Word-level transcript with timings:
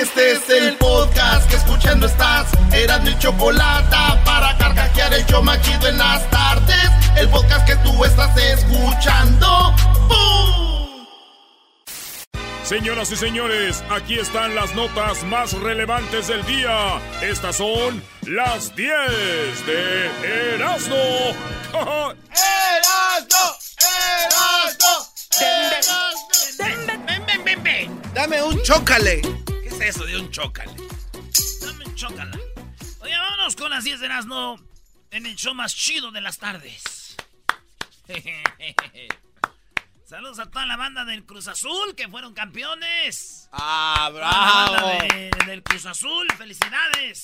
Este 0.00 0.30
es 0.30 0.48
el 0.48 0.76
podcast 0.76 1.50
que 1.50 1.56
escuchando 1.56 2.06
estás. 2.06 2.46
Eran 2.72 3.02
mi 3.02 3.18
chocolate 3.18 3.96
para 4.24 4.56
carcajear 4.56 5.12
el 5.12 5.26
yo 5.26 5.42
machido 5.42 5.88
en 5.88 5.98
las 5.98 6.30
tardes. 6.30 6.88
El 7.16 7.28
podcast 7.30 7.66
que 7.66 7.74
tú 7.78 8.04
estás 8.04 8.36
escuchando. 8.36 9.74
Señoras 12.62 13.10
y 13.10 13.16
señores, 13.16 13.82
aquí 13.90 14.20
están 14.20 14.54
las 14.54 14.72
notas 14.76 15.24
más 15.24 15.52
relevantes 15.54 16.28
del 16.28 16.46
día. 16.46 17.00
Estas 17.20 17.56
son 17.56 18.00
las 18.22 18.76
10 18.76 18.92
de 19.66 20.54
Erasmo. 20.54 20.94
¡Erasmo! 21.72 22.06
¡Erasmo! 24.30 25.08
Ven, 26.56 27.26
ven, 27.26 27.44
ven, 27.44 27.62
ven. 27.64 28.02
Dame 28.14 28.40
un 28.44 28.62
chócale. 28.62 29.22
¿Qué 29.78 29.88
es 29.88 29.96
eso 29.96 30.04
de 30.04 30.16
un 30.18 30.30
chócale? 30.30 30.72
Dame 31.60 31.84
un 31.84 31.94
chócala. 31.94 32.38
Oye, 33.00 33.16
vámonos 33.16 33.56
con 33.56 33.70
las 33.70 33.84
10 33.84 34.00
de 34.00 34.06
Erasmo 34.06 34.60
en 35.10 35.26
el 35.26 35.36
show 35.36 35.54
más 35.54 35.74
chido 35.74 36.10
de 36.10 36.20
las 36.20 36.38
tardes. 36.38 37.16
Saludos 40.04 40.38
a 40.38 40.50
toda 40.50 40.64
la 40.66 40.76
banda 40.76 41.04
del 41.04 41.24
Cruz 41.24 41.48
Azul 41.48 41.94
que 41.94 42.08
fueron 42.08 42.32
campeones. 42.34 43.48
Ah, 43.52 44.10
la 44.12 44.20
banda 44.80 45.06
de- 45.14 45.30
del 45.46 45.62
Cruz 45.62 45.86
Azul, 45.86 46.26
felicidades. 46.36 47.20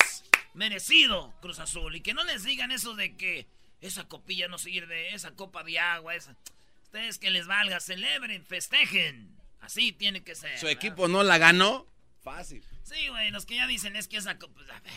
Merecido 0.55 1.34
Cruz 1.41 1.59
Azul. 1.59 1.96
Y 1.96 2.01
que 2.02 2.15
no 2.15 2.23
les 2.24 2.45
digan 2.45 2.71
eso 2.71 2.95
de 2.95 3.16
que 3.16 3.48
esa 3.80 4.05
copilla 4.07 4.46
no 4.48 4.59
sirve, 4.59 5.15
esa 5.15 5.32
copa 5.32 5.65
de 5.65 5.79
agua, 5.80 6.15
esa. 6.15 6.37
Ustedes 6.84 7.18
que 7.18 7.30
les 7.30 7.46
valga, 7.46 7.80
celebren, 7.80 8.45
festejen. 8.45 9.34
Así 9.60 9.93
tiene 9.93 10.23
que 10.23 10.34
ser. 10.34 10.59
Su 10.59 10.66
¿verdad? 10.66 10.79
equipo 10.84 11.09
no 11.09 11.23
la 11.24 11.38
ganó. 11.38 11.87
Fácil. 12.24 12.64
Sí, 12.83 13.09
güey, 13.09 13.30
los 13.30 13.45
que 13.46 13.56
ya 13.56 13.66
dicen 13.66 13.95
es 13.96 14.09
que 14.09 14.16
esa 14.16 14.30
a 14.32 14.37
ver. 14.80 14.92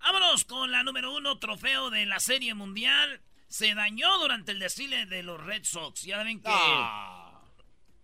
Vámonos 0.00 0.44
con 0.44 0.70
la 0.70 0.82
número 0.84 1.12
uno, 1.14 1.38
trofeo 1.38 1.90
de 1.90 2.06
la 2.06 2.20
Serie 2.20 2.54
Mundial. 2.54 3.20
Se 3.48 3.74
dañó 3.74 4.18
durante 4.18 4.52
el 4.52 4.58
desfile 4.60 5.06
de 5.06 5.22
los 5.22 5.42
Red 5.44 5.64
Sox. 5.64 6.02
Ya 6.02 6.22
ven 6.22 6.40
que 6.40 6.48
Ah. 6.50 7.42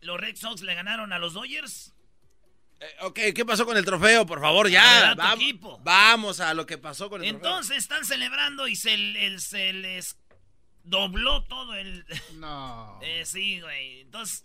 los 0.01 0.19
Red 0.21 0.37
Sox 0.37 0.63
le 0.63 0.75
ganaron 0.75 1.13
a 1.13 1.19
los 1.19 1.35
Dodgers. 1.35 1.95
Eh, 2.81 2.87
ok, 3.03 3.19
¿qué 3.35 3.45
pasó 3.47 3.65
con 3.65 3.77
el 3.77 3.85
trofeo? 3.85 4.27
Por 4.27 4.41
favor, 4.41 4.69
ya. 4.69 5.15
Equipo. 5.35 5.79
Vamos 5.85 6.41
a 6.41 6.53
lo 6.55 6.67
que 6.67 6.79
pasó 6.79 7.09
con 7.09 7.23
el 7.23 7.29
Entonces 7.29 7.77
están 7.79 8.05
celebrando 8.05 8.67
y 8.67 8.75
se, 8.75 8.95
el- 8.95 9.41
se 9.41 9.73
les 9.73 10.17
dobló 10.83 11.45
todo 11.45 11.75
el... 11.75 12.05
No. 12.35 12.99
Eh, 13.03 13.25
sí, 13.25 13.61
güey. 13.61 14.01
Entonces, 14.01 14.45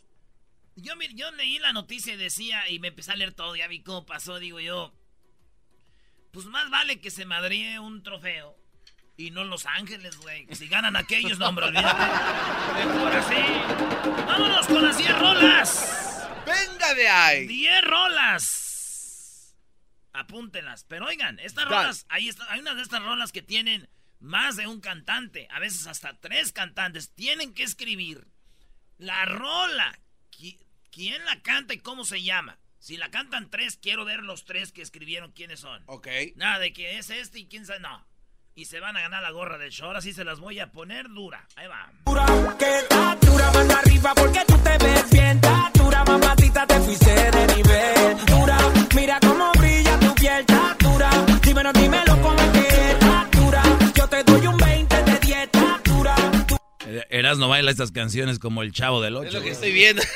yo, 0.77 0.95
mir- 0.95 1.13
yo 1.15 1.29
leí 1.31 1.59
la 1.59 1.73
noticia 1.73 2.13
y 2.13 2.17
decía, 2.17 2.69
y 2.69 2.79
me 2.79 2.87
empecé 2.89 3.11
a 3.11 3.15
leer 3.15 3.33
todo, 3.33 3.55
ya 3.55 3.67
vi 3.67 3.81
cómo 3.83 4.05
pasó, 4.05 4.39
digo 4.39 4.59
yo. 4.59 4.93
Pues 6.31 6.45
más 6.45 6.69
vale 6.69 6.99
que 7.01 7.11
se 7.11 7.25
madríe 7.25 7.79
un 7.79 8.03
trofeo. 8.03 8.55
Y 9.19 9.31
no 9.31 9.43
Los 9.43 9.65
Ángeles, 9.65 10.15
güey. 10.17 10.47
Si 10.53 10.67
ganan 10.67 10.95
aquellos, 10.95 11.39
no, 11.39 11.47
hombre, 11.49 11.65
olvídate. 11.65 12.03
Mejor 12.85 13.15
así. 13.15 13.35
Vámonos 14.27 14.67
con 14.67 14.83
las 14.83 14.97
10 14.97 15.17
rolas. 15.19 16.27
¡Venga 16.45 16.93
de 16.93 17.07
ahí! 17.09 17.47
10 17.47 17.81
rolas. 17.83 19.55
Apúntenlas. 20.13 20.83
Pero 20.83 21.07
oigan, 21.07 21.39
estas 21.39 21.65
Dale. 21.65 21.75
rolas, 21.77 22.05
ahí 22.09 22.27
está, 22.29 22.45
hay 22.51 22.59
unas 22.59 22.75
de 22.75 22.83
estas 22.83 23.01
rolas 23.03 23.31
que 23.31 23.41
tienen 23.41 23.89
más 24.19 24.55
de 24.55 24.67
un 24.67 24.81
cantante, 24.81 25.47
a 25.51 25.59
veces 25.59 25.87
hasta 25.87 26.13
tres 26.19 26.51
cantantes. 26.51 27.11
Tienen 27.13 27.53
que 27.55 27.63
escribir 27.63 28.27
la 28.99 29.25
rola. 29.25 29.99
Qui- 30.97 31.09
¿Quién 31.09 31.23
la 31.25 31.41
canta 31.41 31.73
y 31.73 31.77
cómo 31.79 32.03
se 32.05 32.21
llama? 32.23 32.57
Si 32.79 32.97
la 32.97 33.09
cantan 33.11 33.49
tres, 33.49 33.77
quiero 33.81 34.05
ver 34.05 34.23
los 34.23 34.45
tres 34.45 34.71
que 34.71 34.81
escribieron 34.81 35.31
quiénes 35.31 35.59
son. 35.59 35.83
Ok. 35.87 36.07
Nada 36.35 36.59
de 36.59 36.73
que 36.73 36.97
es 36.97 37.09
este 37.09 37.39
y 37.39 37.45
quién 37.47 37.65
sabe, 37.65 37.79
no. 37.79 38.05
Y 38.55 38.65
se 38.65 38.79
van 38.79 38.97
a 38.97 39.01
ganar 39.01 39.21
la 39.21 39.29
gorra 39.31 39.57
del 39.59 39.71
show. 39.71 39.87
Ahora 39.87 40.01
sí 40.01 40.13
se 40.13 40.23
las 40.23 40.39
voy 40.39 40.59
a 40.59 40.71
poner 40.71 41.07
dura. 41.09 41.47
Ahí 41.55 41.67
va. 41.67 41.91
Que 42.57 43.25
dura 43.27 43.51
mano 43.51 43.73
arriba 43.75 44.13
porque 44.15 44.39
tú 44.47 44.57
te 44.57 44.77
ves 44.83 45.09
bien. 45.11 45.39
Dura 45.75 46.03
mamacita, 46.03 46.65
te 46.65 46.79
fuiste 46.79 47.13
de 47.13 47.55
nivel. 47.55 48.25
Dura, 48.25 48.57
mira 48.95 49.19
cómo 49.21 49.51
brilla 49.53 49.99
tu 49.99 50.15
piel. 50.15 50.45
Dura, 50.79 51.09
dímelo, 51.43 51.73
dímelo 51.73 52.21
cómo 52.21 52.39
es 52.39 52.51
que 52.51 53.37
dura. 53.39 53.63
Yo 53.95 54.07
te 54.07 54.23
doy 54.23 54.47
un 54.47 54.57
20 54.57 55.03
de 55.03 55.19
dieta. 55.19 55.81
Dura, 55.83 56.15
Eras 57.09 57.37
no 57.37 57.47
baila 57.49 57.69
estas 57.69 57.91
canciones 57.91 58.39
como 58.39 58.63
el 58.63 58.71
chavo 58.71 59.01
del 59.01 59.15
8. 59.17 59.27
Es 59.27 59.33
lo 59.35 59.41
que 59.41 59.51
estoy 59.51 59.71
viendo. 59.73 60.01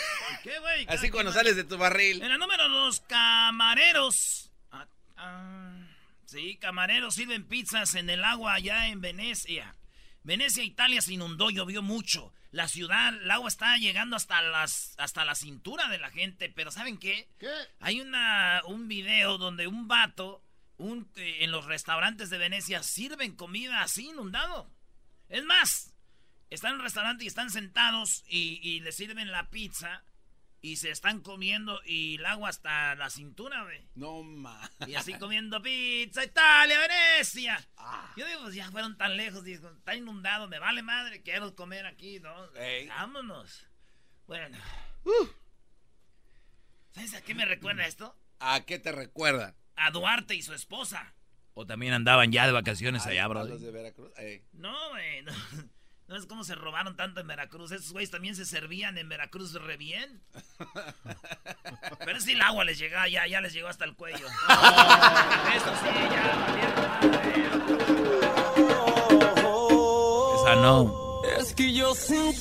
¿Qué, 0.52 0.60
güey? 0.60 0.86
Así 0.90 1.10
cuando 1.10 1.32
sales 1.32 1.56
de 1.56 1.64
tu 1.64 1.78
barril. 1.78 2.22
En 2.22 2.28
la 2.28 2.38
número 2.38 2.68
dos, 2.68 3.00
camareros. 3.08 4.52
Ah, 4.70 4.86
ah, 5.16 5.80
sí, 6.26 6.58
camareros 6.58 7.16
sirven 7.16 7.46
pizzas 7.46 7.96
en 7.96 8.10
el 8.10 8.22
agua 8.26 8.56
allá 8.56 8.90
en 8.90 9.00
Venecia. 9.00 9.78
Venecia, 10.24 10.62
Italia 10.66 11.02
se 11.02 11.14
inundó, 11.14 11.52
llovió 11.52 11.82
mucho. 11.82 12.34
La 12.52 12.68
ciudad, 12.68 13.14
el 13.14 13.32
agua 13.32 13.48
está 13.48 13.78
llegando 13.78 14.18
hasta 14.18 14.42
las 14.42 14.94
hasta 14.98 15.24
la 15.24 15.36
cintura 15.36 15.88
de 15.88 16.00
la 16.00 16.10
gente. 16.10 16.52
Pero 16.54 16.70
¿saben 16.70 16.98
qué? 16.98 17.30
¿Qué? 17.40 17.54
Hay 17.80 18.02
una, 18.02 18.62
un 18.66 18.90
video 18.90 19.38
donde 19.38 19.68
un 19.68 19.88
vato 19.88 20.44
un, 20.78 21.10
eh, 21.16 21.46
en 21.46 21.52
los 21.52 21.64
restaurantes 21.64 22.30
de 22.30 22.38
Venecia 22.38 22.84
sirven 22.84 23.38
comida 23.38 23.84
así 23.84 24.10
inundado. 24.10 24.70
Es 25.30 25.46
más, 25.46 25.94
están 26.50 26.72
en 26.72 26.80
un 26.80 26.84
restaurante 26.84 27.24
y 27.24 27.28
están 27.28 27.52
sentados 27.52 28.26
y, 28.28 28.60
y 28.62 28.82
le 28.82 28.92
sirven 28.92 29.32
la 29.32 29.50
pizza 29.50 30.04
y 30.62 30.76
se 30.76 30.92
están 30.92 31.22
comiendo 31.22 31.82
y 31.86 32.16
el 32.16 32.26
agua 32.26 32.50
hasta 32.50 32.96
la 32.96 33.10
cintura, 33.10 33.64
güey. 33.64 33.88
No, 33.96 34.22
ma. 34.24 34.70
Y 34.88 34.96
así 34.96 35.14
comiendo 35.16 35.62
pizza, 35.62 36.24
Italia, 36.24 36.80
Venecia. 36.80 37.68
Yo 38.16 38.26
digo, 38.28 38.42
pues 38.44 38.56
ya 38.56 38.70
fueron 38.72 38.98
tan 38.98 39.18
lejos, 39.18 39.44
digo, 39.44 39.70
está 39.70 39.96
inundado, 39.96 40.48
me 40.48 40.60
vale 40.60 40.84
madre, 40.84 41.24
quiero 41.24 41.56
comer 41.56 41.86
aquí, 41.88 42.20
¿no? 42.20 42.54
Ey. 42.56 42.88
Vámonos. 42.88 43.66
Bueno. 44.28 44.58
¿Sabes 46.92 47.14
a 47.16 47.22
qué 47.22 47.34
me 47.34 47.46
recuerda 47.46 47.86
esto? 47.86 48.16
¿A 48.40 48.62
qué 48.62 48.78
te 48.78 48.92
recuerda? 48.92 49.56
A 49.76 49.92
Duarte 49.92 50.36
y 50.36 50.42
su 50.42 50.54
esposa. 50.54 51.14
O 51.54 51.66
también 51.66 51.94
andaban 51.94 52.32
ya 52.32 52.46
de 52.46 52.52
vacaciones 52.54 53.06
allá, 53.06 53.26
¿A 53.26 53.28
bro. 53.28 53.46
de 53.46 53.72
Veracruz? 53.72 54.12
Ey. 54.18 54.46
No, 54.54 54.90
güey. 54.90 55.24
No, 55.24 55.34
no 56.12 56.18
es 56.18 56.26
como 56.26 56.44
se 56.44 56.56
robaron 56.56 56.98
tanto 56.98 57.22
en 57.22 57.28
Veracruz. 57.28 57.72
Esos 57.72 57.94
güeyes 57.94 58.12
también 58.12 58.36
se 58.36 58.46
servían 58.46 58.98
en 58.98 59.08
Veracruz 59.08 59.54
re 59.54 59.78
bien. 59.78 60.22
Pero 62.06 62.20
si 62.20 62.34
el 62.34 62.42
agua 62.42 62.66
les 62.66 62.78
llegaba, 62.78 63.08
ya, 63.08 63.26
ya 63.28 63.40
les 63.40 63.54
llegó 63.54 63.70
hasta 63.70 63.86
el 63.86 63.96
cuello. 63.96 64.18
Esto 65.56 65.74
sí, 65.82 65.90
ya, 66.12 66.46
valieron 66.48 67.72
Esa 70.36 70.56
no. 70.56 71.22
Es 71.40 71.54
que 71.54 71.74
yo 71.74 71.96
sin 71.96 72.34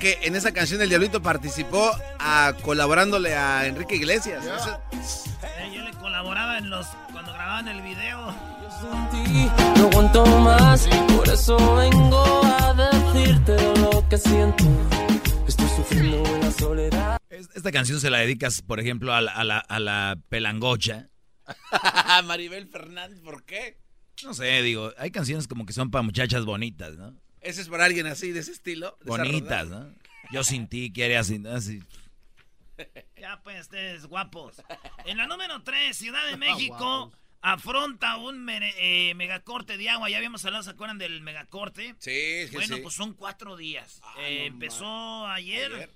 que 0.00 0.18
en 0.22 0.34
esa 0.34 0.52
canción 0.52 0.80
el 0.82 0.88
Diablito 0.88 1.22
participó 1.22 1.90
a, 2.18 2.54
colaborándole 2.62 3.34
a 3.36 3.66
Enrique 3.66 3.96
Iglesias. 3.96 4.44
Eso- 4.44 4.80
Eh, 5.58 5.70
yo 5.74 5.82
le 5.82 5.92
colaboraba 5.92 6.58
en 6.58 6.70
los 6.70 6.86
cuando 7.12 7.32
grababan 7.32 7.68
el 7.68 7.80
video. 7.82 8.34
no 9.76 9.86
aguanto 9.88 10.24
más. 10.40 10.88
Por 11.16 11.28
eso 11.28 11.56
vengo 11.76 12.40
a 12.44 12.74
decirte 12.74 13.56
lo 13.80 14.06
que 14.08 14.18
siento. 14.18 14.64
Estoy 15.46 15.68
sufriendo 15.76 16.24
en 16.26 16.40
la 16.40 16.50
soledad. 16.50 17.18
Es- 17.28 17.48
Esta 17.54 17.70
canción 17.70 18.00
se 18.00 18.10
la 18.10 18.18
dedicas, 18.18 18.62
por 18.62 18.80
ejemplo, 18.80 19.12
a 19.14 19.20
la, 19.20 19.32
a 19.32 19.44
la, 19.44 19.58
a 19.58 19.78
la 19.80 20.16
pelangocha. 20.28 21.08
Maribel 22.24 22.68
Fernández, 22.68 23.20
¿por 23.20 23.44
qué? 23.44 23.78
No 24.24 24.34
sé, 24.34 24.62
digo, 24.62 24.92
hay 24.98 25.10
canciones 25.10 25.46
como 25.48 25.64
que 25.66 25.72
son 25.72 25.90
para 25.90 26.02
muchachas 26.02 26.44
bonitas, 26.44 26.96
¿no? 26.96 27.14
Ese 27.40 27.62
es 27.62 27.68
para 27.68 27.84
alguien 27.86 28.06
así, 28.06 28.32
de 28.32 28.40
ese 28.40 28.52
estilo. 28.52 28.96
de 29.00 29.06
Bonitas. 29.06 29.68
¿no? 29.68 29.94
Yo 30.30 30.44
sin 30.44 30.68
ti, 30.68 30.92
quiere 30.92 31.16
así, 31.18 31.42
así. 31.46 31.80
Ya 33.20 33.42
pues, 33.42 33.60
ustedes 33.62 34.06
guapos. 34.06 34.62
En 35.04 35.18
la 35.18 35.26
número 35.26 35.62
3, 35.62 35.94
Ciudad 35.96 36.26
de 36.30 36.36
México 36.38 37.12
afronta 37.42 38.16
un 38.16 38.48
eh, 38.48 39.12
megacorte 39.14 39.76
de 39.76 39.90
agua. 39.90 40.08
Ya 40.08 40.16
habíamos 40.16 40.44
hablado, 40.46 40.62
¿se 40.64 40.70
acuerdan 40.70 40.96
del 40.98 41.20
megacorte? 41.20 41.94
Sí, 41.98 42.10
es 42.10 42.50
que 42.50 42.56
Bueno, 42.56 42.76
sí. 42.76 42.82
pues 42.82 42.94
son 42.94 43.12
cuatro 43.14 43.56
días. 43.56 44.00
Ah, 44.02 44.14
Eh, 44.20 44.40
no 44.48 44.54
empezó 44.54 45.26
ayer, 45.26 45.72
Ayer. 45.74 45.90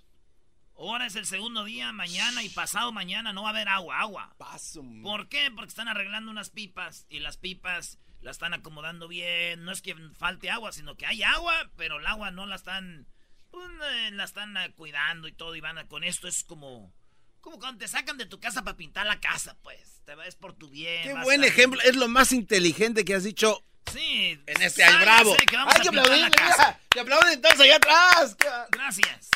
ahora 0.76 1.06
es 1.06 1.16
el 1.16 1.24
segundo 1.24 1.64
día, 1.64 1.90
mañana 1.92 2.42
y 2.42 2.50
pasado 2.50 2.92
mañana 2.92 3.32
no 3.32 3.42
va 3.44 3.48
a 3.48 3.52
haber 3.52 3.68
agua, 3.68 4.00
agua. 4.00 4.34
Paso. 4.36 4.84
¿Por 5.02 5.28
qué? 5.30 5.50
Porque 5.54 5.68
están 5.70 5.88
arreglando 5.88 6.30
unas 6.30 6.50
pipas 6.50 7.06
y 7.08 7.20
las 7.20 7.38
pipas 7.38 7.98
las 8.24 8.36
están 8.36 8.54
acomodando 8.54 9.06
bien. 9.06 9.64
No 9.64 9.70
es 9.72 9.82
que 9.82 9.94
falte 10.18 10.50
agua, 10.50 10.72
sino 10.72 10.96
que 10.96 11.06
hay 11.06 11.22
agua, 11.22 11.70
pero 11.76 11.98
el 12.00 12.06
agua 12.06 12.30
no 12.30 12.46
la 12.46 12.56
están, 12.56 13.06
pues, 13.50 13.68
eh, 13.92 14.10
la 14.12 14.24
están 14.24 14.56
eh, 14.56 14.72
cuidando 14.74 15.28
y 15.28 15.32
todo. 15.32 15.54
Y 15.54 15.60
van 15.60 15.78
a- 15.78 15.86
con 15.86 16.02
esto 16.04 16.26
es 16.26 16.42
como, 16.42 16.92
como 17.40 17.58
cuando 17.58 17.78
te 17.78 17.88
sacan 17.88 18.16
de 18.16 18.26
tu 18.26 18.40
casa 18.40 18.62
para 18.64 18.76
pintar 18.76 19.06
la 19.06 19.20
casa, 19.20 19.56
pues. 19.62 20.00
Te 20.04 20.14
ves 20.14 20.34
por 20.36 20.54
tu 20.54 20.68
bien. 20.68 21.02
Qué 21.02 21.12
vas 21.14 21.24
buen 21.24 21.42
a- 21.44 21.46
ejemplo. 21.46 21.80
Es 21.82 21.96
lo 21.96 22.08
más 22.08 22.32
inteligente 22.32 23.04
que 23.04 23.14
has 23.14 23.24
dicho 23.24 23.64
Sí. 23.92 24.40
En 24.46 24.62
este 24.62 24.82
año, 24.82 24.98
bravo. 25.00 25.36
Que 25.46 25.56
vamos 25.56 25.74
Hay 25.74 25.80
a 25.86 25.90
que 25.90 25.96
la 25.96 26.30
casa. 26.30 26.66
mira. 26.68 26.80
Que 26.90 27.00
aplauden 27.00 27.32
entonces 27.34 27.60
allá 27.60 27.76
atrás. 27.76 28.36
Gracias. 28.72 29.28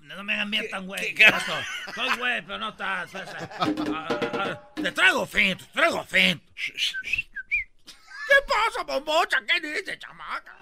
No 0.00 0.22
me 0.24 0.34
hagan 0.34 0.50
bien 0.50 0.68
tan 0.70 0.86
güey. 0.86 1.14
Estoy 1.14 2.16
güey, 2.18 2.42
pero 2.42 2.58
no 2.58 2.70
estás. 2.70 3.10
Ah, 3.14 4.70
Te 4.74 4.92
traigo 4.92 5.26
fin, 5.26 5.56
te 5.58 5.64
traigo 5.66 6.04
fin. 6.04 6.40
¿Qué 8.26 8.34
pasa, 8.46 8.84
bombocha? 8.84 9.38
¿Qué 9.46 9.60
dice, 9.60 9.98
chamaca? 9.98 10.56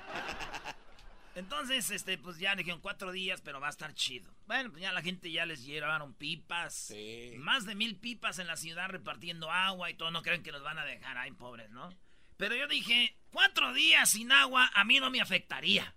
Entonces, 1.34 1.90
este, 1.90 2.16
pues 2.16 2.38
ya 2.38 2.54
dijeron 2.54 2.80
cuatro 2.80 3.10
días, 3.10 3.40
pero 3.40 3.60
va 3.60 3.66
a 3.66 3.70
estar 3.70 3.92
chido. 3.94 4.32
Bueno, 4.46 4.70
pues 4.70 4.82
ya 4.82 4.92
la 4.92 5.02
gente 5.02 5.30
ya 5.32 5.46
les 5.46 5.64
llevaron 5.64 6.14
pipas. 6.14 6.74
Sí. 6.74 7.34
Más 7.38 7.66
de 7.66 7.74
mil 7.74 7.96
pipas 7.96 8.38
en 8.38 8.46
la 8.46 8.56
ciudad 8.56 8.88
repartiendo 8.88 9.50
agua 9.50 9.90
y 9.90 9.94
todo. 9.94 10.10
No 10.10 10.22
creen 10.22 10.42
que 10.42 10.52
nos 10.52 10.62
van 10.62 10.78
a 10.78 10.84
dejar 10.84 11.18
ahí, 11.18 11.32
pobres, 11.32 11.70
¿no? 11.70 11.92
Pero 12.36 12.54
yo 12.54 12.68
dije, 12.68 13.16
cuatro 13.30 13.72
días 13.72 14.10
sin 14.10 14.30
agua 14.30 14.70
a 14.74 14.84
mí 14.84 15.00
no 15.00 15.10
me 15.10 15.20
afectaría. 15.20 15.94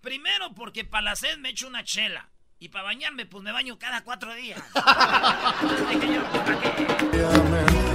Primero 0.00 0.54
porque 0.54 0.84
para 0.84 1.02
la 1.02 1.16
sed 1.16 1.38
me 1.38 1.50
echo 1.50 1.68
una 1.68 1.84
chela. 1.84 2.30
Y 2.58 2.70
para 2.70 2.84
bañarme, 2.84 3.26
pues 3.26 3.44
me 3.44 3.52
baño 3.52 3.78
cada 3.78 4.02
cuatro 4.02 4.34
días. 4.34 4.62
Entonces 5.62 5.90
dije 6.00 6.14
yo, 6.14 6.24
¿para 6.32 6.60
qué? 6.60 7.85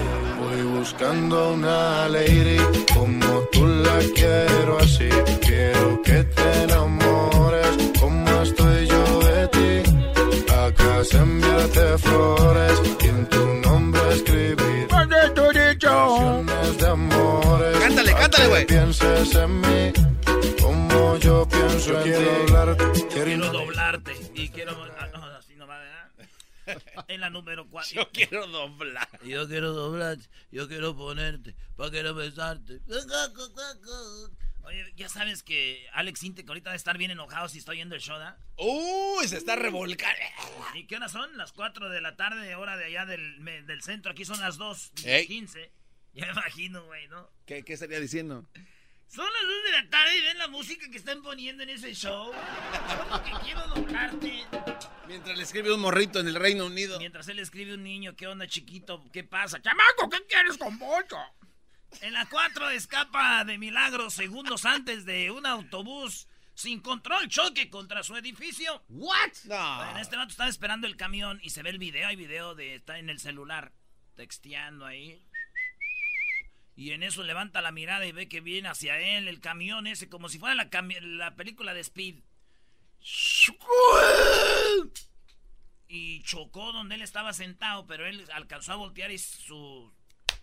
Buscando 0.81 1.53
una 1.53 2.09
lady 2.09 2.57
como 2.91 3.41
tú 3.51 3.67
la 3.67 3.99
quiero 4.15 4.79
así. 4.79 5.09
Quiero 5.39 6.01
que 6.01 6.23
te 6.23 6.63
enamores 6.63 7.67
como 7.99 8.41
estoy 8.41 8.87
yo 8.87 9.19
de 9.19 9.47
ti. 9.49 9.73
Acá 10.51 11.03
se 11.03 11.17
enviarte 11.17 11.97
flores 11.99 12.81
y 12.99 13.07
en 13.09 13.25
tu 13.27 13.45
nombre 13.69 14.01
escribir 14.15 14.87
canciones 15.79 16.77
de 16.79 16.87
amores. 16.87 17.77
Cántale, 17.77 18.13
cántale, 18.13 18.47
güey. 18.47 18.65
pienses 18.65 19.35
en 19.35 19.61
mí 19.61 19.93
como 20.63 21.17
yo 21.17 21.47
pienso 21.47 21.95
en 21.95 22.03
quiero 22.03 22.31
ti. 22.31 22.53
hablarte. 22.53 23.07
Quiero 23.13 23.51
doblarte. 23.51 24.11
Y 24.33 24.49
quiero... 24.49 24.71
ah, 24.99 25.07
no, 25.13 25.25
así 25.37 25.55
no 25.55 25.67
va, 25.67 25.77
¿verdad? 25.77 26.79
En 27.07 27.21
la 27.21 27.29
número 27.29 27.67
cuatro. 27.69 27.91
Yo 27.95 28.09
quiero 28.11 28.47
doblar. 28.47 29.07
Yo 29.23 29.47
quiero 29.47 29.71
doblarte, 29.73 30.25
yo 30.51 30.67
quiero 30.67 30.95
ponerte, 30.95 31.55
pa' 31.75 31.89
quiero 31.91 32.13
besarte. 32.13 32.81
Oye, 34.63 34.93
ya 34.95 35.09
sabes 35.09 35.41
que 35.41 35.87
Alex 35.93 36.21
Inte, 36.23 36.43
que 36.45 36.49
ahorita 36.51 36.69
debe 36.69 36.77
estar 36.77 36.97
bien 36.97 37.09
enojado 37.11 37.49
si 37.49 37.57
estoy 37.57 37.77
yendo 37.77 37.95
el 37.95 38.01
show, 38.01 38.19
¿da? 38.19 38.37
Uy, 38.57 39.27
se 39.27 39.37
está 39.37 39.55
revolcando. 39.55 40.21
¿Y 40.75 40.85
qué 40.85 40.97
horas 40.97 41.11
son? 41.11 41.35
Las 41.35 41.51
4 41.51 41.89
de 41.89 41.99
la 41.99 42.15
tarde, 42.15 42.53
hora 42.55 42.77
de 42.77 42.85
allá 42.85 43.05
del, 43.07 43.39
me- 43.39 43.63
del 43.63 43.81
centro. 43.81 44.11
Aquí 44.11 44.23
son 44.23 44.39
las 44.39 44.57
2, 44.57 44.91
Ey. 45.05 45.25
15. 45.25 45.71
Ya 46.13 46.25
me 46.27 46.31
imagino, 46.33 46.85
güey, 46.85 47.07
¿no? 47.07 47.31
¿Qué, 47.45 47.63
¿Qué 47.63 47.73
estaría 47.73 47.99
diciendo? 47.99 48.45
Son 49.13 49.25
las 49.25 49.43
2 49.43 49.63
de 49.65 49.71
la 49.73 49.89
tarde 49.89 50.17
y 50.17 50.21
ven 50.21 50.37
la 50.37 50.47
música 50.47 50.89
que 50.89 50.95
están 50.95 51.21
poniendo 51.21 51.63
en 51.63 51.69
ese 51.69 51.93
show. 51.93 52.31
¿Cómo 52.97 53.21
que 53.21 53.31
quiero 53.43 53.67
doblarte? 53.67 54.45
Mientras 55.05 55.35
le 55.35 55.43
escribe 55.43 55.73
un 55.73 55.81
morrito 55.81 56.21
en 56.21 56.29
el 56.29 56.35
Reino 56.35 56.65
Unido. 56.65 56.97
Mientras 56.97 57.27
él 57.27 57.39
escribe 57.39 57.73
un 57.73 57.83
niño, 57.83 58.15
¿qué 58.15 58.27
onda, 58.27 58.47
chiquito? 58.47 59.03
¿Qué 59.11 59.25
pasa? 59.25 59.61
¡Chamaco, 59.61 60.09
¿qué 60.09 60.25
quieres 60.29 60.57
con 60.57 60.79
bolso? 60.79 61.17
En 61.99 62.13
la 62.13 62.25
4 62.25 62.69
escapa 62.69 63.43
de 63.43 63.57
milagro 63.57 64.09
segundos 64.09 64.63
antes 64.63 65.03
de 65.03 65.29
un 65.29 65.45
autobús 65.45 66.29
sin 66.53 66.79
control 66.79 67.27
choque 67.27 67.69
contra 67.69 68.03
su 68.03 68.15
edificio. 68.15 68.81
¿What? 68.87 69.31
No. 69.43 69.75
Bueno, 69.75 69.99
este 69.99 70.15
vato 70.15 70.29
estaba 70.29 70.49
esperando 70.49 70.87
el 70.87 70.95
camión 70.95 71.37
y 71.43 71.49
se 71.49 71.63
ve 71.63 71.71
el 71.71 71.79
video. 71.79 72.07
Hay 72.07 72.15
video 72.15 72.55
de 72.55 72.75
está 72.75 72.97
en 72.97 73.09
el 73.09 73.19
celular 73.19 73.73
texteando 74.15 74.85
ahí. 74.85 75.21
Y 76.75 76.91
en 76.91 77.03
eso 77.03 77.23
levanta 77.23 77.61
la 77.61 77.71
mirada 77.71 78.05
y 78.05 78.11
ve 78.11 78.29
que 78.29 78.41
viene 78.41 78.69
hacia 78.69 78.99
él 78.99 79.27
el 79.27 79.39
camión 79.39 79.87
ese, 79.87 80.09
como 80.09 80.29
si 80.29 80.39
fuera 80.39 80.55
la, 80.55 81.35
película 81.35 81.73
de 81.73 81.81
Speed. 81.81 82.19
Y 85.87 86.23
chocó 86.23 86.71
donde 86.71 86.95
él 86.95 87.01
estaba 87.01 87.33
sentado, 87.33 87.85
pero 87.85 88.05
él 88.05 88.25
alcanzó 88.33 88.73
a 88.73 88.77
voltear 88.77 89.11
y 89.11 89.17
su 89.17 89.91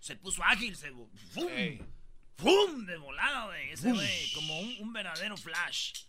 se 0.01 0.17
puso 0.17 0.43
ágil, 0.45 0.77
se 0.77 0.91
¡fum! 0.91 1.49
Ey. 1.49 1.83
¡Fum! 2.37 2.87
De 2.87 2.97
volada, 2.99 3.47
güey. 3.47 3.71
Ese 3.71 3.93
güey, 3.93 4.33
como 4.33 4.61
un, 4.61 4.77
un 4.81 4.93
verdadero 4.93 5.37
flash. 5.37 6.05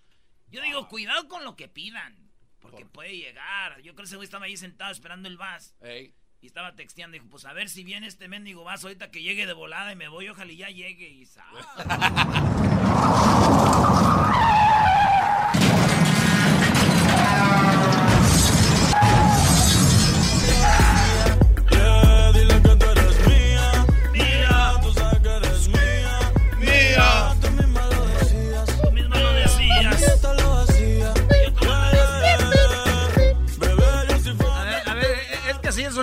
Yo 0.50 0.62
digo, 0.62 0.88
cuidado 0.88 1.28
con 1.28 1.44
lo 1.44 1.56
que 1.56 1.68
pidan. 1.68 2.30
Porque 2.60 2.86
puede 2.86 3.16
llegar. 3.16 3.78
Yo 3.78 3.94
creo 3.94 3.96
que 3.96 4.04
ese 4.04 4.16
güey 4.16 4.26
estaba 4.26 4.46
ahí 4.46 4.58
sentado 4.58 4.92
esperando 4.92 5.28
el 5.28 5.38
bus. 5.38 5.74
Ey. 5.82 6.14
Y 6.42 6.48
estaba 6.48 6.76
texteando. 6.76 7.14
Dijo, 7.14 7.28
pues 7.30 7.46
a 7.46 7.54
ver 7.54 7.70
si 7.70 7.84
viene 7.84 8.08
este 8.08 8.28
mendigo 8.28 8.64
vaso 8.64 8.88
ahorita 8.88 9.12
que 9.12 9.22
llegue 9.22 9.46
de 9.46 9.54
volada 9.54 9.92
y 9.92 9.96
me 9.96 10.08
voy. 10.08 10.30
Ojalá 10.30 10.52
y 10.52 10.58
ya 10.58 10.70
llegue. 10.70 11.10
Y 11.10 11.26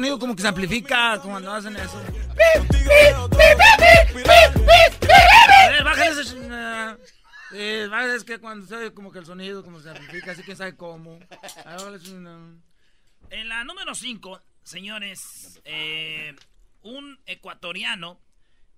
sonido 0.06 0.18
como 0.18 0.36
que 0.36 0.42
se 0.42 0.48
amplifica 0.48 1.20
cuando 1.22 1.52
hacen 1.52 1.76
eso. 1.76 1.98
A 5.58 5.68
ver, 5.70 5.84
bájale 5.84 6.10
ese... 6.20 6.24
Sí, 7.52 7.88
bájale, 7.88 8.14
es 8.16 8.24
que 8.24 8.38
cuando 8.38 8.66
se 8.66 8.74
oye 8.76 8.92
como 8.94 9.12
que 9.12 9.20
el 9.20 9.26
sonido 9.26 9.64
como 9.64 9.80
se 9.80 9.90
amplifica, 9.90 10.32
así 10.32 10.42
que 10.42 10.56
sabe 10.56 10.76
cómo. 10.76 11.18
A 11.64 11.70
ver, 11.70 11.76
bájale 11.76 11.96
ese- 11.96 12.12
no. 12.14 12.60
En 13.30 13.48
la 13.48 13.64
número 13.64 13.94
5, 13.94 14.40
señores, 14.62 15.60
eh, 15.64 16.34
un 16.82 17.18
ecuatoriano, 17.26 18.20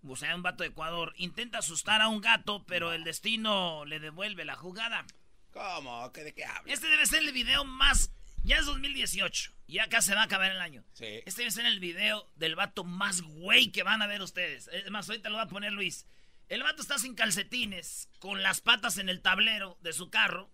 o 0.07 0.17
sea, 0.17 0.35
un 0.35 0.43
vato 0.43 0.63
de 0.65 0.71
Ecuador, 0.71 1.13
intenta 1.17 1.59
asustar 1.59 2.01
a 2.01 2.09
un 2.09 2.21
gato, 2.23 2.65
pero 2.67 2.93
el 2.93 3.05
destino 3.05 3.85
le 3.85 4.01
devuelve 4.01 4.45
la 4.47 4.55
jugada. 4.57 5.05
¿Cómo? 5.53 6.11
¿Qué, 6.13 6.25
¿De 6.25 6.33
qué 6.35 6.45
hablas? 6.45 6.73
Este 6.75 6.89
debe 6.89 7.05
ser 7.07 7.21
el 7.23 7.33
video 7.33 7.65
más... 7.65 8.11
Ya 8.49 8.57
es 8.61 8.65
2018, 8.65 9.53
ya 9.67 9.85
acá 9.85 10.01
se 10.01 10.15
va 10.15 10.23
a 10.23 10.25
acabar 10.25 10.51
el 10.51 10.63
año. 10.63 10.83
Sí. 10.95 11.05
Este 11.27 11.43
debe 11.43 11.51
ser 11.51 11.67
el 11.67 11.81
video 11.81 12.33
del 12.37 12.57
vato 12.57 12.83
más 12.83 13.21
güey 13.21 13.71
que 13.71 13.83
van 13.83 14.01
a 14.01 14.07
ver 14.07 14.23
ustedes. 14.23 14.69
Es 14.73 14.91
más, 14.91 15.07
ahorita 15.07 15.29
lo 15.29 15.37
va 15.37 15.43
a 15.43 15.49
poner 15.49 15.71
Luis. 15.75 16.07
El 16.49 16.63
vato 16.63 16.81
está 16.81 16.99
sin 16.99 17.15
calcetines, 17.15 18.09
con 18.21 18.43
las 18.43 18.63
patas 18.63 18.97
en 18.97 19.11
el 19.11 19.21
tablero 19.21 19.77
de 19.83 19.93
su 19.93 20.09
carro. 20.09 20.51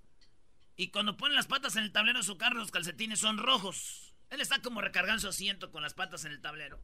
Y 0.75 0.89
cuando 0.89 1.17
pone 1.17 1.37
las 1.37 1.47
patas 1.47 1.77
en 1.77 1.85
el 1.85 1.93
tablero 1.93 2.19
de 2.19 2.25
su 2.25 2.37
carro, 2.37 2.59
los 2.59 2.73
calcetines 2.73 3.21
son 3.21 3.39
rojos. 3.39 4.13
Él 4.31 4.41
está 4.41 4.61
como 4.61 4.81
recargando 4.81 5.21
su 5.21 5.29
asiento 5.29 5.71
con 5.71 5.81
las 5.85 5.95
patas 5.95 6.25
en 6.25 6.33
el 6.33 6.41
tablero. 6.41 6.83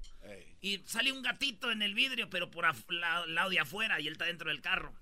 Y 0.60 0.78
sale 0.86 1.10
un 1.10 1.22
gatito 1.22 1.72
en 1.72 1.82
el 1.82 1.94
vidrio, 1.94 2.30
pero 2.30 2.52
por 2.52 2.64
la- 2.92 3.26
lado 3.26 3.50
de 3.50 3.58
afuera, 3.58 4.00
y 4.00 4.06
él 4.06 4.12
está 4.12 4.26
dentro 4.26 4.48
del 4.48 4.60
carro. 4.62 4.94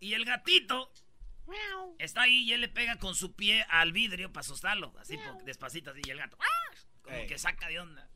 Y 0.00 0.14
el 0.14 0.24
gatito 0.24 0.90
está 1.98 2.22
ahí 2.22 2.42
y 2.44 2.52
él 2.52 2.60
le 2.60 2.68
pega 2.68 2.96
con 2.96 3.14
su 3.14 3.34
pie 3.34 3.64
al 3.70 3.92
vidrio 3.92 4.32
para 4.32 4.40
asustarlo, 4.42 4.92
así 5.00 5.16
despacito, 5.44 5.90
así, 5.90 6.00
y 6.06 6.10
el 6.10 6.18
gato, 6.18 6.36
¡ah! 6.40 6.76
como 7.02 7.16
Ey. 7.16 7.26
que 7.26 7.38
saca 7.38 7.68
de 7.68 7.80
onda. 7.80 8.08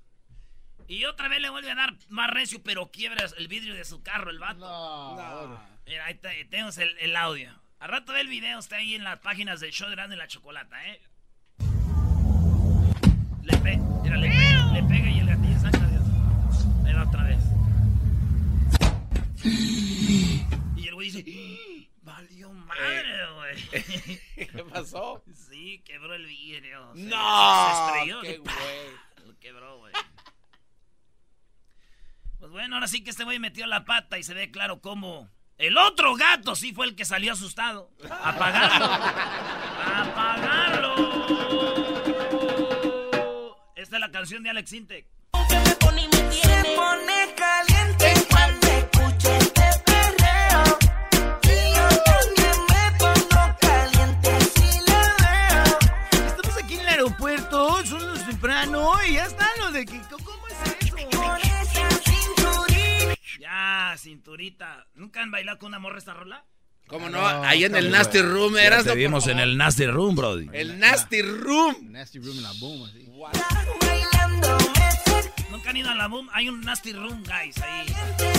Y 0.89 1.05
otra 1.05 1.29
vez 1.29 1.41
le 1.41 1.51
vuelve 1.51 1.71
a 1.71 1.75
dar 1.77 1.95
más 2.09 2.31
recio, 2.31 2.63
pero 2.65 2.91
quiebra 2.91 3.25
el 3.39 3.49
vidrio 3.49 3.75
de 3.75 3.85
su 3.85 4.03
carro, 4.03 4.31
el 4.31 4.39
vato. 4.41 4.59
No. 4.61 5.61
Mira, 5.87 6.07
ahí 6.07 6.15
te- 6.15 6.45
tenemos 6.47 6.79
el, 6.79 6.97
el 6.99 7.15
audio. 7.17 7.53
Al 7.79 7.89
rato 7.91 8.13
del 8.13 8.27
video 8.29 8.59
está 8.59 8.77
ahí 8.77 8.95
en 8.97 9.05
las 9.05 9.21
páginas 9.21 9.61
del 9.61 9.71
show 9.73 9.89
de 9.89 9.95
Grande 9.95 10.17
y 10.17 10.19
la 10.19 10.27
Chocolata, 10.27 10.85
¿eh? 10.89 11.01
Le, 13.43 13.57
pe 13.59 13.77
mira, 14.03 14.17
le, 14.17 14.29
pe- 14.29 14.73
le 14.73 14.83
pega 14.83 15.11
y 15.11 15.19
el 15.21 15.27
gatillo 15.27 15.59
saca 15.61 15.79
de 15.87 15.99
onda. 15.99 16.89
Ahí 16.89 16.95
va 16.95 17.05
otra 17.09 17.23
vez. 17.25 17.39
Y 20.77 20.89
el 20.89 20.95
güey 20.95 21.11
dice, 21.11 21.25
"¡Ah! 21.27 21.70
valió 21.70 21.70
madre, 22.75 23.33
güey. 23.35 24.21
¿Qué 24.37 24.65
pasó? 24.71 25.23
Sí, 25.51 25.83
quebró 25.85 26.15
el 26.15 26.27
vidrio. 26.27 26.93
Se- 26.95 27.01
No. 27.03 27.67
Se 27.67 27.87
estrelló. 27.89 28.21
Qué 28.23 28.39
güey. 28.39 29.27
Lo 29.27 29.39
quebró, 29.39 29.79
güey. 29.79 29.93
Pues 32.39 32.51
bueno, 32.51 32.77
ahora 32.77 32.87
sí 32.89 33.05
que 33.05 33.11
este 33.11 33.25
güey 33.25 33.39
metió 33.39 33.67
la 33.67 33.85
pata 33.85 34.19
y 34.19 34.23
se 34.23 34.33
ve 34.33 34.51
claro 34.51 34.81
cómo 34.81 35.29
el 35.59 35.77
otro 35.77 36.15
gato 36.15 36.57
sí 36.57 36.73
fue 36.73 36.87
el 36.87 36.97
que 36.97 37.05
salió 37.05 37.35
asustado. 37.35 37.91
A 38.11 38.35
pagarlo. 38.39 38.87
A 38.87 40.13
pagarlo. 40.15 40.95
Esta 43.77 43.97
es 43.97 44.01
la 44.01 44.11
canción 44.11 44.43
de 44.43 44.51
Alex 44.51 44.73
Intec. 44.73 45.07
Se 46.31 46.75
pone 46.77 47.35
temprano 58.41 58.93
y 59.07 59.15
ya 59.15 59.27
están 59.27 59.49
los 59.59 59.73
de 59.75 59.85
Kiko. 59.85 60.17
¿Cómo 60.25 60.49
es 60.49 60.55
eso? 60.55 60.95
Con 61.11 61.37
esa 61.37 61.91
cinturita. 62.11 63.15
Ya, 63.39 63.95
cinturita. 63.99 64.87
¿Nunca 64.95 65.23
han 65.23 65.31
bailado 65.31 65.59
con 65.59 65.69
una 65.69 65.79
morra 65.79 65.99
esta 65.99 66.15
rola? 66.15 66.47
¿Cómo 66.87 67.11
no? 67.11 67.25
Ahí 67.25 67.65
en 67.65 67.77
el 67.77 67.91
Nasty 67.91 68.23
Room, 68.23 68.57
eras 68.57 68.85
te 68.85 68.95
vimos 68.95 69.27
en 69.27 69.39
el 69.39 69.59
Nasty 69.59 69.87
Room, 69.87 70.17
Brody. 70.17 70.49
El 70.53 70.79
Nasty 70.79 71.21
Room. 71.23 71.93
Nasty 71.93 72.19
Room 72.19 72.39
en 72.39 72.43
la 72.43 72.53
boom, 72.59 72.85
así. 72.85 73.07
Nunca 75.51 75.71
han 75.71 75.77
ido 75.77 75.91
a 75.91 75.95
la 75.95 76.09
boom. 76.09 76.29
Hay 76.33 76.49
un 76.49 76.63
nasty 76.63 76.93
room, 76.95 77.23
guys, 77.23 77.59
ahí. 77.63 77.87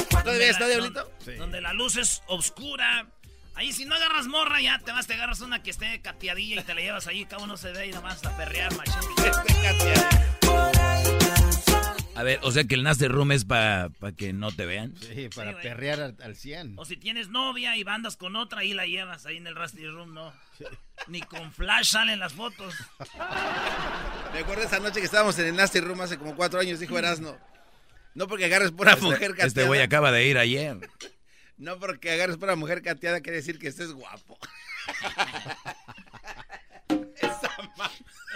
¿Todavía 0.09 0.49
está, 0.49 0.67
Diablito? 0.67 1.09
Donde, 1.19 1.37
donde 1.37 1.61
la 1.61 1.73
luz 1.73 1.95
es 1.97 2.23
oscura. 2.27 3.07
Ahí 3.55 3.73
si 3.73 3.85
no 3.85 3.95
agarras 3.95 4.27
morra, 4.27 4.61
ya 4.61 4.79
te 4.79 4.91
vas, 4.91 5.07
te 5.07 5.13
agarras 5.13 5.41
una 5.41 5.61
que 5.61 5.69
esté 5.71 6.01
cateadilla 6.01 6.61
y 6.61 6.63
te 6.63 6.73
la 6.73 6.81
llevas 6.81 7.07
ahí. 7.07 7.25
Cada 7.25 7.43
uno 7.43 7.57
se 7.57 7.71
ve 7.71 7.87
y 7.87 7.91
nomás 7.91 8.23
a 8.25 8.35
perrear, 8.37 8.73
machín. 8.75 8.93
A 12.13 12.23
ver, 12.23 12.39
o 12.43 12.51
sea 12.51 12.65
que 12.65 12.75
el 12.75 12.83
Nasty 12.83 13.07
Room 13.07 13.31
es 13.31 13.45
para 13.45 13.89
que 14.17 14.33
no 14.33 14.51
te 14.51 14.65
vean. 14.65 14.93
Sí, 14.99 15.29
para 15.33 15.51
Sí, 15.53 15.57
perrear 15.63 16.01
al, 16.01 16.17
al 16.21 16.35
100. 16.35 16.77
O 16.77 16.85
si 16.85 16.97
tienes 16.97 17.29
novia 17.29 17.77
y 17.77 17.83
bandas 17.83 18.17
con 18.17 18.35
otra, 18.35 18.59
ahí 18.59 18.73
la 18.73 18.85
llevas, 18.85 19.25
ahí 19.25 19.37
en 19.37 19.47
el 19.47 19.55
Rusty 19.55 19.87
Room, 19.87 20.13
no. 20.13 20.33
Ni 21.07 21.21
con 21.21 21.51
flash 21.53 21.91
salen 21.91 22.19
las 22.19 22.33
fotos. 22.33 22.75
Me 24.33 24.39
acuerdo 24.39 24.63
esa 24.63 24.79
noche 24.79 24.99
que 24.99 25.05
estábamos 25.05 25.39
en 25.39 25.47
el 25.47 25.55
Nasty 25.55 25.79
Room 25.79 26.01
hace 26.01 26.17
como 26.17 26.35
cuatro 26.35 26.59
años, 26.59 26.79
dijo 26.79 26.97
Erasno. 26.99 27.37
No 28.13 28.27
porque 28.27 28.45
agarres 28.45 28.71
por 28.71 28.87
una 28.87 28.97
mujer 28.97 29.21
Este, 29.21 29.27
cateada. 29.29 29.47
este 29.47 29.63
güey 29.65 29.81
acaba 29.81 30.11
de 30.11 30.27
ir 30.27 30.37
ayer. 30.37 30.77
No 31.61 31.77
porque 31.77 32.09
agarres 32.09 32.37
por 32.37 32.49
una 32.49 32.55
mujer 32.55 32.81
cateada 32.81 33.21
quiere 33.21 33.37
decir 33.37 33.59
que 33.59 33.67
estés 33.67 33.91
guapo. 33.91 34.37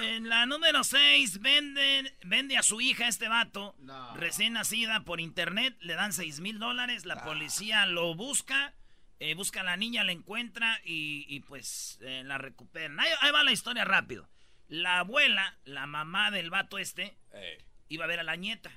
En 0.02 0.30
la 0.30 0.46
número 0.46 0.84
6, 0.84 1.40
venden, 1.40 2.14
vende 2.26 2.58
a 2.58 2.64
su 2.64 2.82
hija 2.82 3.08
este 3.08 3.28
vato, 3.30 3.76
No. 3.80 4.14
recién 4.16 4.54
nacida 4.54 5.04
por 5.06 5.20
internet, 5.20 5.76
le 5.80 5.96
dan 5.96 6.14
6 6.14 6.42
mil 6.42 6.60
dólares, 6.60 7.06
la 7.06 7.24
policía 7.24 7.86
lo 7.86 8.14
busca, 8.14 8.74
eh, 9.20 9.34
busca 9.36 9.62
a 9.62 9.64
la 9.64 9.78
niña, 9.78 10.04
la 10.04 10.12
encuentra 10.12 10.80
y, 10.84 11.26
y, 11.30 11.40
pues 11.42 11.98
eh, 12.02 12.24
la 12.26 12.38
recuperan. 12.38 13.00
Ahí, 13.00 13.10
ahí 13.22 13.32
va 13.32 13.44
la 13.44 13.52
historia 13.54 13.86
rápido. 13.86 14.30
La 14.68 15.00
abuela, 15.00 15.58
la 15.64 15.88
mamá 15.88 16.30
del 16.32 16.50
vato 16.50 16.78
este, 16.78 17.18
iba 17.88 18.04
a 18.04 18.08
ver 18.08 18.20
a 18.20 18.24
la 18.24 18.36
nieta. 18.36 18.72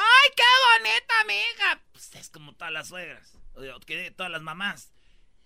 ¡Ay, 0.00 0.30
qué 0.36 0.42
bonita, 0.78 1.20
amiga! 1.20 1.82
Pues 1.92 2.14
es 2.14 2.30
como 2.30 2.54
todas 2.54 2.72
las 2.72 2.88
suegras, 2.88 3.36
o 3.54 3.62
sea, 3.62 3.74
que 3.86 4.10
todas 4.10 4.32
las 4.32 4.42
mamás. 4.42 4.92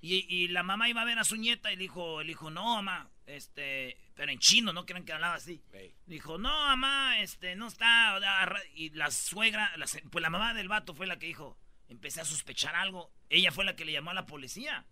Y, 0.00 0.26
y 0.28 0.48
la 0.48 0.62
mamá 0.62 0.88
iba 0.88 1.00
a 1.00 1.06
ver 1.06 1.18
a 1.18 1.24
su 1.24 1.36
nieta 1.36 1.72
y 1.72 1.76
dijo, 1.76 2.20
el 2.20 2.30
hijo, 2.30 2.50
no, 2.50 2.76
mamá, 2.76 3.10
este, 3.26 3.96
pero 4.14 4.30
en 4.30 4.38
chino, 4.38 4.72
no 4.72 4.86
crean 4.86 5.04
que 5.04 5.12
hablaba 5.12 5.34
así. 5.34 5.62
Dijo, 6.06 6.38
no, 6.38 6.50
mamá, 6.50 7.20
este, 7.20 7.56
no 7.56 7.68
está. 7.68 8.20
Y 8.74 8.90
la 8.90 9.10
suegra, 9.10 9.76
la 9.76 9.86
pues 10.10 10.22
la 10.22 10.30
mamá 10.30 10.54
del 10.54 10.68
vato 10.68 10.94
fue 10.94 11.06
la 11.06 11.18
que 11.18 11.26
dijo, 11.26 11.58
empecé 11.88 12.20
a 12.20 12.24
sospechar 12.24 12.76
algo. 12.76 13.12
Ella 13.30 13.50
fue 13.50 13.64
la 13.64 13.76
que 13.76 13.84
le 13.84 13.92
llamó 13.92 14.10
a 14.10 14.14
la 14.14 14.26
policía. 14.26 14.86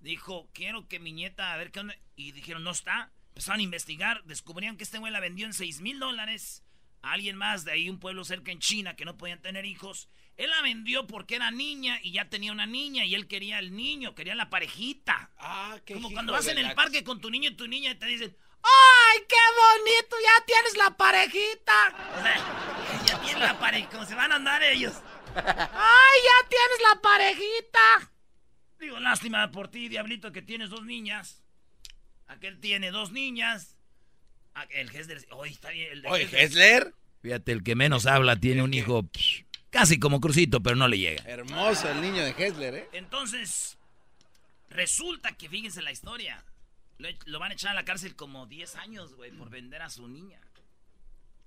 Dijo, 0.00 0.48
quiero 0.52 0.88
que 0.88 1.00
mi 1.00 1.12
nieta, 1.12 1.52
a 1.52 1.56
ver 1.56 1.70
qué 1.70 1.80
onda. 1.80 1.96
Y 2.16 2.32
dijeron, 2.32 2.64
no 2.64 2.70
está. 2.70 3.12
Empezaron 3.28 3.60
a 3.60 3.64
investigar, 3.64 4.22
descubrieron 4.24 4.76
que 4.76 4.84
este 4.84 4.98
güey 4.98 5.12
la 5.12 5.20
vendió 5.20 5.46
en 5.46 5.54
6 5.54 5.80
mil 5.80 5.98
dólares 5.98 6.62
a 7.02 7.12
alguien 7.12 7.36
más 7.36 7.64
de 7.64 7.72
ahí, 7.72 7.90
un 7.90 7.98
pueblo 7.98 8.24
cerca 8.24 8.52
en 8.52 8.58
China, 8.60 8.94
que 8.96 9.04
no 9.04 9.16
podían 9.16 9.42
tener 9.42 9.64
hijos. 9.66 10.08
Él 10.36 10.50
la 10.50 10.62
vendió 10.62 11.06
porque 11.06 11.36
era 11.36 11.50
niña 11.50 11.98
y 12.02 12.12
ya 12.12 12.28
tenía 12.30 12.52
una 12.52 12.64
niña 12.66 13.04
y 13.04 13.14
él 13.14 13.26
quería 13.28 13.58
el 13.58 13.74
niño, 13.76 14.14
quería 14.14 14.34
la 14.34 14.48
parejita. 14.50 15.30
Ah, 15.38 15.78
qué 15.84 15.94
Como 15.94 16.10
cuando 16.10 16.32
vas 16.32 16.46
en 16.46 16.58
el 16.58 16.68
la- 16.68 16.74
parque 16.74 17.04
con 17.04 17.20
tu 17.20 17.28
niño 17.30 17.50
y 17.50 17.56
tu 17.56 17.66
niña 17.68 17.90
y 17.90 17.94
te 17.96 18.06
dicen, 18.06 18.34
¡Ay, 18.64 19.20
qué 19.28 19.36
bonito! 19.36 20.16
¡Ya 20.22 20.44
tienes 20.46 20.76
la 20.76 20.96
parejita! 20.96 21.94
O 22.18 22.22
sea, 22.22 23.04
ya 23.06 23.20
tienen 23.20 23.42
la 23.42 23.58
parejita, 23.58 23.90
como 23.90 24.06
se 24.06 24.14
van 24.14 24.30
a 24.32 24.36
andar 24.36 24.62
ellos. 24.62 24.94
¡Ay, 25.34 25.44
ya 26.24 26.48
tienes 26.48 26.78
la 26.94 27.00
parejita! 27.02 28.12
Digo, 28.78 29.00
lástima 29.00 29.50
por 29.50 29.68
ti, 29.68 29.88
diablito, 29.88 30.30
que 30.32 30.42
tienes 30.42 30.70
dos 30.70 30.84
niñas. 30.84 31.42
Aquel 32.26 32.60
tiene 32.60 32.90
dos 32.90 33.10
niñas. 33.12 33.76
Aquel 34.54 34.94
Hessler, 34.94 35.24
oye, 35.30 35.52
está 35.52 35.70
bien. 35.70 35.88
El 35.92 36.02
de 36.02 36.08
Oye, 36.08 36.22
Hessler. 36.24 36.40
Hessler. 36.42 36.94
Fíjate, 37.22 37.52
el 37.52 37.62
que 37.62 37.74
menos 37.74 38.06
habla 38.06 38.36
tiene 38.36 38.62
un 38.62 38.74
hijo 38.74 39.02
psh, 39.12 39.44
casi 39.70 39.98
como 39.98 40.20
Crucito, 40.20 40.62
pero 40.62 40.76
no 40.76 40.88
le 40.88 40.98
llega. 40.98 41.22
Hermoso 41.24 41.88
el 41.90 42.00
niño 42.02 42.24
de 42.24 42.30
Hessler, 42.36 42.74
¿eh? 42.74 42.88
Entonces, 42.92 43.78
resulta 44.70 45.32
que 45.36 45.48
fíjense 45.48 45.82
la 45.82 45.92
historia. 45.92 46.44
Lo, 46.98 47.08
lo 47.26 47.38
van 47.38 47.50
a 47.52 47.54
echar 47.54 47.70
a 47.70 47.74
la 47.74 47.84
cárcel 47.84 48.14
como 48.16 48.46
10 48.46 48.76
años, 48.76 49.14
güey, 49.14 49.30
por 49.32 49.50
vender 49.50 49.82
a 49.82 49.90
su 49.90 50.06
niña. 50.08 50.40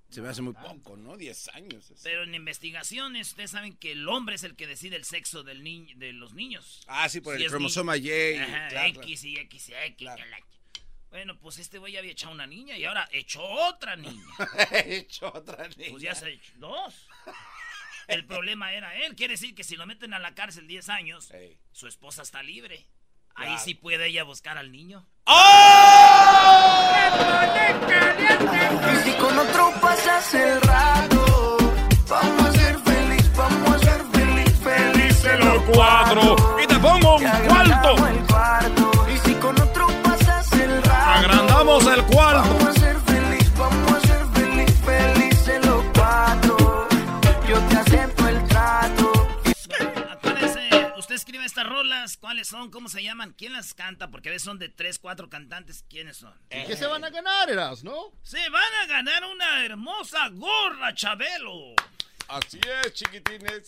Se 0.09 0.21
me 0.21 0.29
hace 0.29 0.41
muy 0.41 0.53
poco, 0.53 0.95
¿no? 0.95 1.17
Diez 1.17 1.49
años. 1.49 1.89
es- 1.91 2.01
Pero 2.03 2.23
en 2.23 2.33
investigaciones, 2.35 3.29
ustedes 3.29 3.51
saben 3.51 3.75
que 3.75 3.91
el 3.91 4.07
hombre 4.07 4.35
es 4.35 4.43
el 4.43 4.55
que 4.55 4.65
decide 4.67 4.95
el 4.95 5.03
sexo 5.03 5.43
del 5.43 5.63
ni- 5.63 5.93
de 5.95 6.13
los 6.13 6.33
niños. 6.33 6.83
Ah, 6.87 7.09
sí, 7.09 7.21
por 7.21 7.35
Si 7.37 7.43
el 7.43 7.49
cromosoma 7.49 7.97
ni- 7.97 8.07
Y. 8.07 8.35
Ajá, 8.35 8.67
claro, 8.69 9.01
X 9.01 9.23
y 9.25 9.37
X 9.37 9.69
y 9.69 9.73
X. 9.73 9.97
Claro. 9.97 10.23
Bueno, 11.09 11.37
pues 11.39 11.59
este 11.59 11.77
güey 11.77 11.93
ya 11.93 11.99
había 11.99 12.11
echado 12.11 12.33
una 12.33 12.45
niña 12.45 12.77
y 12.77 12.83
ahora 12.85 13.07
echó 13.11 13.41
otra 13.43 13.95
niña. 13.95 14.23
hecho 14.85 15.31
otra 15.33 15.67
niña. 15.69 15.91
Pues 15.91 16.03
ya 16.03 16.13
se 16.15 16.29
echó 16.31 16.51
dos. 16.57 17.07
El 18.07 18.25
problema 18.25 18.73
era 18.73 18.93
él. 18.95 19.15
Quiere 19.15 19.33
decir 19.33 19.55
que 19.55 19.63
si 19.63 19.75
lo 19.77 19.85
meten 19.85 20.13
a 20.13 20.19
la 20.19 20.35
cárcel 20.35 20.67
10 20.67 20.89
años, 20.89 21.31
Ey. 21.31 21.57
su 21.71 21.87
esposa 21.87 22.21
está 22.21 22.43
libre. 22.43 22.85
Ahí 23.37 23.47
Claro. 23.47 23.63
sí 23.63 23.73
puede 23.75 24.07
ella 24.07 24.23
buscar 24.23 24.57
al 24.57 24.71
niño. 24.71 25.07
Y 28.93 29.03
si 29.03 29.11
con 29.17 29.37
otro 29.39 29.73
pasas 29.81 30.33
el 30.35 30.61
rato, 30.61 31.57
vamos 32.07 32.45
a 32.45 32.51
ser 32.53 32.79
feliz, 32.79 33.35
vamos 33.35 33.71
a 33.71 33.79
ser 33.79 34.01
feliz, 34.13 34.59
felices 34.59 35.39
los 35.39 35.63
cuatro. 35.63 36.35
Y 36.63 36.67
te 36.67 36.75
pongo 36.79 37.15
un 37.17 37.23
cuarto. 37.47 37.95
Cuarto. 41.75 42.07
Vamos 42.07 42.67
a 42.67 42.73
ser 42.79 42.97
feliz, 43.01 43.57
vamos 43.57 43.91
a 43.91 43.99
ser 43.99 44.25
feliz, 44.27 44.73
felices 44.85 45.65
los 45.65 45.83
cuatro. 45.93 46.87
Yo 47.49 47.59
te 47.67 47.75
acepto 47.75 48.29
el 48.29 48.47
trato. 48.47 49.11
Acuérdense, 50.09 50.93
usted 50.97 51.15
escribe 51.15 51.43
estas 51.43 51.67
rolas, 51.67 52.15
¿cuáles 52.15 52.47
son? 52.47 52.71
¿Cómo 52.71 52.87
se 52.87 53.03
llaman? 53.03 53.33
¿Quién 53.33 53.51
las 53.51 53.73
canta? 53.73 54.09
Porque 54.09 54.29
a 54.29 54.31
veces 54.31 54.45
son 54.45 54.57
de 54.57 54.69
tres, 54.69 54.99
cuatro 54.99 55.29
cantantes. 55.29 55.83
¿Quiénes 55.89 56.15
son? 56.15 56.33
¿Y 56.49 56.63
qué 56.63 56.77
se 56.77 56.87
van 56.87 57.03
a 57.03 57.09
ganar, 57.09 57.49
Eras, 57.49 57.83
no? 57.83 58.13
Se 58.23 58.49
van 58.49 58.73
a 58.81 58.85
ganar 58.85 59.25
una 59.25 59.65
hermosa 59.65 60.29
gorra, 60.29 60.95
Chabelo. 60.95 61.75
Así 62.29 62.61
es, 62.85 62.93
chiquitines. 62.93 63.67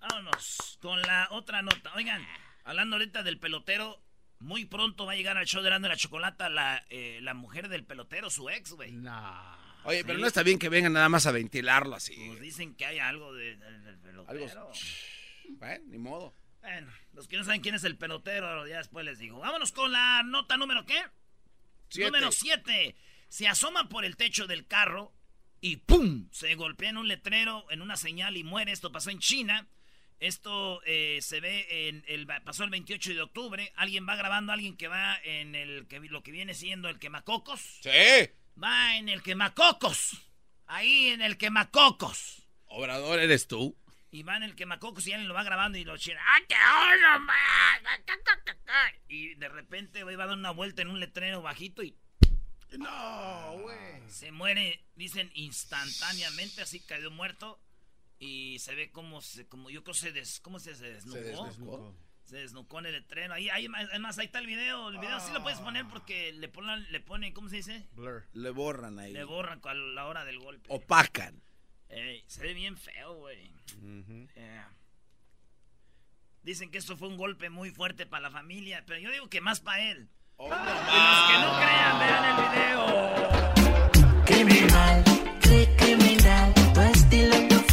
Vámonos 0.00 0.78
con 0.80 1.02
la 1.02 1.28
otra 1.32 1.60
nota. 1.60 1.92
Oigan, 1.96 2.26
hablando 2.64 2.96
ahorita 2.96 3.22
del 3.22 3.38
pelotero, 3.38 4.05
muy 4.38 4.64
pronto 4.64 5.06
va 5.06 5.12
a 5.12 5.16
llegar 5.16 5.36
al 5.38 5.46
show 5.46 5.62
de 5.62 5.68
Erasmo 5.68 5.86
y 5.86 5.90
la 5.90 5.96
Chocolata 5.96 6.48
la, 6.48 6.84
eh, 6.90 7.20
la 7.22 7.34
mujer 7.34 7.68
del 7.68 7.84
pelotero, 7.84 8.30
su 8.30 8.48
ex, 8.50 8.72
güey. 8.72 8.92
Nah. 8.92 9.56
Oye, 9.84 10.04
pero 10.04 10.18
no 10.18 10.26
está 10.26 10.42
bien 10.42 10.58
que 10.58 10.68
vengan 10.68 10.92
nada 10.92 11.08
más 11.08 11.26
a 11.26 11.32
ventilarlo 11.32 11.94
así. 11.94 12.14
Pues 12.28 12.40
dicen 12.40 12.74
que 12.74 12.84
hay 12.86 12.98
algo 12.98 13.32
de- 13.32 13.56
de- 13.56 13.78
del 13.80 13.98
pelotero. 13.98 14.44
Algo- 14.44 14.72
Bueno, 15.50 15.84
ni 15.88 15.98
modo. 15.98 16.34
Bueno, 16.60 16.92
los 17.12 17.28
que 17.28 17.36
no 17.36 17.44
saben 17.44 17.60
quién 17.60 17.76
es 17.76 17.84
el 17.84 17.96
pelotero, 17.96 18.66
ya 18.66 18.78
después 18.78 19.04
les 19.04 19.18
digo. 19.20 19.38
Vámonos 19.38 19.70
con 19.70 19.92
la 19.92 20.22
nota 20.24 20.56
número 20.56 20.84
¿qué? 20.84 21.00
Siete. 21.88 22.10
Número 22.10 22.32
7. 22.32 22.96
Se 23.28 23.46
asoma 23.46 23.88
por 23.88 24.04
el 24.04 24.16
techo 24.16 24.48
del 24.48 24.66
carro 24.66 25.12
y 25.60 25.76
¡pum! 25.76 26.28
Se 26.32 26.52
golpea 26.56 26.90
en 26.90 26.96
un 26.96 27.06
letrero, 27.06 27.64
en 27.70 27.80
una 27.80 27.96
señal 27.96 28.36
y 28.36 28.42
muere. 28.42 28.72
Esto 28.72 28.90
pasó 28.90 29.10
en 29.10 29.20
China. 29.20 29.68
Esto 30.18 30.80
eh, 30.86 31.18
se 31.20 31.40
ve 31.40 31.88
en 31.88 32.04
el 32.08 32.26
pasó 32.26 32.64
el 32.64 32.70
28 32.70 33.14
de 33.14 33.22
octubre. 33.22 33.72
Alguien 33.76 34.08
va 34.08 34.16
grabando, 34.16 34.52
alguien 34.52 34.76
que 34.76 34.88
va 34.88 35.18
en 35.24 35.54
el 35.54 35.86
que 35.88 36.00
lo 36.00 36.22
que 36.22 36.30
viene 36.30 36.54
siendo 36.54 36.88
el 36.88 36.98
quemacocos. 36.98 37.60
Sí. 37.82 38.30
Va 38.62 38.96
en 38.96 39.08
el 39.08 39.22
quemacocos. 39.22 40.22
Ahí 40.66 41.08
en 41.08 41.20
el 41.22 41.36
quemacocos. 41.36 42.42
Obrador, 42.66 43.18
eres 43.20 43.46
tú. 43.46 43.76
Y 44.10 44.22
va 44.22 44.36
en 44.36 44.44
el 44.44 44.54
quemacocos 44.54 45.06
y 45.06 45.12
alguien 45.12 45.28
lo 45.28 45.34
va 45.34 45.42
grabando 45.42 45.76
y 45.76 45.84
lo 45.84 45.98
china. 45.98 46.20
Y 49.08 49.34
de 49.34 49.48
repente 49.48 50.02
va 50.04 50.12
a 50.12 50.26
dar 50.26 50.36
una 50.36 50.50
vuelta 50.50 50.82
en 50.82 50.88
un 50.88 51.00
letrero 51.00 51.42
bajito 51.42 51.82
y 51.82 51.94
No, 52.78 53.58
güey. 53.60 54.08
se 54.08 54.32
muere, 54.32 54.84
dicen 54.94 55.30
instantáneamente, 55.34 56.62
así 56.62 56.80
cayó 56.80 57.10
muerto. 57.10 57.60
Y 58.18 58.58
se 58.60 58.74
ve 58.74 58.90
como, 58.90 59.20
se, 59.20 59.46
como 59.46 59.68
yo 59.70 59.82
creo 59.84 59.94
se 59.94 60.12
des, 60.12 60.40
¿cómo 60.40 60.58
se, 60.58 60.74
se 60.74 60.92
desnucó? 60.92 61.18
Se 61.18 61.24
desnucó. 61.24 61.94
Se 62.24 62.36
desnucó 62.38 62.78
en 62.80 62.86
el 62.86 62.92
letrero. 62.92 63.34
Ahí, 63.34 63.48
ahí, 63.50 63.68
además, 63.90 64.18
ahí 64.18 64.26
está 64.26 64.40
el 64.40 64.46
video. 64.46 64.88
El 64.88 64.98
video 64.98 65.20
sí 65.20 65.32
lo 65.32 65.42
puedes 65.42 65.60
poner 65.60 65.86
porque 65.86 66.32
le 66.32 66.48
ponen, 66.48 66.90
le 66.90 66.98
ponen 67.00 67.32
¿cómo 67.32 67.48
se 67.48 67.56
dice? 67.56 67.86
Blur. 67.92 68.26
Le 68.32 68.50
borran 68.50 68.98
ahí. 68.98 69.12
Le 69.12 69.22
borran 69.22 69.60
a 69.62 69.74
la 69.74 70.06
hora 70.06 70.24
del 70.24 70.40
golpe. 70.40 70.66
Opacan. 70.68 71.40
Ey, 71.88 72.24
se 72.26 72.42
ve 72.42 72.52
bien 72.54 72.76
feo, 72.76 73.14
güey. 73.14 73.52
Yeah. 74.34 74.72
Dicen 76.42 76.70
que 76.70 76.78
esto 76.78 76.96
fue 76.96 77.06
un 77.08 77.16
golpe 77.16 77.48
muy 77.48 77.70
fuerte 77.70 78.06
para 78.06 78.22
la 78.22 78.30
familia, 78.30 78.82
pero 78.86 78.98
yo 78.98 79.10
digo 79.12 79.28
que 79.28 79.40
más 79.40 79.60
para 79.60 79.82
él. 79.90 80.08
Oh, 80.36 80.46
Y 80.46 80.50
los 80.50 80.58
que 80.58 81.38
no 81.38 81.56
crean, 81.58 81.98
vean 82.00 82.24
el 82.24 82.36
video. 82.48 82.86
Criminal, 84.26 85.04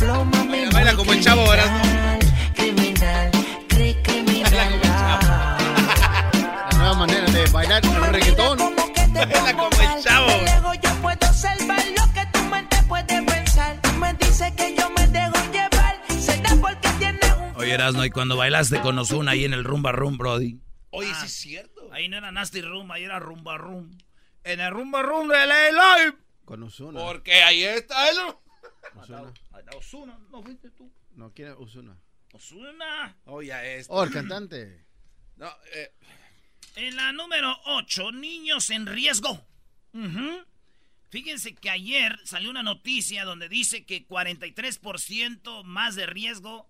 flow, 0.04 0.26
mami. 0.26 0.66
Baila, 0.72 0.96
como 0.96 1.14
el 1.14 1.22
chavo, 1.22 1.50
¿verdad? 1.50 2.20
Criminal, 2.56 3.32
criminal. 3.68 4.52
Baila 4.52 4.66
como 4.72 4.84
el 4.84 4.92
chavo. 4.92 5.28
La 6.72 6.78
nueva 6.78 6.94
manera 6.96 7.32
de 7.32 7.46
bailar 7.52 7.86
el 7.86 8.14
reggaetón. 8.14 8.58
Baila 9.14 9.54
como 9.54 9.82
el 9.82 10.04
chavo. 10.04 10.28
Yo 10.82 11.02
puedo 11.02 11.34
salvar 11.34 11.84
lo 11.98 12.14
que 12.14 12.26
tu 12.34 12.40
mente 12.46 12.78
puede 12.88 13.24
pensar. 13.24 13.80
me 14.00 14.14
dices 14.16 14.52
que 14.54 14.76
yo 14.76 14.90
me 14.92 15.08
dejo 15.08 15.52
llevar. 15.52 16.02
Será 16.20 16.56
porque 16.62 16.90
tienes 17.00 17.34
un. 17.38 17.62
Oye, 17.62 17.74
Erasno, 17.74 18.06
y 18.06 18.10
cuando 18.10 18.36
bailaste 18.38 18.82
con 18.82 18.98
Ozuna 19.00 19.32
ahí 19.32 19.46
en 19.46 19.54
el 19.54 19.64
Rumba 19.64 19.92
Rum, 19.92 20.18
Brody. 20.18 20.60
Oye, 20.90 21.12
sí 21.16 21.26
es 21.26 21.34
cierto. 21.34 21.90
Ahí 21.92 22.08
no 22.08 22.18
era 22.18 22.32
Nasty 22.32 22.62
Room, 22.62 22.92
ahí 22.92 23.04
era 23.04 23.20
Rumba 23.20 23.58
Room. 23.58 23.98
En 24.44 24.60
el 24.60 24.72
Rumba 24.72 25.02
Room 25.02 25.28
de 25.28 25.46
Ley 25.48 25.72
Live. 25.72 26.18
Con 26.46 26.64
Ozuna. 26.64 27.00
Porque 27.00 27.42
ahí 27.44 27.64
está 27.64 28.10
el... 28.10 28.18
Osuna. 28.96 29.34
Osuna, 29.76 30.20
no 30.30 30.44
fuiste 30.44 30.70
tú. 30.72 30.92
No 31.16 31.34
quiere 31.34 31.52
Osuna. 31.52 31.98
Osuna. 32.34 33.18
Oye, 33.26 33.78
esto. 33.80 33.94
Oh, 33.94 34.04
el 34.04 34.12
cantante. 34.12 34.86
No, 35.36 35.50
eh, 35.74 35.92
En 36.76 36.96
la 36.96 37.12
número 37.12 37.56
8, 37.66 38.12
niños 38.12 38.70
en 38.70 38.86
riesgo. 38.86 39.46
Fíjense 41.10 41.54
que 41.54 41.70
ayer 41.70 42.20
salió 42.24 42.50
una 42.50 42.64
noticia 42.64 43.24
donde 43.26 43.48
dice 43.48 43.86
que 43.86 44.08
43% 44.08 45.64
más 45.64 45.96
de 45.96 46.08
riesgo 46.08 46.68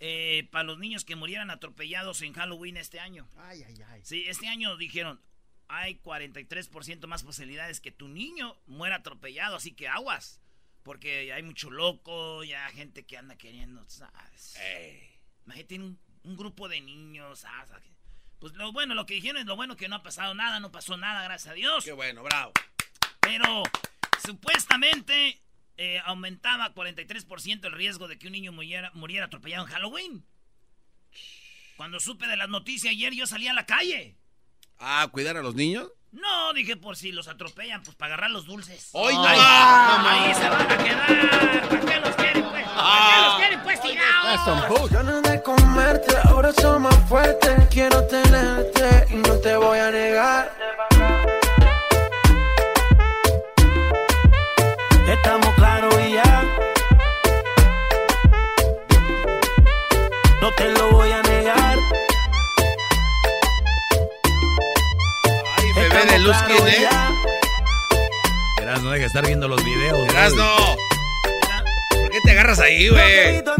eh, 0.00 0.48
para 0.50 0.64
los 0.64 0.78
niños 0.78 1.04
que 1.04 1.14
murieran 1.14 1.50
atropellados 1.50 2.22
en 2.22 2.32
Halloween 2.32 2.78
este 2.78 2.98
año. 3.00 3.28
Ay, 3.36 3.62
ay, 3.62 3.76
ay. 3.88 4.00
Sí, 4.02 4.24
este 4.26 4.48
año 4.48 4.76
dijeron, 4.78 5.20
hay 5.68 6.00
43% 6.02 7.06
más 7.06 7.22
posibilidades 7.22 7.80
que 7.80 7.92
tu 7.92 8.08
niño 8.08 8.56
muera 8.66 8.96
atropellado, 8.96 9.56
así 9.56 9.72
que 9.72 9.88
aguas. 9.88 10.40
Porque 10.82 11.32
hay 11.32 11.42
mucho 11.42 11.70
loco, 11.70 12.42
ya 12.44 12.68
gente 12.70 13.04
que 13.04 13.16
anda 13.16 13.36
queriendo, 13.36 13.84
¿sabes? 13.88 14.56
Imagínate 15.44 15.78
un, 15.78 15.98
un 16.24 16.36
grupo 16.36 16.68
de 16.68 16.80
niños, 16.80 17.40
¿sabes? 17.40 17.82
Pues 18.38 18.54
lo 18.54 18.72
bueno, 18.72 18.94
lo 18.94 19.06
que 19.06 19.14
dijeron 19.14 19.36
es 19.36 19.46
lo 19.46 19.54
bueno 19.54 19.76
que 19.76 19.88
no 19.88 19.96
ha 19.96 20.02
pasado 20.02 20.34
nada, 20.34 20.58
no 20.58 20.72
pasó 20.72 20.96
nada, 20.96 21.22
gracias 21.22 21.52
a 21.52 21.54
Dios. 21.54 21.84
qué 21.84 21.92
bueno, 21.92 22.24
bravo. 22.24 22.52
Pero 23.20 23.62
supuestamente 24.24 25.40
eh, 25.76 26.00
aumentaba 26.04 26.74
43% 26.74 27.66
el 27.66 27.72
riesgo 27.72 28.08
de 28.08 28.18
que 28.18 28.26
un 28.26 28.32
niño 28.32 28.50
muriera, 28.52 28.90
muriera 28.94 29.26
atropellado 29.26 29.64
en 29.64 29.72
Halloween. 29.72 30.26
Cuando 31.76 32.00
supe 32.00 32.26
de 32.26 32.36
las 32.36 32.48
noticias 32.48 32.92
ayer, 32.92 33.14
yo 33.14 33.26
salí 33.26 33.46
a 33.46 33.52
la 33.52 33.64
calle. 33.64 34.16
Ah, 34.78 35.08
cuidar 35.12 35.36
a 35.36 35.42
los 35.42 35.54
niños. 35.54 35.90
No, 36.12 36.52
dije 36.52 36.76
por 36.76 36.94
si 36.94 37.10
los 37.10 37.26
atropellan, 37.26 37.82
pues 37.82 37.96
para 37.96 38.12
agarrar 38.14 38.30
los 38.30 38.44
dulces. 38.44 38.90
¡Hoy 38.92 39.14
no! 39.14 39.26
Ahí, 39.26 39.38
ahí 39.40 40.34
se 40.34 40.46
van 40.46 40.70
a 40.70 40.76
quedar. 40.76 41.68
¿Para 41.68 41.80
qué 41.80 42.00
los 42.00 42.16
quieren, 42.16 42.44
pues? 42.50 42.66
¿Para 42.68 43.14
qué 43.14 43.22
los 43.22 43.36
quieren, 43.36 43.62
pues, 43.62 43.78
some 43.78 44.60
tirados? 44.68 44.90
Ganas 44.90 45.22
de 45.22 45.42
comerte, 45.42 46.14
ahora 46.24 46.52
soy 46.52 46.78
más 46.80 47.08
fuerte. 47.08 47.66
Quiero 47.70 48.06
tenerte 48.08 49.06
y 49.08 49.14
no 49.16 49.36
te 49.36 49.56
voy 49.56 49.78
a 49.78 49.90
negar. 49.90 50.54
Estamos 55.08 55.56
Bebé 66.04 66.12
de 66.12 66.18
luz, 66.20 66.36
¿quién 66.46 66.66
es? 66.68 66.88
Erasno, 68.60 68.90
deja 68.90 69.00
de 69.02 69.06
estar 69.06 69.26
viendo 69.26 69.48
los 69.48 69.62
videos. 69.64 69.98
Brody. 69.98 70.10
Erasno. 70.10 70.76
¿Por 71.90 72.10
qué 72.10 72.20
te 72.24 72.30
agarras 72.32 72.58
ahí, 72.60 72.88
güey? 72.88 73.42
No. 73.42 73.52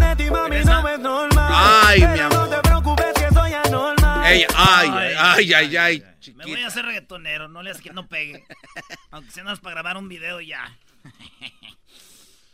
Ay, 1.48 2.00
mi 2.00 2.18
No 2.18 2.24
amor. 2.26 2.50
te 2.50 2.60
preocupes 2.62 3.06
que 3.14 3.28
soy 3.34 3.52
anormal. 3.52 4.26
Ey, 4.32 4.44
ay, 4.56 4.88
ay, 4.94 5.14
ay, 5.18 5.52
ay, 5.54 5.76
ay, 5.76 6.04
Me 6.34 6.44
voy 6.46 6.62
a 6.62 6.66
hacer 6.68 6.84
reggaetonero, 6.84 7.48
no 7.48 7.62
le 7.62 7.70
hagas 7.70 7.82
que 7.82 7.92
no 7.92 8.08
pegue. 8.08 8.44
Aunque 9.10 9.30
sea 9.30 9.44
nada 9.44 9.54
más 9.54 9.60
para 9.60 9.74
grabar 9.74 9.96
un 9.96 10.08
video 10.08 10.40
ya. 10.40 10.76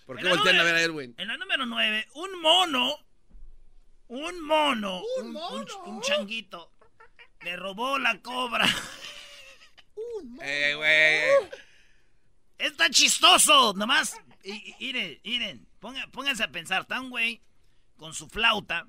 ¿Por 0.07 0.19
qué 0.19 0.29
voltean 0.29 0.59
a 0.59 0.63
ver 0.65 0.75
a 0.75 0.81
Erwin? 0.83 1.15
En 1.19 1.29
la 1.29 1.37
número 1.37 1.67
9, 1.67 2.09
un 2.15 2.41
mono. 2.43 2.95
Un 4.09 4.41
mono. 4.47 5.03
Un, 5.21 5.37
un- 5.37 5.67
un 5.87 6.01
changuito. 6.01 6.73
Le 7.43 7.57
robó 7.57 7.99
la 7.99 8.21
cobra. 8.21 8.67
Eh, 10.43 10.75
güey. 10.77 11.51
Está 12.59 12.91
chistoso, 12.91 13.73
nomás. 13.75 14.17
Miren, 14.81 15.21
miren, 15.25 15.67
ponga- 15.81 16.11
pónganse 16.11 16.43
a 16.45 16.51
pensar, 16.51 16.83
está 16.83 17.01
un 17.01 17.11
güey 17.11 17.41
con 17.97 18.15
su 18.15 18.29
flauta, 18.29 18.87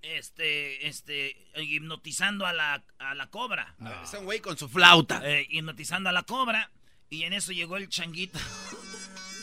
este, 0.00 0.86
este, 0.88 1.36
hipnotizando 1.56 2.46
a 2.46 2.52
la, 2.52 2.82
a 2.98 3.14
la 3.14 3.28
cobra. 3.28 3.74
Es 4.02 4.12
un 4.14 4.24
güey 4.24 4.40
con 4.40 4.56
su 4.58 4.68
flauta. 4.68 5.20
Eh, 5.24 5.46
hipnotizando 5.50 6.08
a 6.08 6.12
la 6.12 6.22
cobra, 6.24 6.70
y 7.10 7.22
en 7.24 7.32
eso 7.32 7.52
llegó 7.52 7.76
el 7.76 7.88
changuito. 7.88 8.38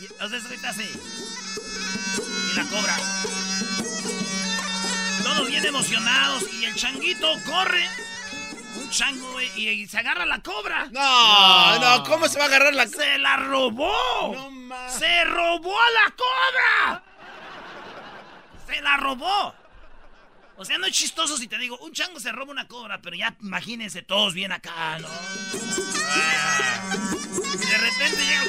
Y- 0.02 0.24
o 0.24 0.30
sea, 0.30 0.40
ahorita 0.40 0.70
así. 0.70 0.84
Y 2.52 2.56
la 2.56 2.64
cobra. 2.70 2.96
Todos 5.24 5.48
bien 5.50 5.66
emocionados, 5.66 6.44
y 6.54 6.64
el 6.66 6.76
changuito 6.76 7.28
corre. 7.46 7.86
Un 8.80 8.90
chango, 8.90 9.32
güey, 9.34 9.52
y, 9.56 9.68
y 9.70 9.88
se 9.88 9.98
agarra 9.98 10.26
la 10.26 10.42
cobra. 10.42 10.88
No, 10.92 11.80
no, 11.80 12.04
¿cómo 12.06 12.28
se 12.30 12.38
va 12.40 12.46
a 12.46 12.48
agarrar 12.48 12.74
la 12.74 12.88
¡Se 12.88 13.18
la 13.18 13.36
robó! 13.38 14.32
No 14.34 14.50
más. 14.52 14.98
¡Se 14.98 15.24
robó 15.26 15.78
a 15.78 15.90
la 15.92 16.16
cobra! 16.16 17.04
¡Se 18.68 18.82
la 18.82 18.96
robó! 18.98 19.54
O 20.56 20.66
sea, 20.66 20.78
no 20.78 20.86
es 20.88 20.94
chistoso 20.94 21.38
si 21.38 21.48
te 21.48 21.58
digo, 21.58 21.78
un 21.80 21.94
chango 21.94 22.20
se 22.20 22.32
roba 22.32 22.52
una 22.52 22.68
cobra, 22.68 23.02
pero 23.02 23.16
ya 23.16 23.36
imagínense 23.42 24.02
todos 24.02 24.34
bien 24.34 24.52
acá, 24.52 24.98
¿no? 25.00 25.08
Ah. 26.08 26.82
De 27.58 27.78
repente 27.78 28.18
llega... 28.18 28.44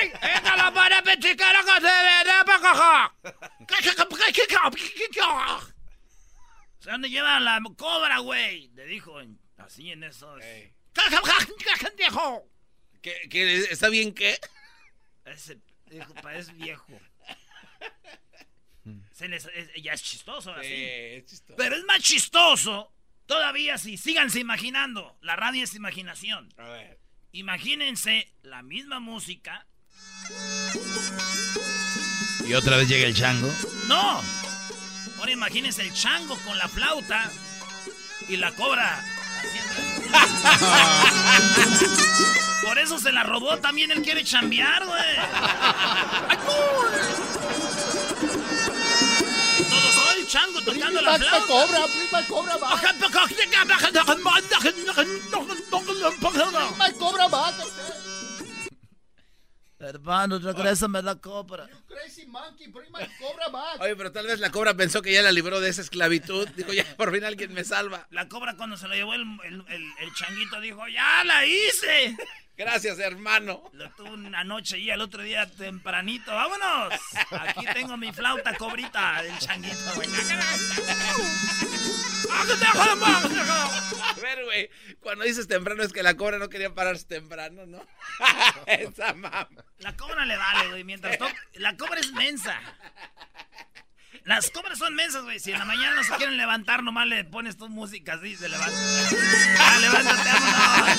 ¡Ey! 0.00 0.12
¡Esta 0.34 0.56
la 0.56 0.72
para 0.72 1.02
pechicara 1.02 1.62
que 1.62 1.74
se 1.74 1.80
ve 1.82 2.24
de 2.24 2.44
pacaja! 2.44 3.14
¿O 6.84 6.86
sea, 6.86 6.92
dónde 6.92 7.08
lleva 7.08 7.40
la 7.40 7.62
cobra, 7.78 8.18
güey? 8.18 8.68
Le 8.74 8.84
dijo 8.84 9.18
en- 9.18 9.40
así 9.56 9.90
en 9.90 10.04
eso. 10.04 10.38
Ey. 10.38 10.70
¡Viejo! 11.96 12.46
¿Qué, 13.00 13.26
qué, 13.30 13.56
¿Está 13.70 13.88
bien 13.88 14.12
qué? 14.12 14.38
Ese 15.24 15.58
dijo, 15.86 16.12
parece 16.16 16.52
viejo. 16.52 16.86
Se 19.14 19.28
les- 19.28 19.46
es- 19.54 19.82
ya 19.82 19.94
es 19.94 20.02
chistoso 20.02 20.52
así. 20.52 20.66
Eh, 20.70 21.16
es 21.16 21.24
chistoso. 21.24 21.56
Pero 21.56 21.74
es 21.74 21.84
más 21.84 22.00
chistoso 22.02 22.92
todavía 23.24 23.78
si 23.78 23.96
síganse 23.96 24.40
imaginando. 24.40 25.16
La 25.22 25.36
radio 25.36 25.64
es 25.64 25.74
imaginación. 25.74 26.52
A 26.58 26.64
ver. 26.68 27.00
Imagínense 27.32 28.30
la 28.42 28.62
misma 28.62 29.00
música. 29.00 29.66
Y 32.46 32.52
otra 32.52 32.76
vez 32.76 32.88
llega 32.90 33.06
el 33.06 33.14
chango. 33.14 33.50
No. 33.88 34.22
Ahora 35.24 35.32
imagínense 35.32 35.80
el 35.80 35.90
chango 35.94 36.36
con 36.40 36.58
la 36.58 36.68
flauta 36.68 37.30
y 38.28 38.36
la 38.36 38.54
cobra. 38.54 39.02
Por 42.62 42.78
eso 42.78 42.98
se 42.98 43.10
la 43.10 43.22
robó 43.22 43.56
también 43.56 43.90
él 43.90 44.02
quiere 44.02 44.22
chambear, 44.22 44.84
güey. 44.84 45.16
Todos, 49.70 49.96
¡ay, 50.10 50.20
el 50.20 50.28
chango 50.28 50.60
tocando 50.60 51.00
la 51.00 51.16
flauta! 51.16 51.46
cobra, 51.46 51.86
prima 51.86 52.22
cobra, 52.28 52.56
va. 52.58 52.74
Cobra, 56.98 57.28
va. 57.28 57.50
Hermano, 59.88 60.38
regrésame 60.38 61.02
la 61.02 61.16
cobra. 61.16 61.68
Crazy 61.88 62.26
monkey, 62.26 62.68
prima 62.68 62.98
cobra, 63.18 63.48
va. 63.48 63.72
Oye, 63.80 63.96
pero 63.96 64.10
tal 64.12 64.26
vez 64.26 64.40
la 64.40 64.50
cobra 64.50 64.74
pensó 64.74 65.00
que 65.02 65.12
ya 65.12 65.22
la 65.22 65.32
libró 65.32 65.60
de 65.60 65.68
esa 65.68 65.80
esclavitud. 65.82 66.48
Dijo, 66.56 66.72
ya 66.72 66.84
por 66.96 67.12
fin 67.12 67.24
alguien 67.24 67.52
me 67.54 67.64
salva. 67.64 68.06
La 68.10 68.28
cobra 68.28 68.54
cuando 68.56 68.76
se 68.76 68.88
lo 68.88 68.94
llevó 68.94 69.14
el, 69.14 69.22
el, 69.44 69.64
el- 69.68 69.92
el 70.00 70.14
changuito 70.14 70.60
dijo, 70.60 70.86
¡ya 70.88 71.24
la 71.24 71.44
hice! 71.46 72.16
Gracias, 72.56 73.00
hermano. 73.00 73.64
Lo 73.72 73.90
tuve 73.96 74.10
una 74.10 74.44
noche 74.44 74.78
y 74.78 74.88
al 74.90 75.00
otro 75.00 75.22
día 75.22 75.44
tempranito. 75.50 76.32
¡Vámonos! 76.32 76.94
Aquí 77.30 77.64
tengo 77.74 77.96
mi 77.96 78.12
flauta 78.12 78.56
cobrita 78.56 79.22
del 79.22 79.36
changuito. 79.38 79.76
A 82.30 84.14
ver, 84.20 84.44
güey. 84.44 84.70
Cuando 85.00 85.24
dices 85.24 85.46
temprano 85.48 85.82
es 85.82 85.92
que 85.92 86.02
la 86.02 86.14
cobra 86.16 86.38
no 86.38 86.48
quería 86.48 86.74
pararse 86.74 87.04
temprano, 87.06 87.66
¿no? 87.66 87.84
Esa 88.66 89.12
mamá. 89.14 89.48
La 89.78 89.96
cobra 89.96 90.24
le 90.24 90.36
vale, 90.36 90.68
güey. 90.70 90.84
Mientras 90.84 91.18
to- 91.18 91.28
La 91.54 91.76
cobra 91.76 92.00
es 92.00 92.12
mensa. 92.12 92.58
Las 94.24 94.50
cobras 94.50 94.78
son 94.78 94.94
mensas, 94.94 95.22
güey. 95.24 95.38
Si 95.38 95.52
en 95.52 95.58
la 95.58 95.66
mañana 95.66 95.96
no 95.96 96.02
se 96.04 96.12
quieren 96.14 96.38
levantar, 96.38 96.82
nomás 96.82 97.06
le 97.06 97.24
pones 97.24 97.58
tu 97.58 97.68
música 97.68 98.14
así 98.14 98.28
y 98.28 98.36
se 98.36 98.48
levanta. 98.48 98.74
Ah, 99.58 99.78
levántate, 99.80 100.30
vámonos. 100.32 100.98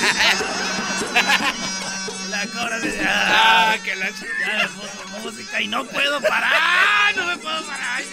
La 2.30 2.46
cobra 2.48 2.80
dice, 2.80 3.02
ah, 3.08 3.72
Ah, 3.74 3.78
que 3.84 3.96
la 3.96 4.10
ch- 4.10 4.28
ya 4.40 4.58
me 4.60 4.68
puso 4.68 5.08
música 5.24 5.60
y 5.62 5.68
no 5.68 5.86
puedo 5.86 6.22
parar. 6.22 7.16
No 7.16 7.26
me 7.26 7.38
puedo 7.38 7.66
parar. 7.66 8.04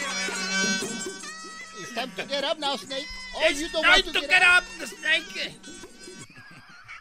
It's 1.92 2.00
time 2.00 2.11
to 2.16 2.24
get 2.26 2.44
up 2.44 2.59
now, 2.59 2.76
Snake. 2.76 3.07
Oh, 3.37 3.48
you 3.48 3.64
It's 3.66 3.72
don't 3.72 3.83
time 3.83 3.92
want 3.92 4.05
to 4.07 4.12
to 4.12 4.20
get 4.20 4.31
get 4.31 4.42
up. 4.42 4.64
up, 4.64 4.88
snake. 4.88 5.52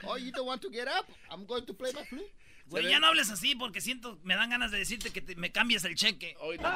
Oh, 0.03 0.15
you 0.17 0.31
don't 0.31 0.45
want 0.45 0.61
to 0.63 0.69
get 0.69 0.87
up. 0.87 1.05
I'm 1.29 1.45
going 1.45 1.65
to 1.65 1.73
play 1.73 1.91
my 1.95 2.03
flute. 2.03 2.29
Güey, 2.69 2.89
ya 2.89 2.99
no 2.99 3.07
hables 3.07 3.29
así 3.29 3.53
porque 3.55 3.81
siento, 3.81 4.17
me 4.23 4.33
dan 4.35 4.49
ganas 4.49 4.71
de 4.71 4.77
decirte 4.79 5.11
que 5.11 5.21
te- 5.21 5.35
me 5.35 5.51
cambies 5.51 5.83
el 5.85 5.95
cheque. 5.95 6.35
Hoy 6.39 6.57
no. 6.57 6.69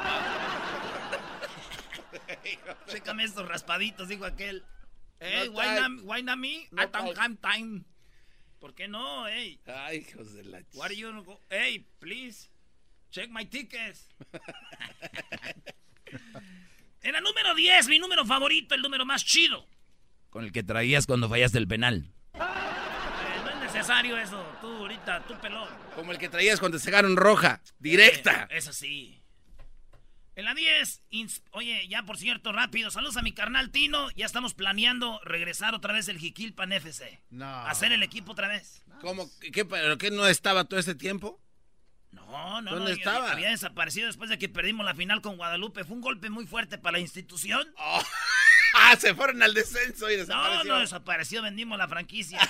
Sácame 2.86 3.24
estos 3.24 3.48
raspaditos, 3.48 4.08
dijo 4.08 4.24
aquel. 4.26 4.62
Hey, 5.20 5.48
No 5.48 5.52
why, 5.58 5.80
not, 5.80 5.90
why 6.04 6.22
not 6.22 6.38
me? 6.38 6.68
No 6.70 6.82
I 6.82 6.86
don't 6.86 7.14
time. 7.14 7.16
have 7.16 7.36
time. 7.40 7.84
¿Por 8.60 8.74
qué 8.74 8.88
no? 8.88 9.26
Hey, 9.26 9.58
Ay, 9.66 9.98
hijos 10.06 10.34
de 10.34 10.44
la 10.44 10.58
ch- 10.60 10.74
what 10.74 10.90
are 10.90 10.96
you 10.96 11.10
go- 11.24 11.40
Hey, 11.50 11.86
please, 11.98 12.48
check 13.10 13.30
my 13.30 13.44
tickets. 13.44 14.06
En 17.06 17.12
la 17.12 17.20
número 17.20 17.54
10, 17.54 17.86
mi 17.86 18.00
número 18.00 18.24
favorito, 18.26 18.74
el 18.74 18.82
número 18.82 19.06
más 19.06 19.24
chido. 19.24 19.64
Con 20.28 20.42
el 20.44 20.50
que 20.50 20.64
traías 20.64 21.06
cuando 21.06 21.28
fallaste 21.28 21.56
el 21.56 21.68
penal. 21.68 22.10
Eh, 22.34 22.38
no 23.44 23.48
es 23.50 23.72
necesario 23.72 24.18
eso, 24.18 24.44
tú 24.60 24.66
ahorita, 24.66 25.24
tú 25.24 25.34
pelón. 25.40 25.68
Como 25.94 26.10
el 26.10 26.18
que 26.18 26.28
traías 26.28 26.58
cuando 26.58 26.78
te 26.78 26.84
sacaron 26.84 27.16
roja. 27.16 27.62
Directa. 27.78 28.48
Eh, 28.50 28.58
eso 28.58 28.72
sí. 28.72 29.22
En 30.34 30.46
la 30.46 30.54
10, 30.54 31.04
ins- 31.12 31.42
oye, 31.52 31.86
ya 31.86 32.02
por 32.02 32.18
cierto, 32.18 32.50
rápido, 32.50 32.90
saludos 32.90 33.16
a 33.16 33.22
mi 33.22 33.30
carnal 33.30 33.70
Tino. 33.70 34.10
Ya 34.16 34.26
estamos 34.26 34.54
planeando 34.54 35.20
regresar 35.24 35.76
otra 35.76 35.92
vez 35.92 36.08
el 36.08 36.18
Jiquilpan 36.18 36.72
FC. 36.72 37.22
No. 37.30 37.46
Hacer 37.68 37.92
el 37.92 38.02
equipo 38.02 38.32
otra 38.32 38.48
vez. 38.48 38.82
¿Cómo? 39.00 39.30
¿Qué, 39.52 39.64
¿Pero 39.64 39.96
qué 39.96 40.10
no 40.10 40.26
estaba 40.26 40.64
todo 40.64 40.80
este 40.80 40.96
tiempo? 40.96 41.40
No, 42.12 42.60
no, 42.62 42.70
¿Dónde 42.72 42.92
no. 42.92 42.96
estaba? 42.96 43.32
Había 43.32 43.50
desaparecido 43.50 44.06
después 44.06 44.30
de 44.30 44.38
que 44.38 44.48
perdimos 44.48 44.86
la 44.86 44.94
final 44.94 45.20
con 45.22 45.36
Guadalupe. 45.36 45.84
Fue 45.84 45.96
un 45.96 46.00
golpe 46.02 46.30
muy 46.30 46.46
fuerte 46.46 46.78
para 46.78 46.92
la 46.92 47.00
institución. 47.00 47.66
Oh. 47.78 48.02
Ah, 48.78 48.94
se 48.96 49.14
fueron 49.14 49.42
al 49.42 49.54
descenso 49.54 50.10
y 50.10 50.14
No, 50.16 50.20
desapareció. 50.20 50.64
no 50.64 50.78
desapareció, 50.80 51.42
vendimos 51.42 51.78
la 51.78 51.88
franquicia. 51.88 52.38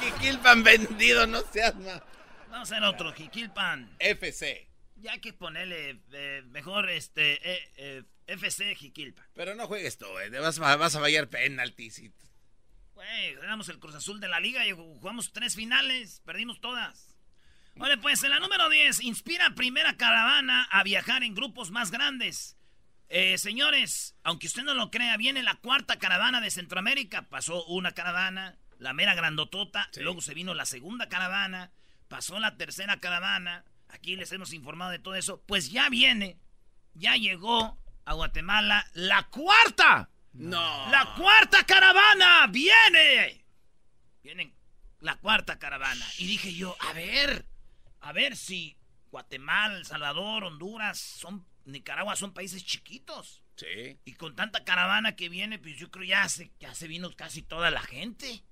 Jiquilpan 0.00 0.62
vendido, 0.64 1.26
no 1.26 1.40
seas 1.52 1.74
más. 1.76 2.02
Vamos 2.50 2.70
a 2.72 2.76
hacer 2.76 2.84
otro 2.84 3.12
Jiquilpan. 3.12 3.90
FC. 3.98 4.68
Ya 4.96 5.12
hay 5.12 5.20
que 5.20 5.32
ponerle 5.32 6.00
eh, 6.12 6.42
mejor 6.46 6.88
este 6.90 7.34
eh, 7.52 7.72
eh, 7.76 8.02
FC 8.26 8.74
Jiquilpan. 8.74 9.24
Pero 9.34 9.54
no 9.54 9.66
juegues 9.66 9.98
tú, 9.98 10.06
eh. 10.20 10.30
Vas, 10.40 10.58
a- 10.58 10.76
vas 10.76 10.96
a 10.96 11.00
fallar 11.00 11.28
penaltis. 11.28 11.98
y- 12.00 12.12
Güey, 12.94 13.32
éramos 13.42 13.68
el 13.68 13.80
Cruz 13.80 13.96
Azul 13.96 14.20
de 14.20 14.28
la 14.28 14.38
liga 14.38 14.66
y 14.66 14.72
jugamos 14.72 15.32
tres 15.32 15.56
finales, 15.56 16.22
perdimos 16.24 16.60
todas. 16.60 17.16
Vale, 17.74 17.98
pues 17.98 18.22
en 18.22 18.30
la 18.30 18.38
número 18.38 18.68
10, 18.68 19.00
inspira 19.00 19.50
primera 19.56 19.96
caravana 19.96 20.68
a 20.70 20.84
viajar 20.84 21.24
en 21.24 21.34
grupos 21.34 21.72
más 21.72 21.90
grandes. 21.90 22.56
Eh, 23.08 23.36
señores, 23.36 24.14
aunque 24.22 24.46
usted 24.46 24.62
no 24.62 24.74
lo 24.74 24.92
crea, 24.92 25.16
viene 25.16 25.42
la 25.42 25.56
cuarta 25.56 25.98
caravana 25.98 26.40
de 26.40 26.52
Centroamérica. 26.52 27.28
Pasó 27.28 27.64
una 27.66 27.92
caravana, 27.92 28.58
la 28.78 28.92
mera 28.92 29.14
grandotota, 29.14 29.90
luego 29.96 30.20
se 30.20 30.34
vino 30.34 30.54
la 30.54 30.64
segunda 30.64 31.08
caravana, 31.08 31.72
pasó 32.06 32.38
la 32.38 32.56
tercera 32.56 33.00
caravana. 33.00 33.64
Aquí 33.88 34.14
les 34.14 34.30
hemos 34.30 34.52
informado 34.52 34.92
de 34.92 35.00
todo 35.00 35.16
eso. 35.16 35.42
Pues 35.46 35.72
ya 35.72 35.88
viene, 35.88 36.38
ya 36.94 37.16
llegó 37.16 37.76
a 38.04 38.12
Guatemala 38.14 38.86
la 38.92 39.24
cuarta. 39.24 40.10
No. 40.34 40.90
La 40.90 41.14
cuarta 41.16 41.64
caravana 41.64 42.46
viene. 42.48 43.44
Viene 44.22 44.54
la 45.00 45.16
cuarta 45.16 45.58
caravana. 45.58 46.04
Y 46.18 46.26
dije 46.26 46.54
yo, 46.54 46.76
a 46.80 46.92
ver, 46.92 47.46
a 48.00 48.12
ver 48.12 48.36
si 48.36 48.76
Guatemala, 49.10 49.76
El 49.76 49.86
Salvador, 49.86 50.44
Honduras, 50.44 50.98
son, 50.98 51.46
Nicaragua 51.64 52.16
son 52.16 52.32
países 52.32 52.64
chiquitos. 52.64 53.42
Sí. 53.56 54.00
Y 54.04 54.14
con 54.14 54.34
tanta 54.34 54.64
caravana 54.64 55.14
que 55.14 55.28
viene, 55.28 55.58
pues 55.58 55.76
yo 55.76 55.90
creo 55.90 56.04
ya 56.04 56.28
se, 56.28 56.50
ya 56.58 56.74
se 56.74 56.88
vino 56.88 57.14
casi 57.14 57.42
toda 57.42 57.70
la 57.70 57.82
gente. 57.82 58.42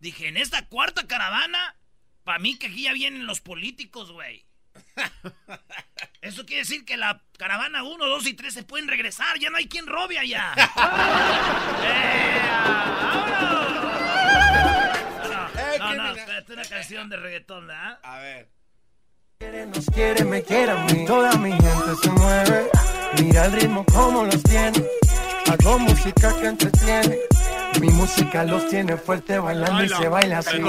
Dije, 0.00 0.26
en 0.26 0.36
esta 0.36 0.66
cuarta 0.66 1.06
caravana, 1.06 1.76
para 2.24 2.40
mí 2.40 2.58
que 2.58 2.66
aquí 2.66 2.82
ya 2.84 2.92
vienen 2.92 3.26
los 3.26 3.40
políticos, 3.40 4.10
güey. 4.10 4.44
Eso 6.22 6.46
quiere 6.46 6.62
decir 6.62 6.84
que 6.84 6.96
la 6.96 7.20
caravana 7.36 7.82
1, 7.82 8.06
2 8.06 8.26
y 8.28 8.34
3 8.34 8.54
se 8.54 8.62
pueden 8.62 8.86
regresar. 8.86 9.38
Ya 9.40 9.50
no 9.50 9.56
hay 9.56 9.68
quien 9.68 9.88
robe 9.88 10.20
allá. 10.20 10.52
¡Eh! 11.84 12.40
vámonos! 12.54 13.82
Eh, 15.56 15.78
No, 15.80 15.94
no, 15.94 16.14
espérate, 16.14 16.52
una 16.52 16.64
canción 16.64 17.08
de 17.08 17.16
reggaetón, 17.16 17.66
¿verdad? 17.66 17.98
A 18.04 18.18
ver. 18.18 18.48
Nos 19.74 19.86
quiere, 19.86 20.24
me 20.24 20.42
quiere 20.44 20.70
a 20.70 20.76
mí. 20.76 21.04
Toda 21.06 21.32
mi 21.38 21.50
gente 21.50 21.96
se 22.00 22.10
mueve. 22.10 22.70
Mira 23.20 23.46
el 23.46 23.52
ritmo 23.52 23.84
como 23.86 24.24
los 24.24 24.40
tiene. 24.44 24.80
Hago 25.50 25.80
música 25.80 26.32
que 26.40 26.46
entretiene. 26.46 27.18
Mi 27.80 27.88
música 27.88 28.44
los 28.44 28.68
tiene 28.68 28.96
fuerte 28.96 29.40
bailando 29.40 29.82
y 29.82 29.88
se 29.88 30.08
baila 30.08 30.38
así. 30.38 30.62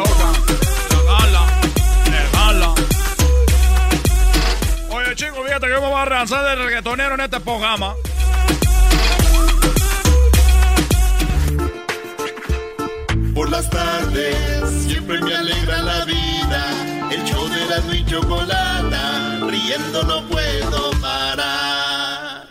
Oye, 4.94 5.16
chicos, 5.16 5.40
fíjate 5.44 5.66
que 5.66 5.74
vamos 5.74 6.00
a 6.00 6.06
lanzar 6.06 6.46
de 6.46 6.56
reggaetonero 6.56 7.16
en 7.16 7.22
este 7.22 7.40
programa. 7.40 7.96
Por 13.34 13.50
las 13.50 13.68
tardes 13.72 14.70
siempre 14.86 15.20
me 15.20 15.36
alegra 15.36 15.82
la 15.82 16.06
vida. 16.06 17.10
El 17.12 17.24
show 17.24 17.48
de 17.48 17.66
la 17.66 17.96
y 17.96 18.06
chocolata, 18.06 19.40
riendo 19.48 20.04
no 20.04 20.28
puedo 20.28 20.92
parar. 21.02 22.48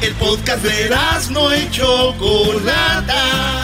El 0.00 0.12
podcast 0.14 0.64
de 0.64 0.90
no 1.30 1.54
y 1.54 1.70
chocolata. 1.70 3.63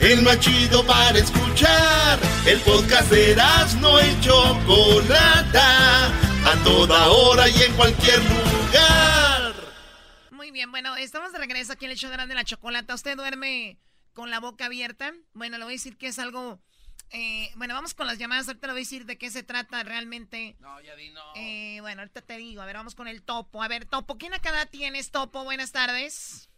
El 0.00 0.22
más 0.22 0.40
chido 0.40 0.84
para 0.86 1.18
escuchar. 1.18 2.18
El 2.46 2.58
podcast 2.60 3.10
de 3.10 3.36
no 3.80 4.00
y 4.00 4.20
chocolata. 4.22 6.06
A 6.06 6.64
toda 6.64 7.10
hora 7.10 7.46
y 7.50 7.62
en 7.62 7.74
cualquier 7.74 8.18
lugar. 8.24 9.52
Muy 10.30 10.50
bien, 10.52 10.70
bueno, 10.70 10.96
estamos 10.96 11.32
de 11.32 11.38
regreso 11.38 11.74
aquí 11.74 11.84
en 11.84 11.90
el 11.90 11.98
show 11.98 12.08
de 12.08 12.14
Erasmo 12.14 12.32
y 12.32 12.36
la 12.36 12.44
Chocolata. 12.44 12.94
¿Usted 12.94 13.14
duerme 13.14 13.78
con 14.14 14.30
la 14.30 14.40
boca 14.40 14.66
abierta? 14.66 15.12
Bueno, 15.34 15.58
le 15.58 15.64
voy 15.64 15.74
a 15.74 15.76
decir 15.76 15.98
que 15.98 16.06
es 16.06 16.18
algo... 16.18 16.58
eh, 17.10 17.50
bueno, 17.56 17.74
vamos 17.74 17.92
con 17.92 18.06
las 18.06 18.16
llamadas. 18.16 18.48
Ahorita 18.48 18.68
le 18.68 18.72
voy 18.72 18.80
a 18.80 18.84
decir 18.84 19.04
de 19.04 19.18
qué 19.18 19.30
se 19.30 19.42
trata 19.42 19.82
realmente. 19.82 20.56
No, 20.60 20.80
ya 20.80 20.96
di 20.96 21.10
no. 21.10 21.20
Eh, 21.36 21.76
bueno, 21.82 22.00
ahorita 22.00 22.22
te 22.22 22.38
digo. 22.38 22.62
A 22.62 22.66
ver, 22.66 22.76
vamos 22.76 22.94
con 22.94 23.06
el 23.06 23.22
Topo. 23.22 23.62
A 23.62 23.68
ver, 23.68 23.84
Topo, 23.84 24.16
¿quién 24.16 24.32
acá 24.32 24.64
tienes, 24.64 25.10
Topo? 25.10 25.44
Buenas 25.44 25.72
tardes. 25.72 26.48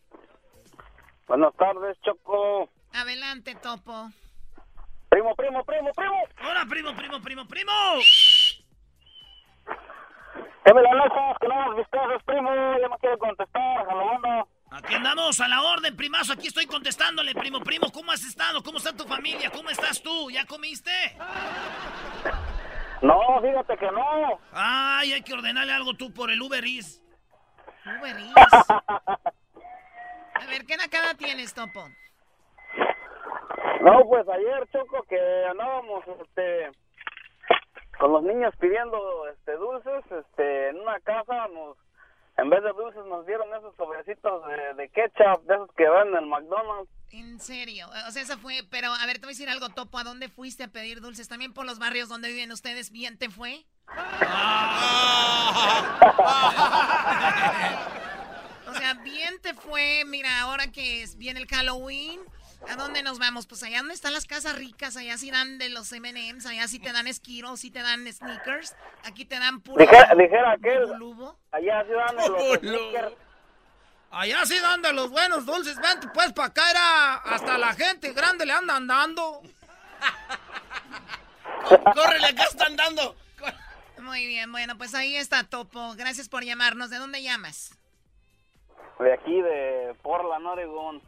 Buenas 1.26 1.52
tardes, 1.56 1.96
Choco. 2.02 2.70
Adelante, 2.94 3.54
Topo. 3.56 4.10
Primo, 5.08 5.34
primo, 5.34 5.64
primo, 5.64 5.90
primo. 5.92 6.14
Hola, 6.48 6.66
primo, 6.68 6.94
primo, 6.94 7.20
primo, 7.20 7.46
primo. 7.46 7.72
¿Qué 10.64 10.72
me 10.74 10.82
la 10.82 10.94
lanzas? 10.94 11.36
Que 11.40 11.48
no 11.48 11.54
hagas 11.54 11.76
vistazos, 11.76 12.22
primo. 12.24 12.50
Ya 12.80 12.88
no 12.88 12.96
quiero 12.98 13.18
contestar. 13.18 13.88
A 13.88 13.94
la 13.94 14.02
onda. 14.02 14.46
Aquí 14.70 14.94
andamos 14.94 15.40
a 15.40 15.48
la 15.48 15.62
orden, 15.62 15.96
primazo. 15.96 16.32
Aquí 16.32 16.46
estoy 16.46 16.66
contestándole, 16.66 17.34
primo, 17.34 17.60
primo. 17.60 17.90
¿Cómo 17.92 18.12
has 18.12 18.24
estado? 18.24 18.62
¿Cómo 18.62 18.78
está 18.78 18.94
tu 18.94 19.04
familia? 19.04 19.50
¿Cómo 19.50 19.68
estás 19.68 20.02
tú? 20.02 20.30
¿Ya 20.30 20.46
comiste? 20.46 20.90
No, 23.02 23.40
fíjate 23.42 23.76
que 23.76 23.90
no. 23.90 24.38
Ay, 24.52 25.12
hay 25.12 25.22
que 25.22 25.34
ordenarle 25.34 25.72
algo 25.72 25.94
tú 25.94 26.12
por 26.14 26.30
el 26.30 26.40
Uber 26.40 26.64
Eats. 26.64 27.02
Uber 27.84 28.16
Eats. 28.16 28.70
A 28.70 30.46
ver, 30.46 30.64
¿qué 30.64 30.74
edad 30.74 31.16
tienes, 31.18 31.52
Topo? 31.52 31.86
No, 33.82 34.06
pues 34.08 34.26
ayer, 34.28 34.68
Choco, 34.72 35.02
que 35.08 35.18
andábamos, 35.50 36.04
este, 36.22 36.70
con 37.98 38.12
los 38.12 38.22
niños 38.22 38.54
pidiendo, 38.60 39.26
este, 39.28 39.56
dulces, 39.56 40.04
este, 40.10 40.68
en 40.70 40.80
una 40.80 41.00
casa 41.00 41.48
nos, 41.48 41.76
en 42.38 42.48
vez 42.48 42.62
de 42.62 42.68
dulces 42.70 43.04
nos 43.06 43.26
dieron 43.26 43.52
esos 43.54 43.74
sobrecitos 43.76 44.46
de, 44.46 44.74
de 44.74 44.88
ketchup, 44.90 45.42
de 45.46 45.54
esos 45.54 45.70
que 45.76 45.88
van 45.88 46.08
en 46.08 46.16
el 46.16 46.26
McDonald's. 46.26 46.90
En 47.10 47.40
serio, 47.40 47.88
o 48.06 48.10
sea, 48.12 48.22
eso 48.22 48.38
fue, 48.38 48.60
pero 48.70 48.88
a 48.92 49.04
ver, 49.06 49.16
te 49.16 49.22
voy 49.22 49.30
a 49.30 49.36
decir 49.36 49.48
algo, 49.48 49.68
Topo, 49.70 49.98
¿a 49.98 50.04
dónde 50.04 50.28
fuiste 50.28 50.62
a 50.64 50.68
pedir 50.68 51.00
dulces? 51.00 51.28
¿También 51.28 51.52
por 51.52 51.66
los 51.66 51.78
barrios 51.80 52.08
donde 52.08 52.28
viven 52.28 52.52
ustedes? 52.52 52.92
¿Bien 52.92 53.18
te 53.18 53.30
fue? 53.30 53.64
O 58.64 58.74
sea, 58.74 58.94
bien 58.94 59.38
te 59.42 59.52
fue, 59.52 60.02
mira, 60.06 60.40
ahora 60.40 60.68
que 60.72 61.02
es- 61.02 61.18
viene 61.18 61.40
el 61.40 61.46
Halloween, 61.46 62.20
¿a 62.68 62.76
dónde 62.76 63.02
nos 63.02 63.18
vamos? 63.18 63.46
Pues 63.46 63.62
allá 63.62 63.78
donde 63.78 63.94
están 63.94 64.12
las 64.12 64.26
casas 64.26 64.56
ricas, 64.56 64.96
allá 64.96 65.16
sí 65.18 65.30
dan 65.30 65.58
de 65.58 65.68
los 65.68 65.92
M&M's, 65.92 66.46
allá 66.46 66.66
sí 66.68 66.78
te 66.78 66.92
dan 66.92 67.06
esquiros, 67.06 67.60
sí 67.60 67.70
te 67.70 67.82
dan 67.82 68.10
sneakers, 68.12 68.74
aquí 69.04 69.24
te 69.24 69.38
dan 69.38 69.60
puro... 69.60 69.84
Dijera, 69.84 70.14
dijera 70.14 70.52
aquel, 70.52 70.92
Lubo. 70.98 71.36
allá 71.50 71.84
se 71.84 71.92
dan 71.92 72.16
los 72.16 72.60
sneakers. 72.60 73.14
Allá 74.10 74.44
sí 74.44 74.58
dan 74.60 74.82
de 74.82 74.92
los 74.92 75.10
buenos 75.10 75.46
dulces. 75.46 75.80
Vente 75.80 76.06
pues 76.12 76.32
para 76.34 76.48
acá, 76.48 76.70
era 76.70 77.14
hasta 77.14 77.56
la 77.56 77.72
gente 77.72 78.12
grande 78.12 78.44
le 78.44 78.52
andan 78.52 78.86
dando. 78.86 79.40
¡Córrele, 81.94 82.26
acá 82.26 82.44
están 82.44 82.76
dando! 82.76 83.16
Muy 84.02 84.26
bien, 84.26 84.50
bueno, 84.50 84.76
pues 84.76 84.94
ahí 84.94 85.16
está 85.16 85.44
Topo. 85.44 85.94
Gracias 85.96 86.28
por 86.28 86.44
llamarnos. 86.44 86.90
¿De 86.90 86.98
dónde 86.98 87.22
llamas? 87.22 87.70
De 88.98 89.12
aquí, 89.14 89.40
de 89.40 89.94
Portland, 90.02 90.46
Oregon. 90.46 91.00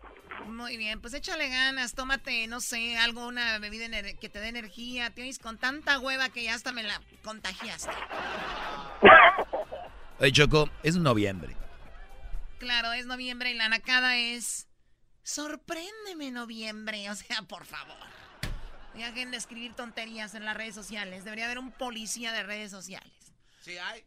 Muy 0.46 0.76
bien, 0.76 1.00
pues 1.00 1.14
échale 1.14 1.48
ganas, 1.48 1.94
tómate, 1.94 2.46
no 2.46 2.61
sé, 2.61 2.96
algo, 2.96 3.26
una 3.26 3.59
bebida 3.59 3.87
que 4.20 4.28
te 4.28 4.40
dé 4.40 4.48
energía. 4.48 5.11
Te 5.11 5.22
oyes 5.22 5.38
con 5.38 5.59
tanta 5.59 5.98
hueva 5.98 6.28
que 6.28 6.44
ya 6.44 6.54
hasta 6.54 6.72
me 6.72 6.83
la 6.83 7.00
contagiaste. 7.22 7.90
Oye, 10.20 10.33
Choco, 10.33 10.70
es 10.83 10.96
noviembre. 10.96 11.57
Claro, 12.59 12.92
es 12.92 13.07
noviembre 13.07 13.50
y 13.50 13.54
la 13.54 13.68
nacada 13.68 14.16
es... 14.16 14.68
Sorpréndeme 15.22 16.30
noviembre, 16.30 17.11
o 17.11 17.14
sea, 17.14 17.42
por 17.42 17.64
favor. 17.64 17.96
Dejen 18.94 19.30
de 19.30 19.38
escribir 19.38 19.74
tonterías 19.74 20.35
en 20.35 20.44
las 20.44 20.57
redes 20.57 20.74
sociales. 20.74 21.24
Debería 21.24 21.46
haber 21.46 21.59
un 21.59 21.72
policía 21.72 22.33
de 22.33 22.42
redes 22.42 22.70
sociales. 22.70 23.12
Sí, 23.61 23.76
hay. 23.76 24.04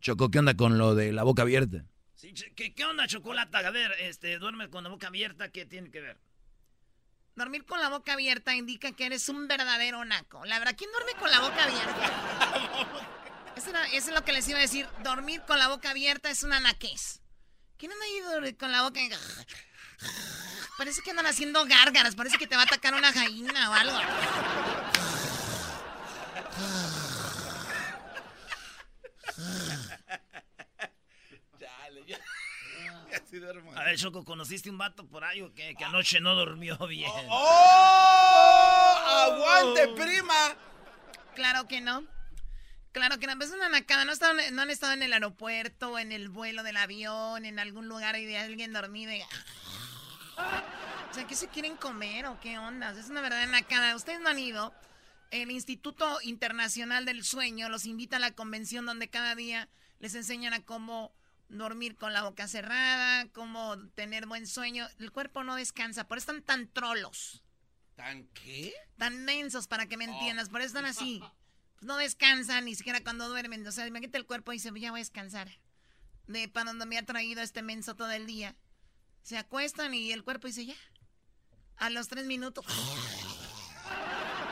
Choco, 0.00 0.30
¿qué 0.30 0.38
onda 0.38 0.54
con 0.54 0.78
lo 0.78 0.94
de 0.94 1.12
la 1.12 1.22
boca 1.22 1.42
abierta? 1.42 1.84
Sí, 2.20 2.34
¿qué, 2.54 2.74
qué 2.74 2.84
onda, 2.84 3.06
chocolate? 3.06 3.56
A 3.56 3.70
ver, 3.70 3.92
este, 4.00 4.38
duerme 4.38 4.68
con 4.68 4.84
la 4.84 4.90
boca 4.90 5.06
abierta, 5.06 5.50
¿qué 5.50 5.64
tiene 5.64 5.90
que 5.90 6.02
ver? 6.02 6.18
Dormir 7.34 7.64
con 7.64 7.80
la 7.80 7.88
boca 7.88 8.12
abierta 8.12 8.54
indica 8.54 8.92
que 8.92 9.06
eres 9.06 9.30
un 9.30 9.48
verdadero 9.48 10.04
naco. 10.04 10.44
La 10.44 10.58
verdad, 10.58 10.74
¿quién 10.76 10.90
duerme 10.92 11.14
con 11.14 11.30
la 11.30 11.40
boca 11.40 11.64
abierta? 11.64 13.06
Eso, 13.56 13.70
era- 13.70 13.86
eso 13.86 14.08
es 14.10 14.14
lo 14.14 14.22
que 14.22 14.32
les 14.32 14.46
iba 14.48 14.58
a 14.58 14.62
decir. 14.62 14.86
Dormir 15.02 15.40
con 15.46 15.58
la 15.58 15.68
boca 15.68 15.90
abierta 15.90 16.30
es 16.30 16.42
una 16.42 16.60
naquez. 16.60 17.20
¿Quién 17.78 17.90
anda 17.92 18.04
ahí 18.04 18.52
con 18.54 18.70
la 18.70 18.82
boca? 18.82 19.00
Parece 20.78 21.00
que 21.02 21.10
andan 21.10 21.26
haciendo 21.26 21.64
gárgaras. 21.64 22.14
Parece 22.14 22.36
que 22.36 22.46
te 22.46 22.54
va 22.54 22.62
a 22.62 22.66
atacar 22.66 22.94
una 22.94 23.12
gallina 23.12 23.70
o 23.70 23.72
algo. 23.72 23.98
Chale, 31.58 32.04
ya. 32.06 32.18
Ya 33.30 33.38
sí 33.38 33.38
duermo. 33.38 33.72
A 33.76 33.84
ver, 33.84 33.96
Choco, 33.96 34.24
¿conociste 34.24 34.70
un 34.70 34.78
vato 34.78 35.06
por 35.06 35.24
ahí 35.24 35.40
o 35.40 35.54
qué? 35.54 35.74
Que 35.76 35.84
anoche 35.84 36.20
no 36.20 36.34
durmió 36.34 36.76
bien. 36.88 37.10
¡Oh! 37.28 38.96
¡Aguante, 39.06 39.88
prima! 39.88 40.56
Claro 41.34 41.66
que 41.68 41.80
no. 41.80 42.04
Claro 42.92 43.18
que 43.18 43.26
no. 43.26 43.42
Es 43.44 43.50
una 43.52 43.68
nacada. 43.68 44.04
No, 44.04 44.12
han 44.62 44.70
estado 44.70 44.92
en 44.94 45.02
el 45.02 45.12
aeropuerto, 45.12 45.98
en 45.98 46.12
el 46.12 46.28
vuelo 46.28 46.62
del 46.62 46.76
avión, 46.76 47.44
en 47.44 47.58
algún 47.58 47.88
lugar 47.88 48.16
y 48.16 48.24
de 48.26 48.38
alguien 48.38 48.72
dormido. 48.72 49.12
y- 49.12 49.22
O 49.22 51.14
sea, 51.14 51.26
¿qué 51.26 51.36
se 51.36 51.48
quieren 51.48 51.76
comer 51.76 52.26
o 52.26 52.40
qué 52.40 52.58
ondas? 52.58 52.96
Es 52.96 53.10
una 53.10 53.20
verdadera 53.20 53.50
nacada. 53.50 53.94
Ustedes 53.94 54.20
no 54.20 54.28
han 54.28 54.38
ido. 54.38 54.74
El 55.30 55.52
Instituto 55.52 56.18
Internacional 56.22 57.04
del 57.04 57.22
Sueño 57.24 57.68
los 57.68 57.86
invita 57.86 58.16
a 58.16 58.20
la 58.20 58.32
convención 58.32 58.84
donde 58.86 59.08
cada 59.08 59.36
día 59.36 59.68
les 60.00 60.16
enseñan 60.16 60.52
a 60.52 60.64
cómo 60.64 61.12
dormir 61.50 61.96
con 61.96 62.12
la 62.12 62.22
boca 62.22 62.48
cerrada, 62.48 63.28
cómo 63.32 63.78
tener 63.90 64.26
buen 64.26 64.46
sueño. 64.46 64.86
El 64.98 65.12
cuerpo 65.12 65.44
no 65.44 65.56
descansa, 65.56 66.06
por 66.08 66.18
eso 66.18 66.30
están 66.30 66.42
tan 66.42 66.68
trolos, 66.72 67.42
¿Tan 67.96 68.24
qué? 68.28 68.72
tan 68.96 69.24
mensos 69.24 69.66
para 69.66 69.86
que 69.86 69.96
me 69.96 70.04
entiendas, 70.04 70.48
por 70.48 70.60
eso 70.60 70.68
están 70.68 70.86
así. 70.86 71.22
No 71.82 71.96
descansan 71.96 72.66
ni 72.66 72.74
siquiera 72.74 73.02
cuando 73.02 73.26
duermen. 73.30 73.66
O 73.66 73.72
sea, 73.72 73.86
imagínate 73.86 74.18
el 74.18 74.26
cuerpo 74.26 74.52
y 74.52 74.56
dice, 74.56 74.70
ya 74.78 74.90
voy 74.90 75.00
a 75.00 75.02
descansar. 75.02 75.48
De 76.26 76.46
para 76.46 76.66
donde 76.66 76.84
me 76.84 76.98
ha 76.98 77.06
traído 77.06 77.40
este 77.40 77.62
menso 77.62 77.96
todo 77.96 78.10
el 78.10 78.26
día. 78.26 78.54
Se 79.22 79.38
acuestan 79.38 79.94
y 79.94 80.12
el 80.12 80.22
cuerpo 80.22 80.46
dice, 80.46 80.66
ya. 80.66 80.74
A 81.76 81.88
los 81.88 82.08
tres 82.08 82.26
minutos. 82.26 82.66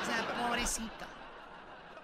O 0.00 0.06
sea, 0.06 0.26
pobrecito. 0.38 1.17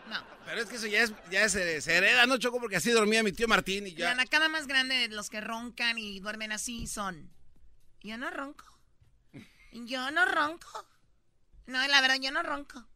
No. 0.09 0.23
Pero 0.45 0.61
es 0.61 0.69
que 0.69 0.77
eso 0.77 0.87
ya 0.87 1.03
es, 1.03 1.13
ya 1.31 1.49
se, 1.49 1.81
se 1.81 1.95
hereda, 1.97 2.27
¿no, 2.27 2.37
Choco? 2.39 2.61
Porque 2.61 2.77
así 2.77 2.91
dormía 2.91 3.23
mi 3.23 3.33
tío 3.33 3.49
Martín 3.49 3.87
y 3.87 3.93
La 3.93 3.97
ya. 4.11 4.15
nacada 4.15 4.49
más 4.49 4.67
grande 4.67 4.95
de 4.97 5.09
los 5.09 5.31
que 5.31 5.41
roncan 5.41 5.97
y 5.99 6.21
duermen 6.21 6.53
así 6.53 6.87
son. 6.87 7.33
Yo 8.03 8.19
no 8.19 8.31
ronco. 8.31 8.65
Yo 9.73 10.11
no 10.11 10.25
ronco. 10.27 10.87
No, 11.67 11.87
la 11.89 12.01
verdad, 12.03 12.17
yo 12.21 12.31
no 12.31 12.43
ronco. 12.43 12.87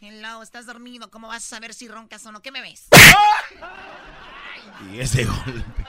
Hello, 0.00 0.42
estás 0.42 0.66
dormido. 0.66 1.10
¿Cómo 1.10 1.28
vas 1.28 1.44
a 1.44 1.48
saber 1.48 1.72
si 1.72 1.86
roncas 1.88 2.26
o 2.26 2.32
no? 2.32 2.42
¿Qué 2.42 2.50
me 2.50 2.60
ves? 2.60 2.88
Y 4.92 4.98
ese 4.98 5.24
golpe. 5.24 5.84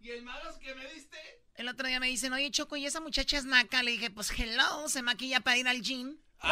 ¿Y 0.00 0.10
el 0.10 0.22
malos 0.22 0.56
que 0.56 0.74
me 0.74 0.92
diste? 0.92 1.16
El 1.54 1.68
otro 1.68 1.86
día 1.86 2.00
me 2.00 2.08
dicen, 2.08 2.32
oye, 2.32 2.50
Choco, 2.50 2.76
¿y 2.76 2.86
esa 2.86 3.00
muchacha 3.00 3.38
es 3.38 3.44
naca? 3.44 3.82
Le 3.82 3.92
dije, 3.92 4.10
pues 4.10 4.30
hello, 4.36 4.88
se 4.88 5.02
maquilla 5.02 5.40
para 5.40 5.58
ir 5.58 5.68
al 5.68 5.80
gym. 5.80 6.16
No, 6.42 6.50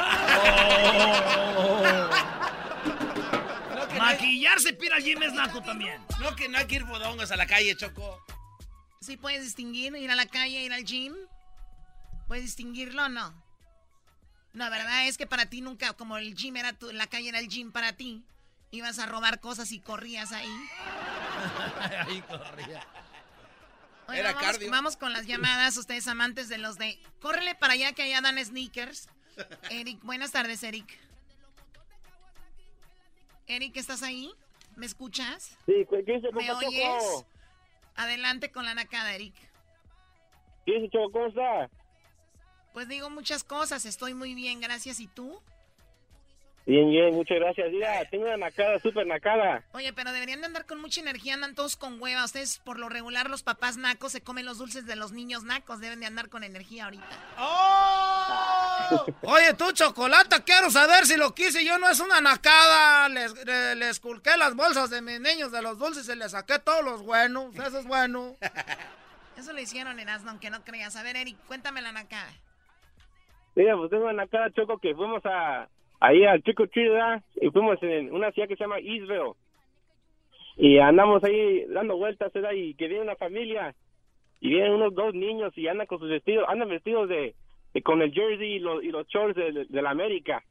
hay, 3.90 3.98
Maquillarse 3.98 4.72
pira 4.72 4.96
al 4.96 5.02
gym 5.02 5.22
es 5.22 5.32
naco 5.32 5.60
también. 5.62 6.02
no, 6.20 6.34
que 6.36 6.48
no 6.48 6.58
hay 6.58 6.66
que 6.66 6.76
ir 6.76 6.84
bodongos 6.84 7.30
a 7.30 7.36
la 7.36 7.46
calle, 7.46 7.76
Choco. 7.76 8.24
¿Sí 9.00 9.16
puedes 9.16 9.42
distinguir 9.42 9.94
ir 9.96 10.10
a 10.10 10.14
la 10.14 10.26
calle, 10.26 10.62
ir 10.62 10.72
al 10.72 10.84
gym? 10.84 11.14
¿Puedes 12.28 12.44
distinguirlo 12.44 13.04
o 13.04 13.08
no? 13.08 13.32
No, 14.52 14.68
verdad 14.70 15.06
es 15.06 15.16
que 15.16 15.26
para 15.26 15.46
ti 15.46 15.60
nunca, 15.60 15.92
como 15.94 16.16
el 16.18 16.34
gym 16.34 16.56
era 16.56 16.72
tu, 16.72 16.92
la 16.92 17.06
calle 17.06 17.28
era 17.28 17.38
el 17.38 17.48
gym 17.48 17.72
para 17.72 17.92
ti, 17.94 18.24
ibas 18.70 18.98
a 18.98 19.06
robar 19.06 19.40
cosas 19.40 19.72
y 19.72 19.80
corrías 19.80 20.32
ahí. 20.32 20.48
Ahí 22.06 22.20
corría. 22.22 22.86
Oiga, 24.08 24.20
Era 24.20 24.32
vamos, 24.32 24.50
cardio. 24.50 24.70
vamos 24.70 24.96
con 24.96 25.12
las 25.12 25.26
llamadas, 25.26 25.76
ustedes 25.76 26.06
amantes 26.08 26.48
de 26.48 26.58
los 26.58 26.76
de... 26.78 27.00
Córrele 27.20 27.54
para 27.54 27.74
allá 27.74 27.92
que 27.92 28.02
allá 28.02 28.20
dan 28.20 28.44
sneakers. 28.44 29.08
Eric, 29.70 30.00
buenas 30.02 30.32
tardes, 30.32 30.62
Eric. 30.62 30.98
Eric, 33.46 33.76
¿estás 33.76 34.02
ahí? 34.02 34.32
¿Me 34.76 34.86
escuchas? 34.86 35.56
Sí, 35.66 35.86
¿qué 35.90 36.02
dice, 36.02 36.30
¿Me 36.32 36.50
oyes? 36.52 37.24
Adelante 37.96 38.50
con 38.50 38.64
la 38.64 38.74
nacada, 38.74 39.14
Eric. 39.14 39.34
¿Qué 40.64 40.74
dice, 40.74 40.90
Choco? 40.90 41.12
¿Cómo 41.12 41.26
está? 41.26 41.68
Pues 42.72 42.88
digo 42.88 43.10
muchas 43.10 43.42
cosas, 43.42 43.84
estoy 43.84 44.14
muy 44.14 44.34
bien, 44.34 44.60
gracias. 44.60 45.00
¿Y 45.00 45.08
tú? 45.08 45.42
Bien, 46.66 46.88
bien, 46.88 47.14
muchas 47.14 47.38
gracias. 47.38 47.68
Mira, 47.72 48.04
tengo 48.10 48.26
una 48.26 48.36
nacada, 48.36 48.78
súper 48.78 49.04
nacada. 49.06 49.64
Oye, 49.72 49.92
pero 49.92 50.12
deberían 50.12 50.40
de 50.40 50.46
andar 50.46 50.66
con 50.66 50.80
mucha 50.80 51.00
energía, 51.00 51.34
andan 51.34 51.54
todos 51.54 51.74
con 51.74 52.00
hueva. 52.00 52.24
Ustedes, 52.24 52.58
por 52.60 52.78
lo 52.78 52.88
regular, 52.88 53.28
los 53.28 53.42
papás 53.42 53.76
nacos 53.76 54.12
se 54.12 54.20
comen 54.20 54.46
los 54.46 54.58
dulces 54.58 54.86
de 54.86 54.94
los 54.94 55.10
niños 55.10 55.42
nacos. 55.42 55.80
Deben 55.80 55.98
de 56.00 56.06
andar 56.06 56.28
con 56.28 56.44
energía 56.44 56.84
ahorita. 56.84 57.06
¡Oh! 57.38 59.06
Oye, 59.22 59.54
tú, 59.54 59.72
Chocolata, 59.72 60.44
quiero 60.44 60.70
saber 60.70 61.06
si 61.06 61.16
lo 61.16 61.34
quise 61.34 61.64
yo 61.64 61.78
no 61.78 61.88
es 61.88 61.98
una 61.98 62.20
nacada. 62.20 63.08
Les, 63.08 63.32
le- 63.44 63.74
les 63.76 63.98
culqué 63.98 64.36
las 64.36 64.54
bolsas 64.54 64.90
de 64.90 65.00
mis 65.02 65.18
niños 65.20 65.50
de 65.50 65.62
los 65.62 65.78
dulces 65.78 66.08
y 66.08 66.14
les 66.14 66.32
saqué 66.32 66.58
todos 66.58 66.84
los 66.84 67.02
buenos. 67.02 67.54
Eso 67.56 67.78
es 67.78 67.86
bueno. 67.86 68.36
Eso 69.36 69.52
lo 69.52 69.60
hicieron 69.60 69.98
en 69.98 70.08
Asno, 70.08 70.30
aunque 70.30 70.50
no 70.50 70.62
creas. 70.64 70.94
A 70.96 71.02
ver, 71.02 71.16
Eric, 71.16 71.36
cuéntame 71.46 71.80
la 71.80 71.90
nacada. 71.92 72.30
Mira, 73.56 73.76
pues 73.76 73.90
tengo 73.90 74.04
una 74.04 74.12
nacada, 74.24 74.50
Choco, 74.52 74.78
que 74.78 74.94
fuimos 74.94 75.22
a 75.24 75.68
ahí 76.00 76.24
al 76.24 76.42
Trick 76.42 76.58
or 76.60 76.68
Treat, 76.68 76.90
¿verdad? 76.92 77.22
Y 77.40 77.50
fuimos 77.50 77.82
en 77.82 78.12
una 78.12 78.32
ciudad 78.32 78.48
que 78.48 78.56
se 78.56 78.64
llama 78.64 78.78
Eastville. 78.78 79.32
Y 80.56 80.78
andamos 80.78 81.22
ahí 81.24 81.64
dando 81.68 81.96
vueltas, 81.96 82.32
¿verdad? 82.32 82.52
Y 82.52 82.74
que 82.74 82.88
viene 82.88 83.02
una 83.04 83.16
familia. 83.16 83.74
Y 84.40 84.48
vienen 84.48 84.72
unos 84.72 84.94
dos 84.94 85.14
niños 85.14 85.52
y 85.56 85.68
andan 85.68 85.86
con 85.86 85.98
sus 85.98 86.08
vestidos, 86.08 86.46
andan 86.48 86.68
vestidos 86.68 87.08
de, 87.08 87.34
de- 87.74 87.82
con 87.82 88.00
el 88.02 88.12
jersey 88.12 88.54
y 88.54 88.58
los, 88.58 88.82
y 88.82 88.88
los 88.88 89.06
shorts 89.06 89.36
de, 89.36 89.52
de- 89.52 89.64
de 89.66 89.82
la 89.82 89.90
América. 89.90 90.42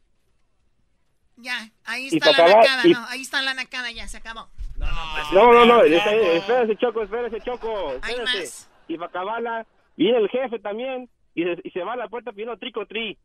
Ya, 1.37 1.69
ahí 1.85 2.07
Y 2.11 2.17
está 2.17 2.31
la 2.31 2.47
nacada, 2.55 2.81
y- 2.87 2.91
no, 2.91 3.05
ahí 3.07 3.21
está 3.21 3.41
la 3.41 3.53
nacada, 3.53 3.91
ya, 3.91 4.07
se 4.07 4.17
acabó. 4.17 4.47
No, 4.77 4.85
no, 4.85 4.93
pues. 5.13 5.33
No, 5.33 5.53
no, 5.53 5.65
no, 5.65 5.83
está- 5.83 6.15
espérese, 6.15 6.75
Choco, 6.77 7.01
espérese, 7.03 7.39
Choco, 7.41 7.89
Hay 8.01 8.13
espérese. 8.13 8.37
más. 8.41 8.71
Y 8.87 8.95
para 8.97 9.09
acabarla, 9.09 9.67
viene 9.95 10.17
el 10.19 10.29
jefe 10.29 10.59
también 10.59 11.09
y 11.35 11.43
se, 11.43 11.57
y 11.63 11.71
se 11.71 11.83
va 11.83 11.93
a 11.93 11.97
la 11.97 12.09
puerta 12.09 12.31
pidiendo 12.31 12.57
trico 12.57 12.85
tri. 12.85 13.17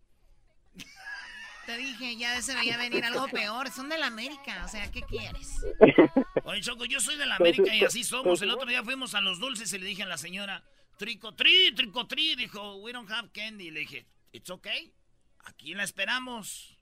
Te 1.67 1.77
dije, 1.77 2.17
ya 2.17 2.41
se 2.43 2.55
veía 2.55 2.77
venir 2.77 3.05
algo 3.05 3.27
peor. 3.29 3.71
Son 3.71 3.89
de 3.89 3.97
la 3.99 4.07
América, 4.09 4.63
o 4.65 4.69
sea, 4.69 4.91
¿qué 4.91 5.03
quieres? 5.03 5.65
Oye, 6.45 6.61
Choco, 6.61 6.85
yo 6.85 7.01
soy 7.01 7.17
de 7.17 7.27
la 7.27 7.37
América 7.37 7.75
y 7.75 7.85
así 7.85 8.05
somos. 8.05 8.43
El 8.43 8.51
otro 8.51 8.67
día 8.69 8.83
fuimos 8.85 9.15
a 9.15 9.21
los 9.21 9.39
dulces 9.41 9.73
y 9.73 9.79
le 9.79 9.87
dije 9.87 10.03
a 10.03 10.07
la 10.07 10.19
señora, 10.19 10.63
tricotri, 10.99 11.75
tricotri. 11.75 12.35
Dijo, 12.37 12.77
we 12.77 12.93
don't 12.93 13.11
have 13.11 13.31
candy. 13.33 13.71
Le 13.71 13.81
dije, 13.81 14.07
it's 14.33 14.51
okay. 14.51 14.93
Aquí 15.47 15.75
la 15.75 15.85
esperamos. 15.85 16.79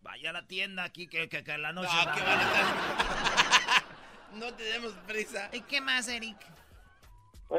Vaya 0.00 0.30
a 0.30 0.32
la 0.34 0.46
tienda 0.46 0.84
aquí 0.84 1.06
que, 1.08 1.28
que, 1.28 1.42
que 1.42 1.52
en 1.52 1.62
la 1.62 1.72
noche. 1.72 1.88
No, 1.92 2.06
va- 2.06 2.14
que 2.14 2.22
van 2.22 2.38
a 2.38 2.42
estar. 2.42 3.84
No 4.34 4.52
tenemos 4.54 4.92
prisa. 5.06 5.48
¿Y 5.52 5.60
qué 5.60 5.80
más, 5.80 6.08
Eric? 6.08 6.36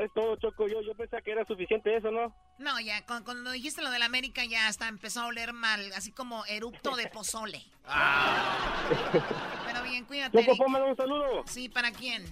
Es 0.01 0.11
todo, 0.13 0.35
Choco. 0.35 0.67
Yo, 0.67 0.81
yo 0.81 0.93
pensaba 0.93 1.21
que 1.21 1.31
era 1.31 1.45
suficiente 1.45 1.95
eso, 1.95 2.11
¿no? 2.11 2.35
No, 2.57 2.79
ya, 2.79 3.05
con- 3.05 3.23
cuando 3.23 3.51
dijiste 3.51 3.81
lo 3.81 3.89
de 3.91 3.99
la 3.99 4.05
América 4.05 4.45
ya 4.45 4.67
hasta 4.67 4.87
empezó 4.87 5.21
a 5.21 5.25
oler 5.27 5.51
mal, 5.53 5.91
así 5.93 6.11
como 6.11 6.45
erupto 6.45 6.95
de 6.95 7.07
pozole. 7.07 7.61
Pero 9.65 9.83
bien, 9.83 10.05
cuídate, 10.05 10.43
Choco, 10.45 10.57
póngale 10.57 10.85
un 10.85 10.95
saludo. 10.95 11.43
Sí, 11.47 11.69
¿para 11.69 11.91
quién? 11.91 12.25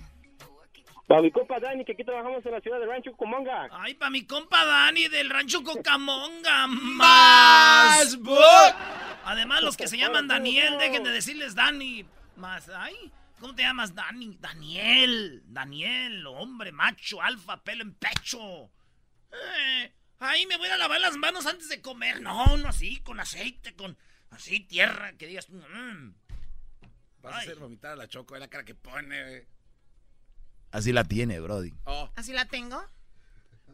Para 1.07 1.21
mi 1.21 1.31
compa 1.31 1.59
Dani, 1.59 1.83
que 1.83 1.91
aquí 1.91 2.03
trabajamos 2.05 2.45
en 2.45 2.51
la 2.53 2.61
ciudad 2.61 2.79
de 2.79 2.85
Rancho 2.85 3.11
Cumonga. 3.17 3.67
Ay, 3.71 3.93
para 3.95 4.09
mi 4.09 4.25
compa 4.25 4.63
Dani 4.63 5.09
del 5.09 5.29
rancho 5.29 5.61
Cocamonga. 5.61 6.67
¡Más 6.67 7.97
Más. 8.15 8.17
book! 8.19 8.75
Además, 9.25 9.61
los 9.61 9.75
que 9.75 9.87
se 9.87 9.97
llaman 9.97 10.27
Daniel, 10.29 10.77
dejen 10.79 11.03
de 11.03 11.11
decirles 11.11 11.55
Dani. 11.55 12.05
Más, 12.37 12.69
ay, 12.69 13.11
¿cómo 13.41 13.53
te 13.53 13.63
llamas? 13.63 13.93
Dani. 13.93 14.37
Daniel. 14.39 15.43
Daniel, 15.45 16.25
hombre, 16.27 16.71
macho, 16.71 17.21
alfa, 17.21 17.57
pelo 17.61 17.83
en 17.83 17.93
pecho. 17.95 18.69
Eh, 19.31 19.91
ay, 20.23 20.45
me 20.45 20.57
voy 20.57 20.69
a 20.69 20.77
lavar 20.77 20.99
las 21.01 21.17
manos 21.17 21.45
antes 21.45 21.69
de 21.69 21.81
comer. 21.81 22.21
No, 22.21 22.57
no 22.57 22.69
así, 22.69 23.01
con 23.01 23.19
aceite, 23.19 23.75
con 23.75 23.97
así, 24.31 24.61
tierra, 24.61 25.13
que 25.17 25.27
digas. 25.27 25.49
mm. 25.49 26.13
Vas 27.21 27.33
a 27.35 27.37
hacer 27.39 27.55
vomitar 27.57 27.91
a 27.91 27.95
la 27.95 28.07
Choco, 28.07 28.35
es 28.35 28.41
la 28.41 28.47
cara 28.49 28.65
que 28.65 28.75
pone. 28.75 29.45
Así 30.71 30.91
la 30.91 31.03
tiene, 31.03 31.39
Brody. 31.39 31.73
Oh. 31.85 32.09
¿Así 32.15 32.33
la 32.33 32.45
tengo? 32.45 32.83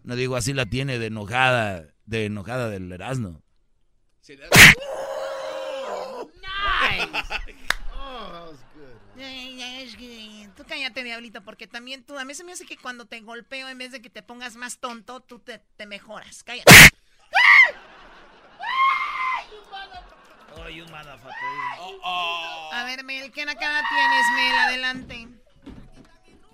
No 0.03 0.15
digo, 0.15 0.35
así 0.35 0.53
la 0.53 0.65
tiene 0.65 0.99
de 0.99 1.07
enojada, 1.07 1.87
de 2.05 2.25
enojada 2.25 2.69
del 2.69 2.91
Erasmo. 2.91 3.41
Sí, 4.21 4.35
le- 4.35 4.49
Oh, 8.01 8.51
that's 8.51 8.61
good. 8.61 8.68
Ay, 9.19 9.61
ay, 9.61 9.83
es 9.83 9.95
que- 9.97 10.49
Tú 10.55 10.63
cállate, 10.67 11.03
diablito, 11.03 11.41
porque 11.43 11.67
también 11.67 12.03
tú, 12.05 12.17
a 12.17 12.25
mí 12.25 12.33
se 12.33 12.43
me 12.43 12.53
hace 12.53 12.65
que 12.65 12.77
cuando 12.77 13.05
te 13.05 13.19
golpeo, 13.21 13.67
en 13.69 13.77
vez 13.77 13.91
de 13.91 14.01
que 14.01 14.09
te 14.09 14.23
pongas 14.23 14.55
más 14.55 14.79
tonto, 14.79 15.19
tú 15.19 15.39
te, 15.39 15.59
te 15.77 15.85
mejoras. 15.85 16.43
Cállate. 16.43 16.71
Oh, 20.55 20.67
you 20.69 20.83
motherfucker. 20.85 21.33
A 22.73 22.83
ver, 22.85 23.03
Mel, 23.03 23.31
¿qué 23.31 23.45
nakada 23.45 23.81
tienes, 23.89 24.25
Mel? 24.35 24.57
Adelante. 24.57 25.27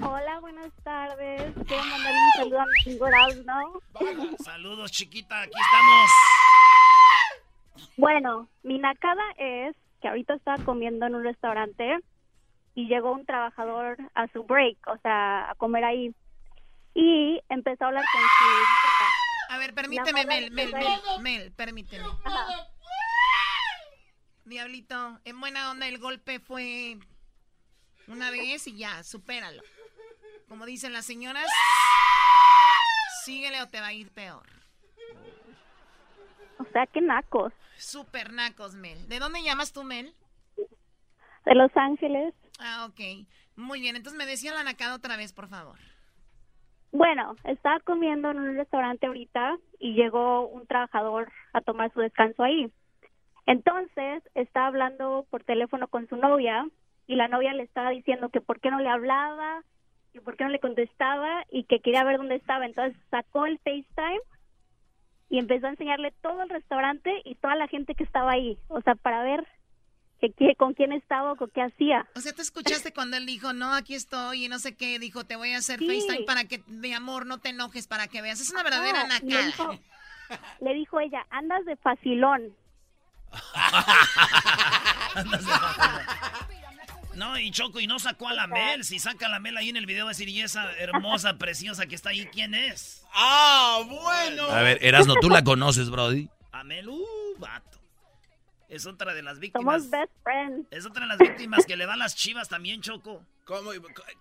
Hola, 0.02 0.40
buenas 0.42 0.72
tardes. 0.84 1.54
Quiero 1.68 1.84
mandarle 1.86 2.20
un 2.20 2.32
saludo 2.36 2.60
a 2.62 2.66
mi 2.66 2.82
amigo 2.92 3.08
Erasmo. 3.08 3.82
Saludos, 4.44 4.92
chiquita, 4.92 5.42
aquí 5.42 5.54
estamos. 5.60 6.10
Bueno, 7.98 8.50
mi 8.64 8.78
nacada 8.78 9.24
es 9.38 9.76
que 10.02 10.10
ahorita 10.10 10.36
estaba 10.36 10.64
comiendo 10.66 11.06
en 11.06 11.16
un 11.16 11.24
restaurante 11.24 11.98
y 12.76 12.88
llegó 12.88 13.14
un 13.14 13.26
trabajador 13.26 13.98
a 14.14 14.28
su 14.28 14.44
break, 14.44 14.78
o 14.88 14.98
sea, 14.98 15.50
a 15.50 15.56
comer 15.56 15.86
ahí. 15.86 16.14
Y 16.94 17.42
empezó 17.50 17.86
a 17.86 17.88
hablar 17.88 18.04
con 18.12 18.22
su... 18.22 19.54
A 19.54 19.58
ver, 19.58 19.74
permíteme, 19.74 20.26
Mel, 20.26 20.52
Mel, 20.52 20.74
Mel, 21.22 21.52
permíteme. 21.54 22.06
Ajá. 22.24 22.48
Diablito, 24.44 25.20
en 25.24 25.40
buena 25.40 25.72
onda 25.72 25.88
el 25.88 25.98
golpe 25.98 26.40
fue 26.40 27.00
una 28.08 28.30
vez 28.30 28.68
y 28.68 28.78
ya, 28.78 29.04
supéralo. 29.04 29.64
Como 30.48 30.66
dicen 30.66 30.94
las 30.94 31.06
señoras, 31.06 31.48
síguele 33.24 33.62
o 33.62 33.68
te 33.68 33.80
va 33.80 33.88
a 33.88 33.94
ir 33.94 34.12
peor. 34.12 34.48
O 36.60 36.66
sea, 36.72 36.86
qué 36.88 37.02
nacos. 37.02 37.54
Super 37.78 38.32
nacos, 38.32 38.76
Mel. 38.76 39.08
¿De 39.08 39.20
dónde 39.20 39.42
llamas 39.42 39.74
tú, 39.74 39.84
Mel? 39.84 40.14
De 41.46 41.56
Los 41.56 41.76
Ángeles. 41.76 42.34
Ah, 42.60 42.88
ok. 42.90 43.28
Muy 43.56 43.80
bien, 43.80 43.96
entonces 43.96 44.18
me 44.18 44.26
decía 44.26 44.54
la 44.54 44.64
nacada 44.64 44.96
otra 44.96 45.18
vez, 45.18 45.34
por 45.34 45.48
favor. 45.48 45.78
Bueno, 46.92 47.36
estaba 47.44 47.80
comiendo 47.82 48.32
en 48.32 48.40
un 48.40 48.56
restaurante 48.56 49.08
ahorita 49.08 49.58
y 49.80 49.94
llegó 49.94 50.48
un 50.48 50.66
trabajador 50.66 51.32
a 51.54 51.62
tomar 51.62 51.92
su 51.94 52.00
descanso 52.00 52.44
ahí. 52.44 52.72
Entonces, 53.46 54.24
estaba 54.34 54.68
hablando 54.68 55.26
por 55.30 55.44
teléfono 55.44 55.88
con 55.88 56.08
su 56.08 56.16
novia 56.16 56.66
y 57.08 57.16
la 57.16 57.28
novia 57.28 57.54
le 57.54 57.64
estaba 57.64 57.90
diciendo 57.90 58.30
que 58.30 58.42
por 58.42 58.60
qué 58.60 58.72
no 58.72 58.80
le 58.80 58.90
hablaba, 58.90 59.62
que 60.14 60.22
por 60.22 60.38
qué 60.38 60.46
no 60.46 60.50
le 60.50 60.60
contestaba 60.60 61.44
y 61.52 61.66
que 61.66 61.80
quería 61.82 62.04
ver 62.04 62.18
dónde 62.18 62.36
estaba. 62.36 62.66
Entonces, 62.66 62.98
sacó 63.12 63.46
el 63.46 63.60
FaceTime 63.60 64.22
y 65.30 65.40
empezó 65.40 65.68
a 65.68 65.72
enseñarle 65.72 66.12
todo 66.22 66.44
el 66.44 66.50
restaurante 66.50 67.22
y 67.26 67.36
toda 67.36 67.56
la 67.56 67.68
gente 67.68 67.96
que 67.96 68.04
estaba 68.04 68.32
ahí, 68.32 68.58
o 68.70 68.82
sea, 68.82 68.96
para 68.96 69.22
ver 69.24 69.46
que, 70.22 70.32
que- 70.32 70.56
con 70.56 70.74
quién 70.74 70.92
estaba 70.92 71.34
o 71.34 71.36
con 71.36 71.50
qué 71.52 71.62
hacía. 71.62 72.08
O 72.16 72.20
sea, 72.22 72.34
¿tú 72.34 72.42
escuchaste 72.42 72.94
cuando 72.94 73.18
él 73.18 73.26
dijo, 73.26 73.54
no, 73.54 73.74
aquí 73.74 73.96
estoy 73.96 74.46
y 74.46 74.50
no 74.50 74.60
sé 74.60 74.76
qué? 74.76 74.98
Dijo, 75.00 75.24
te 75.26 75.36
voy 75.36 75.52
a 75.54 75.58
hacer 75.58 75.80
Sí. 75.80 75.88
FaceTime 75.88 76.26
para 76.26 76.46
que, 76.46 76.64
mi 76.68 76.94
amor, 76.94 77.26
no 77.26 77.40
te 77.40 77.50
enojes, 77.50 77.88
para 77.88 78.08
que 78.08 78.22
veas. 78.22 78.40
Es 78.40 78.50
una 78.52 78.64
verdadera 78.64 79.04
No, 79.04 79.14
le 79.14 79.14
nacada. 79.36 79.46
dijo- 79.46 79.80
le 80.62 80.74
dijo 80.74 81.00
ella, 81.00 81.26
andas 81.30 81.64
de 81.66 81.76
facilón. 81.78 82.54
No, 87.16 87.40
y 87.40 87.50
Choco, 87.52 87.80
y 87.80 87.88
no 87.88 87.98
sacó 87.98 88.28
a 88.28 88.34
la 88.34 88.46
Mel. 88.48 88.84
Si 88.84 89.00
saca 89.00 89.28
a 89.28 89.30
la 89.30 89.40
Mel 89.40 89.56
ahí 89.56 89.70
en 89.70 89.78
el 89.78 89.86
video, 89.86 90.06
va 90.06 90.12
a 90.12 90.14
decir, 90.14 90.28
y 90.28 90.42
esa 90.42 90.70
hermosa, 90.78 91.34
preciosa 91.38 91.86
que 91.86 91.96
está 91.96 92.10
ahí, 92.10 92.26
¿quién 92.28 92.54
es? 92.54 93.06
¡Ah, 93.14 93.82
bueno! 93.88 94.44
A 94.50 94.62
ver, 94.62 94.80
Erasmo, 94.82 95.16
¿tú 95.22 95.30
la 95.30 95.44
conoces, 95.44 95.90
Brody? 95.90 96.28
A 96.52 96.64
Mel, 96.66 96.90
uh, 96.90 97.06
vato. 97.38 97.80
Es 98.70 98.86
otra 98.86 99.14
de 99.14 99.22
las 99.22 99.40
víctimas. 99.40 99.84
Somos 99.84 99.90
best 99.90 100.12
friends. 100.24 100.68
Es 100.72 100.86
otra 100.86 101.02
de 101.02 101.08
las 101.08 101.18
víctimas 101.18 101.66
que 101.66 101.76
le 101.78 101.86
va 101.86 101.94
a 101.94 101.98
las 101.98 102.16
chivas 102.16 102.50
también, 102.50 102.82
Choco. 102.82 103.24
¿Cómo? 103.46 103.72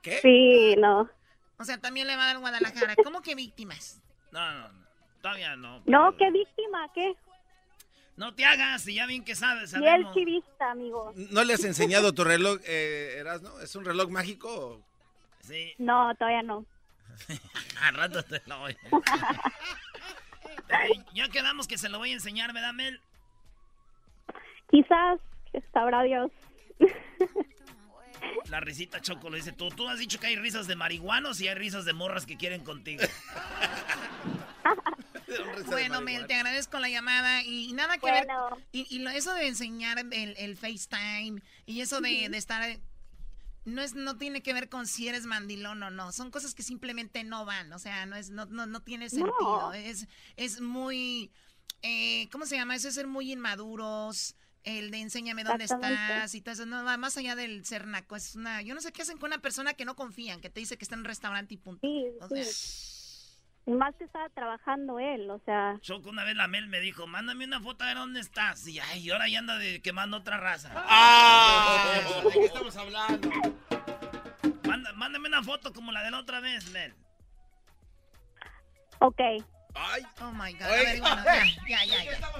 ¿Qué? 0.02 0.20
Sí, 0.20 0.76
no. 0.78 1.08
O 1.58 1.64
sea, 1.64 1.78
también 1.78 2.06
le 2.06 2.16
va 2.16 2.24
a 2.24 2.26
dar 2.26 2.38
Guadalajara. 2.38 2.94
¿Cómo 3.02 3.22
que 3.22 3.34
víctimas? 3.34 4.00
No, 4.32 4.52
no, 4.52 4.68
no. 4.68 4.84
Todavía 5.22 5.56
no. 5.56 5.82
No, 5.86 6.16
qué 6.16 6.30
víctima, 6.30 6.90
qué. 6.94 7.14
No 8.16 8.34
te 8.34 8.44
hagas, 8.44 8.86
y 8.86 8.94
ya 8.94 9.06
bien 9.06 9.24
que 9.24 9.34
sabes, 9.34 9.74
Y 9.74 9.86
el 9.86 10.12
chivista, 10.12 10.70
amigo. 10.70 11.12
¿No 11.16 11.42
le 11.42 11.54
has 11.54 11.64
enseñado 11.64 12.12
tu 12.12 12.22
reloj, 12.22 12.60
eh, 12.64 13.16
Erasno? 13.18 13.58
¿Es 13.60 13.74
un 13.74 13.84
reloj 13.84 14.08
mágico? 14.10 14.80
Sí. 15.40 15.72
No, 15.78 16.14
todavía 16.14 16.42
no. 16.42 16.64
Al 17.82 17.94
rato 17.94 18.22
te 18.22 18.40
lo 18.46 18.58
voy. 18.60 18.76
Eh, 20.68 21.04
ya 21.14 21.28
quedamos 21.28 21.66
que 21.66 21.78
se 21.78 21.88
lo 21.88 21.98
voy 21.98 22.10
a 22.10 22.14
enseñar, 22.14 22.52
¿verdad, 22.52 22.72
Mel? 22.72 23.00
Quizás, 24.74 25.20
sabrá 25.72 26.02
Dios. 26.02 26.32
La 28.50 28.58
risita 28.58 29.00
Choco 29.00 29.30
lo 29.30 29.36
dice 29.36 29.52
tú. 29.52 29.68
Tú 29.68 29.88
has 29.88 30.00
dicho 30.00 30.18
que 30.18 30.26
hay 30.26 30.34
risas 30.36 30.66
de 30.66 30.74
marihuanos 30.74 31.40
y 31.40 31.46
hay 31.46 31.54
risas 31.54 31.84
de 31.84 31.92
morras 31.92 32.26
que 32.26 32.36
quieren 32.36 32.64
contigo. 32.64 33.02
Bueno, 35.66 36.00
Mel, 36.00 36.26
te 36.26 36.34
agradezco 36.34 36.78
la 36.78 36.88
llamada 36.88 37.42
y 37.44 37.72
nada 37.72 37.94
que 37.98 38.08
Bueno. 38.10 38.50
ver. 38.50 38.64
Y, 38.72 38.86
y 38.94 38.98
lo- 39.00 39.10
eso 39.10 39.32
de 39.34 39.46
enseñar 39.48 39.98
el, 39.98 40.34
el 40.36 40.56
FaceTime 40.56 41.40
y 41.66 41.80
eso 41.80 42.00
de, 42.00 42.28
de 42.28 42.36
estar. 42.36 42.78
No, 43.64 43.80
es, 43.82 43.94
no 43.94 44.16
tiene 44.16 44.42
que 44.42 44.52
ver 44.52 44.68
con 44.68 44.86
si 44.86 45.08
eres 45.08 45.26
mandilón 45.26 45.82
o 45.82 45.90
no. 45.90 46.12
Son 46.12 46.30
cosas 46.30 46.54
que 46.54 46.62
simplemente 46.62 47.24
no 47.24 47.44
van. 47.44 47.72
O 47.72 47.78
sea, 47.78 48.06
no, 48.06 48.14
es, 48.16 48.30
no, 48.30 48.46
no, 48.46 48.66
no 48.66 48.80
tiene 48.82 49.08
sentido. 49.10 49.72
Es, 49.72 50.06
es 50.36 50.60
muy. 50.60 51.30
Eh, 51.82 52.28
¿Cómo 52.30 52.46
se 52.46 52.56
llama? 52.56 52.76
Eso 52.76 52.88
es 52.88 52.94
ser 52.94 53.06
muy 53.06 53.32
inmaduros. 53.32 54.36
El 54.64 54.90
de 54.90 55.00
enséñame 55.00 55.44
dónde 55.44 55.64
estás 55.64 56.34
y 56.34 56.40
todo 56.40 56.54
eso. 56.54 56.64
No, 56.66 56.84
va 56.84 56.96
más 56.96 57.16
allá 57.18 57.36
del 57.36 57.64
ser 57.66 57.86
naco. 57.86 58.16
Es 58.16 58.34
una. 58.34 58.62
Yo 58.62 58.74
no 58.74 58.80
sé 58.80 58.92
qué 58.92 59.02
hacen 59.02 59.18
con 59.18 59.28
una 59.28 59.38
persona 59.42 59.74
que 59.74 59.84
no 59.84 59.94
confían, 59.94 60.40
que 60.40 60.48
te 60.50 60.60
dice 60.60 60.78
que 60.78 60.84
está 60.84 60.94
en 60.94 61.00
un 61.00 61.04
restaurante 61.04 61.52
y 61.54 61.56
punto. 61.58 61.80
Sí, 61.86 62.06
O 62.20 62.28
sea, 62.28 62.44
más 63.76 63.94
que 63.96 64.04
estaba 64.04 64.28
trabajando 64.30 64.98
él, 64.98 65.30
o 65.30 65.38
sea. 65.44 65.78
Choco, 65.80 66.08
una 66.10 66.24
vez 66.24 66.34
la 66.36 66.48
Mel 66.48 66.66
me 66.68 66.80
dijo, 66.80 67.06
mándame 67.06 67.44
una 67.44 67.60
foto 67.60 67.84
a 67.84 67.88
ver 67.88 67.96
dónde 67.98 68.20
estás. 68.20 68.66
Y 68.66 68.78
ay, 68.80 69.10
ahora 69.10 69.28
ya 69.28 69.38
anda 69.38 69.58
de, 69.58 69.80
quemando 69.82 70.16
otra 70.18 70.38
raza. 70.38 70.70
¡Ah! 70.74 72.22
¿De 72.24 72.30
qué 72.30 72.44
estamos 72.46 72.76
hablando? 72.76 73.30
Manda- 74.66 74.92
mándame 74.94 75.28
una 75.28 75.42
foto 75.42 75.72
como 75.74 75.92
la 75.92 76.02
de 76.02 76.10
la 76.10 76.18
otra 76.20 76.40
vez, 76.40 76.70
Mel. 76.72 76.94
Ok. 79.00 79.20
¡Ay! 79.74 80.02
Oh 80.20 80.32
my 80.32 80.52
God. 80.52 80.62
A 80.62 80.68
ver, 80.70 81.00
bueno, 81.00 81.24
ya, 81.68 81.84
ya, 81.84 81.84
ya. 81.84 82.04
ya. 82.04 82.32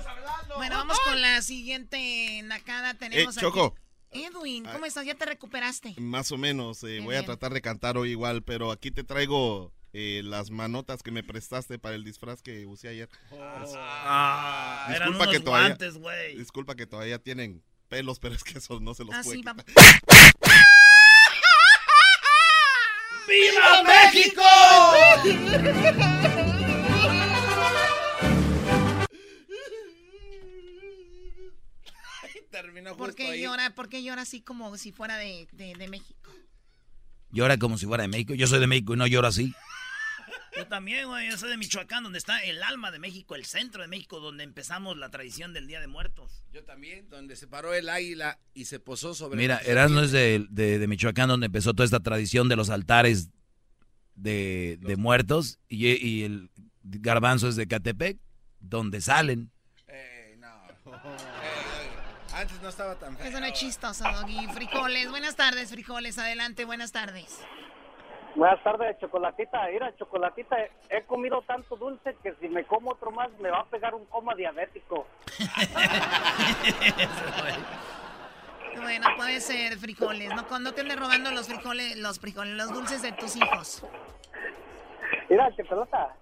Bueno, 0.56 0.76
vamos 0.76 0.98
con 1.00 1.20
la 1.20 1.42
siguiente 1.42 2.40
nacada. 2.44 2.94
Tenemos 2.94 3.36
Eh, 3.36 3.40
Choco. 3.40 3.74
aquí- 4.10 4.24
Edwin, 4.26 4.64
¿cómo 4.64 4.84
estás? 4.86 5.04
¿Ya 5.04 5.14
te 5.16 5.26
recuperaste? 5.26 5.94
Más 5.98 6.30
o 6.30 6.36
menos, 6.38 6.84
eh, 6.84 7.00
voy 7.02 7.16
a 7.16 7.24
tratar 7.24 7.52
de 7.52 7.60
cantar 7.60 7.96
hoy 7.96 8.10
igual, 8.10 8.42
pero 8.44 8.70
aquí 8.70 8.92
te 8.92 9.02
traigo 9.02 9.72
eh, 9.92 10.22
las 10.24 10.50
manotas 10.50 11.02
que 11.02 11.10
me 11.10 11.22
prestaste 11.24 11.78
para 11.80 11.96
el 11.96 12.04
disfraz 12.04 12.40
que 12.42 12.64
usé 12.66 12.88
ayer. 12.88 13.08
Ah, 13.76 14.86
eran 14.90 15.08
disculpa 15.10 15.24
unos 15.24 15.34
que 15.34 15.40
todavía, 15.40 15.68
guantes, 15.68 15.94
disculpa 16.36 16.74
que 16.76 16.86
todavía 16.86 17.18
tienen 17.18 17.62
pelos, 17.88 18.18
pero 18.20 18.34
es 18.36 18.42
que 18.44 18.58
esos 18.58 18.80
no 18.80 18.94
se 18.94 19.04
los 19.04 19.14
Ah, 19.14 19.20
puede 19.24 19.40
vamos. 19.42 19.64
¡Viva 23.26 23.82
México! 23.82 24.42
Terminó 32.62 32.96
¿Por 32.96 33.08
justo 33.08 33.16
qué 33.16 33.26
ahí. 33.30 33.42
llora? 33.42 33.74
¿Por 33.74 33.88
qué 33.88 34.02
llora 34.02 34.22
así 34.22 34.40
como 34.40 34.76
si 34.76 34.92
fuera 34.92 35.16
de, 35.16 35.48
de, 35.52 35.74
de 35.74 35.88
México? 35.88 36.30
Llora 37.30 37.58
como 37.58 37.78
si 37.78 37.86
fuera 37.86 38.02
de 38.02 38.08
México. 38.08 38.34
Yo 38.34 38.46
soy 38.46 38.60
de 38.60 38.66
México 38.68 38.94
y 38.94 38.96
no 38.96 39.06
lloro 39.08 39.26
así. 39.26 39.52
Yo 40.56 40.68
también, 40.68 41.08
güey. 41.08 41.28
Yo 41.28 41.36
soy 41.36 41.50
de 41.50 41.56
Michoacán, 41.56 42.04
donde 42.04 42.18
está 42.18 42.38
el 42.44 42.62
alma 42.62 42.92
de 42.92 43.00
México, 43.00 43.34
el 43.34 43.44
centro 43.44 43.82
de 43.82 43.88
México, 43.88 44.20
donde 44.20 44.44
empezamos 44.44 44.96
la 44.96 45.10
tradición 45.10 45.52
del 45.52 45.66
Día 45.66 45.80
de 45.80 45.88
Muertos. 45.88 46.44
Yo 46.52 46.62
también, 46.62 47.08
donde 47.08 47.34
se 47.34 47.48
paró 47.48 47.74
el 47.74 47.88
águila 47.88 48.38
y 48.54 48.66
se 48.66 48.78
posó 48.78 49.14
sobre... 49.14 49.36
Mira, 49.36 49.58
Erasmo 49.58 50.00
es 50.02 50.12
de- 50.12 50.46
de 50.48 50.86
Michoacán, 50.86 51.28
donde 51.28 51.46
empezó 51.46 51.74
toda 51.74 51.84
esta 51.86 51.98
tradición 52.00 52.48
de 52.48 52.54
los 52.54 52.70
altares 52.70 53.30
de, 54.14 54.78
de 54.80 54.96
muertos. 54.96 55.58
Y, 55.68 55.88
y 55.88 56.22
el 56.22 56.50
garbanzo 56.82 57.48
es 57.48 57.56
de 57.56 57.66
Catepec, 57.66 58.18
donde 58.60 59.00
salen. 59.00 59.50
No. 62.44 62.44
Antes 62.44 62.62
no 62.62 62.68
estaba 62.68 62.94
tan 62.96 63.16
feo. 63.16 63.26
Eso 63.26 63.40
no 63.40 63.46
es 63.46 63.52
chistoso, 63.54 64.04
Doggy. 64.04 64.46
Frijoles, 64.48 65.10
buenas 65.10 65.36
tardes, 65.36 65.70
frijoles. 65.70 66.18
Adelante, 66.18 66.64
buenas 66.64 66.92
tardes. 66.92 67.40
Buenas 68.34 68.62
tardes, 68.62 68.98
Chocolatita. 68.98 69.66
Mira, 69.72 69.94
Chocolatita, 69.96 70.56
he 70.90 71.02
comido 71.04 71.42
tanto 71.42 71.76
dulce 71.76 72.16
que 72.22 72.34
si 72.40 72.48
me 72.48 72.64
como 72.64 72.90
otro 72.90 73.10
más 73.12 73.30
me 73.38 73.50
va 73.50 73.60
a 73.60 73.64
pegar 73.64 73.94
un 73.94 74.04
coma 74.06 74.34
diabético. 74.34 75.06
Bueno, 78.76 79.06
puede 79.16 79.40
ser 79.40 79.78
frijoles. 79.78 80.30
No, 80.34 80.58
no 80.58 80.74
te 80.74 80.80
andes 80.80 80.98
robando 80.98 81.30
los 81.30 81.46
frijoles, 81.46 81.96
los 81.96 82.18
frijoles, 82.18 82.54
los 82.54 82.72
dulces 82.72 83.02
de 83.02 83.12
tus 83.12 83.36
hijos. 83.36 83.86
Mira, 85.30 85.48
Chocolata, 85.56 86.16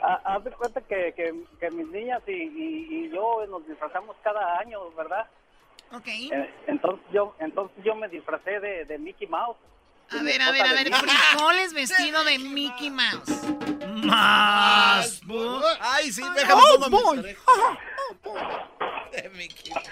haz 0.00 0.44
de 0.44 0.52
cuenta 0.52 0.80
que, 0.82 1.12
que, 1.58 1.70
mis 1.72 1.88
niñas 1.88 2.22
y, 2.28 2.32
y, 2.32 3.10
yo 3.10 3.44
nos 3.46 3.66
disfrazamos 3.66 4.16
cada 4.22 4.58
año, 4.58 4.92
¿verdad? 4.92 5.26
Ok. 5.92 6.08
Eh, 6.08 6.54
entonces 6.66 7.04
yo 7.12 7.34
entonces 7.38 7.84
yo 7.84 7.94
me 7.94 8.08
disfracé 8.08 8.60
de, 8.60 8.84
de 8.86 8.98
Mickey 8.98 9.26
Mouse. 9.26 9.58
A 10.10 10.22
ver, 10.22 10.42
a 10.42 10.50
ver, 10.50 10.62
a 10.62 10.72
ver, 10.72 10.92
frijoles 10.92 11.72
vestido 11.72 12.24
de 12.24 12.38
Mickey 12.38 12.90
Mouse. 12.90 13.48
Más. 14.04 15.20
Ay, 15.80 16.12
sí, 16.12 16.22
déjame 16.34 16.62
oh, 16.62 16.90
boy. 16.90 17.22
De 19.12 19.28
Mickey 19.30 19.72
Mouse. 19.72 19.90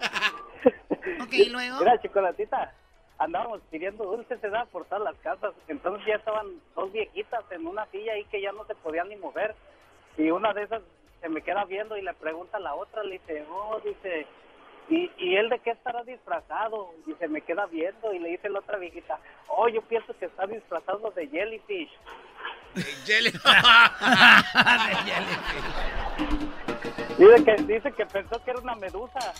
ok, 1.22 1.32
luego. 1.50 1.78
Mira, 1.78 2.00
chocolatita, 2.02 2.72
andábamos 3.18 3.60
pidiendo 3.70 4.04
dulces, 4.04 4.40
se 4.40 4.50
da 4.50 4.66
por 4.66 4.84
todas 4.86 5.04
las 5.04 5.16
casas. 5.16 5.52
Entonces 5.68 6.06
ya 6.06 6.16
estaban 6.16 6.46
dos 6.74 6.92
viejitas 6.92 7.44
en 7.50 7.66
una 7.66 7.86
silla 7.86 8.12
ahí 8.12 8.24
que 8.26 8.40
ya 8.40 8.52
no 8.52 8.64
se 8.66 8.74
podían 8.76 9.08
ni 9.08 9.16
mover. 9.16 9.54
Y 10.16 10.30
una 10.30 10.52
de 10.52 10.64
esas 10.64 10.82
se 11.20 11.28
me 11.28 11.42
queda 11.42 11.64
viendo 11.64 11.96
y 11.96 12.02
le 12.02 12.14
pregunta 12.14 12.58
a 12.58 12.60
la 12.60 12.74
otra, 12.74 13.02
le 13.02 13.18
dice, 13.18 13.44
oh, 13.50 13.80
dice, 13.84 14.26
¿y, 14.88 15.10
¿y 15.18 15.36
él 15.36 15.48
de 15.48 15.58
qué 15.60 15.70
estará 15.70 16.02
disfrazado? 16.04 16.94
Y 17.06 17.14
se 17.14 17.28
me 17.28 17.40
queda 17.40 17.66
viendo 17.66 18.12
y 18.12 18.18
le 18.18 18.30
dice 18.30 18.48
la 18.48 18.60
otra 18.60 18.78
viejita, 18.78 19.18
oh, 19.48 19.68
yo 19.68 19.82
pienso 19.82 20.16
que 20.18 20.26
está 20.26 20.46
disfrazado 20.46 21.10
de 21.10 21.28
jellyfish. 21.28 21.90
De 22.74 22.82
jellyfish. 23.06 23.40
de 23.44 24.94
jellyfish. 25.10 26.54
Dice 27.18 27.44
que, 27.44 27.62
dice 27.62 27.92
que 27.92 28.06
pensó 28.06 28.42
que 28.42 28.50
era 28.50 28.60
una 28.60 28.74
medusa. 28.74 29.32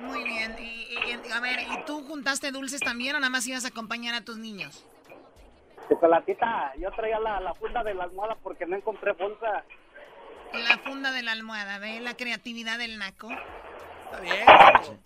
Muy 0.00 0.24
bien. 0.24 0.54
Y, 0.58 0.98
a 1.32 1.40
ver, 1.40 1.60
¿y 1.60 1.84
tú 1.86 2.04
juntaste 2.06 2.50
dulces 2.50 2.80
también 2.80 3.16
o 3.16 3.20
nada 3.20 3.30
más 3.30 3.46
ibas 3.46 3.64
a 3.64 3.68
acompañar 3.68 4.14
a 4.14 4.20
tus 4.22 4.36
niños? 4.36 4.84
Chocolatita, 5.88 6.72
yo 6.78 6.90
traía 6.92 7.18
la, 7.20 7.40
la 7.40 7.54
funda 7.54 7.82
de 7.82 7.94
la 7.94 8.04
almohada 8.04 8.36
porque 8.42 8.66
no 8.66 8.76
encontré 8.76 9.12
bolsa. 9.12 9.64
La 10.52 10.78
funda 10.78 11.12
de 11.12 11.22
la 11.22 11.32
almohada, 11.32 11.78
¿ve? 11.78 12.00
La 12.00 12.14
creatividad 12.14 12.78
del 12.78 12.98
naco. 12.98 13.28
Está 14.12 14.20
bien. 14.20 15.00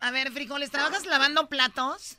A 0.00 0.10
ver, 0.10 0.30
frijoles, 0.30 0.70
¿trabajas 0.70 1.06
lavando 1.06 1.48
platos? 1.48 2.18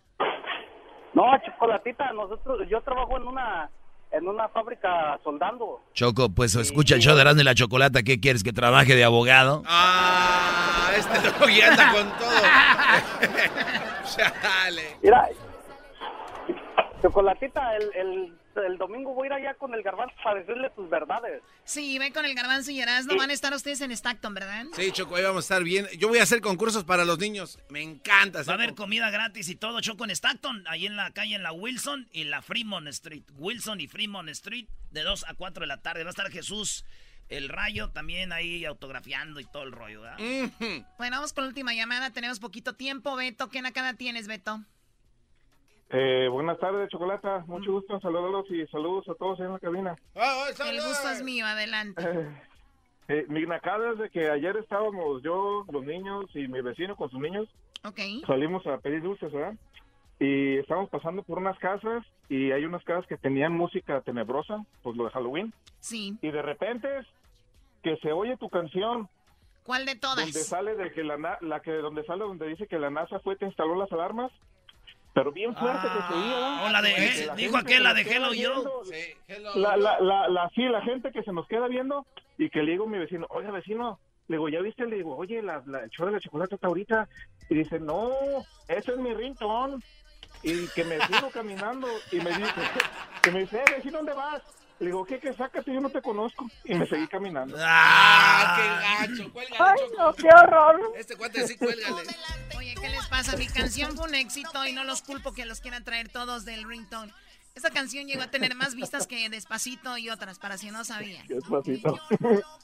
No, 1.14 1.24
chocolatita, 1.46 2.14
nosotros, 2.14 2.68
yo 2.70 2.82
trabajo 2.82 3.18
en 3.18 3.28
una 3.28 3.70
en 4.12 4.28
una 4.28 4.50
fábrica 4.50 5.18
soldando. 5.24 5.82
Choco, 5.94 6.30
pues 6.30 6.56
escucha 6.56 6.96
el 6.96 7.02
show 7.02 7.16
de 7.16 7.22
Erasmo 7.22 7.42
y 7.42 7.46
la 7.46 7.56
Chocolata. 7.56 8.04
¿Qué 8.04 8.20
quieres? 8.20 8.44
¿Que 8.44 8.52
trabaje 8.52 8.96
de 8.96 9.06
abogado? 9.06 9.64
Ah, 9.66 10.92
este 10.96 11.32
lo 11.40 11.46
anda 11.66 11.92
con 11.94 12.10
todo. 12.18 12.30
Chale. 14.16 14.98
Mira, 15.02 15.30
Chocolatita, 17.02 17.76
el, 17.78 17.92
el, 17.96 18.34
el, 18.56 18.78
domingo 18.78 19.14
voy 19.14 19.26
a 19.26 19.28
ir 19.28 19.34
allá 19.34 19.54
con 19.56 19.74
el 19.74 19.84
garbanzo 19.84 20.16
para 20.24 20.40
decirle 20.40 20.70
tus 20.72 20.90
verdades. 20.90 21.42
Sí, 21.64 21.98
ven 22.00 22.14
con 22.14 22.26
el 22.26 22.36
garbanzo 22.36 22.72
y 22.72 22.82
Erasmo. 22.82 23.16
Van 23.16 23.30
a 23.30 23.34
estar 23.34 23.54
ustedes 23.54 23.82
en 23.82 23.92
Stockton, 23.92 24.34
¿verdad? 24.34 24.66
Sí, 24.74 24.92
Choco, 24.92 25.16
ahí 25.16 25.24
vamos 25.24 25.46
a 25.46 25.46
estar 25.46 25.64
bien. 25.64 25.88
Yo 25.98 26.08
voy 26.08 26.20
a 26.20 26.24
hacer 26.24 26.42
concursos 26.42 26.84
para 26.84 27.06
los 27.06 27.20
niños. 27.20 27.60
Me 27.70 27.82
encanta. 27.82 28.44
Va 28.44 28.54
a 28.54 28.56
haber 28.56 28.76
comida 28.76 29.10
gratis 29.10 29.50
y 29.50 29.56
todo, 29.56 29.82
Choco, 29.82 30.04
en 30.04 30.12
Stockton. 30.12 30.64
Ahí 30.68 30.86
en 30.86 30.96
la 30.96 31.12
calle, 31.12 31.36
en 31.36 31.44
la 31.44 31.52
Wilson 31.52 32.08
y 32.12 32.26
la 32.26 32.42
Fremont 32.42 32.88
Street. 32.88 33.24
Wilson 33.38 33.82
y 33.82 33.88
Fremont 33.88 34.30
Street, 34.30 34.68
de 34.92 35.04
2 35.04 35.26
a 35.28 35.34
4 35.34 35.62
de 35.62 35.68
la 35.68 35.82
tarde. 35.82 36.04
Va 36.04 36.10
a 36.10 36.12
estar 36.12 36.30
Jesús 36.32 36.86
el 37.32 37.50
rayo 37.50 37.90
también 37.92 38.34
ahí 38.34 38.66
autografiando 38.66 39.40
y 39.40 39.46
todo 39.46 39.64
el 39.64 39.72
rollo, 39.72 40.02
¿verdad? 40.02 40.18
Bueno, 40.98 41.18
vamos 41.18 41.34
con 41.34 41.46
la 41.46 41.48
última 41.48 41.74
llamada. 41.74 42.12
Tenemos 42.12 42.40
poquito 42.40 42.74
tiempo. 42.74 43.16
Beto, 43.16 43.50
¿qué 43.50 43.62
nakada 43.62 43.94
tienes, 43.94 44.28
Beto? 44.28 44.62
Eh, 45.94 46.30
buenas 46.30 46.58
tardes, 46.58 46.90
Chocolata. 46.90 47.44
Mucho 47.48 47.74
gusto 47.74 47.94
en 47.94 48.02
saludarlos 48.02 48.50
y 48.50 48.66
saludos 48.68 49.10
a 49.10 49.16
todos 49.16 49.40
en 49.42 49.52
la 49.52 49.60
cabina. 49.60 49.98
El 50.16 50.82
gusto 50.82 51.10
es 51.10 51.22
mío, 51.24 51.46
adelante. 51.46 52.02
Eh, 53.08 53.26
mi 53.28 53.46
nacada 53.46 53.92
es 53.92 53.98
de 53.98 54.10
que 54.10 54.30
ayer 54.30 54.56
estábamos 54.56 55.22
yo, 55.22 55.66
los 55.70 55.84
niños 55.84 56.26
y 56.34 56.48
mi 56.48 56.62
vecino 56.62 56.96
con 56.96 57.10
sus 57.10 57.20
niños. 57.20 57.50
Okay. 57.84 58.22
Salimos 58.26 58.66
a 58.68 58.78
pedir 58.78 59.02
dulces, 59.02 59.34
¿verdad? 59.34 59.56
Y 60.18 60.60
estábamos 60.60 60.90
pasando 60.90 61.22
por 61.24 61.40
unas 61.40 61.58
casas 61.60 62.06
y 62.30 62.52
hay 62.52 62.64
unas 62.64 62.84
casas 62.86 63.06
que 63.08 63.18
tenían 63.18 63.52
música 63.52 64.00
tenebrosa, 64.02 64.64
pues 64.84 64.96
lo 64.96 65.06
de 65.06 65.10
Halloween. 65.10 65.52
Sí. 65.82 66.16
Y 66.22 66.32
de 66.32 66.42
repente 66.42 66.88
que 67.84 67.98
se 67.98 68.14
oye 68.14 68.38
tu 68.38 68.50
canción. 68.50 69.10
¿Cuál 69.64 69.86
de 69.86 69.96
todas? 69.96 70.18
Donde 70.18 70.40
sale 70.40 70.76
de 70.76 70.94
que 70.94 71.04
la, 71.04 71.38
la 71.42 71.60
que 71.60 71.72
donde 71.72 72.06
sale 72.06 72.24
donde 72.24 72.48
dice 72.48 72.68
que 72.68 72.80
la 72.80 72.92
NASA 72.92 73.20
fue 73.20 73.36
te 73.36 73.46
instaló 73.46 73.76
las 73.76 73.92
alarmas 73.92 74.32
pero 75.14 75.32
bien 75.32 75.56
fuerte 75.56 75.88
que 75.88 76.08
se 76.08 76.14
oía. 76.20 76.64
O 76.66 76.70
la 76.70 76.82
de, 76.82 77.32
dijo 77.36 77.58
aquel, 77.58 77.84
la 77.84 77.94
de 77.94 78.02
Hello 78.02 78.34
Yo. 78.34 78.84
Sí, 78.86 78.94
la, 79.56 79.76
la, 79.76 80.00
la, 80.00 80.30
la, 80.30 80.50
sí, 80.56 80.64
la 80.64 80.82
gente 80.82 81.12
que 81.12 81.24
se 81.24 81.34
nos 81.34 81.48
queda 81.48 81.68
viendo 81.68 82.06
y 82.38 82.50
que 82.50 82.64
le 82.64 82.72
digo 82.72 82.86
a 82.86 82.90
mi 82.90 82.98
vecino, 82.98 83.28
oye 83.30 83.52
vecino, 83.52 84.00
le 84.28 84.38
digo, 84.38 84.50
¿ya 84.50 84.62
viste? 84.62 84.86
Le 84.86 84.98
digo, 84.98 85.16
oye, 85.18 85.42
la, 85.42 85.62
la, 85.66 85.84
el 85.84 85.90
show 85.90 86.06
de 86.06 86.14
la 86.14 86.20
chocolate 86.20 86.56
está 86.56 86.68
ahorita. 86.68 87.10
Y 87.50 87.56
dice, 87.56 87.80
no, 87.80 88.12
ese 88.68 88.92
es 88.94 88.98
mi 88.98 89.14
ringtone. 89.14 89.78
Y 90.44 90.68
que 90.70 90.86
me 90.86 91.00
sigo 91.08 91.30
caminando 91.34 91.88
y 92.12 92.16
me 92.18 92.30
dice, 92.32 92.62
que 93.22 93.32
me 93.32 93.40
dice, 93.42 93.58
eh, 93.58 93.76
vecino, 93.76 93.98
¿dónde 93.98 94.14
vas? 94.14 94.42
Le 94.82 94.88
digo, 94.88 95.06
¿qué, 95.06 95.20
qué, 95.20 95.32
sácate? 95.32 95.72
Yo 95.72 95.80
no 95.80 95.92
te 95.92 96.02
conozco. 96.02 96.50
Y 96.64 96.74
me 96.74 96.88
seguí 96.88 97.08
caminando. 97.08 97.56
¡Ah, 97.60 98.58
qué 98.58 99.14
gacho! 99.14 99.32
Cuélgale, 99.32 99.64
¡Ay, 99.80 99.80
no, 99.96 100.12
qué 100.14 100.28
horror! 100.28 100.82
Este 100.98 101.16
cuate 101.16 101.48
sí, 101.48 101.56
cuélgale. 101.56 102.02
Oye, 102.58 102.74
¿qué 102.82 102.90
les 102.90 103.06
pasa? 103.06 103.38
Mi 103.38 103.46
canción 103.46 103.96
fue 103.96 104.08
un 104.08 104.16
éxito 104.16 104.66
y 104.66 104.74
no 104.74 104.84
los 104.84 105.04
culpo 105.04 105.34
que 105.34 105.46
los 105.46 105.62
quieran 105.62 105.84
traer 105.84 106.10
todos 106.10 106.46
del 106.46 106.68
ringtone. 106.68 107.14
Esta 107.54 107.70
canción 107.70 108.08
llegó 108.08 108.24
a 108.24 108.32
tener 108.32 108.56
más 108.56 108.74
vistas 108.74 109.06
que 109.06 109.30
Despacito 109.30 110.00
y 110.00 110.10
otras, 110.10 110.40
para 110.40 110.58
si 110.58 110.72
no 110.72 110.84
sabían. 110.84 111.28
Despacito. 111.28 112.00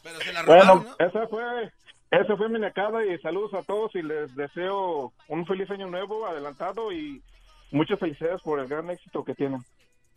Pero 0.01 0.20
se 0.20 0.34
la 0.34 0.41
robaron, 0.41 0.80
bueno, 0.80 0.95
esa 0.97 1.28
fue... 1.28 1.72
Esa 2.09 2.36
fue 2.36 2.49
mi 2.49 2.57
necada 2.57 3.05
y 3.05 3.20
saludos 3.20 3.53
a 3.53 3.61
todos 3.63 3.93
y 3.93 4.01
les 4.01 4.34
deseo 4.34 5.11
un 5.28 5.45
feliz 5.45 5.70
año 5.70 5.88
nuevo 5.88 6.26
adelantado 6.26 6.91
y 6.91 7.22
muchas 7.70 7.99
felicidades 7.99 8.41
por 8.41 8.59
el 8.59 8.68
gran 8.68 8.89
éxito 8.89 9.24
que 9.24 9.36
tienen. 9.36 9.61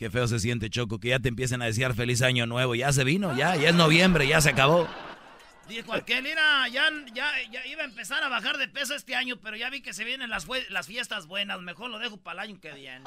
Qué 0.00 0.08
feo 0.08 0.26
se 0.26 0.40
siente, 0.40 0.70
Choco, 0.70 0.98
que 0.98 1.08
ya 1.08 1.18
te 1.18 1.28
empiecen 1.28 1.60
a 1.60 1.66
decir 1.66 1.92
feliz 1.92 2.22
año 2.22 2.46
nuevo. 2.46 2.74
Ya 2.74 2.90
se 2.90 3.04
vino, 3.04 3.36
ya, 3.36 3.54
ya 3.56 3.68
es 3.68 3.74
noviembre, 3.74 4.26
ya 4.26 4.40
se 4.40 4.48
acabó. 4.48 4.88
Dijo 5.68 5.92
aquel, 5.92 6.22
mira, 6.22 6.66
ya, 6.68 6.88
ya, 7.12 7.30
ya 7.52 7.66
iba 7.66 7.82
a 7.82 7.84
empezar 7.84 8.24
a 8.24 8.30
bajar 8.30 8.56
de 8.56 8.66
peso 8.66 8.94
este 8.94 9.14
año, 9.14 9.38
pero 9.42 9.56
ya 9.56 9.68
vi 9.68 9.82
que 9.82 9.92
se 9.92 10.04
vienen 10.04 10.30
las, 10.30 10.46
las 10.70 10.86
fiestas 10.86 11.26
buenas. 11.26 11.60
Mejor 11.60 11.90
lo 11.90 11.98
dejo 11.98 12.16
para 12.16 12.42
el 12.42 12.48
año 12.48 12.60
que 12.62 12.72
viene. 12.72 13.04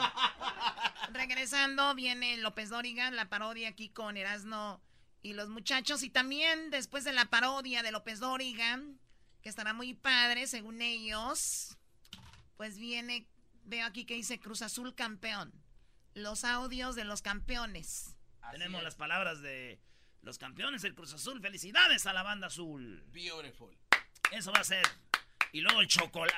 Regresando, 1.14 1.96
viene 1.96 2.38
López 2.38 2.70
Dóriga, 2.70 3.10
la 3.10 3.28
parodia 3.28 3.70
aquí 3.70 3.90
con 3.90 4.16
Erasno 4.16 4.80
y 5.24 5.34
los 5.34 5.50
muchachos. 5.50 6.04
Y 6.04 6.12
también 6.12 6.70
después 6.70 7.04
de 7.06 7.14
la 7.14 7.26
parodia 7.26 7.82
de 7.82 7.92
López 7.92 8.20
Dóriga, 8.20 8.80
que 9.42 9.50
estará 9.50 9.74
muy 9.74 9.96
padre, 9.96 10.46
según 10.46 10.80
ellos, 10.80 11.76
pues 12.56 12.78
viene, 12.78 13.26
veo 13.64 13.88
aquí 13.88 14.06
que 14.06 14.14
dice 14.14 14.40
Cruz 14.40 14.62
Azul 14.62 14.94
campeón 14.94 15.63
los 16.16 16.44
audios 16.44 16.96
de 16.96 17.06
los 17.06 17.22
campeones. 17.22 18.16
Tenemos 18.52 18.84
las 18.84 18.96
palabras 18.96 19.42
de 19.42 19.80
los 20.22 20.38
campeones 20.38 20.82
del 20.82 20.96
Cruz 20.96 21.14
Azul. 21.14 21.42
Felicidades 21.42 22.06
a 22.06 22.14
la 22.14 22.24
banda 22.24 22.48
azul. 22.48 23.04
Beautiful. 23.12 23.76
Eso 24.32 24.52
va 24.52 24.60
a 24.60 24.64
ser. 24.64 24.86
Y 25.52 25.62
luego 25.62 25.82
el 25.82 25.88
chocolate. 25.88 26.36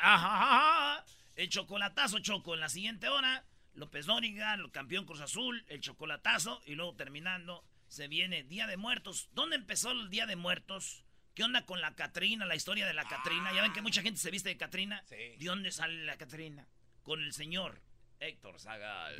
El 1.36 1.50
chocolatazo 1.50 2.20
choco 2.20 2.54
en 2.54 2.62
la 2.62 2.70
siguiente 2.70 3.10
hora. 3.10 3.46
López 3.74 4.06
Dóriga, 4.06 4.54
el 4.54 4.72
campeón 4.72 5.06
Cruz 5.06 5.20
Azul, 5.20 5.66
el 5.68 5.82
chocolatazo. 5.82 6.62
Y 6.66 6.76
luego 6.76 6.96
terminando, 6.96 7.66
se 7.88 8.08
viene 8.08 8.44
Día 8.44 8.68
de 8.68 8.78
Muertos. 8.78 9.30
¿Dónde 9.34 9.58
empezó 9.58 9.92
el 9.92 10.10
Día 10.10 10.26
de 10.26 10.38
Muertos? 10.38 11.04
¿Qué 11.34 11.44
onda 11.44 11.66
con 11.66 11.82
la 11.82 11.96
Catrina, 11.96 12.46
la 12.46 12.56
historia 12.56 12.88
de 12.88 12.94
la 12.94 13.04
Catrina? 13.04 13.54
Ya 13.54 13.62
ven 13.62 13.74
que 13.74 13.82
mucha 13.82 14.02
gente 14.02 14.20
se 14.20 14.32
viste 14.32 14.48
de 14.48 14.58
Catrina. 14.58 15.04
¿De 15.10 15.38
dónde 15.42 15.72
sale 15.72 16.06
la 16.06 16.18
Catrina? 16.18 16.66
Con 17.04 17.22
el 17.22 17.34
señor 17.34 17.82
Héctor 18.20 18.60
Zagal. 18.60 19.16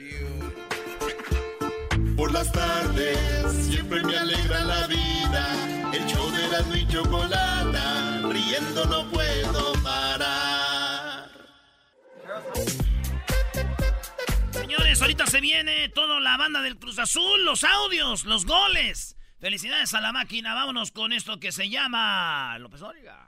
Por 2.16 2.32
las 2.32 2.52
tardes 2.52 3.54
siempre 3.66 4.02
me 4.04 4.18
alegra 4.18 4.64
la 4.64 4.88
vida. 4.88 5.92
El 5.94 6.06
show 6.06 6.30
de 6.32 6.48
la 6.48 6.78
y 6.78 6.88
chocolata, 6.88 8.22
riendo 8.30 8.86
no 8.86 9.10
puedo 9.12 9.74
parar. 9.84 11.30
Señores, 14.52 15.02
ahorita 15.02 15.28
se 15.28 15.42
viene 15.42 15.90
toda 15.90 16.20
la 16.20 16.38
banda 16.38 16.62
del 16.62 16.78
Cruz 16.78 17.00
Azul, 17.00 17.46
los 17.46 17.64
audios, 17.64 18.26
los 18.26 18.46
goles. 18.46 19.18
Felicidades 19.40 19.94
a 19.94 20.02
la 20.02 20.12
máquina. 20.12 20.54
Vámonos 20.54 20.92
con 20.92 21.14
esto 21.14 21.40
que 21.40 21.52
se 21.52 21.70
llama 21.70 22.58
López 22.60 22.82
Origa. 22.82 23.28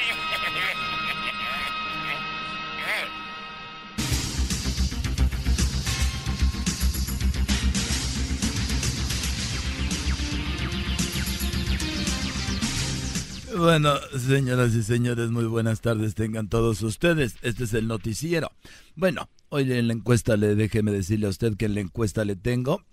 Bueno, 13.61 13.93
señoras 14.17 14.73
y 14.73 14.81
señores, 14.81 15.29
muy 15.29 15.45
buenas 15.45 15.81
tardes 15.81 16.15
tengan 16.15 16.49
todos 16.49 16.81
ustedes. 16.81 17.35
Este 17.43 17.65
es 17.65 17.75
el 17.75 17.87
noticiero. 17.87 18.51
Bueno, 18.95 19.29
hoy 19.49 19.71
en 19.71 19.85
la 19.85 19.93
encuesta 19.93 20.35
le 20.35 20.55
déjeme 20.55 20.91
decirle 20.91 21.27
a 21.27 21.29
usted 21.29 21.55
que 21.55 21.65
en 21.65 21.75
la 21.75 21.81
encuesta 21.81 22.25
le 22.25 22.35
tengo, 22.35 22.83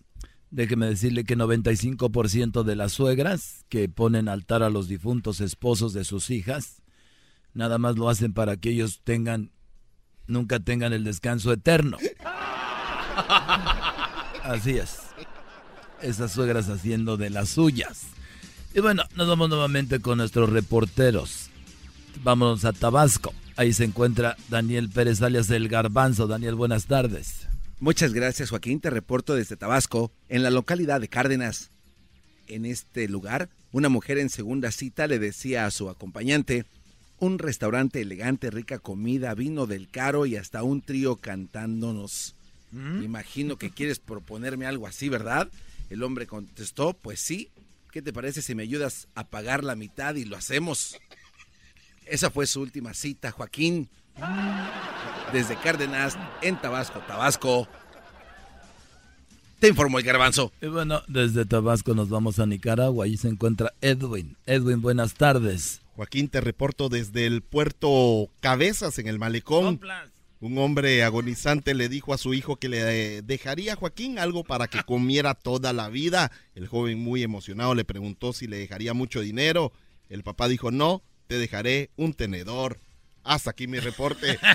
déjeme 0.50 0.84
decirle 0.84 1.24
que 1.24 1.38
95% 1.38 2.64
de 2.64 2.76
las 2.76 2.92
suegras 2.92 3.64
que 3.70 3.88
ponen 3.88 4.28
altar 4.28 4.62
a 4.62 4.68
los 4.68 4.88
difuntos 4.88 5.40
esposos 5.40 5.94
de 5.94 6.04
sus 6.04 6.28
hijas, 6.28 6.82
nada 7.54 7.78
más 7.78 7.96
lo 7.96 8.10
hacen 8.10 8.34
para 8.34 8.58
que 8.58 8.68
ellos 8.68 9.00
tengan, 9.02 9.52
nunca 10.26 10.60
tengan 10.60 10.92
el 10.92 11.02
descanso 11.02 11.50
eterno. 11.50 11.96
Así 14.44 14.76
es. 14.76 14.98
Esas 16.02 16.30
suegras 16.30 16.68
haciendo 16.68 17.16
de 17.16 17.30
las 17.30 17.48
suyas. 17.48 18.17
Y 18.74 18.80
bueno, 18.80 19.04
nos 19.16 19.28
vamos 19.28 19.48
nuevamente 19.48 20.00
con 20.00 20.18
nuestros 20.18 20.50
reporteros. 20.50 21.50
Vamos 22.22 22.64
a 22.64 22.72
Tabasco. 22.72 23.32
Ahí 23.56 23.72
se 23.72 23.84
encuentra 23.84 24.36
Daniel 24.48 24.88
Pérez 24.88 25.22
alias 25.22 25.50
El 25.50 25.68
Garbanzo. 25.68 26.26
Daniel, 26.26 26.54
buenas 26.54 26.86
tardes. 26.86 27.48
Muchas 27.80 28.12
gracias, 28.12 28.50
Joaquín. 28.50 28.80
Te 28.80 28.90
reporto 28.90 29.34
desde 29.34 29.56
Tabasco, 29.56 30.12
en 30.28 30.42
la 30.42 30.50
localidad 30.50 31.00
de 31.00 31.08
Cárdenas. 31.08 31.70
En 32.46 32.66
este 32.66 33.08
lugar, 33.08 33.48
una 33.72 33.88
mujer 33.88 34.18
en 34.18 34.30
segunda 34.30 34.70
cita 34.70 35.06
le 35.06 35.18
decía 35.18 35.66
a 35.66 35.70
su 35.70 35.88
acompañante, 35.88 36.64
un 37.20 37.38
restaurante 37.38 38.00
elegante, 38.00 38.50
rica 38.50 38.78
comida, 38.78 39.34
vino 39.34 39.66
del 39.66 39.88
caro 39.88 40.26
y 40.26 40.36
hasta 40.36 40.62
un 40.62 40.82
trío 40.82 41.16
cantándonos. 41.16 42.34
¿Mm? 42.72 43.02
Imagino 43.02 43.56
que 43.56 43.70
quieres 43.70 43.98
proponerme 43.98 44.66
algo 44.66 44.86
así, 44.86 45.08
¿verdad? 45.08 45.48
El 45.90 46.02
hombre 46.02 46.26
contestó, 46.26 46.94
pues 46.94 47.20
sí. 47.20 47.48
¿Qué 47.92 48.02
te 48.02 48.12
parece 48.12 48.42
si 48.42 48.54
me 48.54 48.62
ayudas 48.62 49.08
a 49.14 49.28
pagar 49.28 49.64
la 49.64 49.74
mitad 49.74 50.14
y 50.14 50.24
lo 50.24 50.36
hacemos? 50.36 50.96
Esa 52.06 52.30
fue 52.30 52.46
su 52.46 52.60
última 52.60 52.94
cita, 52.94 53.30
Joaquín. 53.30 53.88
Desde 55.32 55.56
Cárdenas, 55.56 56.18
en 56.42 56.60
Tabasco, 56.60 57.00
Tabasco. 57.00 57.68
Te 59.58 59.68
informó 59.68 59.98
el 59.98 60.04
garbanzo. 60.04 60.52
Y 60.60 60.66
bueno, 60.66 61.02
desde 61.08 61.44
Tabasco 61.44 61.94
nos 61.94 62.08
vamos 62.08 62.38
a 62.38 62.46
Nicaragua. 62.46 63.06
Ahí 63.06 63.16
se 63.16 63.28
encuentra 63.28 63.72
Edwin. 63.80 64.36
Edwin, 64.46 64.80
buenas 64.80 65.14
tardes. 65.14 65.80
Joaquín, 65.96 66.28
te 66.28 66.40
reporto 66.40 66.88
desde 66.88 67.26
el 67.26 67.42
puerto 67.42 68.28
Cabezas 68.40 68.98
en 68.98 69.08
el 69.08 69.18
malecón. 69.18 69.80
Un 70.40 70.56
hombre 70.58 71.02
agonizante 71.02 71.74
le 71.74 71.88
dijo 71.88 72.14
a 72.14 72.18
su 72.18 72.32
hijo 72.32 72.56
que 72.56 72.68
le 72.68 73.16
eh, 73.18 73.22
dejaría 73.22 73.72
a 73.72 73.76
Joaquín 73.76 74.18
algo 74.20 74.44
para 74.44 74.68
que 74.68 74.82
comiera 74.84 75.34
toda 75.34 75.72
la 75.72 75.88
vida. 75.88 76.30
El 76.54 76.68
joven 76.68 76.98
muy 77.00 77.22
emocionado 77.24 77.74
le 77.74 77.84
preguntó 77.84 78.32
si 78.32 78.46
le 78.46 78.58
dejaría 78.58 78.94
mucho 78.94 79.20
dinero. 79.20 79.72
El 80.08 80.22
papá 80.22 80.46
dijo, 80.46 80.70
no, 80.70 81.02
te 81.26 81.38
dejaré 81.38 81.90
un 81.96 82.14
tenedor. 82.14 82.78
Hasta 83.24 83.50
aquí 83.50 83.66
mi 83.66 83.78
reporte. 83.80 84.38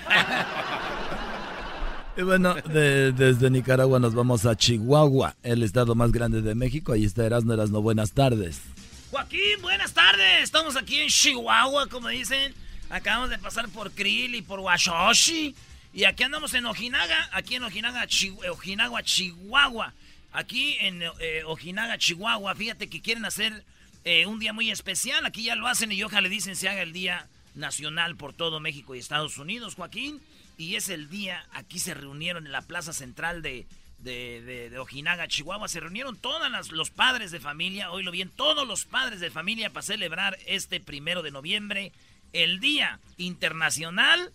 Y 2.16 2.22
bueno, 2.22 2.54
de- 2.54 3.12
desde 3.12 3.50
Nicaragua 3.50 4.00
nos 4.00 4.14
vamos 4.14 4.46
a 4.46 4.56
Chihuahua, 4.56 5.36
el 5.42 5.64
estado 5.64 5.96
más 5.96 6.12
grande 6.12 6.44
de 6.44 6.54
México. 6.54 6.94
Ahí 6.94 7.06
está 7.06 7.26
Erasmo, 7.26 7.54
Erasmo, 7.54 7.82
buenas 7.82 8.12
tardes. 8.12 8.62
Joaquín, 9.10 9.60
buenas 9.64 9.94
tardes. 9.94 10.44
Estamos 10.44 10.76
aquí 10.76 11.00
en 11.00 11.10
Chihuahua, 11.10 11.88
como 11.88 12.10
dicen. 12.10 12.54
Acabamos 12.92 13.32
de 13.32 13.40
pasar 13.40 13.68
por 13.70 13.90
Krill 13.92 14.36
y 14.36 14.44
por 14.44 14.60
Washoshi. 14.60 15.56
Y 15.94 16.06
aquí 16.06 16.24
andamos 16.24 16.54
en 16.56 16.66
Ojinaga, 16.66 17.30
aquí 17.34 17.56
en 17.56 17.64
Ojinaga, 17.64 18.08
Ojinaga, 18.52 19.04
Chihuahua. 19.04 19.94
Aquí 20.32 20.76
en 20.80 21.04
eh, 21.20 21.44
Ojinaga, 21.46 21.98
Chihuahua. 22.00 22.56
Fíjate 22.56 22.90
que 22.90 23.02
quieren 23.02 23.26
hacer 23.26 23.64
eh, 24.04 24.26
un 24.26 24.40
día 24.40 24.54
muy 24.54 24.72
especial. 24.72 25.26
Aquí 25.26 25.44
ya 25.44 25.56
lo 25.56 25.68
hacen 25.68 25.92
y 25.92 26.02
ojalá 26.02 26.22
le 26.22 26.30
dicen 26.30 26.56
se 26.56 26.68
haga 26.68 26.82
el 26.82 26.94
día 26.94 27.28
nacional 27.54 28.16
por 28.16 28.34
todo 28.34 28.60
México 28.60 28.96
y 28.96 29.00
Estados 29.00 29.38
Unidos, 29.38 29.76
Joaquín. 29.76 30.20
Y 30.58 30.76
es 30.76 30.90
el 30.90 31.10
día, 31.10 31.46
aquí 31.52 31.78
se 31.78 31.94
reunieron 31.94 32.46
en 32.48 32.52
la 32.52 32.64
plaza 32.64 32.94
central 32.94 33.44
de, 33.44 33.68
de, 34.00 34.42
de- 34.42 34.70
de 34.72 34.80
Ojinaga, 34.80 35.28
Chihuahua. 35.28 35.68
Se 35.68 35.80
reunieron 35.80 36.18
todos 36.18 36.50
los 36.72 36.90
padres 36.90 37.30
de 37.32 37.40
familia, 37.40 37.92
hoy 37.92 38.02
lo 38.02 38.10
bien, 38.12 38.30
todos 38.30 38.68
los 38.68 38.86
padres 38.86 39.20
de 39.20 39.30
familia 39.30 39.70
para 39.70 39.84
celebrar 39.84 40.38
este 40.48 40.80
primero 40.80 41.22
de 41.22 41.30
noviembre, 41.32 41.92
el 42.34 42.60
Día 42.60 43.00
Internacional 43.18 44.32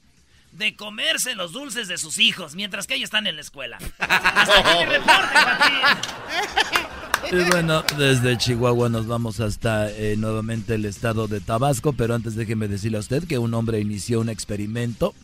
de 0.53 0.75
comerse 0.77 1.35
los 1.35 1.53
dulces 1.53 1.89
de 1.89 1.99
sus 1.99 2.19
hijos, 2.19 2.55
mientras 2.55 2.87
que 2.87 2.95
ellos 2.95 3.09
están 3.09 3.27
en 3.27 3.37
la 3.37 3.43
escuela. 3.43 3.79
Hasta 3.99 4.59
aquí 4.59 4.79
mi 4.79 4.85
reporte, 4.87 5.35
Joaquín. 5.35 6.89
Y 7.31 7.51
bueno, 7.51 7.83
desde 7.99 8.39
Chihuahua 8.39 8.89
nos 8.89 9.07
vamos 9.07 9.41
hasta 9.41 9.91
eh, 9.91 10.17
nuevamente 10.17 10.77
el 10.77 10.85
estado 10.87 11.29
de 11.29 11.41
Tabasco, 11.41 11.93
pero 11.93 12.15
antes 12.15 12.37
déjeme 12.37 12.69
decirle 12.69 12.97
a 12.97 13.01
usted 13.01 13.25
que 13.25 13.39
un 13.39 13.53
hombre 13.53 13.81
inició 13.81 14.21
un 14.21 14.31
experimento. 14.31 15.15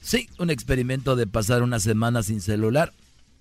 Sí, 0.00 0.28
un 0.38 0.48
experimento 0.48 1.16
de 1.16 1.26
pasar 1.26 1.62
una 1.62 1.78
semana 1.78 2.22
sin 2.22 2.40
celular. 2.40 2.94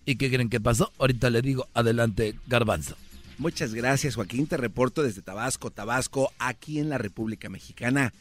¿Y 0.05 0.15
qué 0.15 0.29
creen 0.29 0.49
que 0.49 0.59
pasó? 0.59 0.91
Ahorita 0.99 1.29
le 1.29 1.41
digo, 1.41 1.67
adelante, 1.73 2.35
Garbanzo. 2.47 2.97
Muchas 3.37 3.73
gracias, 3.73 4.15
Joaquín. 4.15 4.47
Te 4.47 4.57
reporto 4.57 5.01
desde 5.01 5.21
Tabasco, 5.21 5.71
Tabasco, 5.71 6.33
aquí 6.39 6.79
en 6.79 6.89
la 6.89 6.97
República 6.97 7.47
Mexicana. 7.47 8.11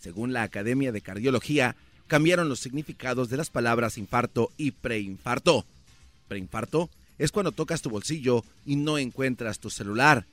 Según 0.00 0.32
la 0.32 0.42
Academia 0.42 0.90
de 0.90 1.02
Cardiología, 1.02 1.76
cambiaron 2.06 2.48
los 2.48 2.60
significados 2.60 3.28
de 3.28 3.36
las 3.36 3.50
palabras 3.50 3.98
infarto 3.98 4.50
y 4.56 4.72
preinfarto. 4.72 5.64
Preinfarto 6.28 6.90
es 7.18 7.32
cuando 7.32 7.52
tocas 7.52 7.82
tu 7.82 7.90
bolsillo 7.90 8.44
y 8.66 8.76
no 8.76 8.98
encuentras 8.98 9.58
tu 9.58 9.70
celular. 9.70 10.24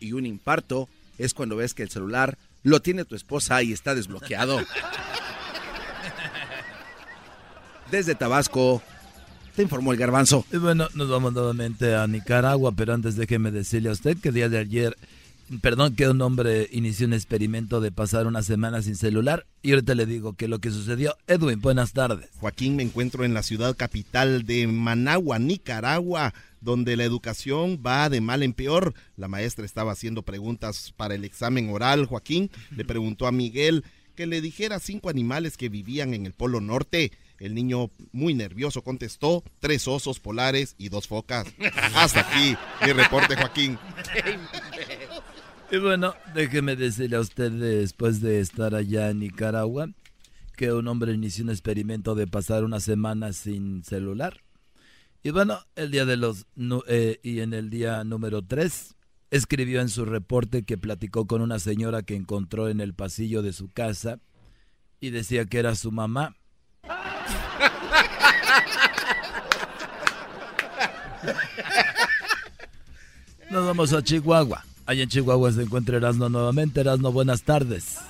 Y 0.00 0.12
un 0.12 0.26
infarto 0.26 0.88
es 1.18 1.34
cuando 1.34 1.56
ves 1.56 1.74
que 1.74 1.82
el 1.82 1.90
celular 1.90 2.38
lo 2.62 2.80
tiene 2.80 3.04
tu 3.04 3.14
esposa 3.14 3.62
y 3.62 3.72
está 3.72 3.94
desbloqueado. 3.94 4.60
Desde 7.90 8.14
Tabasco, 8.14 8.82
te 9.56 9.62
informó 9.62 9.92
el 9.92 9.98
garbanzo. 9.98 10.44
Y 10.52 10.58
bueno, 10.58 10.88
nos 10.94 11.08
vamos 11.08 11.32
nuevamente 11.32 11.94
a 11.94 12.06
Nicaragua, 12.06 12.72
pero 12.72 12.94
antes 12.94 13.16
déjeme 13.16 13.50
decirle 13.50 13.88
a 13.88 13.92
usted 13.92 14.16
que 14.18 14.30
día 14.30 14.48
de 14.48 14.58
ayer, 14.58 14.96
perdón, 15.60 15.96
que 15.96 16.08
un 16.08 16.22
hombre 16.22 16.68
inició 16.72 17.06
un 17.06 17.12
experimento 17.12 17.80
de 17.80 17.90
pasar 17.90 18.26
una 18.26 18.42
semana 18.42 18.82
sin 18.82 18.96
celular. 18.96 19.46
Y 19.62 19.72
ahorita 19.72 19.94
le 19.94 20.06
digo 20.06 20.34
que 20.34 20.48
lo 20.48 20.60
que 20.60 20.70
sucedió. 20.70 21.16
Edwin, 21.26 21.60
buenas 21.60 21.92
tardes. 21.92 22.30
Joaquín, 22.38 22.76
me 22.76 22.82
encuentro 22.82 23.24
en 23.24 23.34
la 23.34 23.42
ciudad 23.42 23.76
capital 23.76 24.46
de 24.46 24.66
Managua, 24.66 25.38
Nicaragua, 25.38 26.32
donde 26.60 26.96
la 26.96 27.04
educación 27.04 27.82
va 27.84 28.08
de 28.08 28.20
mal 28.20 28.42
en 28.42 28.52
peor. 28.52 28.94
La 29.16 29.28
maestra 29.28 29.64
estaba 29.64 29.92
haciendo 29.92 30.22
preguntas 30.22 30.94
para 30.96 31.14
el 31.14 31.24
examen 31.24 31.70
oral. 31.70 32.06
Joaquín 32.06 32.50
le 32.76 32.84
preguntó 32.84 33.26
a 33.26 33.32
Miguel 33.32 33.84
que 34.14 34.26
le 34.26 34.40
dijera 34.40 34.78
cinco 34.80 35.08
animales 35.08 35.56
que 35.56 35.68
vivían 35.68 36.14
en 36.14 36.26
el 36.26 36.32
Polo 36.32 36.60
Norte. 36.60 37.12
El 37.38 37.54
niño, 37.54 37.90
muy 38.12 38.34
nervioso, 38.34 38.82
contestó 38.82 39.42
tres 39.60 39.88
osos 39.88 40.20
polares 40.20 40.74
y 40.76 40.90
dos 40.90 41.08
focas. 41.08 41.46
Hasta 41.94 42.20
aquí 42.20 42.54
mi 42.84 42.92
reporte, 42.92 43.34
Joaquín. 43.34 43.78
Y 45.72 45.78
bueno, 45.78 46.16
déjeme 46.34 46.74
decirle 46.74 47.16
a 47.16 47.20
usted 47.20 47.52
después 47.52 48.20
de 48.20 48.40
estar 48.40 48.74
allá 48.74 49.10
en 49.10 49.20
Nicaragua 49.20 49.88
que 50.56 50.72
un 50.72 50.88
hombre 50.88 51.12
inició 51.12 51.44
un 51.44 51.50
experimento 51.50 52.16
de 52.16 52.26
pasar 52.26 52.64
una 52.64 52.80
semana 52.80 53.32
sin 53.32 53.84
celular. 53.84 54.42
Y 55.22 55.30
bueno, 55.30 55.60
el 55.76 55.92
día 55.92 56.04
de 56.06 56.16
los 56.16 56.46
eh, 56.88 57.20
y 57.22 57.38
en 57.38 57.54
el 57.54 57.70
día 57.70 58.02
número 58.02 58.42
3 58.42 58.96
escribió 59.30 59.80
en 59.80 59.88
su 59.88 60.04
reporte 60.04 60.64
que 60.64 60.76
platicó 60.76 61.28
con 61.28 61.40
una 61.40 61.60
señora 61.60 62.02
que 62.02 62.16
encontró 62.16 62.68
en 62.68 62.80
el 62.80 62.92
pasillo 62.92 63.40
de 63.40 63.52
su 63.52 63.68
casa 63.68 64.18
y 64.98 65.10
decía 65.10 65.44
que 65.44 65.60
era 65.60 65.76
su 65.76 65.92
mamá. 65.92 66.34
Nos 73.50 73.66
vamos 73.66 73.92
a 73.92 74.02
Chihuahua. 74.02 74.64
Allá 74.90 75.04
en 75.04 75.08
Chihuahua 75.08 75.52
se 75.52 75.62
encuentra 75.62 75.98
Erasmo 75.98 76.28
nuevamente. 76.28 76.80
Erasmo, 76.80 77.12
buenas 77.12 77.44
tardes. 77.44 78.00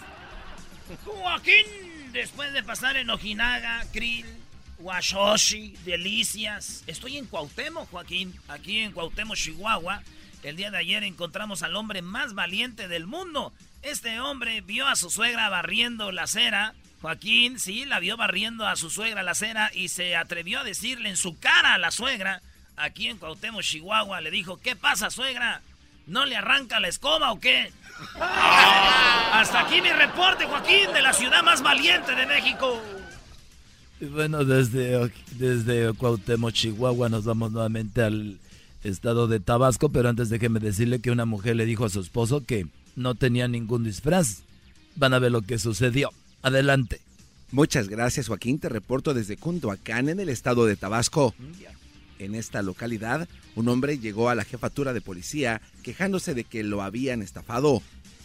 Joaquín, 1.04 1.66
después 2.10 2.54
de 2.54 2.62
pasar 2.62 2.96
en 2.96 3.10
Ojinaga, 3.10 3.84
Krill, 3.92 4.24
Washoshi, 4.78 5.76
Delicias, 5.84 6.82
estoy 6.86 7.18
en 7.18 7.26
Cuauhtémoc, 7.26 7.90
Joaquín, 7.90 8.34
aquí 8.48 8.78
en 8.78 8.92
Cuauhtémoc, 8.92 9.36
Chihuahua. 9.36 10.02
El 10.42 10.56
día 10.56 10.70
de 10.70 10.78
ayer 10.78 11.04
encontramos 11.04 11.62
al 11.62 11.76
hombre 11.76 12.00
más 12.00 12.32
valiente 12.32 12.88
del 12.88 13.06
mundo. 13.06 13.52
Este 13.82 14.18
hombre 14.18 14.62
vio 14.62 14.86
a 14.86 14.96
su 14.96 15.10
suegra 15.10 15.50
barriendo 15.50 16.12
la 16.12 16.22
acera. 16.22 16.72
Joaquín, 17.02 17.58
sí, 17.58 17.84
la 17.84 18.00
vio 18.00 18.16
barriendo 18.16 18.66
a 18.66 18.76
su 18.76 18.88
suegra 18.88 19.22
la 19.22 19.32
acera 19.32 19.70
y 19.74 19.88
se 19.88 20.16
atrevió 20.16 20.60
a 20.60 20.64
decirle 20.64 21.10
en 21.10 21.18
su 21.18 21.38
cara 21.38 21.74
a 21.74 21.78
la 21.78 21.90
suegra, 21.90 22.40
aquí 22.76 23.08
en 23.08 23.18
Cuauhtémoc, 23.18 23.60
Chihuahua, 23.60 24.22
le 24.22 24.30
dijo, 24.30 24.58
¿qué 24.62 24.76
pasa, 24.76 25.10
suegra? 25.10 25.60
¿No 26.10 26.26
le 26.26 26.34
arranca 26.34 26.80
la 26.80 26.88
escoba 26.88 27.30
o 27.30 27.38
qué? 27.38 27.72
Hasta 28.20 29.60
aquí 29.60 29.80
mi 29.80 29.90
reporte, 29.90 30.44
Joaquín, 30.44 30.92
de 30.92 31.02
la 31.02 31.12
ciudad 31.12 31.44
más 31.44 31.62
valiente 31.62 32.16
de 32.16 32.26
México. 32.26 32.82
Y 34.00 34.06
bueno, 34.06 34.44
desde, 34.44 35.12
desde 35.36 35.92
Cuauhtémoc, 35.94 36.52
Chihuahua, 36.52 37.08
nos 37.08 37.24
vamos 37.24 37.52
nuevamente 37.52 38.02
al 38.02 38.40
estado 38.82 39.28
de 39.28 39.38
Tabasco, 39.38 39.90
pero 39.90 40.08
antes 40.08 40.30
déjeme 40.30 40.58
decirle 40.58 41.00
que 41.00 41.12
una 41.12 41.26
mujer 41.26 41.54
le 41.54 41.64
dijo 41.64 41.84
a 41.84 41.90
su 41.90 42.00
esposo 42.00 42.44
que 42.44 42.66
no 42.96 43.14
tenía 43.14 43.46
ningún 43.46 43.84
disfraz 43.84 44.42
van 44.96 45.14
a 45.14 45.20
ver 45.20 45.30
lo 45.30 45.42
que 45.42 45.60
sucedió. 45.60 46.10
Adelante. 46.42 47.00
Muchas 47.52 47.88
gracias, 47.88 48.26
Joaquín. 48.26 48.58
Te 48.58 48.68
reporto 48.68 49.14
desde 49.14 49.36
Cunduacán, 49.36 50.08
en 50.08 50.18
el 50.18 50.28
estado 50.28 50.66
de 50.66 50.74
Tabasco. 50.74 51.36
En 52.20 52.34
esta 52.34 52.60
localidad, 52.60 53.26
un 53.54 53.66
hombre 53.70 53.98
llegó 53.98 54.28
a 54.28 54.34
la 54.34 54.44
jefatura 54.44 54.92
de 54.92 55.00
policía 55.00 55.62
quejándose 55.82 56.34
de 56.34 56.44
que 56.44 56.62
lo 56.62 56.82
habían 56.82 57.22
estafado. 57.22 57.82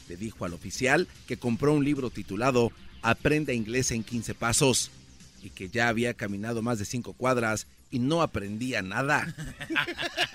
Le 0.10 0.18
dijo 0.18 0.44
al 0.44 0.54
oficial 0.54 1.08
que 1.28 1.38
compró 1.38 1.72
un 1.72 1.86
libro 1.86 2.10
titulado 2.10 2.74
Aprende 3.02 3.56
inglés 3.56 3.92
en 3.92 4.04
15 4.04 4.36
pasos 4.36 4.92
y 5.42 5.50
que 5.50 5.70
ya 5.70 5.88
había 5.88 6.14
caminado 6.14 6.62
más 6.62 6.78
de 6.78 6.84
5 6.84 7.14
cuadras 7.14 7.68
y 7.90 8.00
no 8.00 8.22
aprendía 8.22 8.82
nada. 8.82 9.34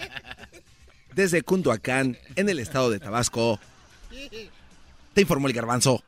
Desde 1.15 1.43
Cunduacán, 1.43 2.17
en 2.37 2.49
el 2.49 2.61
estado 2.61 2.89
de 2.89 2.99
Tabasco, 2.99 3.61
te 5.13 5.21
informó 5.21 5.49
el 5.49 5.53
garbanzo. 5.53 6.03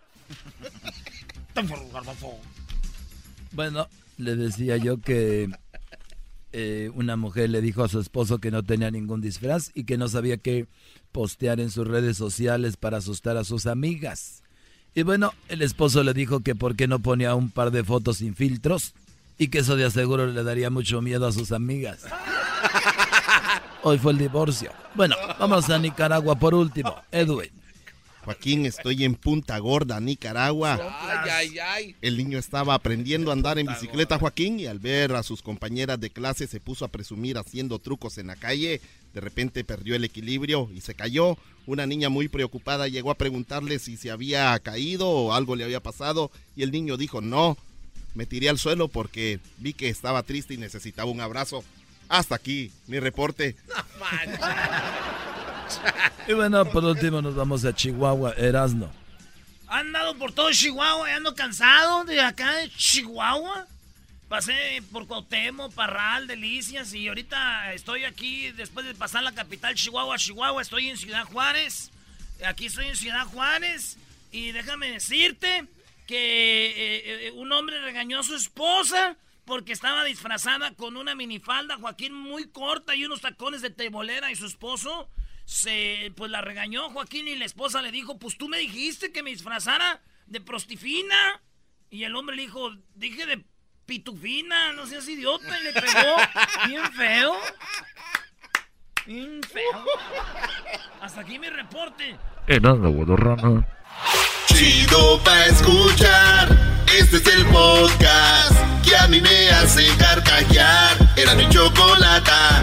Te 1.52 1.60
informó 1.60 1.84
el 1.84 1.92
garbanzo. 1.92 2.38
Bueno, 3.50 3.88
le 4.16 4.36
decía 4.36 4.78
yo 4.78 5.02
que 5.02 5.50
eh, 6.52 6.90
una 6.94 7.16
mujer 7.16 7.50
le 7.50 7.60
dijo 7.60 7.82
a 7.82 7.88
su 7.88 7.98
esposo 7.98 8.38
que 8.38 8.50
no 8.50 8.62
tenía 8.62 8.90
ningún 8.90 9.20
disfraz 9.20 9.70
y 9.74 9.84
que 9.84 9.96
no 9.96 10.08
sabía 10.08 10.36
qué 10.36 10.66
postear 11.10 11.60
en 11.60 11.70
sus 11.70 11.86
redes 11.86 12.16
sociales 12.16 12.76
para 12.76 12.98
asustar 12.98 13.36
a 13.36 13.44
sus 13.44 13.66
amigas. 13.66 14.42
Y 14.94 15.02
bueno, 15.02 15.32
el 15.48 15.62
esposo 15.62 16.02
le 16.02 16.12
dijo 16.12 16.40
que 16.40 16.54
por 16.54 16.76
qué 16.76 16.86
no 16.86 16.98
ponía 16.98 17.34
un 17.34 17.50
par 17.50 17.70
de 17.70 17.84
fotos 17.84 18.18
sin 18.18 18.34
filtros 18.34 18.94
y 19.38 19.48
que 19.48 19.60
eso 19.60 19.76
de 19.76 19.86
aseguro 19.86 20.26
le 20.26 20.44
daría 20.44 20.68
mucho 20.68 21.00
miedo 21.00 21.26
a 21.26 21.32
sus 21.32 21.52
amigas. 21.52 22.00
Hoy 23.82 23.98
fue 23.98 24.12
el 24.12 24.18
divorcio. 24.18 24.70
Bueno, 24.94 25.16
vamos 25.38 25.70
a 25.70 25.78
Nicaragua 25.78 26.36
por 26.36 26.54
último. 26.54 26.94
Edwin. 27.10 27.61
Joaquín, 28.24 28.66
estoy 28.66 29.04
en 29.04 29.14
Punta 29.14 29.58
Gorda, 29.58 29.98
Nicaragua. 29.98 30.78
Ay, 31.00 31.30
ay, 31.30 31.58
ay. 31.58 31.96
El 32.00 32.16
niño 32.16 32.38
estaba 32.38 32.74
aprendiendo 32.74 33.30
a 33.30 33.34
andar 33.34 33.58
en 33.58 33.66
bicicleta, 33.66 34.18
Joaquín, 34.18 34.60
y 34.60 34.66
al 34.66 34.78
ver 34.78 35.14
a 35.14 35.22
sus 35.22 35.42
compañeras 35.42 35.98
de 35.98 36.10
clase 36.10 36.46
se 36.46 36.60
puso 36.60 36.84
a 36.84 36.88
presumir 36.88 37.36
haciendo 37.36 37.80
trucos 37.80 38.18
en 38.18 38.28
la 38.28 38.36
calle. 38.36 38.80
De 39.12 39.20
repente 39.20 39.64
perdió 39.64 39.96
el 39.96 40.04
equilibrio 40.04 40.70
y 40.72 40.80
se 40.82 40.94
cayó. 40.94 41.36
Una 41.66 41.86
niña 41.86 42.08
muy 42.08 42.28
preocupada 42.28 42.88
llegó 42.88 43.10
a 43.10 43.16
preguntarle 43.16 43.78
si 43.78 43.96
se 43.96 44.10
había 44.10 44.58
caído 44.60 45.08
o 45.08 45.32
algo 45.32 45.56
le 45.56 45.64
había 45.64 45.80
pasado 45.80 46.30
y 46.56 46.62
el 46.62 46.70
niño 46.70 46.96
dijo, 46.96 47.20
no, 47.20 47.56
me 48.14 48.26
tiré 48.26 48.48
al 48.48 48.58
suelo 48.58 48.88
porque 48.88 49.40
vi 49.58 49.72
que 49.72 49.88
estaba 49.88 50.22
triste 50.22 50.54
y 50.54 50.58
necesitaba 50.58 51.10
un 51.10 51.20
abrazo. 51.20 51.64
Hasta 52.08 52.34
aquí, 52.34 52.70
mi 52.86 53.00
reporte. 53.00 53.56
Y 56.28 56.32
bueno, 56.34 56.64
por 56.64 56.84
último 56.84 57.20
nos 57.20 57.34
vamos 57.34 57.64
a 57.64 57.74
Chihuahua, 57.74 58.34
Erasno. 58.36 58.92
Han 59.68 59.86
andado 59.86 60.16
por 60.16 60.32
todo 60.32 60.52
Chihuahua 60.52 61.10
y 61.10 61.12
ando 61.14 61.34
cansado 61.34 62.04
de 62.04 62.20
acá 62.20 62.52
de 62.56 62.70
Chihuahua. 62.70 63.66
Pasé 64.28 64.82
por 64.92 65.06
Cuauhtémoc, 65.06 65.74
Parral, 65.74 66.26
Delicias 66.26 66.94
y 66.94 67.08
ahorita 67.08 67.74
estoy 67.74 68.04
aquí 68.04 68.50
después 68.52 68.86
de 68.86 68.94
pasar 68.94 69.22
la 69.22 69.32
capital 69.32 69.74
Chihuahua, 69.74 70.16
Chihuahua, 70.16 70.62
estoy 70.62 70.88
en 70.88 70.96
Ciudad 70.96 71.24
Juárez. 71.24 71.90
Aquí 72.46 72.66
estoy 72.66 72.86
en 72.86 72.96
Ciudad 72.96 73.26
Juárez 73.26 73.98
y 74.30 74.52
déjame 74.52 74.90
decirte 74.90 75.66
que 76.06 76.66
eh, 76.66 77.28
eh, 77.28 77.32
un 77.32 77.52
hombre 77.52 77.80
regañó 77.82 78.20
a 78.20 78.22
su 78.22 78.34
esposa 78.34 79.16
porque 79.44 79.72
estaba 79.72 80.04
disfrazada 80.04 80.72
con 80.74 80.96
una 80.96 81.14
minifalda, 81.14 81.76
Joaquín, 81.76 82.14
muy 82.14 82.48
corta 82.48 82.94
y 82.94 83.04
unos 83.04 83.20
tacones 83.20 83.60
de 83.60 83.70
tebolera 83.70 84.30
y 84.30 84.36
su 84.36 84.46
esposo 84.46 85.08
se 85.44 86.12
pues 86.16 86.30
la 86.30 86.40
regañó 86.40 86.90
Joaquín 86.90 87.28
y 87.28 87.36
la 87.36 87.44
esposa 87.44 87.82
le 87.82 87.90
dijo, 87.90 88.18
pues 88.18 88.36
tú 88.36 88.48
me 88.48 88.58
dijiste 88.58 89.12
que 89.12 89.22
me 89.22 89.30
disfrazara 89.30 90.00
de 90.26 90.40
prostifina. 90.40 91.42
Y 91.90 92.04
el 92.04 92.16
hombre 92.16 92.36
le 92.36 92.42
dijo, 92.42 92.70
dije 92.94 93.26
de 93.26 93.44
pitufina, 93.84 94.72
no 94.72 94.86
seas 94.86 95.06
idiota, 95.08 95.60
y 95.60 95.64
le 95.64 95.72
pegó 95.72 96.16
bien 96.66 96.92
feo. 96.92 97.36
Bien 99.06 99.40
feo. 99.42 99.84
Hasta 101.00 101.20
aquí 101.20 101.38
mi 101.38 101.48
reporte. 101.48 102.16
Erasno, 102.46 103.64
Chido 104.46 105.22
pa' 105.24 105.46
escuchar. 105.46 106.48
Este 106.98 107.16
es 107.16 107.26
el 107.26 107.46
podcast 107.46 108.84
que 108.84 108.96
a 108.96 109.08
mí 109.08 109.20
me 109.20 109.50
hace 109.50 109.86
carcajear. 109.96 110.96
Era 111.16 111.34
mi 111.34 111.48
chocolata. 111.48 112.62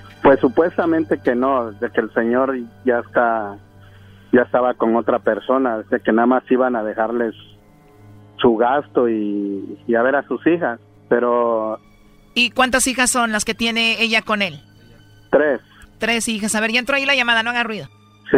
pues 0.23 0.39
supuestamente 0.39 1.19
que 1.23 1.35
no, 1.35 1.71
de 1.71 1.89
que 1.89 2.01
el 2.01 2.13
señor 2.13 2.55
ya 2.85 2.99
está, 2.99 3.57
ya 4.31 4.41
estaba 4.41 4.73
con 4.75 4.95
otra 4.95 5.19
persona, 5.19 5.79
de 5.79 5.99
que 5.99 6.11
nada 6.11 6.25
más 6.27 6.43
iban 6.49 6.75
a 6.75 6.83
dejarles 6.83 7.33
su 8.37 8.55
gasto 8.57 9.07
y, 9.09 9.77
y 9.87 9.95
a 9.95 10.01
ver 10.01 10.15
a 10.15 10.23
sus 10.27 10.45
hijas, 10.47 10.79
pero 11.09 11.79
¿Y 12.33 12.51
cuántas 12.51 12.87
hijas 12.87 13.09
son 13.09 13.31
las 13.31 13.43
que 13.45 13.53
tiene 13.53 14.01
ella 14.01 14.21
con 14.21 14.41
él? 14.41 14.61
tres, 15.29 15.59
Tres 15.97 16.27
hijas. 16.29 16.55
A 16.55 16.61
ver, 16.61 16.71
ya 16.71 16.79
entró 16.79 16.95
ahí 16.95 17.05
la 17.05 17.13
llamada, 17.15 17.43
no 17.43 17.49
haga 17.51 17.63
ruido. 17.63 17.87
sí. 18.31 18.37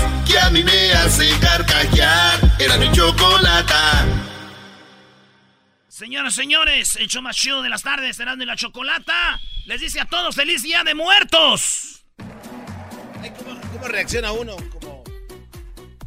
a 0.41 0.49
mí 0.49 0.63
me 0.63 0.91
hace 0.93 1.29
carcajear. 1.39 2.39
Era 2.59 2.77
mi 2.77 2.91
chocolata. 2.91 4.05
Señoras, 5.87 6.33
señores, 6.33 6.95
el 6.95 7.07
show 7.07 7.21
más 7.21 7.35
chido 7.35 7.61
de 7.61 7.69
las 7.69 7.83
tardes, 7.83 8.19
Erasmo 8.19 8.43
y 8.43 8.45
la 8.45 8.55
Chocolata, 8.55 9.39
les 9.65 9.81
dice 9.81 9.99
a 9.99 10.05
todos 10.05 10.35
feliz 10.35 10.63
día 10.63 10.83
de 10.83 10.95
muertos. 10.95 12.05
¿Cómo 13.73 13.87
reacciona 13.87 14.31
uno? 14.31 14.55
Como, 14.71 15.03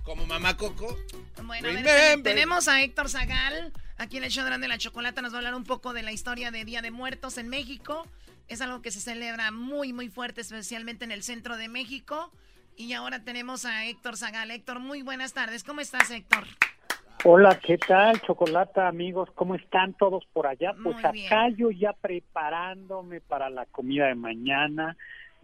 como 0.03 0.27
mamá 0.27 0.57
Coco. 0.57 0.99
Bueno, 1.43 1.69
a 1.69 1.73
ver, 1.73 2.23
tenemos 2.23 2.67
a 2.69 2.83
Héctor 2.83 3.09
Zagal. 3.09 3.73
Aquí 3.99 4.17
en 4.17 4.25
el 4.25 4.31
show 4.31 4.45
grande 4.45 4.65
de 4.65 4.69
la 4.69 4.79
chocolata 4.79 5.23
nos 5.23 5.33
va 5.33 5.37
a 5.37 5.39
hablar 5.39 5.55
un 5.55 5.65
poco 5.65 5.93
de 5.93 6.03
la 6.03 6.11
historia 6.11 6.51
de 6.51 6.65
Día 6.65 6.83
de 6.83 6.91
Muertos 6.91 7.39
en 7.39 7.49
México. 7.49 8.09
Es 8.49 8.61
algo 8.61 8.83
que 8.83 8.91
se 8.91 9.01
celebra 9.01 9.51
muy, 9.53 9.93
muy 9.93 10.09
fuerte, 10.09 10.41
especialmente 10.41 11.05
en 11.05 11.13
el 11.13 11.23
centro 11.23 11.57
de 11.57 11.69
México. 11.69 12.33
Y 12.77 12.93
ahora 12.93 13.23
tenemos 13.23 13.65
a 13.65 13.87
Héctor 13.87 14.17
Zagal. 14.17 14.51
Héctor, 14.51 14.81
muy 14.81 15.03
buenas 15.03 15.33
tardes. 15.33 15.63
¿Cómo 15.63 15.81
estás, 15.81 16.11
Héctor? 16.11 16.45
Hola, 17.25 17.59
¿qué 17.65 17.79
tal, 17.79 18.21
Chocolata, 18.21 18.89
amigos? 18.89 19.31
¿Cómo 19.35 19.55
están 19.55 19.95
todos 19.95 20.27
por 20.33 20.47
allá? 20.47 20.75
Pues 20.83 20.97
Muy 20.97 21.13
bien. 21.13 21.27
acá 21.27 21.49
yo 21.57 21.71
ya 21.71 21.93
preparándome 21.93 23.21
para 23.21 23.49
la 23.49 23.65
comida 23.67 24.09
de 24.09 24.15
mañana. 24.15 24.97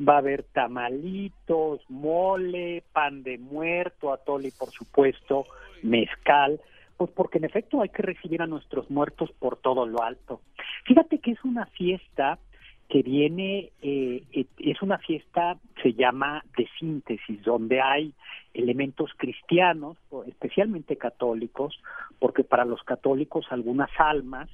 Va 0.06 0.14
a 0.14 0.18
haber 0.18 0.42
tamalitos, 0.42 1.80
mole, 1.88 2.82
pan 2.92 3.22
de 3.22 3.38
muerto, 3.38 4.12
atole 4.12 4.48
y 4.48 4.52
por 4.52 4.70
supuesto 4.70 5.46
mezcal. 5.82 6.60
Pues 6.96 7.10
porque 7.12 7.38
en 7.38 7.44
efecto 7.44 7.80
hay 7.80 7.88
que 7.90 8.02
recibir 8.02 8.42
a 8.42 8.46
nuestros 8.46 8.90
muertos 8.90 9.30
por 9.38 9.56
todo 9.56 9.86
lo 9.86 10.02
alto. 10.02 10.42
Fíjate 10.84 11.18
que 11.18 11.30
es 11.30 11.44
una 11.44 11.66
fiesta 11.66 12.38
que 12.90 13.02
viene, 13.02 13.70
eh, 13.82 14.24
eh, 14.32 14.46
es 14.58 14.82
una 14.82 14.98
fiesta, 14.98 15.56
se 15.80 15.94
llama 15.94 16.44
de 16.56 16.68
síntesis, 16.78 17.40
donde 17.42 17.80
hay 17.80 18.12
elementos 18.52 19.12
cristianos, 19.16 19.96
especialmente 20.26 20.96
católicos, 20.96 21.80
porque 22.18 22.42
para 22.42 22.64
los 22.64 22.82
católicos 22.82 23.46
algunas 23.50 23.90
almas 23.96 24.50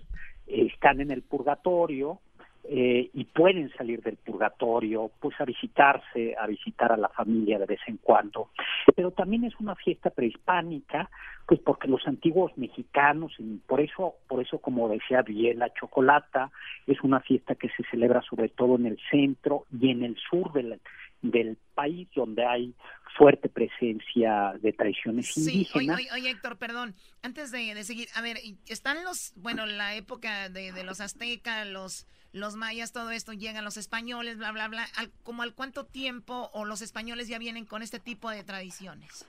eh, 0.47 0.69
están 0.71 1.01
en 1.01 1.11
el 1.11 1.23
purgatorio 1.23 2.21
eh, 2.69 3.11
y 3.15 3.25
pueden 3.25 3.71
salir 3.77 4.03
del 4.03 4.17
purgatorio, 4.17 5.11
pues 5.21 5.41
a 5.41 5.45
visitarse, 5.45 6.35
a 6.39 6.47
visitar 6.47 6.93
a 6.93 6.97
la 6.97 7.09
familia 7.09 7.59
de 7.59 7.67
vez 7.67 7.81
en 7.87 7.97
cuando. 7.99 8.51
Pero 8.95 9.11
también 9.11 9.45
es 9.45 9.55
una 9.61 9.75
fiesta 9.75 10.11
prehispánica, 10.11 11.11
pues 11.47 11.61
porque 11.61 11.89
los 11.89 12.07
antiguos 12.07 12.53
mexicanos, 12.57 13.33
y 13.39 13.59
por 13.67 13.81
eso, 13.81 14.15
por 14.29 14.43
eso 14.43 14.59
como 14.59 14.89
decía 14.89 15.23
bien 15.23 15.59
la 15.61 15.73
chocolata, 15.75 16.51
es 16.87 17.01
una 17.03 17.21
fiesta 17.21 17.55
que 17.55 17.69
se 17.71 17.85
celebra 17.91 18.23
sobre 18.23 18.49
todo 18.49 18.77
en 18.77 18.87
el 18.87 18.99
centro 19.11 19.65
y 19.81 19.91
en 19.91 20.03
el 20.03 20.17
sur 20.29 20.53
del, 20.53 20.81
del 21.23 21.57
país, 21.75 22.09
donde 22.15 22.45
hay 22.45 22.75
fuerte 23.17 23.49
presencia 23.49 24.55
de 24.61 24.73
tradiciones 24.73 25.33
Sí, 25.33 25.41
indígenas. 25.51 25.97
oye, 25.99 26.09
oye, 26.13 26.31
Héctor, 26.31 26.59
perdón. 26.59 26.95
Antes 27.23 27.51
de, 27.51 27.75
de 27.75 27.85
seguir, 27.85 28.09
a 28.15 28.21
ver, 28.21 28.37
están 28.69 29.05
los, 29.05 29.33
bueno, 29.37 29.65
la 29.67 29.95
época 29.95 30.49
de, 30.51 30.73
de 30.73 30.85
los 30.85 31.01
aztecas, 31.01 31.67
los, 31.67 32.07
los 32.37 32.55
mayas, 32.57 32.93
todo 32.93 33.11
esto, 33.11 33.33
llegan 33.33 33.65
los 33.65 33.77
españoles, 33.77 34.39
bla, 34.39 34.53
bla, 34.53 34.69
bla. 34.69 34.85
Al, 34.97 35.11
¿Como 35.25 35.43
al 35.43 35.55
cuánto 35.55 35.85
tiempo 35.85 36.51
o 36.53 36.65
los 36.65 36.83
españoles 36.83 37.29
ya 37.29 37.39
vienen 37.39 37.65
con 37.65 37.83
este 37.83 37.99
tipo 37.99 38.31
de 38.31 38.45
tradiciones? 38.45 39.27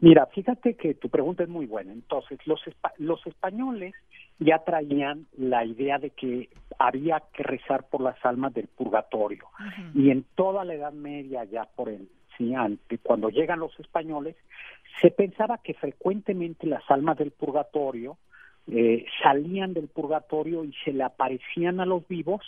Mira, 0.00 0.26
fíjate 0.26 0.74
que 0.74 0.94
tu 0.94 1.08
pregunta 1.08 1.44
es 1.44 1.48
muy 1.48 1.66
buena. 1.66 1.92
Entonces, 1.92 2.38
los, 2.46 2.60
los 2.98 3.24
españoles 3.26 3.94
ya 4.40 4.58
traían 4.64 5.26
la 5.38 5.64
idea 5.64 5.98
de 5.98 6.10
que 6.10 6.48
había 6.78 7.22
que 7.32 7.44
rezar 7.44 7.88
por 7.88 8.00
las 8.00 8.16
almas 8.24 8.52
del 8.52 8.66
purgatorio. 8.66 9.46
Y 9.94 10.10
en 10.10 10.24
toda 10.34 10.64
la 10.64 10.74
Edad 10.74 10.92
Media, 10.92 11.44
ya 11.44 11.64
por 11.66 11.88
el, 11.88 12.08
sí, 12.36 12.52
ante- 12.54 12.98
cuando 12.98 13.28
llegan 13.30 13.60
los 13.60 13.78
españoles, 13.78 14.34
se 15.00 15.12
pensaba 15.12 15.58
que 15.58 15.74
frecuentemente 15.74 16.66
las 16.66 16.82
almas 16.90 17.16
del 17.18 17.30
purgatorio 17.30 18.18
eh, 18.68 19.04
salían 19.22 19.74
del 19.74 19.88
purgatorio 19.88 20.64
y 20.64 20.72
se 20.84 20.92
le 20.92 21.04
aparecían 21.04 21.80
a 21.80 21.86
los 21.86 22.06
vivos 22.08 22.40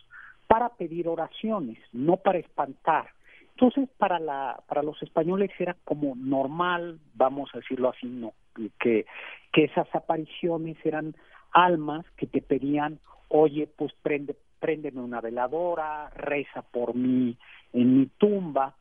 para 0.47 0.71
pedir 0.71 1.09
oraciones, 1.09 1.79
no 1.93 2.17
para 2.17 2.39
espantar. 2.39 3.09
Entonces, 3.51 3.89
para 3.99 4.19
la 4.19 4.61
para 4.69 4.83
los 4.83 5.03
españoles 5.03 5.51
era 5.59 5.77
como 5.85 6.15
normal, 6.15 6.99
vamos 7.15 7.51
a 7.55 7.59
decirlo 7.59 7.91
así, 7.91 8.07
no 8.07 8.33
que 8.79 9.07
que 9.53 9.65
esas 9.65 9.89
apariciones 9.95 10.77
eran 10.85 11.15
almas 11.53 12.05
que 12.17 12.27
te 12.27 12.43
pedían, 12.43 12.99
"Oye, 13.29 13.67
pues 13.67 13.93
prende 14.03 14.37
préndeme 14.61 15.01
una 15.01 15.21
veladora, 15.21 16.11
reza 16.11 16.63
por 16.63 16.95
mí 16.95 17.37
en 17.73 18.01
mi 18.01 18.07
tumba." 18.19 18.75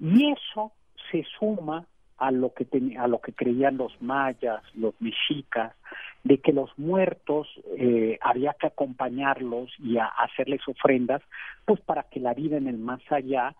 Y 0.00 0.32
eso 0.32 0.72
se 1.10 1.24
suma 1.38 1.86
a 2.16 2.30
lo 2.30 2.52
que 2.54 2.66
teni- 2.68 2.98
a 2.98 3.06
lo 3.06 3.20
que 3.20 3.32
creían 3.32 3.76
los 3.76 4.00
mayas, 4.00 4.62
los 4.74 4.94
mexicas, 5.00 5.74
de 6.24 6.38
que 6.38 6.52
los 6.52 6.70
muertos 6.78 7.46
eh, 7.78 8.18
había 8.22 8.54
que 8.58 8.66
acompañarlos 8.66 9.70
y 9.78 9.98
a- 9.98 10.06
hacerles 10.06 10.66
ofrendas, 10.66 11.22
pues 11.66 11.80
para 11.80 12.04
que 12.04 12.18
la 12.20 12.34
vida 12.34 12.56
en 12.56 12.66
el 12.66 12.78
más 12.78 13.00
allá 13.10 13.54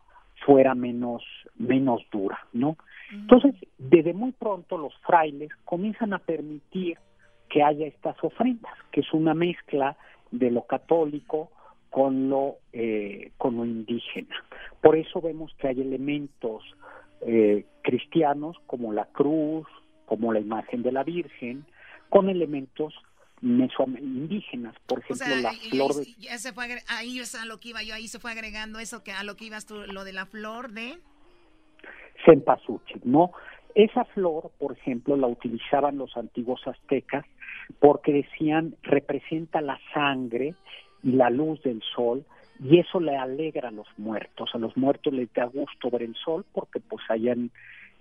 fuera 0.46 0.74
menos 0.74 1.22
menos 1.56 2.02
dura, 2.10 2.38
¿no? 2.52 2.76
Entonces, 3.12 3.54
desde 3.78 4.12
muy 4.14 4.32
pronto 4.32 4.76
los 4.78 4.94
frailes 5.06 5.50
comienzan 5.64 6.12
a 6.14 6.18
permitir 6.18 6.98
que 7.48 7.62
haya 7.62 7.86
estas 7.86 8.16
ofrendas, 8.24 8.72
que 8.90 9.00
es 9.00 9.12
una 9.12 9.34
mezcla 9.34 9.96
de 10.30 10.50
lo 10.50 10.62
católico 10.62 11.50
con 11.90 12.28
lo 12.28 12.56
eh, 12.72 13.30
con 13.36 13.56
lo 13.56 13.64
indígena. 13.64 14.34
Por 14.82 14.96
eso 14.96 15.20
vemos 15.20 15.54
que 15.58 15.68
hay 15.68 15.80
elementos 15.80 16.64
eh, 17.20 17.66
cristianos 17.82 18.56
como 18.66 18.92
la 18.92 19.04
cruz, 19.04 19.66
como 20.06 20.32
la 20.32 20.40
imagen 20.40 20.82
de 20.82 20.92
la 20.92 21.04
Virgen, 21.04 21.64
con 22.14 22.28
elementos 22.28 22.94
mesoindígenas, 23.40 24.76
por 24.86 25.00
O 25.00 25.02
ejemplo, 25.02 25.26
sea, 25.26 25.36
la 25.40 25.52
y- 25.52 25.70
flor 25.70 25.94
de 25.96 26.04
ya 26.16 26.38
se 26.38 26.52
fue, 26.52 26.66
ahí 26.86 27.18
es 27.18 27.34
a 27.34 27.44
lo 27.44 27.58
que 27.58 27.70
iba 27.70 27.82
yo, 27.82 27.92
ahí 27.92 28.06
se 28.06 28.20
fue 28.20 28.30
agregando 28.30 28.78
eso, 28.78 29.02
que 29.02 29.10
a 29.10 29.24
lo 29.24 29.34
que 29.34 29.46
ibas 29.46 29.66
tú, 29.66 29.82
lo 29.92 30.04
de 30.04 30.12
la 30.12 30.24
flor 30.26 30.70
de... 30.70 30.96
cempasúchil, 32.24 33.00
¿no? 33.04 33.32
Esa 33.74 34.04
flor, 34.04 34.52
por 34.60 34.72
ejemplo, 34.78 35.16
la 35.16 35.26
utilizaban 35.26 35.98
los 35.98 36.16
antiguos 36.16 36.60
aztecas 36.68 37.24
porque 37.80 38.12
decían 38.12 38.76
representa 38.82 39.60
la 39.60 39.80
sangre 39.92 40.54
y 41.02 41.10
la 41.12 41.30
luz 41.30 41.60
del 41.62 41.82
sol 41.96 42.24
y 42.62 42.78
eso 42.78 43.00
le 43.00 43.16
alegra 43.16 43.70
a 43.70 43.72
los 43.72 43.88
muertos. 43.98 44.50
A 44.54 44.58
los 44.58 44.76
muertos 44.76 45.12
les 45.12 45.32
da 45.32 45.46
gusto 45.46 45.90
ver 45.90 46.02
el 46.04 46.14
sol 46.14 46.46
porque 46.52 46.78
pues 46.78 47.02
allá 47.08 47.32
en, 47.32 47.50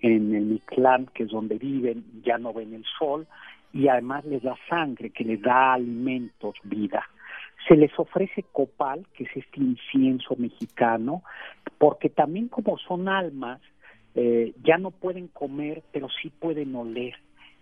en 0.02 0.36
el 0.36 0.44
Mictlán, 0.46 1.08
que 1.16 1.24
es 1.24 1.30
donde 1.30 1.58
viven, 1.58 2.06
ya 2.24 2.38
no 2.38 2.54
ven 2.54 2.76
el 2.76 2.86
sol 3.00 3.26
y 3.74 3.88
además 3.88 4.24
les 4.26 4.44
da 4.44 4.56
sangre, 4.70 5.10
que 5.10 5.24
les 5.24 5.42
da 5.42 5.74
alimentos, 5.74 6.56
vida. 6.64 7.04
Se 7.68 7.76
les 7.76 7.92
ofrece 7.98 8.44
copal, 8.52 9.06
que 9.14 9.24
es 9.24 9.36
este 9.36 9.60
incienso 9.60 10.36
mexicano, 10.38 11.24
porque 11.80 12.10
también 12.10 12.50
como 12.50 12.78
son 12.78 13.10
almas, 13.10 13.60
eh, 14.16 14.54
ya 14.64 14.78
no 14.78 14.92
pueden 14.92 15.28
comer, 15.28 15.82
pero 15.92 16.08
sí 16.22 16.30
pueden 16.30 16.76
oler. 16.76 17.16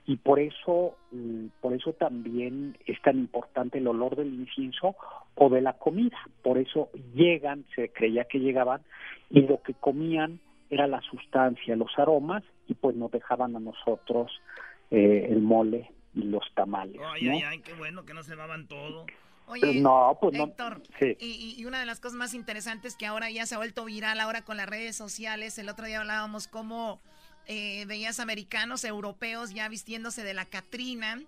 Y 0.06 0.18
por 0.18 0.40
eso, 0.40 0.98
mm, 1.12 1.46
por 1.62 1.74
eso 1.74 1.94
también 1.94 2.76
es 2.86 3.02
tan 3.02 3.18
importante 3.18 3.78
el 3.78 3.88
olor 3.88 4.18
del 4.18 4.34
incienso 4.34 4.96
o 5.36 5.50
de 5.50 5.62
la 5.62 5.74
comida. 5.74 6.18
Por 6.42 6.58
eso 6.58 6.90
llegan, 7.14 7.64
se 7.76 7.90
creía 7.90 8.26
que 8.26 8.40
llegaban, 8.40 8.82
y 9.30 9.42
lo 9.42 9.62
que 9.62 9.76
comían 9.76 10.40
era 10.70 10.88
la 10.88 11.00
sustancia, 11.02 11.76
los 11.76 11.98
aromas, 11.98 12.44
y 12.68 12.74
pues 12.74 12.96
nos 12.98 13.12
dejaban 13.12 13.56
a 13.56 13.60
nosotros 13.60 14.32
eh, 14.90 15.28
el 15.30 15.42
mole 15.42 15.90
y 16.14 16.24
los 16.24 16.44
tamales. 16.56 17.00
Ay, 17.14 17.24
¿no? 17.24 17.32
ay, 17.34 17.44
ay, 17.44 17.60
qué 17.60 17.74
bueno 17.74 18.06
que 18.06 18.14
no 18.14 18.24
se 18.24 18.36
maman 18.36 18.68
todo. 18.68 19.06
Oye, 19.48 19.82
no, 19.82 20.18
pues 20.22 20.38
no. 20.38 20.54
Sí. 21.00 21.18
y, 21.20 21.56
y 21.58 21.66
una 21.66 21.80
de 21.80 21.86
las 21.86 22.00
cosas 22.00 22.18
más 22.18 22.34
interesantes 22.34 22.96
que 22.96 23.06
ahora 23.06 23.30
ya 23.30 23.46
se 23.46 23.56
ha 23.56 23.58
vuelto 23.58 23.84
viral 23.84 24.20
ahora 24.20 24.44
con 24.44 24.56
las 24.56 24.70
redes 24.70 24.96
sociales, 24.96 25.58
el 25.58 25.68
otro 25.68 25.86
día 25.86 26.00
hablábamos 26.00 26.48
cómo 26.48 27.02
eh, 27.48 27.86
veías 27.86 28.20
americanos, 28.20 28.86
europeos 28.86 29.54
ya 29.54 29.68
vistiéndose 29.68 30.24
de 30.24 30.34
la 30.34 30.46
Catrina, 30.46 31.22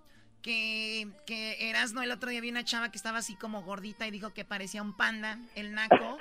que, 0.44 1.08
que 1.26 1.70
Erasno 1.70 2.04
el 2.04 2.12
otro 2.12 2.30
día 2.30 2.42
vi 2.42 2.52
una 2.52 2.64
chava 2.64 2.92
que 2.92 2.98
estaba 2.98 3.18
así 3.20 3.36
como 3.36 3.64
gordita 3.64 4.06
y 4.06 4.12
dijo 4.12 4.32
que 4.34 4.46
parecía 4.46 4.82
un 4.84 4.96
panda, 4.96 5.40
el 5.56 5.74
naco, 5.74 6.18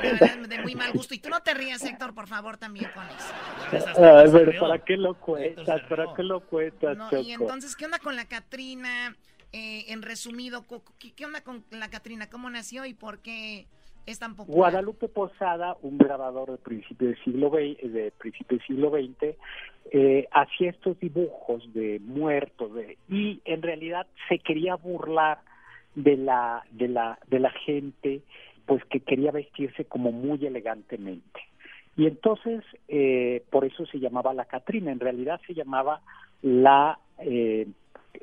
de 0.00 0.12
verdad, 0.12 0.36
de 0.46 0.58
muy 0.60 0.74
mal 0.76 0.92
gusto. 0.92 1.14
Y 1.14 1.18
tú 1.18 1.30
no 1.30 1.42
te 1.42 1.54
rías, 1.54 1.82
Héctor, 1.82 2.14
por 2.14 2.28
favor, 2.28 2.58
también 2.58 2.90
con 2.94 3.04
eso. 3.08 3.96
Ay, 3.98 4.28
pero 4.30 4.60
¿para 4.60 4.78
qué 4.84 4.96
lo 4.96 5.14
cuentas? 5.14 5.80
¿Para 5.88 6.14
qué 6.14 6.22
lo 6.22 6.40
cuentas, 6.46 6.96
No, 6.96 7.10
y 7.20 7.32
entonces, 7.32 7.74
¿qué 7.74 7.86
onda 7.86 7.98
con 7.98 8.14
la 8.14 8.26
Catrina? 8.26 9.16
Eh, 9.54 9.86
en 9.92 10.00
resumido, 10.02 10.66
co- 10.66 10.82
¿qué, 10.98 11.12
qué 11.12 11.26
onda 11.26 11.42
con 11.42 11.64
la 11.70 11.90
Catrina? 11.90 12.30
¿Cómo 12.30 12.48
nació 12.48 12.86
y 12.86 12.94
por 12.94 13.18
qué 13.20 13.66
Guadalupe 14.46 15.08
Posada, 15.08 15.76
un 15.82 15.96
grabador 15.96 16.50
de 16.50 16.58
principio 16.58 17.08
del 17.08 17.22
siglo 17.22 17.50
XX, 17.50 17.92
de 17.92 18.12
principio 18.18 18.58
del 18.58 18.66
siglo 18.66 18.90
XX, 18.90 19.36
eh, 19.92 20.28
hacía 20.32 20.70
estos 20.70 20.98
dibujos 20.98 21.72
de 21.72 22.00
muertos 22.00 22.74
de, 22.74 22.98
y 23.08 23.40
en 23.44 23.62
realidad 23.62 24.06
se 24.28 24.38
quería 24.38 24.74
burlar 24.74 25.38
de 25.94 26.16
la 26.16 26.64
de 26.70 26.88
la 26.88 27.18
de 27.28 27.38
la 27.38 27.50
gente, 27.50 28.22
pues 28.66 28.84
que 28.86 29.00
quería 29.00 29.30
vestirse 29.30 29.84
como 29.84 30.10
muy 30.10 30.44
elegantemente. 30.46 31.40
Y 31.96 32.06
entonces, 32.06 32.64
eh, 32.88 33.44
por 33.50 33.64
eso 33.64 33.84
se 33.86 34.00
llamaba 34.00 34.32
la 34.32 34.46
Catrina. 34.46 34.90
En 34.90 35.00
realidad 35.00 35.40
se 35.46 35.54
llamaba 35.54 36.00
la 36.40 36.98
eh, 37.18 37.68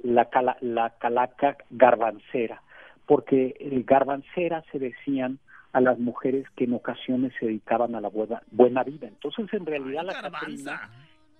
la, 0.03 0.27
la 0.61 0.89
calaca 0.97 1.57
garbancera, 1.69 2.61
porque 3.05 3.55
el 3.59 3.83
garbancera 3.83 4.63
se 4.71 4.79
decían 4.79 5.39
a 5.71 5.81
las 5.81 5.99
mujeres 5.99 6.45
que 6.55 6.65
en 6.65 6.73
ocasiones 6.73 7.33
se 7.39 7.45
dedicaban 7.45 7.95
a 7.95 8.01
la 8.01 8.09
buena, 8.09 8.41
buena 8.51 8.83
vida. 8.83 9.07
Entonces, 9.07 9.47
en 9.53 9.65
realidad, 9.65 10.03
la 10.03 10.21
Catrina 10.21 10.89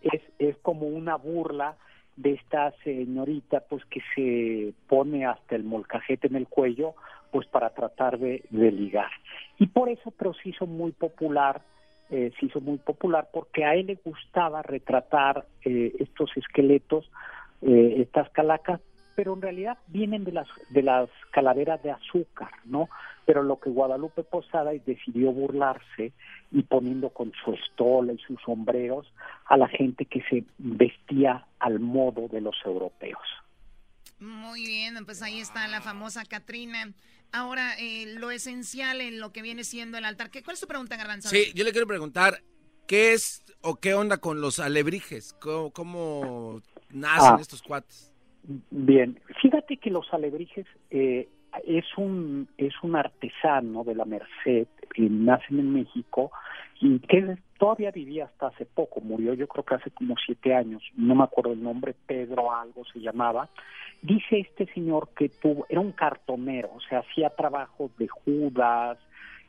es, 0.02 0.22
es 0.38 0.58
como 0.58 0.88
una 0.88 1.16
burla 1.16 1.76
de 2.16 2.34
esta 2.34 2.74
señorita, 2.84 3.62
pues 3.62 3.84
que 3.86 4.02
se 4.14 4.74
pone 4.88 5.26
hasta 5.26 5.56
el 5.56 5.64
molcajete 5.64 6.28
en 6.28 6.36
el 6.36 6.48
cuello, 6.48 6.94
pues 7.32 7.48
para 7.48 7.70
tratar 7.70 8.20
de, 8.20 8.44
de 8.50 8.72
ligar. 8.72 9.10
Y 9.58 9.68
por 9.68 9.90
eso, 9.90 10.12
pero 10.12 10.34
se 10.34 10.50
hizo 10.50 10.68
muy 10.68 10.92
popular, 10.92 11.62
eh, 12.10 12.32
se 12.40 12.48
hizo 12.48 12.60
muy 12.60 12.78
popular 12.78 13.30
porque 13.32 13.66
a 13.66 13.76
él 13.76 13.88
le 13.88 14.00
gustaba 14.04 14.62
retratar 14.64 15.46
eh, 15.64 15.94
estos 16.00 16.36
esqueletos, 16.36 17.10
eh, 17.62 17.96
estas 17.98 18.30
calacas, 18.32 18.82
pero 19.16 19.34
en 19.34 19.42
realidad 19.42 19.78
vienen 19.88 20.24
de 20.24 20.32
las 20.32 20.48
de 20.72 20.82
las 20.82 21.10
calaveras 21.32 21.84
de 21.84 21.92
azúcar, 21.92 22.50
¿no? 22.66 22.90
Pero 23.30 23.44
lo 23.44 23.60
que 23.60 23.70
Guadalupe 23.70 24.24
Posada 24.24 24.72
decidió 24.72 25.32
burlarse 25.32 26.14
y 26.52 26.64
poniendo 26.64 27.12
con 27.12 27.32
su 27.46 27.54
estola 27.54 28.12
y 28.12 28.18
sus 28.18 28.42
sombreros 28.42 29.06
a 29.46 29.56
la 29.56 29.68
gente 29.68 30.06
que 30.06 30.24
se 30.32 30.46
vestía 30.58 31.46
al 31.60 31.80
modo 31.80 32.28
de 32.28 32.42
los 32.42 32.56
europeos. 32.66 33.22
Muy 34.20 34.66
bien, 34.66 35.06
pues 35.06 35.22
ahí 35.22 35.40
está 35.42 35.68
la 35.68 35.80
famosa 35.80 36.26
Catrina. 36.26 36.92
Ahora, 37.32 37.76
eh, 37.78 38.16
lo 38.18 38.32
esencial 38.32 39.00
en 39.00 39.20
lo 39.20 39.32
que 39.32 39.44
viene 39.44 39.64
siendo 39.64 40.00
el 40.00 40.06
altar. 40.06 40.32
¿Qué, 40.32 40.42
¿Cuál 40.42 40.56
es 40.56 40.62
tu 40.62 40.68
pregunta, 40.68 40.98
Garbanzo? 40.98 41.30
Sí, 41.30 41.52
yo 41.54 41.64
le 41.64 41.72
quiero 41.72 41.86
preguntar, 41.86 42.42
¿qué 42.88 43.14
es 43.14 43.44
o 43.62 43.76
qué 43.76 43.94
onda 43.94 44.18
con 44.18 44.42
los 44.42 44.58
alebrijes? 44.58 45.34
¿Cómo, 45.40 45.70
cómo 45.70 46.64
nacen 46.90 47.36
Ah. 47.36 47.38
estos 47.40 47.62
cuates? 47.62 48.12
Bien, 48.72 49.22
fíjate 49.40 49.78
que 49.78 49.92
los 49.92 50.12
alebrijes 50.12 50.66
eh, 50.90 51.30
es 51.66 51.86
un 51.97 52.47
es 52.57 52.74
un 52.84 52.95
artesano 52.95 53.84
de 53.84 53.95
la 53.95 54.05
Merced, 54.05 54.68
que 54.93 55.10
nacen 55.10 55.60
en 55.60 55.74
México 55.74 56.32
y 56.82 56.99
que 56.99 57.38
todavía 57.57 57.91
vivía 57.91 58.26
hasta 58.26 58.47
hace 58.47 58.66
poco, 58.66 59.01
murió 59.01 59.34
yo 59.34 59.47
creo 59.47 59.66
que 59.66 59.76
hace 59.76 59.91
como 59.91 60.16
siete 60.26 60.55
años, 60.55 60.82
no 60.95 61.16
me 61.16 61.24
acuerdo 61.24 61.53
el 61.53 61.62
nombre, 61.62 61.95
Pedro 62.05 62.53
algo 62.53 62.86
se 62.86 62.99
llamaba. 62.99 63.49
Dice 64.01 64.39
este 64.39 64.66
señor 64.74 65.10
que 65.16 65.28
tuvo, 65.30 65.66
era 65.70 65.82
un 65.82 65.91
cartonero, 65.91 66.70
o 66.74 66.80
sea, 66.82 66.99
hacía 66.99 67.30
trabajos 67.32 67.91
de 67.97 68.07
Judas, 68.07 68.97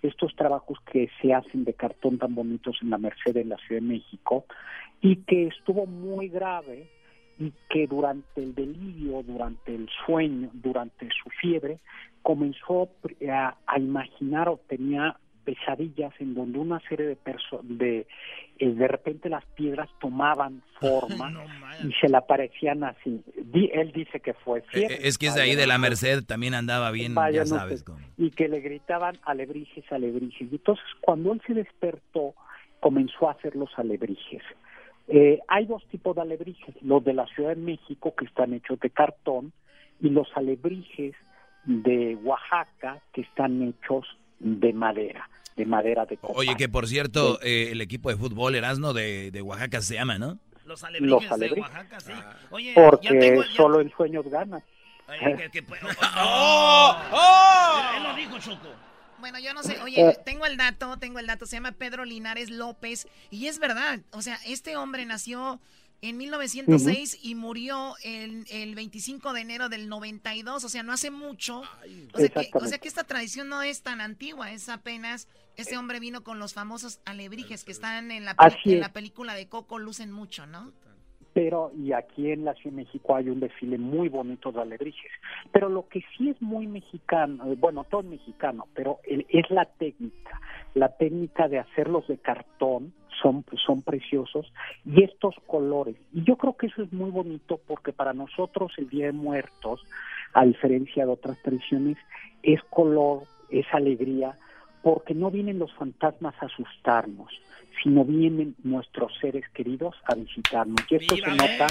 estos 0.03 0.35
trabajos 0.35 0.79
que 0.91 1.09
se 1.21 1.33
hacen 1.33 1.65
de 1.65 1.75
cartón 1.75 2.19
tan 2.19 2.35
bonitos 2.35 2.79
en 2.83 2.91
la 2.91 2.99
Merced 2.99 3.37
en 3.37 3.51
la 3.51 3.57
Ciudad 3.59 3.81
de 3.81 3.87
México, 3.87 4.45
y 5.01 5.17
que 5.17 5.47
estuvo 5.47 5.87
muy 5.87 6.29
grave 6.29 6.89
y 7.41 7.53
que 7.69 7.87
durante 7.89 8.41
el 8.43 8.55
delirio, 8.55 9.23
durante 9.25 9.75
el 9.75 9.89
sueño, 10.07 10.51
durante 10.53 11.09
su 11.23 11.29
fiebre, 11.41 11.81
comenzó 12.23 12.89
a, 13.33 13.57
a 13.67 13.79
imaginar 13.81 14.49
o 14.49 14.61
tenía 14.69 15.17
pesadillas 15.43 16.13
en 16.21 16.35
donde 16.35 16.59
una 16.59 16.81
serie 16.81 17.07
de 17.07 17.17
personas, 17.17 17.65
de, 17.67 18.07
eh, 18.59 18.69
de 18.69 18.87
repente 18.89 19.31
las 19.31 19.45
piedras 19.57 19.89
tomaban 19.99 20.63
forma 20.81 21.33
y 21.83 21.91
se 21.95 22.09
le 22.11 22.19
aparecían 22.19 22.85
así. 22.85 23.23
Di- 23.43 23.71
él 23.73 23.91
dice 23.93 24.21
que 24.21 24.35
fue 24.35 24.59
Eh, 24.59 24.63
fiebre. 24.69 25.09
Es 25.09 25.17
que 25.17 25.29
es 25.29 25.35
de 25.35 25.41
ahí 25.41 25.55
de 25.57 25.67
la 25.67 25.79
Merced, 25.79 26.23
también 26.25 26.53
andaba 26.55 26.91
bien, 26.91 27.15
ya 27.33 27.47
sabes. 27.47 27.83
cómo. 27.83 27.99
Y 28.19 28.31
que 28.33 28.49
le 28.49 28.61
gritaban 28.61 29.17
alebrijes, 29.25 29.91
alebrijes. 29.91 30.47
Y 30.53 30.57
entonces 30.57 30.85
cuando 31.01 31.33
él 31.33 31.41
se 31.47 31.55
despertó, 31.55 32.35
comenzó 32.81 33.29
a 33.29 33.33
hacer 33.33 33.57
los 33.57 33.71
alebrijes. 33.79 34.43
Eh, 35.13 35.41
hay 35.49 35.67
dos 35.67 35.85
tipos 35.89 36.15
de 36.15 36.23
alebrijes, 36.23 36.75
los 36.83 37.03
de 37.05 37.13
la 37.15 37.27
Ciudad 37.27 37.51
de 37.51 37.57
México 37.57 38.15
que 38.17 38.25
están 38.27 38.55
hechos 38.55 38.79
de 38.81 38.91
cartón 38.91 39.53
y 40.01 40.09
los 40.11 40.29
alebrijes 40.37 41.15
de 41.65 42.17
Oaxaca 42.23 43.01
que 43.13 43.23
están 43.23 43.61
hechos 43.63 44.07
de 44.39 44.73
madera, 44.73 45.29
de 45.57 45.67
madera 45.67 46.07
de 46.07 46.17
copa. 46.17 46.35
Oye, 46.39 46.55
que 46.57 46.69
por 46.69 46.87
cierto, 46.87 47.41
eh, 47.43 47.71
el 47.73 47.81
equipo 47.81 48.09
de 48.09 48.17
fútbol 48.17 48.55
Erasmo 48.55 48.93
de, 48.93 49.31
de 49.33 49.43
Oaxaca 49.43 49.81
se 49.83 49.95
llama, 49.95 50.17
¿no? 50.19 50.39
Los 50.65 50.83
Los 50.83 50.85
alebrijes 50.85 51.39
de. 51.39 51.61
Oaxaca, 51.61 52.01
sí. 52.01 52.13
Oye, 52.51 52.73
ya 52.77 52.91
Porque 52.91 53.09
tengo... 53.19 53.43
ya- 53.43 53.49
solo 53.57 53.81
en 53.81 53.91
sueños 53.91 54.25
ganas. 54.29 54.63
Oye, 55.09 55.37
que- 55.51 55.61
que- 55.61 55.67
¡Oh! 56.19 56.97
¡Oh! 57.13 57.81
Él 57.97 58.03
lo 58.05 58.15
dijo, 58.15 58.39
Choco. 58.39 58.69
Bueno, 59.21 59.39
yo 59.39 59.55
no 59.55 59.63
sé, 59.63 59.81
oye, 59.81 60.17
tengo 60.25 60.47
el 60.47 60.57
dato, 60.57 60.99
tengo 60.99 61.19
el 61.19 61.27
dato, 61.27 61.47
se 61.47 61.57
llama 61.57 61.73
Pedro 61.73 62.05
Linares 62.05 62.51
López 62.51 63.07
y 63.31 63.47
es 63.47 63.59
verdad, 63.59 64.01
o 64.11 64.23
sea, 64.23 64.39
este 64.47 64.77
hombre 64.77 65.07
nació 65.07 65.61
en 66.03 66.17
1906 66.17 67.19
y 67.23 67.35
murió 67.35 67.95
el, 68.03 68.47
el 68.51 68.75
25 68.75 69.33
de 69.33 69.41
enero 69.43 69.69
del 69.69 69.89
92, 69.89 70.65
o 70.65 70.69
sea, 70.69 70.83
no 70.83 70.93
hace 70.93 71.11
mucho. 71.11 71.63
O 72.15 72.19
sea, 72.19 72.29
que, 72.29 72.51
o 72.55 72.67
sea 72.67 72.79
que 72.79 72.89
esta 72.89 73.05
tradición 73.05 73.49
no 73.49 73.63
es 73.63 73.83
tan 73.83 74.01
antigua, 74.01 74.51
es 74.51 74.69
apenas, 74.69 75.29
este 75.57 75.77
hombre 75.77 76.01
vino 76.01 76.25
con 76.25 76.39
los 76.39 76.55
famosos 76.55 77.01
alebrijes 77.05 77.65
que 77.65 77.73
están 77.73 78.11
en 78.11 78.25
la, 78.25 78.35
en 78.65 78.81
la 78.81 78.93
película 78.93 79.35
de 79.35 79.49
Coco, 79.49 79.79
lucen 79.79 80.11
mucho, 80.11 80.47
¿no? 80.47 80.73
Pero 81.33 81.71
y 81.77 81.93
aquí 81.93 82.31
en 82.31 82.45
la 82.45 82.55
Ciudad 82.55 82.77
de 82.77 82.85
México 82.85 83.15
hay 83.15 83.29
un 83.29 83.41
desfile 83.41 83.79
muy 83.79 84.09
bonito 84.09 84.51
de 84.53 84.63
alebrijes. 84.63 85.11
Pero 85.53 85.69
lo 85.69 85.89
que 85.89 86.03
sí 86.17 86.31
es 86.31 86.41
muy 86.43 86.67
mexicano, 86.67 87.51
eh, 87.51 87.57
bueno, 87.59 87.85
todo 87.85 88.01
es 88.01 88.07
mexicano, 88.07 88.67
pero 88.75 88.99
es 89.05 89.51
la 89.51 89.65
técnica, 89.65 90.41
la 90.75 90.89
técnica 90.97 91.49
de 91.49 91.59
hacerlos 91.59 92.07
de 92.09 92.19
cartón 92.19 92.93
son 93.23 93.45
son 93.67 93.83
preciosos 93.83 94.53
y 94.85 95.05
estos 95.05 95.35
colores. 95.47 95.97
Y 96.13 96.25
yo 96.25 96.37
creo 96.37 96.57
que 96.57 96.67
eso 96.67 96.83
es 96.83 96.93
muy 96.93 97.11
bonito 97.11 97.61
porque 97.67 97.93
para 97.93 98.13
nosotros 98.13 98.73
el 98.79 98.89
Día 98.89 99.07
de 99.07 99.13
Muertos, 99.13 99.85
a 100.33 100.45
diferencia 100.45 101.05
de 101.05 101.13
otras 101.13 101.41
tradiciones, 101.43 101.99
es 102.43 102.63
color, 102.71 103.25
es 103.51 103.67
alegría, 103.73 104.39
porque 104.83 105.15
no 105.15 105.31
vienen 105.31 105.59
los 105.59 105.73
fantasmas 105.75 106.35
a 106.41 106.47
asustarnos, 106.47 107.31
sino 107.83 108.05
vienen 108.05 108.55
nuestros 108.63 109.13
seres 109.21 109.45
queridos 109.55 109.95
a 110.05 110.15
visitarnos. 110.15 110.81
Y 110.89 110.97
esto 110.97 111.17
se 111.17 111.31
nota. 111.31 111.67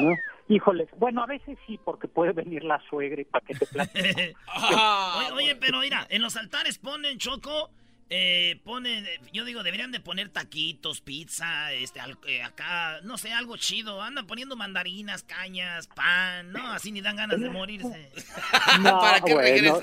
¿no? 0.00 0.14
Híjoles, 0.48 0.88
bueno, 0.98 1.22
a 1.22 1.26
veces 1.26 1.56
sí, 1.66 1.80
porque 1.82 2.06
puede 2.06 2.32
venir 2.32 2.64
la 2.64 2.80
suegra 2.90 3.20
y 3.20 3.24
para 3.24 3.46
que 3.46 3.54
te 3.54 3.66
platique. 3.66 4.34
oye, 5.18 5.32
oye, 5.32 5.56
pero 5.56 5.80
mira, 5.80 6.06
en 6.10 6.20
los 6.20 6.36
altares 6.36 6.78
ponen 6.78 7.18
Choco 7.18 7.70
Eh, 8.10 8.60
ponen, 8.64 9.06
yo 9.32 9.44
digo, 9.46 9.62
deberían 9.62 9.90
de 9.90 9.98
poner 9.98 10.28
taquitos, 10.28 11.00
pizza, 11.00 11.72
este, 11.72 12.00
eh, 12.26 12.42
acá, 12.42 13.00
no 13.02 13.16
sé, 13.16 13.32
algo 13.32 13.56
chido. 13.56 14.02
Andan 14.02 14.26
poniendo 14.26 14.56
mandarinas, 14.56 15.22
cañas, 15.22 15.88
pan, 15.88 16.52
¿no? 16.52 16.70
Así 16.72 16.92
ni 16.92 17.00
dan 17.00 17.16
ganas 17.16 17.40
de 17.40 17.48
morirse. 17.48 18.10
No, 18.82 18.98
¿Para 19.00 19.20
qué 19.20 19.34
bueno, 19.34 19.80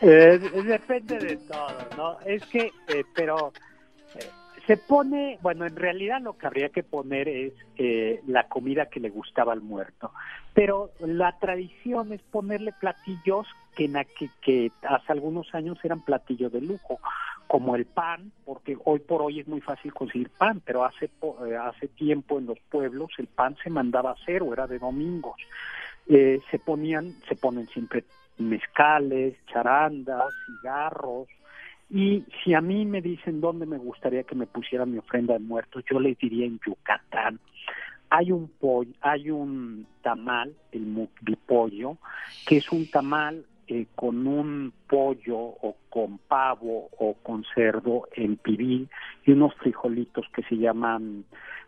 eh, 0.00 0.38
depende 0.64 1.18
de 1.18 1.36
todo, 1.36 1.88
¿no? 1.96 2.20
Es 2.20 2.44
que, 2.46 2.72
eh, 2.88 3.04
pero 3.14 3.52
eh, 4.14 4.26
se 4.66 4.76
pone, 4.76 5.38
bueno, 5.42 5.64
en 5.66 5.76
realidad 5.76 6.20
lo 6.20 6.36
que 6.36 6.46
habría 6.46 6.68
que 6.70 6.82
poner 6.82 7.28
es 7.28 7.52
eh, 7.76 8.20
la 8.26 8.48
comida 8.48 8.86
que 8.86 9.00
le 9.00 9.10
gustaba 9.10 9.52
al 9.52 9.60
muerto. 9.60 10.12
Pero 10.54 10.90
la 11.00 11.38
tradición 11.38 12.12
es 12.12 12.22
ponerle 12.22 12.72
platillos 12.72 13.46
que, 13.76 14.72
hace 14.82 15.12
algunos 15.12 15.54
años 15.54 15.78
eran 15.84 16.00
platillos 16.00 16.52
de 16.52 16.62
lujo, 16.62 16.98
como 17.46 17.76
el 17.76 17.84
pan, 17.84 18.32
porque 18.44 18.76
hoy 18.84 18.98
por 19.00 19.22
hoy 19.22 19.40
es 19.40 19.46
muy 19.46 19.60
fácil 19.60 19.92
conseguir 19.92 20.30
pan, 20.30 20.60
pero 20.64 20.84
hace, 20.84 21.10
hace 21.60 21.88
tiempo 21.88 22.38
en 22.38 22.46
los 22.46 22.58
pueblos 22.70 23.10
el 23.18 23.26
pan 23.26 23.56
se 23.62 23.70
mandaba 23.70 24.10
a 24.10 24.14
hacer 24.14 24.42
o 24.42 24.52
era 24.52 24.66
de 24.66 24.78
domingos. 24.78 25.36
Eh, 26.08 26.40
se 26.50 26.58
ponían, 26.58 27.14
se 27.28 27.36
ponen 27.36 27.66
siempre 27.68 28.04
mezcales, 28.38 29.36
charandas, 29.46 30.32
cigarros, 30.46 31.28
y 31.88 32.24
si 32.42 32.54
a 32.54 32.60
mí 32.60 32.84
me 32.84 33.00
dicen 33.00 33.40
dónde 33.40 33.64
me 33.66 33.78
gustaría 33.78 34.24
que 34.24 34.34
me 34.34 34.46
pusiera 34.46 34.86
mi 34.86 34.98
ofrenda 34.98 35.34
de 35.34 35.40
muertos, 35.40 35.84
yo 35.90 36.00
les 36.00 36.18
diría 36.18 36.46
en 36.46 36.58
Yucatán. 36.66 37.38
Hay 38.10 38.32
un 38.32 38.48
pollo, 38.48 38.92
hay 39.00 39.30
un 39.30 39.86
tamal, 40.02 40.54
el 40.72 40.82
mukbipollo, 40.82 41.96
que 42.46 42.58
es 42.58 42.70
un 42.72 42.88
tamal 42.90 43.44
eh, 43.68 43.86
con 43.94 44.26
un 44.26 44.72
pollo 44.88 45.38
o 45.38 45.76
con 45.90 46.18
pavo 46.18 46.88
o 46.98 47.14
con 47.14 47.44
cerdo 47.54 48.08
en 48.14 48.36
pibil 48.36 48.88
y 49.24 49.32
unos 49.32 49.54
frijolitos 49.54 50.24
que 50.34 50.42
se 50.44 50.56
llaman 50.56 51.24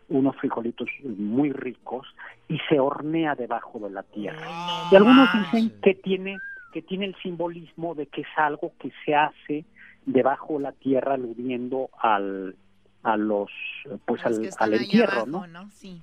unos 0.07 0.35
frijolitos 0.37 0.87
muy 1.03 1.51
ricos 1.51 2.07
y 2.47 2.57
se 2.69 2.79
hornea 2.79 3.35
debajo 3.35 3.79
de 3.79 3.89
la 3.89 4.03
tierra. 4.03 4.47
y 4.91 4.95
algunos 4.95 5.29
dicen 5.33 5.71
que 5.81 5.93
tiene 5.93 6.39
que 6.71 6.81
tiene 6.81 7.05
el 7.05 7.15
simbolismo 7.21 7.95
de 7.95 8.07
que 8.07 8.21
es 8.21 8.27
algo 8.37 8.73
que 8.79 8.91
se 9.05 9.15
hace 9.15 9.65
debajo 10.05 10.57
de 10.57 10.63
la 10.63 10.71
tierra 10.73 11.13
aludiendo 11.15 11.89
al 11.99 12.55
a 13.03 13.15
los 13.17 13.49
pues 14.05 14.23
Los 14.25 14.57
al, 14.59 14.73
al 14.73 14.81
entierro, 14.81 15.21
abajo, 15.21 15.47
¿no? 15.47 15.69
Sí. 15.71 16.01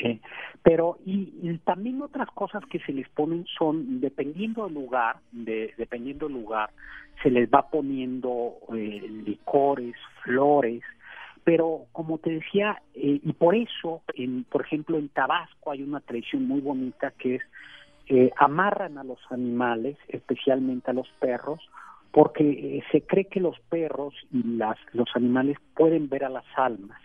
Sí, 0.00 0.20
pero 0.64 0.98
y, 1.06 1.32
y 1.42 1.58
también 1.58 2.02
otras 2.02 2.28
cosas 2.32 2.64
que 2.66 2.80
se 2.80 2.92
les 2.92 3.08
ponen 3.10 3.46
son, 3.56 4.00
dependiendo 4.00 4.64
del 4.64 4.74
lugar, 4.74 5.18
de, 5.30 5.74
dependiendo 5.78 6.26
del 6.26 6.34
lugar, 6.34 6.70
se 7.22 7.30
les 7.30 7.48
va 7.48 7.70
poniendo 7.70 8.56
eh, 8.74 9.06
licores, 9.24 9.94
flores, 10.24 10.82
pero 11.44 11.86
como 11.92 12.18
te 12.18 12.30
decía, 12.30 12.82
eh, 12.94 13.20
y 13.22 13.32
por 13.34 13.54
eso, 13.54 14.02
en, 14.14 14.42
por 14.44 14.62
ejemplo, 14.62 14.98
en 14.98 15.08
Tabasco 15.08 15.70
hay 15.70 15.82
una 15.82 16.00
tradición 16.00 16.46
muy 16.48 16.60
bonita 16.60 17.12
que 17.12 17.36
es 17.36 17.42
eh, 18.08 18.30
amarran 18.36 18.98
a 18.98 19.04
los 19.04 19.18
animales, 19.30 19.96
especialmente 20.08 20.90
a 20.90 20.94
los 20.94 21.08
perros, 21.18 21.60
porque 22.12 22.48
eh, 22.48 22.84
se 22.92 23.02
cree 23.02 23.26
que 23.26 23.40
los 23.40 23.58
perros 23.68 24.14
y 24.32 24.42
las, 24.42 24.78
los 24.92 25.08
animales 25.14 25.58
pueden 25.74 26.08
ver 26.08 26.24
a 26.24 26.30
las 26.30 26.46
almas. 26.56 27.00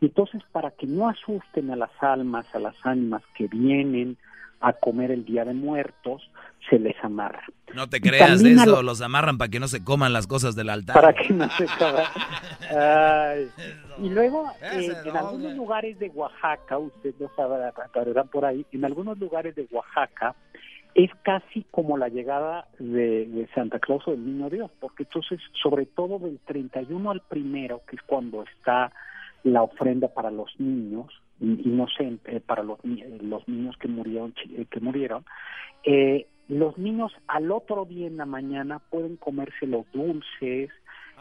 Entonces, 0.00 0.42
para 0.52 0.72
que 0.72 0.86
no 0.86 1.08
asusten 1.08 1.70
a 1.70 1.76
las 1.76 1.90
almas, 2.00 2.46
a 2.54 2.58
las 2.58 2.74
ánimas 2.84 3.22
que 3.34 3.46
vienen 3.46 4.16
a 4.62 4.72
comer 4.74 5.10
el 5.10 5.24
Día 5.24 5.44
de 5.44 5.54
Muertos, 5.54 6.22
se 6.70 6.78
les 6.78 6.94
amarra. 7.02 7.42
No 7.74 7.88
te 7.88 8.00
creas 8.00 8.30
a 8.42 8.48
eso, 8.48 8.66
lo- 8.66 8.82
los 8.82 9.00
amarran 9.00 9.36
para 9.38 9.50
que 9.50 9.58
no 9.60 9.66
se 9.68 9.82
coman 9.82 10.12
las 10.12 10.26
cosas 10.26 10.54
del 10.54 10.70
altar. 10.70 10.94
Para 10.94 11.12
que 11.12 11.32
no 11.32 11.48
se 11.50 11.66
coman. 11.78 12.04
Ay. 12.70 13.48
Y 13.98 14.08
luego, 14.08 14.50
eh, 14.62 14.92
en 15.04 15.16
algunos 15.16 15.54
lugares 15.54 15.98
de 15.98 16.08
Oaxaca, 16.10 16.78
usted 16.78 17.14
no 17.18 17.30
sabrá, 17.36 17.72
pero 17.92 18.24
por 18.26 18.44
ahí, 18.44 18.64
en 18.72 18.84
algunos 18.84 19.18
lugares 19.18 19.54
de 19.54 19.66
Oaxaca, 19.70 20.34
es 20.94 21.10
casi 21.22 21.64
como 21.70 21.96
la 21.96 22.08
llegada 22.08 22.66
de, 22.78 23.26
de 23.26 23.48
Santa 23.54 23.78
Claus 23.78 24.06
o 24.06 24.10
del 24.12 24.24
Niño 24.24 24.50
Dios, 24.50 24.70
porque 24.78 25.04
entonces, 25.04 25.40
sobre 25.62 25.86
todo 25.86 26.18
del 26.18 26.38
31 26.46 27.10
al 27.10 27.20
primero, 27.22 27.80
que 27.88 27.96
es 27.96 28.02
cuando 28.02 28.42
está 28.42 28.92
la 29.44 29.62
ofrenda 29.62 30.08
para 30.08 30.30
los 30.30 30.50
niños, 30.58 31.06
inocente, 31.42 32.40
para 32.40 32.62
los, 32.62 32.78
ni- 32.84 33.02
los 33.20 33.46
niños 33.48 33.76
que 33.78 33.88
murieron, 33.88 34.34
eh, 34.50 34.66
que 34.70 34.80
murieron, 34.80 35.24
eh, 35.84 36.26
los 36.48 36.76
niños 36.78 37.12
al 37.28 37.50
otro 37.50 37.84
día 37.84 38.06
en 38.06 38.16
la 38.16 38.26
mañana 38.26 38.78
pueden 38.78 39.16
comerse 39.16 39.66
los 39.66 39.84
dulces 39.92 40.70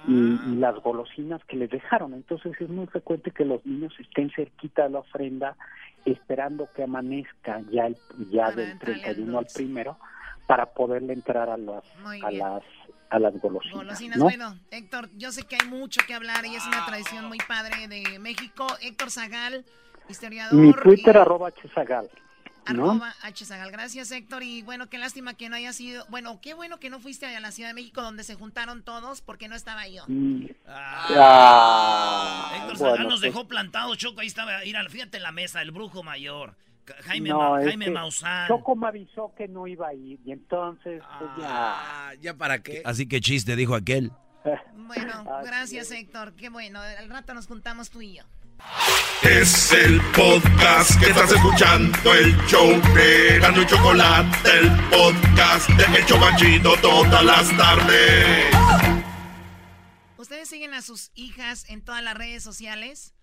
y, 0.08 0.12
y 0.14 0.56
las 0.58 0.76
golosinas 0.82 1.44
que 1.46 1.58
les 1.58 1.70
dejaron. 1.70 2.14
Entonces 2.14 2.54
es 2.60 2.70
muy 2.70 2.88
frecuente 2.88 3.32
que 3.32 3.46
los 3.46 3.64
niños 3.66 3.94
estén 4.00 4.32
cerquita 4.32 4.84
de 4.84 4.90
la 4.92 5.00
ofrenda 5.00 5.56
esperando 6.06 6.68
que 6.76 6.84
amanezca 6.84 7.62
ya 7.72 7.86
el, 7.88 7.96
ya 8.32 8.52
del 8.52 8.78
31 8.80 9.38
al 9.38 9.46
primero 9.54 9.98
para 10.48 10.66
poderle 10.74 11.14
entrar 11.14 11.50
a 11.50 11.58
las 11.58 11.84
a 12.24 12.32
las 12.32 12.64
a 13.12 13.20
las 13.20 13.40
golosinas. 13.42 13.76
Golosinas, 13.76 14.18
¿no? 14.18 14.24
bueno, 14.24 14.56
Héctor, 14.72 15.10
yo 15.18 15.32
sé 15.32 15.44
que 15.44 15.58
hay 15.62 15.68
mucho 15.68 16.02
que 16.08 16.14
hablar 16.14 16.46
y 16.46 16.56
es 16.56 16.66
una 16.66 16.86
tradición 16.86 17.26
muy 17.28 17.38
padre 17.48 17.88
de 17.88 18.18
México. 18.20 18.66
Héctor 18.82 19.12
Zagal, 19.12 19.66
historiador. 20.12 20.54
Mi 20.54 20.74
Twitter 20.74 21.16
y- 21.16 21.20
arroba 21.20 21.52
Chesagal. 21.52 22.10
¿no? 22.74 22.92
Arroba 22.92 23.16
H. 23.24 23.44
Zagal. 23.46 23.72
Gracias, 23.72 24.12
Héctor. 24.12 24.44
Y 24.44 24.62
bueno, 24.62 24.88
qué 24.88 25.00
lástima 25.00 25.34
que 25.34 25.50
no 25.50 25.56
haya 25.56 25.74
sido. 25.74 26.06
Bueno, 26.10 26.40
qué 26.42 26.54
bueno 26.54 26.80
que 26.80 26.92
no 26.92 27.00
fuiste 27.00 27.26
a 27.26 27.40
la 27.40 27.52
Ciudad 27.52 27.70
de 27.72 27.74
México 27.74 28.02
donde 28.04 28.24
se 28.24 28.36
juntaron 28.36 28.84
todos 28.84 29.22
porque 29.22 29.48
no 29.48 29.56
estaba 29.56 29.88
yo. 29.88 30.04
Mm. 30.08 30.46
Ah, 30.68 32.52
Héctor 32.56 32.78
bueno, 32.78 32.92
Zagal 32.92 33.04
nos 33.10 33.20
pues- 33.20 33.22
dejó 33.34 33.48
plantados, 33.48 33.98
Choco. 33.98 34.22
Ahí 34.22 34.28
estaba, 34.28 34.60
mira, 34.64 34.88
fíjate 34.90 35.18
en 35.18 35.24
la 35.24 35.32
mesa, 35.32 35.62
el 35.62 35.72
brujo 35.72 36.04
mayor. 36.04 36.56
Jaime, 37.04 37.30
No, 37.30 37.40
Ma- 37.52 37.64
Jaime 37.64 37.90
Maussan. 37.90 38.48
Choco 38.48 38.76
me 38.76 38.88
avisó 38.88 39.34
que 39.38 39.48
no 39.48 39.66
iba 39.68 39.88
a 39.88 39.94
ir 39.94 40.20
y 40.26 40.32
entonces 40.32 41.02
pues 41.20 41.32
Ah, 41.44 42.12
ya. 42.16 42.22
¿Ya 42.22 42.34
para 42.38 42.62
qué? 42.62 42.82
Así 42.86 43.08
que 43.08 43.22
chiste, 43.22 43.56
dijo 43.56 43.76
aquel. 43.76 44.12
Bueno, 44.76 45.24
gracias, 45.46 45.92
Héctor. 45.92 46.34
Qué 46.34 46.50
bueno. 46.50 46.80
Al 46.82 47.10
rato 47.10 47.34
nos 47.34 47.48
juntamos 47.48 47.90
tú 47.90 48.02
y 48.02 48.18
yo. 48.18 48.24
Es 49.24 49.72
el 49.72 50.02
podcast 50.12 51.00
que 51.00 51.12
estás 51.12 51.32
escuchando, 51.32 52.14
el 52.14 52.36
show 52.48 52.70
de 52.96 53.40
Gano 53.40 53.62
y 53.62 53.66
Chocolate, 53.68 54.50
el 54.60 54.70
podcast 54.90 55.70
de 55.70 56.00
El 56.00 56.06
Chobachito 56.06 56.76
todas 56.82 57.24
las 57.24 57.56
tardes. 57.56 58.56
¿Ustedes 60.18 60.50
siguen 60.50 60.74
a 60.74 60.82
sus 60.82 61.12
hijas 61.14 61.70
en 61.70 61.84
todas 61.84 62.04
las 62.04 62.18
redes 62.18 62.44
sociales? 62.44 63.14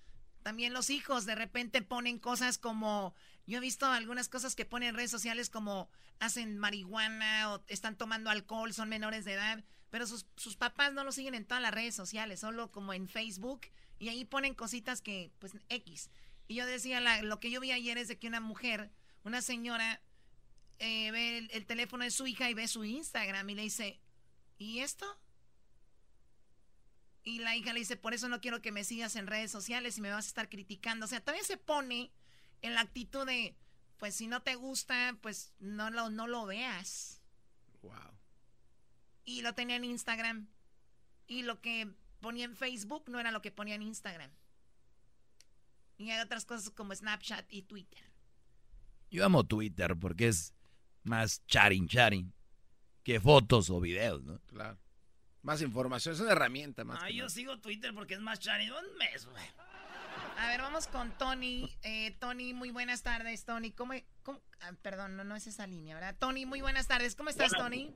También 0.43 0.73
los 0.73 0.89
hijos 0.89 1.27
de 1.27 1.35
repente 1.35 1.83
ponen 1.83 2.19
cosas 2.19 2.59
como, 2.59 3.15
yo 3.47 3.59
he 3.59 3.61
visto 3.61 3.87
algunas 3.87 4.29
cosas 4.29 4.55
que 4.55 4.65
ponen 4.65 4.91
en 4.91 4.95
redes 4.95 5.11
sociales 5.11 5.51
como 5.51 5.91
hacen 6.21 6.59
marihuana 6.59 7.53
o 7.53 7.65
están 7.67 7.97
tomando 7.97 8.31
alcohol, 8.31 8.73
son 8.73 8.89
menores 8.89 9.25
de 9.25 9.35
edad, 9.35 9.65
pero 9.91 10.07
sus, 10.07 10.27
sus 10.37 10.57
papás 10.57 10.93
no 10.93 11.03
lo 11.03 11.13
siguen 11.13 11.35
en 11.35 11.45
todas 11.45 11.63
las 11.63 11.75
redes 11.75 11.95
sociales, 11.95 12.41
solo 12.41 12.71
como 12.71 12.93
en 12.93 13.09
Facebook 13.09 13.63
y 13.99 14.09
ahí 14.09 14.25
ponen 14.25 14.55
cositas 14.55 15.01
que, 15.01 15.31
pues, 15.39 15.53
X. 15.69 16.11
Y 16.47 16.55
yo 16.57 16.67
decía, 16.67 17.01
la- 17.01 17.23
lo 17.23 17.41
que 17.41 17.51
yo 17.51 17.61
vi 17.61 17.73
ayer 17.73 17.99
es 17.99 18.09
de 18.09 18.19
que 18.19 18.29
una 18.29 18.41
mujer, 18.41 18.91
una 19.25 19.43
señora, 19.43 20.01
eh, 20.79 21.11
ve 21.11 21.39
el, 21.39 21.51
el 21.53 21.67
teléfono 21.67 22.05
de 22.05 22.11
su 22.11 22.27
hija 22.27 22.49
y 22.49 22.55
ve 22.55 22.69
su 22.69 22.85
Instagram 22.85 23.49
y 23.51 23.55
le 23.55 23.63
dice, 23.63 24.01
¿y 24.59 24.79
esto? 24.81 25.07
Y 27.25 27.41
la 27.41 27.55
hija 27.57 27.73
le 27.73 27.81
dice, 27.81 27.97
por 27.97 28.15
eso 28.15 28.29
no 28.29 28.41
quiero 28.41 28.63
que 28.63 28.73
me 28.73 28.85
sigas 28.85 29.17
en 29.17 29.27
redes 29.27 29.51
sociales 29.51 29.99
y 29.99 30.01
me 30.01 30.11
vas 30.11 30.25
a 30.25 30.29
estar 30.29 30.49
criticando. 30.49 31.05
O 31.05 31.09
sea, 31.09 31.21
todavía 31.21 31.45
se 31.45 31.57
pone 31.59 32.11
en 32.63 32.75
la 32.75 32.81
actitud 32.81 33.27
de, 33.27 33.55
pues 33.99 34.15
si 34.15 34.29
no 34.29 34.43
te 34.43 34.55
gusta, 34.55 35.19
pues 35.21 35.53
no 35.59 35.91
lo, 35.91 36.09
no 36.09 36.27
lo 36.27 36.47
veas. 36.47 37.21
Wow. 37.83 37.93
Y 39.25 39.43
lo 39.43 39.55
tenía 39.55 39.77
en 39.77 39.85
Instagram. 39.85 40.49
Y 41.27 41.43
lo 41.43 41.61
que 41.61 41.93
ponía 42.21 42.45
en 42.45 42.57
Facebook 42.57 43.05
no 43.09 43.21
era 43.21 43.31
lo 43.31 43.43
que 43.43 43.51
ponía 43.51 43.75
en 43.75 43.83
Instagram. 43.83 44.31
Y 45.97 46.11
hay 46.11 46.21
otras 46.21 46.45
cosas 46.45 46.71
como 46.71 46.95
Snapchat 46.95 47.47
y 47.53 47.63
Twitter. 47.63 48.03
Yo 49.11 49.25
amo 49.25 49.45
Twitter 49.45 49.97
porque 49.99 50.29
es 50.29 50.55
más 51.03 51.45
chatting, 51.47 51.89
chatting 51.89 52.33
que 53.03 53.21
fotos 53.21 53.71
o 53.71 53.81
videos, 53.81 54.23
¿no? 54.23 54.39
Claro. 54.47 54.79
Más 55.43 55.63
información, 55.63 56.15
es 56.15 56.21
una 56.21 56.33
herramienta 56.33 56.85
más. 56.85 57.01
Ah, 57.03 57.11
yo 57.11 57.19
nada. 57.19 57.29
sigo 57.31 57.59
Twitter 57.59 57.95
porque 57.95 58.15
es 58.15 58.21
más 58.21 58.39
chari. 58.39 58.69
Un 58.71 58.97
mes, 58.99 59.27
güey. 59.27 59.45
A 60.37 60.49
ver, 60.49 60.61
vamos 60.61 60.87
con 60.89 61.11
Tony. 61.17 61.69
Eh, 61.83 62.17
Tony, 62.21 62.53
muy 62.55 62.71
buenas 62.71 63.03
tardes, 63.03 63.45
Tony. 63.45 63.73
¿Cómo, 63.73 63.95
cómo- 64.23 64.41
ah, 64.61 64.73
perdón, 64.83 65.17
no, 65.17 65.25
no 65.25 65.35
es 65.37 65.47
esa 65.47 65.67
línea, 65.67 65.95
¿verdad? 65.95 66.17
Tony, 66.19 66.45
muy 66.45 66.61
buenas 66.61 66.87
tardes. 66.87 67.17
¿Cómo 67.17 67.31
estás, 67.31 67.51
Buenas. 67.51 67.65
Tony? 67.71 67.95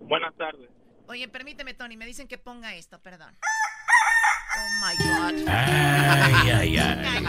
Buenas 0.00 0.34
tardes. 0.36 0.70
Oye, 1.10 1.26
permíteme, 1.26 1.74
Tony. 1.74 1.96
Me 1.96 2.06
dicen 2.06 2.28
que 2.28 2.38
ponga 2.38 2.76
esto, 2.76 3.00
perdón. 3.02 3.34
Oh 3.42 4.70
my 4.80 4.94
God. 4.96 5.48
Ay, 5.48 6.50
ay, 6.50 6.78
ay. 6.78 7.26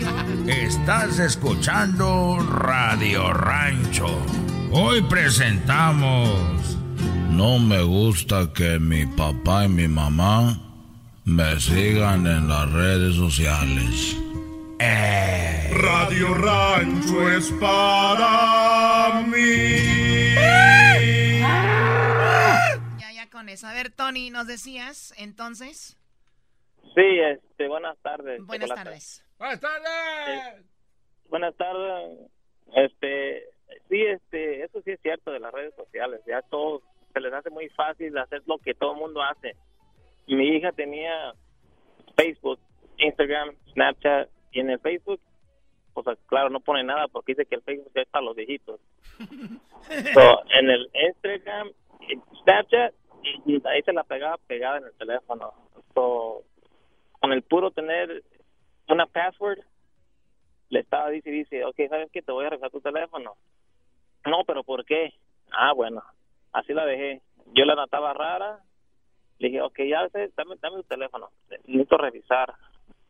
Estás 0.48 1.18
escuchando 1.18 2.38
Radio 2.48 3.34
Rancho. 3.34 4.24
Hoy 4.72 5.02
presentamos. 5.02 6.78
No 7.32 7.58
me 7.58 7.82
gusta 7.82 8.54
que 8.54 8.78
mi 8.78 9.08
papá 9.08 9.66
y 9.66 9.70
mi 9.70 9.88
mamá 9.88 10.62
me 11.26 11.60
sigan 11.60 12.28
en 12.28 12.50
las 12.50 12.72
redes 12.72 13.16
sociales. 13.16 14.16
Radio 15.72 16.36
Rancho 16.36 17.30
es 17.32 17.52
para 17.60 19.24
mí. 19.26 19.91
A 23.52 23.74
ver, 23.74 23.92
Tony, 23.92 24.30
¿nos 24.30 24.48
decías 24.48 25.14
entonces? 25.18 25.98
Sí, 26.96 27.20
este, 27.20 27.68
buenas 27.68 27.98
tardes. 27.98 28.46
Buenas 28.46 28.70
tardes. 28.70 29.26
¡Buenas 29.38 29.60
tardes! 29.60 29.90
Eh, 30.30 30.64
buenas 31.30 31.56
tardes. 31.58 32.18
Este, 32.74 33.44
sí, 33.90 34.02
este, 34.04 34.64
eso 34.64 34.82
sí 34.84 34.92
es 34.92 35.02
cierto 35.02 35.32
de 35.32 35.42
las 35.42 35.52
redes 35.52 35.76
sociales. 35.76 36.22
Ya 36.26 36.42
todo 36.44 36.82
se 37.14 37.20
les 37.20 37.34
hace 37.34 37.50
muy 37.50 37.68
fácil 37.70 38.18
hacer 38.18 38.42
lo 38.46 38.58
que 38.58 38.74
todo 38.74 38.94
el 38.94 39.00
mundo 39.00 39.22
hace. 39.22 39.58
Mi 40.28 40.56
hija 40.56 40.72
tenía 40.72 41.34
Facebook, 42.16 42.60
Instagram, 43.00 43.54
Snapchat 43.74 44.30
y 44.54 44.62
en 44.62 44.70
el 44.70 44.80
Facebook, 44.80 45.20
pues 45.94 46.18
claro, 46.28 46.50
no 46.50 46.62
pone 46.62 46.86
nada 46.86 47.10
porque 47.10 47.34
dice 47.34 47.46
que 47.46 47.56
el 47.56 47.64
Facebook 47.64 47.92
ya 47.94 48.04
es 48.04 48.08
para 48.08 48.26
los 48.26 48.36
viejitos. 48.36 48.80
So, 50.14 50.44
en 50.54 50.70
el 50.70 50.90
Instagram, 50.94 51.72
Snapchat, 52.44 52.94
y 53.46 53.62
ahí 53.68 53.82
se 53.84 53.94
la 53.94 54.04
pegaba 54.04 54.38
pegada 54.48 54.78
en 54.78 54.86
el 54.86 54.94
teléfono. 54.94 55.54
So, 55.94 56.44
con 57.20 57.32
el 57.34 57.44
puro 57.44 57.72
tener 57.72 58.24
una 58.88 59.06
password, 59.06 59.60
le 60.70 60.80
estaba 60.80 61.10
dice 61.10 61.30
y 61.30 61.34
dice, 61.34 61.66
ok, 61.66 61.76
¿sabes 61.90 62.10
qué? 62.12 62.22
Te 62.22 62.32
voy 62.32 62.46
a 62.46 62.50
revisar 62.50 62.72
tu 62.72 62.82
teléfono. 62.82 63.36
No, 64.26 64.44
pero 64.46 64.64
¿por 64.64 64.86
qué? 64.86 65.14
Ah, 65.52 65.74
bueno, 65.74 66.02
así 66.54 66.74
la 66.74 66.86
dejé. 66.86 67.22
Yo 67.54 67.66
la 67.66 67.76
notaba 67.76 68.14
rara. 68.14 68.60
Le 69.40 69.48
dije, 69.50 69.62
ok, 69.62 69.80
ya 69.90 70.08
sé, 70.10 70.32
dame, 70.38 70.56
dame 70.62 70.78
tu 70.78 70.84
teléfono. 70.84 71.30
Necesito 71.50 71.98
revisar 71.98 72.54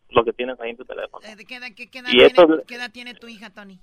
lo 0.09 0.23
que 0.23 0.33
tienes 0.33 0.59
ahí 0.59 0.71
en 0.71 0.77
tu 0.77 0.85
teléfono. 0.85 1.25
Eh, 1.27 1.35
¿Qué 1.45 1.55
edad, 1.57 1.67
qué- 1.75 1.89
qué 1.89 1.99
edad 1.99 2.09
Y 2.09 2.17
tiene, 2.17 2.27
esto- 2.27 2.63
qué 2.67 2.75
edad 2.75 2.91
tiene 2.91 3.13
tu 3.13 3.27
hija, 3.27 3.49
Tony? 3.49 3.79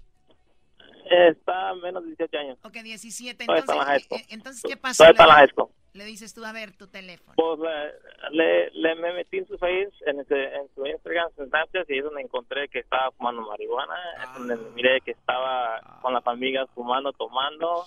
Está 1.06 1.74
menos 1.74 2.02
de 2.02 2.08
18 2.10 2.38
años. 2.38 2.58
Ok, 2.64 2.74
17. 2.82 3.44
Todavía 3.46 3.60
está 3.60 3.72
en 3.72 3.78
la 3.78 3.84
high 3.84 3.96
Entonces, 4.02 4.26
eh, 4.28 4.34
entonces 4.34 4.62
¿qué 4.68 4.76
pasó? 4.76 4.98
Todavía 5.04 5.12
está 5.12 5.22
en 5.24 5.28
la 5.28 5.34
Le- 5.34 5.40
high 5.40 5.48
school. 5.50 5.68
Le 5.94 6.04
dices 6.04 6.34
tú, 6.34 6.44
a 6.44 6.52
ver, 6.52 6.76
tu 6.76 6.86
teléfono. 6.86 7.32
Pues 7.34 7.58
le, 7.58 8.30
le, 8.30 8.70
le 8.72 8.94
me 8.96 9.12
metí 9.14 9.38
en 9.38 9.46
su 9.48 9.58
face, 9.58 9.90
en, 10.06 10.20
ese- 10.20 10.54
en 10.54 10.68
su 10.74 10.86
Instagram, 10.86 11.30
en 11.38 11.48
Snapchat, 11.48 11.90
y 11.90 11.98
es 11.98 12.04
donde 12.04 12.20
encontré 12.22 12.68
que 12.68 12.80
estaba 12.80 13.10
fumando 13.12 13.42
marihuana. 13.42 13.96
Es 14.22 14.34
donde 14.34 14.56
miré 14.74 15.00
que 15.00 15.12
estaba 15.12 15.80
con 16.02 16.12
las 16.14 16.26
amigas 16.26 16.68
fumando, 16.74 17.12
tomando, 17.14 17.84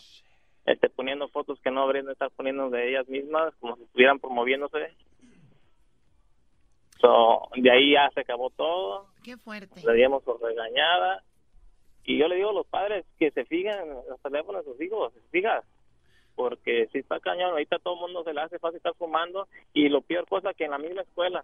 este, 0.66 0.90
poniendo 0.90 1.28
fotos 1.30 1.60
que 1.62 1.72
no 1.72 1.82
deberían 1.82 2.08
de 2.08 2.14
estar 2.14 2.32
poniendo 2.32 2.70
de 2.70 2.90
ellas 2.90 3.08
mismas, 3.08 3.54
como 3.60 3.78
si 3.78 3.84
estuvieran 3.84 4.20
promoviéndose. 4.20 4.94
So, 7.00 7.50
de 7.56 7.72
ahí 7.72 7.94
ya 7.94 8.10
se 8.14 8.22
acabó 8.22 8.50
todo. 8.52 9.08
Qué 9.24 9.38
fuerte. 9.38 9.82
Le 9.86 9.94
dimos 9.94 10.22
por 10.24 10.42
regañada. 10.42 11.24
Y 12.04 12.18
yo 12.18 12.28
le 12.28 12.36
digo 12.36 12.50
a 12.50 12.54
los 12.54 12.68
padres 12.68 13.06
que 13.20 13.32
se 13.32 13.46
fijen 13.46 13.74
en 13.80 13.90
los 14.10 14.20
teléfonos 14.22 14.66
de 14.66 14.72
sus 14.72 14.82
hijos, 14.82 15.14
se 15.14 15.20
fijan. 15.32 15.62
Porque 16.36 16.88
si 16.92 17.00
está 17.00 17.20
cañón, 17.20 17.52
ahorita 17.52 17.78
todo 17.80 17.94
el 17.96 18.00
mundo 18.02 18.24
se 18.24 18.34
le 18.34 18.42
hace 18.42 18.58
fácil 18.60 18.78
estar 18.78 18.94
fumando. 18.98 19.48
Y 19.74 19.90
lo 19.90 20.02
peor 20.02 20.28
cosa 20.28 20.54
que 20.54 20.66
en 20.66 20.72
la 20.72 20.78
misma 20.78 21.02
escuela. 21.02 21.44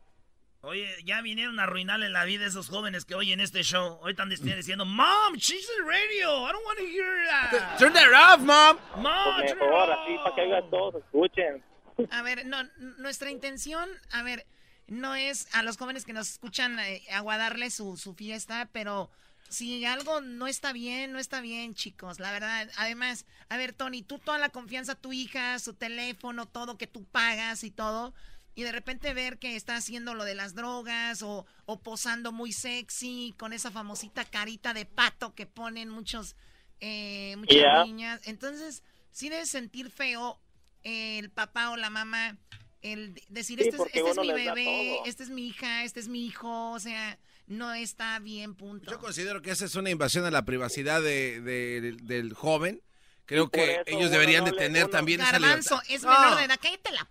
Oye, 0.62 0.88
ya 1.06 1.22
vinieron 1.22 1.60
a 1.60 1.64
arruinarle 1.64 2.10
la 2.10 2.26
vida 2.26 2.46
a 2.46 2.48
esos 2.48 2.68
jóvenes 2.70 3.06
que 3.06 3.14
oyen 3.14 3.40
este 3.40 3.62
show. 3.62 4.00
Hoy 4.02 4.12
están 4.12 4.30
dic- 4.30 4.40
diciendo, 4.56 4.86
Mom, 4.86 5.36
she's 5.36 5.68
the 5.78 5.84
radio. 5.84 6.48
I 6.48 6.52
don't 6.52 6.66
want 6.66 6.80
to 6.80 6.86
hear 6.86 7.26
that. 7.28 7.78
Turn 7.78 7.94
that 7.94 8.08
off, 8.12 8.40
Mom. 8.42 8.78
Mom, 9.02 9.36
Pues 9.38 9.52
turn 9.52 9.60
it 9.60 9.64
mejor 9.64 9.90
off." 9.92 10.00
así 10.04 10.18
para 10.24 10.36
que 10.36 10.42
oigan 10.42 10.70
todos, 10.72 10.96
escuchen. 10.96 11.64
A 12.12 12.22
ver, 12.24 12.46
no, 12.48 12.58
nuestra 12.98 13.30
intención, 13.30 13.88
a 14.12 14.24
ver, 14.24 14.46
no 14.88 15.14
es 15.16 15.48
a 15.56 15.62
los 15.64 15.78
jóvenes 15.78 16.06
que 16.06 16.14
nos 16.14 16.30
escuchan 16.32 16.80
eh, 16.80 17.04
aguadarle 17.14 17.70
su, 17.70 17.96
su 17.98 18.14
fiesta, 18.16 18.68
pero 18.74 19.10
si 19.50 19.86
algo 19.86 20.22
no 20.22 20.48
está 20.48 20.74
bien, 20.74 21.12
no 21.12 21.20
está 21.20 21.42
bien, 21.42 21.74
chicos, 21.76 22.20
la 22.20 22.32
verdad. 22.32 22.70
Además, 22.78 23.26
a 23.50 23.58
ver, 23.58 23.74
Tony, 23.74 24.02
tú 24.04 24.20
toda 24.20 24.38
la 24.38 24.50
confianza 24.50 24.94
a 24.94 24.96
tu 25.02 25.14
hija, 25.14 25.58
su 25.60 25.74
teléfono, 25.74 26.48
todo 26.48 26.78
que 26.78 26.88
tú 26.88 27.06
pagas 27.06 27.64
y 27.64 27.72
todo, 27.72 28.14
y 28.56 28.64
de 28.64 28.72
repente 28.72 29.14
ver 29.14 29.38
que 29.38 29.56
está 29.56 29.76
haciendo 29.76 30.14
lo 30.16 30.24
de 30.26 30.36
las 30.36 30.56
drogas 30.56 31.22
o, 31.22 31.46
o 31.66 31.80
posando 31.82 32.32
muy 32.32 32.52
sexy 32.52 33.34
con 33.38 33.54
esa 33.54 33.72
famosita 33.72 34.26
carita 34.26 34.74
de 34.74 34.86
pato 34.86 35.36
que 35.36 35.46
ponen 35.46 35.90
muchos, 35.90 36.36
eh, 36.80 37.36
muchas 37.38 37.56
Yeah. 37.56 37.84
niñas. 37.86 38.20
Entonces, 38.26 38.84
sí 39.12 39.30
debes 39.30 39.50
sentir 39.50 39.92
feo 39.92 40.40
eh, 40.84 41.20
el 41.20 41.30
papá 41.30 41.70
o 41.72 41.78
la 41.78 41.90
mamá 41.90 42.38
el 42.82 43.14
de- 43.16 43.24
decir, 43.30 43.60
Sí, 43.60 43.70
este, 43.70 43.78
es, 43.78 43.84
este 43.94 44.10
es 44.10 44.18
mi 44.18 44.32
bebé, 44.32 45.00
esta 45.06 45.24
es 45.24 45.30
mi 45.30 45.48
hija, 45.48 45.84
este 45.84 46.00
es 46.00 46.08
mi 46.08 46.26
hijo, 46.26 46.72
o 46.72 46.80
sea, 46.80 47.18
no 47.48 47.74
está 47.74 48.20
bien, 48.20 48.56
punto. 48.56 48.92
Yo 48.92 49.00
considero 49.00 49.42
que 49.42 49.52
esa 49.52 49.66
es 49.66 49.76
una 49.76 49.90
invasión 49.90 50.26
a 50.26 50.32
la 50.32 50.44
privacidad 50.46 51.02
de- 51.02 51.42
de- 51.42 51.98
del 52.04 52.34
joven. 52.34 52.82
Creo 53.26 53.50
que 53.50 53.74
eso 53.74 53.84
ellos 53.88 54.10
deberían 54.12 54.46
no 54.46 54.52
de 54.52 54.58
tener 54.58 54.84
uno- 54.86 54.92
también 54.92 55.20
esa 55.20 55.32
Garbanzo, 55.34 55.76
libertad. 55.76 55.96
es 55.96 56.04
No. 56.04 56.12
menor 56.12 56.38
de 56.38 56.44
edad, 56.46 56.60
cállate 56.62 56.92
la... 56.92 57.08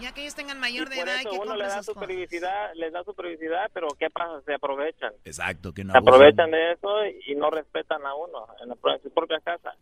Ya 0.00 0.12
que 0.12 0.22
ellos 0.22 0.34
tengan 0.34 0.58
mayor 0.58 0.88
de 0.88 0.98
edad 1.00 1.16
y 1.18 1.20
eso 1.20 1.30
que 1.30 1.36
uno 1.36 1.44
le 1.56 1.64
compren 1.64 1.68
da 1.68 1.82
sus 1.82 1.94
su 1.94 2.00
privacidad, 2.00 2.70
les 2.74 2.92
da 2.92 3.04
su 3.04 3.14
privacidad, 3.14 3.70
pero 3.72 3.86
¿qué 3.98 4.10
pasa? 4.10 4.40
Se 4.44 4.54
aprovechan. 4.54 5.12
Exacto, 5.24 5.72
que 5.72 5.84
no 5.84 5.92
Se 5.92 5.98
aprovechan 5.98 6.50
de 6.50 6.72
eso 6.72 6.88
y 7.26 7.36
no 7.36 7.50
respetan 7.50 8.04
a 8.04 8.14
uno 8.16 8.46
en, 8.60 8.68
la, 8.70 8.74
en 8.96 9.02
su 9.02 9.10
propia 9.10 9.38
casa. 9.40 9.72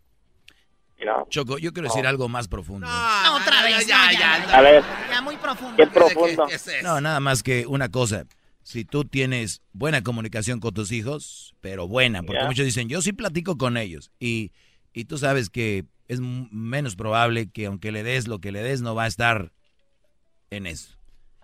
Know? 0.99 1.27
Choco, 1.31 1.59
yo 1.59 1.73
quiero 1.73 1.89
decir 1.89 2.05
No. 2.05 2.09
algo 2.11 2.29
más 2.29 2.47
profundo. 2.47 2.87
No, 2.87 3.37
otra 3.37 3.63
vez, 3.63 3.87
ya, 3.87 4.07
no, 4.07 4.13
ya, 4.13 4.19
ya, 4.39 4.47
ya. 4.47 4.59
A 4.59 4.61
ver, 4.61 4.85
ya, 5.11 5.21
muy 5.23 5.37
profundo. 5.37 5.77
qué 5.77 5.87
profundo. 5.89 6.47
¿Qué 6.47 6.55
es? 6.55 6.83
No, 6.83 7.01
nada 7.01 7.19
más 7.19 7.43
que 7.43 7.67
una 7.67 7.91
cosa. 7.91 8.25
Si 8.63 8.85
tú 8.85 9.05
tienes 9.05 9.61
buena 9.73 10.03
comunicación 10.03 10.61
con 10.61 10.73
tus 10.75 10.93
hijos, 10.93 11.55
pero 11.61 11.89
buena, 11.89 12.23
porque 12.23 12.41
Ya. 12.43 12.47
muchos 12.47 12.65
dicen, 12.65 12.89
yo 12.89 13.03
sí 13.03 13.13
platico 13.13 13.57
con 13.59 13.77
ellos. 13.77 14.11
Y, 14.21 14.53
y 14.93 15.05
tú 15.07 15.19
sabes 15.19 15.51
que 15.51 15.85
es 16.09 16.21
menos 16.21 16.95
probable 16.97 17.51
que 17.51 17.67
aunque 17.67 17.91
le 17.93 18.03
des 18.03 18.29
lo 18.29 18.41
que 18.41 18.53
le 18.53 18.63
des, 18.63 18.81
no 18.83 18.95
va 18.95 19.05
a 19.05 19.09
estar 19.09 19.53
en 20.51 20.67
eso. 20.67 20.97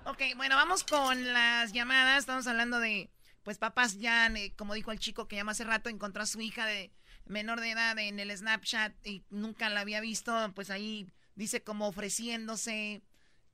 Ok, 0.04 0.22
bueno, 0.36 0.56
vamos 0.56 0.84
con 0.84 1.32
las 1.32 1.72
llamadas. 1.72 2.20
Estamos 2.20 2.46
hablando 2.46 2.78
de, 2.80 3.10
pues, 3.42 3.58
papás 3.58 3.98
ya, 3.98 4.26
eh, 4.28 4.52
como 4.56 4.74
dijo 4.74 4.92
el 4.92 4.98
chico 4.98 5.26
que 5.28 5.36
llamó 5.36 5.50
hace 5.50 5.64
rato, 5.64 5.88
encontró 5.88 6.22
a 6.22 6.26
su 6.26 6.40
hija 6.40 6.66
de 6.66 6.90
menor 7.26 7.60
de 7.60 7.70
edad 7.72 7.98
en 7.98 8.20
el 8.20 8.34
Snapchat 8.36 8.94
y 9.06 9.22
nunca 9.30 9.68
la 9.68 9.80
había 9.80 10.00
visto, 10.00 10.52
pues 10.54 10.70
ahí 10.70 11.06
dice 11.34 11.62
como 11.62 11.88
ofreciéndose. 11.88 13.02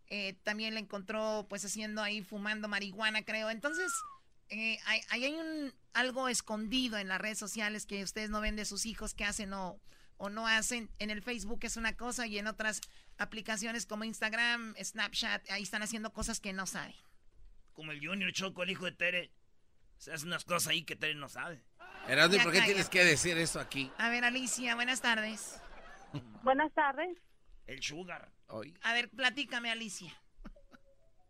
Eh, 0.09 0.35
también 0.43 0.75
la 0.75 0.81
encontró, 0.81 1.47
pues, 1.49 1.65
haciendo 1.65 2.03
ahí, 2.03 2.23
fumando 2.23 2.69
marihuana, 2.69 3.25
creo. 3.25 3.51
Entonces, 3.51 3.93
eh, 4.49 4.79
ahí 4.87 5.01
ahí 5.09 5.25
hay 5.25 5.35
un, 5.35 5.73
algo 5.95 6.29
escondido 6.29 6.99
en 6.99 7.09
las 7.09 7.21
redes 7.21 7.39
sociales 7.39 7.87
que 7.87 8.03
ustedes 8.05 8.31
no 8.31 8.41
ven 8.41 8.57
de 8.57 8.65
sus 8.65 8.85
hijos 8.87 9.15
que 9.15 9.25
hacen 9.25 9.53
o, 9.55 9.81
o 10.17 10.29
no 10.31 10.47
hacen. 10.47 10.91
En 10.99 11.11
el 11.11 11.23
Facebook 11.23 11.61
es 11.63 11.77
una 11.77 11.97
cosa 11.97 12.27
y 12.27 12.39
en 12.39 12.47
otras 12.47 12.81
aplicaciones 13.19 13.87
como 13.87 14.05
Instagram, 14.05 14.75
Snapchat, 14.83 15.51
ahí 15.51 15.63
están 15.63 15.83
haciendo 15.83 16.13
cosas 16.13 16.41
que 16.41 16.53
no 16.53 16.67
saben. 16.67 16.95
Como 17.73 17.91
el 17.93 18.07
Junior 18.07 18.33
Choco, 18.33 18.63
el 18.63 18.71
hijo 18.71 18.85
de 18.85 18.93
Tere. 18.93 19.33
Se 19.99 20.13
hace 20.13 20.27
unas 20.27 20.45
cosas 20.45 20.69
ahí 20.69 20.83
que 20.85 20.97
Tere 20.97 21.15
no 21.15 21.29
sabe. 21.29 21.65
Erasmo, 22.09 22.35
¿y 22.35 22.39
Ya 22.39 22.43
¿por 22.45 22.53
qué 22.53 22.59
cállate. 22.59 22.73
tienes 22.73 22.89
que 22.91 23.05
decir 23.05 23.39
eso 23.39 23.59
aquí? 23.59 23.91
A 23.99 24.11
ver, 24.11 24.25
Alicia, 24.25 24.75
buenas 24.75 25.01
tardes. 25.01 25.57
Buenas 26.43 26.73
tardes. 26.75 27.17
El 27.67 27.83
Sugar. 27.83 28.29
Hoy. 28.49 28.75
A 28.83 28.93
ver, 28.93 29.09
platícame, 29.11 29.71
Alicia. 29.71 30.13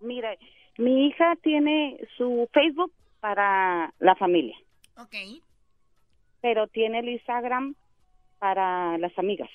Mire, 0.01 0.39
mi 0.78 1.06
hija 1.06 1.35
tiene 1.43 1.98
su 2.16 2.48
Facebook 2.52 2.93
para 3.20 3.94
la 4.01 4.15
familia, 4.16 4.56
Ok. 4.98 5.15
pero 6.43 6.66
tiene 6.66 6.98
el 6.98 7.09
Instagram 7.09 7.74
para 8.39 8.98
las 8.98 9.16
amigas. 9.19 9.48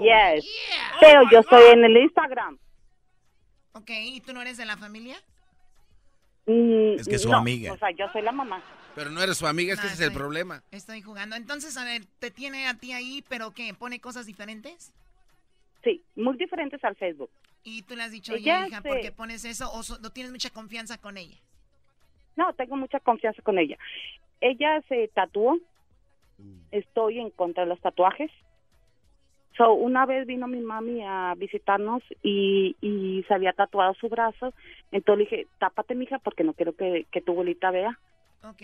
Yes. 0.00 0.46
Pero 1.00 1.22
yo 1.30 1.40
estoy 1.40 1.72
en 1.72 1.84
el 1.84 1.96
Instagram. 1.96 2.58
Ok, 3.72 3.90
¿y 3.90 4.20
tú 4.20 4.32
no 4.32 4.40
eres 4.42 4.56
de 4.56 4.64
la 4.64 4.76
familia? 4.76 5.16
Mm, 6.46 6.94
Es 6.98 7.06
que 7.08 7.16
es 7.16 7.22
su 7.22 7.30
no, 7.30 7.38
amiga. 7.38 7.72
O 7.72 7.76
sea, 7.78 7.90
yo 7.90 8.08
soy 8.12 8.22
la 8.22 8.32
mamá. 8.32 8.62
Pero 8.98 9.10
no 9.10 9.22
eres 9.22 9.38
su 9.38 9.46
amiga, 9.46 9.74
es 9.74 9.80
que 9.80 9.86
ese 9.86 9.94
es 9.94 10.00
el 10.10 10.12
problema. 10.12 10.62
Estoy 10.72 11.02
jugando. 11.02 11.36
Entonces, 11.36 11.76
a 11.76 11.84
ver, 11.84 12.02
¿te 12.18 12.32
tiene 12.32 12.66
a 12.66 12.74
ti 12.74 12.92
ahí, 12.92 13.22
pero 13.28 13.52
qué? 13.52 13.72
¿Pone 13.74 14.00
cosas 14.00 14.26
diferentes? 14.26 14.92
Sí, 15.84 16.02
muy 16.16 16.36
diferentes 16.36 16.82
al 16.82 16.96
Facebook. 16.96 17.30
Y 17.62 17.82
tú 17.82 17.94
le 17.94 18.02
has 18.02 18.10
dicho, 18.10 18.32
oye, 18.32 18.40
Ella 18.42 18.66
hija, 18.66 18.82
se- 18.82 18.88
¿por 18.88 19.00
qué 19.00 19.12
pones 19.12 19.44
eso? 19.44 19.70
¿O 19.72 19.84
so- 19.84 19.98
no 20.00 20.10
tienes 20.10 20.32
mucha 20.32 20.50
confianza 20.50 20.98
con 20.98 21.16
ella? 21.16 21.36
No, 22.34 22.52
tengo 22.54 22.76
mucha 22.76 22.98
confianza 22.98 23.40
con 23.42 23.58
ella. 23.58 23.78
Ella 24.40 24.82
se 24.88 25.08
tatuó. 25.14 25.58
Estoy 26.72 27.20
en 27.20 27.30
contra 27.30 27.64
de 27.64 27.68
los 27.68 27.80
tatuajes. 27.80 28.30
So, 29.56 29.72
una 29.74 30.06
vez 30.06 30.26
vino 30.26 30.46
mi 30.46 30.60
mami 30.60 31.02
a 31.04 31.34
visitarnos 31.36 32.02
y, 32.22 32.76
y 32.80 33.24
se 33.26 33.34
había 33.34 33.52
tatuado 33.52 33.94
su 33.94 34.08
brazo. 34.08 34.54
Entonces 34.92 35.18
le 35.30 35.36
dije, 35.38 35.48
tápate, 35.58 35.94
mija, 35.96 36.18
porque 36.20 36.44
no 36.44 36.52
quiero 36.54 36.74
que, 36.76 37.06
que 37.10 37.20
tu 37.20 37.32
abuelita 37.32 37.70
vea, 37.72 37.98
Ok. 38.44 38.62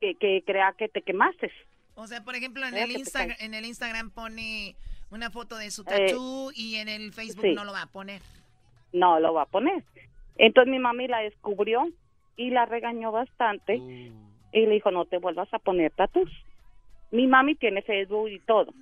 que, 0.00 0.14
que 0.16 0.42
crea 0.44 0.74
que 0.76 0.88
te 0.88 1.02
quemaste. 1.02 1.50
O 1.94 2.06
sea, 2.06 2.22
por 2.24 2.34
ejemplo, 2.34 2.66
en 2.66 2.76
el, 2.76 2.90
Insta- 2.90 3.36
en 3.38 3.54
el 3.54 3.64
Instagram 3.64 4.10
pone 4.10 4.74
Una 5.10 5.30
foto 5.30 5.56
de 5.56 5.70
su 5.70 5.84
tatú 5.84 6.50
y 6.54 6.76
en 6.76 6.88
el 6.88 7.12
Facebook 7.12 7.46
no 7.54 7.64
lo 7.64 7.72
va 7.72 7.82
a 7.82 7.86
poner. 7.86 8.20
No 8.92 9.20
lo 9.20 9.32
va 9.34 9.42
a 9.42 9.46
poner. 9.46 9.84
Entonces 10.36 10.70
mi 10.70 10.78
mami 10.80 11.06
la 11.06 11.18
descubrió 11.18 11.86
y 12.36 12.50
la 12.50 12.66
regañó 12.66 13.12
bastante 13.12 13.76
y 13.76 14.10
le 14.66 14.70
dijo, 14.70 14.90
no 14.90 15.04
te 15.04 15.18
vuelvas 15.18 15.52
a 15.54 15.60
poner 15.60 15.92
tatús. 15.92 16.30
Mi 17.12 17.28
mami 17.28 17.54
tiene 17.54 17.82
Facebook 17.82 18.28
y 18.28 18.40
todo, 18.40 18.74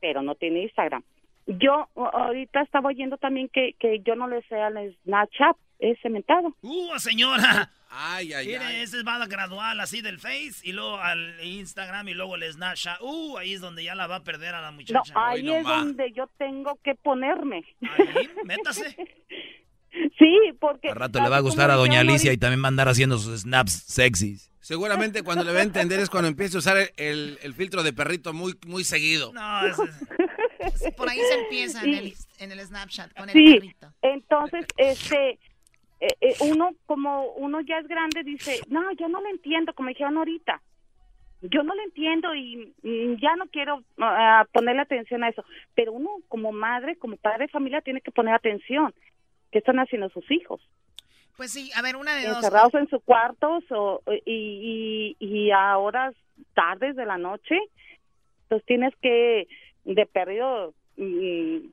pero 0.00 0.22
no 0.22 0.34
tiene 0.34 0.62
Instagram. 0.62 1.04
Yo 1.46 1.88
ahorita 1.94 2.62
estaba 2.62 2.88
oyendo 2.88 3.16
también 3.16 3.48
que, 3.48 3.74
que 3.78 4.00
yo 4.00 4.16
no 4.16 4.26
le 4.26 4.42
sé 4.48 4.56
al 4.60 4.96
Snapchat, 5.04 5.56
es 5.78 5.98
cementado. 6.02 6.52
¡Uh, 6.62 6.98
señora! 6.98 7.70
Ay, 7.90 8.32
ay, 8.32 8.54
ay. 8.54 8.82
Ese 8.82 9.02
va 9.02 9.16
a 9.16 9.26
gradual 9.26 9.80
así 9.80 10.02
del 10.02 10.18
Face 10.18 10.60
y 10.62 10.72
luego 10.72 10.98
al 10.98 11.42
Instagram 11.42 12.08
y 12.08 12.14
luego 12.14 12.36
el 12.36 12.52
Snapchat. 12.52 13.00
¡Uh! 13.00 13.38
Ahí 13.38 13.54
es 13.54 13.60
donde 13.60 13.82
ya 13.84 13.94
la 13.94 14.06
va 14.06 14.16
a 14.16 14.24
perder 14.24 14.54
a 14.54 14.60
la 14.60 14.70
muchacha. 14.70 15.12
No, 15.14 15.20
ahí 15.20 15.50
es 15.50 15.64
donde 15.64 16.12
yo 16.12 16.28
tengo 16.38 16.78
que 16.84 16.94
ponerme. 16.94 17.64
Ahí, 17.82 18.28
métase. 18.44 18.96
Sí, 20.18 20.52
porque... 20.60 20.90
Al 20.90 20.96
rato 20.96 21.20
le 21.20 21.28
va 21.28 21.38
a 21.38 21.40
gustar 21.40 21.70
a 21.70 21.74
doña 21.74 22.00
Alicia 22.00 22.32
y 22.32 22.36
también 22.36 22.62
va 22.62 22.66
a 22.66 22.68
andar 22.68 22.88
haciendo 22.88 23.18
sus 23.18 23.40
snaps 23.40 23.72
sexys. 23.72 24.52
Seguramente 24.60 25.22
cuando 25.22 25.44
le 25.44 25.52
va 25.52 25.60
a 25.60 25.62
entender 25.62 25.98
es 25.98 26.10
cuando 26.10 26.28
empiece 26.28 26.56
a 26.56 26.58
usar 26.58 26.76
el, 26.96 27.38
el, 27.42 27.54
filtro 27.54 27.82
de 27.82 27.94
perrito 27.94 28.34
muy, 28.34 28.54
muy 28.66 28.84
seguido. 28.84 29.32
No, 29.32 29.66
es, 29.66 29.76
por 30.94 31.08
ahí 31.08 31.18
se 31.18 31.34
empieza 31.40 31.82
en, 31.82 31.94
el, 31.94 32.14
en, 32.38 32.52
el, 32.52 32.60
Snapchat 32.60 33.14
con 33.16 33.30
el 33.30 33.32
sí, 33.32 33.54
perrito. 33.54 33.94
Entonces, 34.02 34.66
este, 34.76 35.38
eh, 36.00 36.14
eh, 36.20 36.34
uno 36.40 36.70
como 36.86 37.32
uno 37.32 37.60
ya 37.60 37.78
es 37.78 37.88
grande 37.88 38.22
dice, 38.22 38.60
no, 38.68 38.92
yo 38.92 39.08
no 39.08 39.20
lo 39.20 39.28
entiendo, 39.28 39.72
como 39.74 39.88
dijeron 39.88 40.16
ahorita. 40.16 40.60
Yo 41.40 41.62
no 41.62 41.74
lo 41.74 41.82
entiendo 41.82 42.34
y, 42.34 42.74
ya 43.20 43.36
no 43.36 43.46
quiero 43.46 43.76
uh, 43.76 44.44
ponerle 44.52 44.82
atención 44.82 45.22
a 45.22 45.28
eso. 45.28 45.44
Pero 45.74 45.92
uno 45.92 46.10
como 46.28 46.50
madre, 46.50 46.96
como 46.96 47.16
padre 47.16 47.46
de 47.46 47.52
familia, 47.52 47.80
tiene 47.80 48.00
que 48.00 48.10
poner 48.10 48.34
atención. 48.34 48.92
¿Qué 49.52 49.58
están 49.58 49.78
haciendo 49.78 50.08
sus 50.10 50.28
hijos? 50.30 50.60
Pues 51.36 51.52
sí, 51.52 51.70
a 51.76 51.82
ver, 51.82 51.94
una 51.94 52.16
de 52.16 52.26
dos. 52.26 52.38
Encerrados 52.38 52.74
en 52.74 52.88
sus 52.88 53.02
cuartos 53.04 53.62
o, 53.70 54.02
y, 54.26 55.16
y, 55.20 55.24
y 55.24 55.50
a 55.52 55.78
horas 55.78 56.14
tardes 56.54 56.96
de 56.96 57.06
la 57.06 57.18
noche. 57.18 57.56
Entonces 58.42 58.66
tienes 58.66 58.94
que, 59.00 59.46
de 59.84 60.06
perdido, 60.06 60.74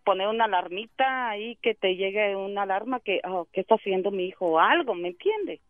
poner 0.04 0.28
una 0.28 0.46
alarmita 0.46 1.30
ahí 1.30 1.56
que 1.58 1.74
te 1.74 1.96
llegue 1.96 2.36
una 2.36 2.62
alarma 2.62 3.00
que, 3.00 3.22
oh, 3.28 3.48
¿qué 3.52 3.62
está 3.62 3.76
haciendo 3.76 4.12
mi 4.12 4.28
hijo? 4.28 4.46
O 4.46 4.60
algo, 4.60 4.94
¿me 4.94 5.10
entiende? 5.10 5.62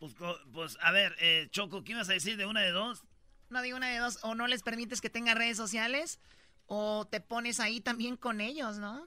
Pues, 0.00 0.16
pues 0.52 0.78
a 0.82 0.92
ver, 0.92 1.14
eh, 1.20 1.46
Choco, 1.50 1.84
¿qué 1.84 1.92
ibas 1.92 2.10
a 2.10 2.14
decir 2.14 2.36
de 2.36 2.46
una 2.46 2.60
de 2.62 2.70
dos? 2.70 3.04
No 3.50 3.62
digo 3.62 3.76
una 3.76 3.90
de 3.90 3.98
dos, 3.98 4.22
o 4.24 4.34
no 4.34 4.46
les 4.46 4.62
permites 4.62 5.00
que 5.00 5.08
tengan 5.08 5.36
redes 5.36 5.56
sociales, 5.56 6.20
o 6.66 7.06
te 7.06 7.20
pones 7.20 7.60
ahí 7.60 7.80
también 7.80 8.16
con 8.16 8.40
ellos, 8.40 8.78
¿no? 8.78 9.06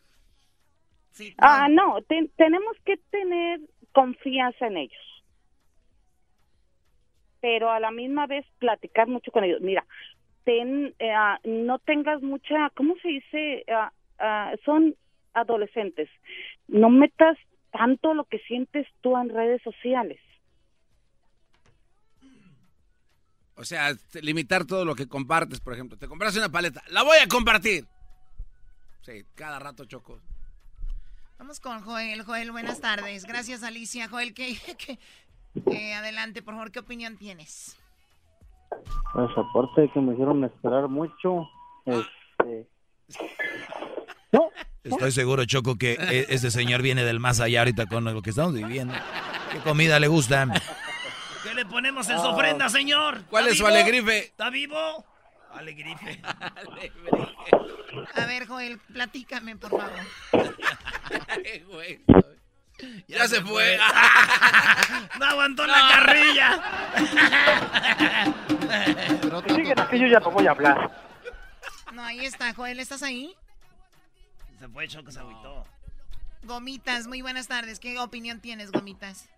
Ah, 1.38 1.68
no, 1.70 1.98
tenemos 2.38 2.78
que 2.86 2.98
tener 3.10 3.60
confianza 3.92 4.68
en 4.68 4.78
ellos. 4.78 5.24
Pero 7.42 7.70
a 7.70 7.80
la 7.80 7.92
misma 7.92 8.28
vez 8.28 8.46
platicar 8.60 9.08
mucho 9.08 9.32
con 9.32 9.44
ellos. 9.44 9.62
Mira, 9.62 9.86
ten, 10.44 10.94
eh, 11.00 11.14
no 11.44 11.80
tengas 11.80 12.22
mucha, 12.22 12.70
¿cómo 12.76 12.96
se 13.02 13.08
dice? 13.08 13.64
Ah, 13.70 13.92
ah, 14.20 14.54
son 14.66 14.96
adolescentes. 15.34 16.10
No 16.68 16.90
metas 16.90 17.38
tanto 17.72 18.14
lo 18.14 18.26
que 18.26 18.40
sientes 18.40 18.88
tú 19.02 19.18
en 19.18 19.30
redes 19.30 19.62
sociales. 19.64 20.20
O 23.56 23.64
sea, 23.64 23.94
limitar 24.22 24.66
todo 24.66 24.86
lo 24.86 24.96
que 24.96 25.08
compartes, 25.08 25.60
por 25.60 25.74
ejemplo. 25.74 25.98
Te 25.98 26.08
compras 26.08 26.36
una 26.36 26.50
paleta, 26.50 26.82
la 26.90 27.04
voy 27.04 27.18
a 27.20 27.28
compartir. 27.28 27.86
Sí, 29.02 29.24
cada 29.36 29.60
rato 29.60 29.86
choco. 29.86 30.20
Vamos 31.38 31.60
con 31.60 31.82
Joel. 31.82 32.24
Joel, 32.24 32.52
buenas 32.52 32.82
tardes. 32.82 33.26
Gracias, 33.26 33.64
Alicia. 33.64 34.08
Joel, 34.08 34.34
que, 34.34 34.58
adelante, 35.96 36.42
por 36.42 36.54
favor, 36.54 36.72
¿qué 36.72 36.80
opinión 36.80 37.18
tienes? 37.18 37.78
Pues 39.14 39.30
aparte 39.36 39.82
de 39.82 39.90
que 39.90 40.00
me 40.00 40.14
hicieron 40.14 40.44
esperar 40.44 40.88
mucho, 40.88 41.48
este... 41.86 42.68
No. 44.32 44.50
Estoy 44.84 45.12
seguro, 45.12 45.46
Choco, 45.46 45.78
que 45.78 45.94
e, 45.94 46.26
este 46.30 46.50
señor 46.50 46.82
viene 46.82 47.04
del 47.04 47.20
más 47.20 47.40
allá 47.40 47.60
ahorita 47.60 47.86
con 47.86 48.04
lo 48.06 48.22
que 48.22 48.32
estamos 48.32 48.54
viviendo. 48.54 48.94
¿Qué 49.52 49.60
comida 49.60 50.00
le 50.00 50.08
gusta? 50.08 50.48
¿Qué 51.44 51.54
le 51.54 51.66
ponemos 51.66 52.10
en 52.10 52.20
su 52.20 52.26
ofrenda, 52.26 52.70
señor? 52.70 53.24
¿Cuál 53.30 53.48
es 53.48 53.58
su 53.58 53.68
alegrife? 53.68 54.20
¿Está 54.20 54.50
vivo? 54.50 54.78
Alegrife. 55.54 56.22
A 58.16 58.26
ver, 58.26 58.48
Joel, 58.48 58.80
platícame, 58.94 59.58
por 59.58 59.72
favor. 59.72 59.92
Ya, 63.08 63.28
se, 63.28 63.42
fue. 63.42 63.78
no 65.20 65.26
aguantó 65.26 65.68
la 65.68 65.90
carrilla. 65.90 66.64
Pero 69.22 69.42
siguen 69.42 69.80
aquí, 69.80 70.00
yo 70.00 70.08
ya 70.08 70.20
no 70.20 70.32
voy 70.32 70.48
a 70.48 70.52
hablar. 70.52 70.92
No, 71.94 72.04
ahí 72.04 72.26
está, 72.26 72.54
Joel, 72.54 72.80
¿estás 72.80 73.04
ahí? 73.04 73.36
Se 74.60 74.68
fue, 74.68 74.88
Choco, 74.88 75.12
se 75.12 75.20
agüitó. 75.20 75.66
Gomitas, 76.44 77.08
muy 77.08 77.22
buenas 77.22 77.48
tardes. 77.48 77.80
¿Qué 77.80 78.00
opinión 78.00 78.40
tienes, 78.40 78.72
Gomitas? 78.72 79.30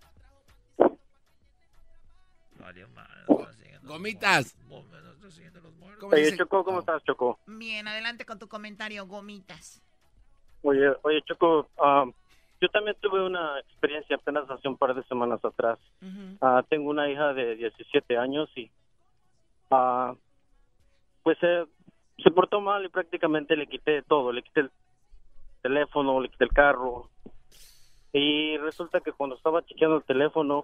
Gomitas. 3.84 4.56
Oye, 6.02 6.38
Choco, 6.38 6.64
¿cómo 6.64 6.80
estás, 6.80 7.03
Choco? 7.03 7.40
Bien, 7.45 7.88
adelante 7.88 8.26
con 8.26 8.40
tu 8.40 8.48
comentario, 8.48 9.06
Gomitas. 9.06 9.82
Oye, 10.61 10.94
oye 11.02 11.22
Choco, 11.26 11.70
ah, 11.78 12.06
yo 12.64 12.69
también 12.69 12.95
tuve 13.02 13.22
una 13.22 13.60
experiencia 13.60 14.15
apenas 14.15 14.49
hace 14.49 14.69
un 14.69 14.77
par 14.77 14.95
de 14.95 15.03
semanas 15.03 15.44
atrás. 15.44 15.77
Ah, 16.40 16.64
tengo 16.69 16.90
una 16.90 17.10
hija 17.10 17.34
de 17.34 17.57
17 17.57 18.18
años 18.18 18.49
y 18.56 18.72
uh, 19.69 20.15
pues 21.23 21.38
se 21.40 22.31
portó 22.31 22.61
mal 22.61 22.85
y 22.85 22.88
prácticamente 22.88 23.57
le 23.57 23.68
quité 23.68 24.02
todo, 24.03 24.31
le 24.31 24.44
quité 24.44 24.61
el 24.61 24.72
teléfono, 25.61 26.22
le 26.22 26.30
quité 26.30 26.45
el 26.45 26.52
carro. 26.52 27.10
Y 28.14 28.56
resulta 28.60 29.02
que 29.02 29.11
cuando 29.11 29.35
estaba 29.35 29.65
chequeando 29.65 29.98
el 29.98 30.03
teléfono 30.03 30.64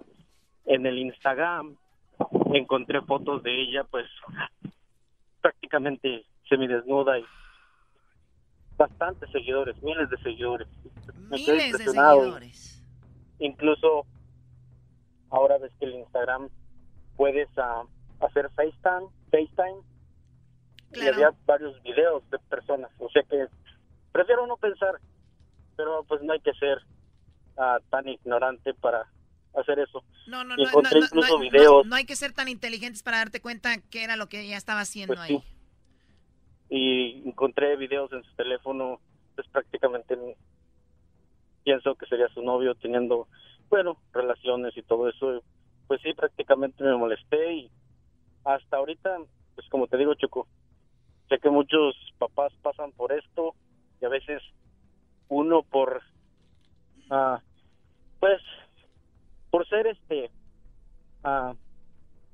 en 0.64 0.86
el 0.86 0.98
Instagram 1.00 1.76
encontré 2.54 3.02
fotos 3.02 3.42
de 3.42 3.60
ella 3.60 3.84
pues 3.84 4.06
prácticamente 5.42 6.24
semidesnuda 6.48 7.18
y 7.18 7.26
bastantes 8.80 9.30
seguidores, 9.30 9.76
miles 9.82 10.08
de 10.08 10.16
seguidores. 10.22 10.66
Miles 11.28 11.72
de 11.72 11.84
seguidores. 11.84 12.82
Incluso 13.38 14.06
ahora 15.28 15.58
ves 15.58 15.70
que 15.78 15.84
el 15.84 15.96
Instagram 15.96 16.48
puedes 17.14 17.48
uh, 17.58 17.86
hacer 18.24 18.48
FaceTime, 18.56 19.06
FaceTime 19.30 19.82
y 20.94 21.06
había 21.06 21.30
varios 21.44 21.80
videos 21.82 22.22
de 22.30 22.38
personas. 22.38 22.90
O 22.98 23.10
sea 23.10 23.22
que 23.22 23.48
prefiero 24.12 24.46
no 24.46 24.56
pensar, 24.56 24.98
pero 25.76 26.02
pues 26.04 26.22
no 26.22 26.32
hay 26.32 26.40
que 26.40 26.54
ser 26.54 26.78
uh, 27.58 27.84
tan 27.90 28.08
ignorante 28.08 28.72
para 28.72 29.06
hacer 29.60 29.78
eso. 29.78 30.02
No, 30.26 30.42
no, 30.42 30.56
no, 30.56 30.62
incluso 30.62 31.38
videos. 31.38 31.86
no, 31.86 31.96
hay 31.96 32.06
que 32.06 32.16
ser 32.16 32.32
tan 32.32 32.48
inteligentes 32.48 33.02
para 33.02 33.18
darte 33.18 33.42
cuenta 33.42 33.76
que 33.90 34.04
era 34.04 34.16
lo 34.16 34.30
que 34.30 34.40
ella 34.40 34.56
estaba 34.56 34.80
haciendo 34.80 35.16
pues 35.16 35.28
ahí 35.28 35.59
y 36.70 37.28
encontré 37.28 37.76
videos 37.76 38.12
en 38.12 38.22
su 38.22 38.32
teléfono, 38.36 39.00
pues 39.34 39.46
prácticamente 39.48 40.16
pienso 41.64 41.96
que 41.96 42.06
sería 42.06 42.28
su 42.28 42.42
novio 42.42 42.76
teniendo, 42.76 43.26
bueno, 43.68 43.98
relaciones 44.12 44.76
y 44.76 44.82
todo 44.82 45.08
eso. 45.08 45.42
Pues 45.88 46.00
sí, 46.02 46.14
prácticamente 46.14 46.84
me 46.84 46.96
molesté 46.96 47.52
y 47.54 47.70
hasta 48.44 48.76
ahorita, 48.76 49.18
pues 49.56 49.68
como 49.68 49.88
te 49.88 49.96
digo, 49.96 50.14
Choco, 50.14 50.46
sé 51.28 51.38
que 51.38 51.50
muchos 51.50 51.96
papás 52.18 52.52
pasan 52.62 52.92
por 52.92 53.12
esto 53.12 53.54
y 54.00 54.04
a 54.04 54.08
veces 54.08 54.40
uno 55.28 55.62
por, 55.62 56.00
ah, 57.10 57.40
pues, 58.20 58.40
por 59.50 59.66
ser 59.68 59.88
este, 59.88 60.30
ah, 61.24 61.54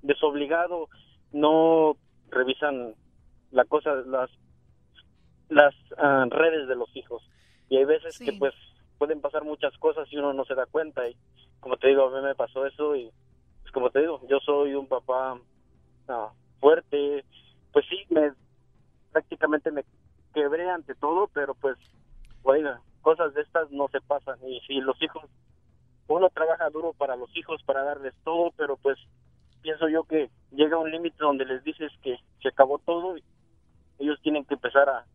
desobligado, 0.02 0.90
no 1.32 1.96
revisan 2.30 2.94
la 3.56 3.64
cosa, 3.64 3.94
las 4.06 4.30
las 5.48 5.74
ah, 5.96 6.26
redes 6.28 6.68
de 6.68 6.76
los 6.76 6.94
hijos. 6.94 7.22
Y 7.70 7.78
hay 7.78 7.84
veces 7.84 8.18
que 8.18 8.32
pues 8.34 8.52
pueden 8.98 9.20
pasar 9.20 9.44
muchas 9.44 9.76
cosas 9.78 10.06
y 10.10 10.18
uno 10.18 10.34
no 10.34 10.44
se 10.44 10.54
da 10.54 10.66
cuenta. 10.66 11.08
Y 11.08 11.16
como 11.60 11.76
te 11.78 11.88
digo 11.88 12.06
a 12.06 12.10
mí 12.10 12.22
me 12.22 12.34
pasó 12.34 12.66
eso 12.66 12.94
y 12.94 13.10
pues 13.62 13.72
como 13.72 13.90
te 13.90 14.00
digo 14.00 14.20
yo 14.28 14.38
soy 14.40 14.74
un 14.74 14.86
papá 14.86 15.40
ah, 16.08 16.30
fuerte. 16.60 17.24
Pues 17.72 17.86
sí 17.88 18.04
me 18.10 18.32
prácticamente 19.12 19.70
me 19.70 19.84
quebré 20.34 20.68
ante 20.68 20.94
todo 20.94 21.28
pero 21.32 21.54
pues 21.54 21.78
oiga 22.42 22.80
cosas 23.00 23.32
de 23.32 23.40
estas 23.40 23.70
no 23.70 23.88
se 23.88 24.02
pasan. 24.02 24.38
Y 24.46 24.60
si 24.66 24.80
los 24.82 25.00
hijos 25.00 25.24
uno 26.08 26.28
trabaja 26.28 26.68
duro 26.68 26.92
para 26.92 27.16
los 27.16 27.34
hijos 27.34 27.62
para 27.64 27.84
darles 27.84 28.12
todo 28.22 28.52
pero 28.54 28.76
pues 28.76 28.98
pienso 29.62 29.88
yo 29.88 30.04
que 30.04 30.30
llega 30.52 30.78
un 30.78 30.90
límite 30.90 31.16
donde 31.18 31.46
les 31.46 31.64
dices 31.64 31.90
que 32.02 32.18
se 32.42 32.48
acabó 32.48 32.78
todo 32.78 33.16
y 33.16 33.24
ellos 33.98 34.18
tienen 34.22 34.44
que 34.44 34.54
empezar 34.54 34.88
a, 34.88 35.06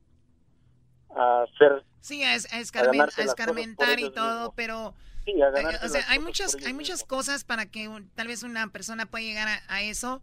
a 1.16 1.44
hacer... 1.44 1.86
Sí, 2.00 2.24
a, 2.24 2.36
es- 2.36 2.52
escarmen- 2.52 3.12
escarmentar 3.18 4.00
y 4.00 4.12
todo, 4.12 4.36
mismos. 4.36 4.54
pero... 4.56 4.96
Sí, 5.26 5.40
a 5.42 5.50
eh, 5.50 5.80
o 5.84 5.88
sea, 5.88 6.04
hay 6.10 6.18
muchas, 6.18 6.58
hay 6.66 6.74
muchas 6.74 7.04
cosas 7.04 7.44
para 7.44 7.68
que 7.68 7.88
un- 7.88 8.10
tal 8.10 8.28
vez 8.28 8.42
una 8.44 8.68
persona 8.72 9.06
pueda 9.06 9.24
llegar 9.24 9.48
a, 9.68 9.82
eso. 9.84 10.22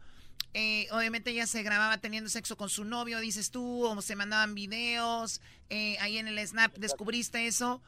Eh, 0.54 0.88
obviamente 0.90 1.30
ella 1.30 1.46
se 1.46 1.62
grababa 1.62 1.98
teniendo 1.98 2.28
sexo 2.30 2.56
con 2.56 2.68
su 2.68 2.84
novio, 2.84 3.20
dices 3.20 3.50
tú, 3.52 3.84
o 3.84 4.02
se 4.02 4.16
mandaban 4.16 4.54
videos, 4.54 5.40
eh, 5.68 5.96
ahí 6.00 6.18
en 6.18 6.26
el 6.26 6.44
Snap 6.44 6.74
descubriste 6.78 7.46
eso, 7.46 7.80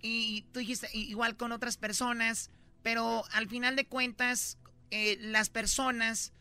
y 0.00 0.42
tú 0.52 0.60
dijiste 0.60 0.88
igual 0.92 1.36
con 1.36 1.52
otras 1.52 1.76
personas, 1.76 2.50
pero 2.82 3.22
al 3.32 3.48
final 3.48 3.76
de 3.76 3.86
cuentas, 3.86 4.58
eh, 4.90 5.18
las 5.20 5.50
personas 5.50 6.32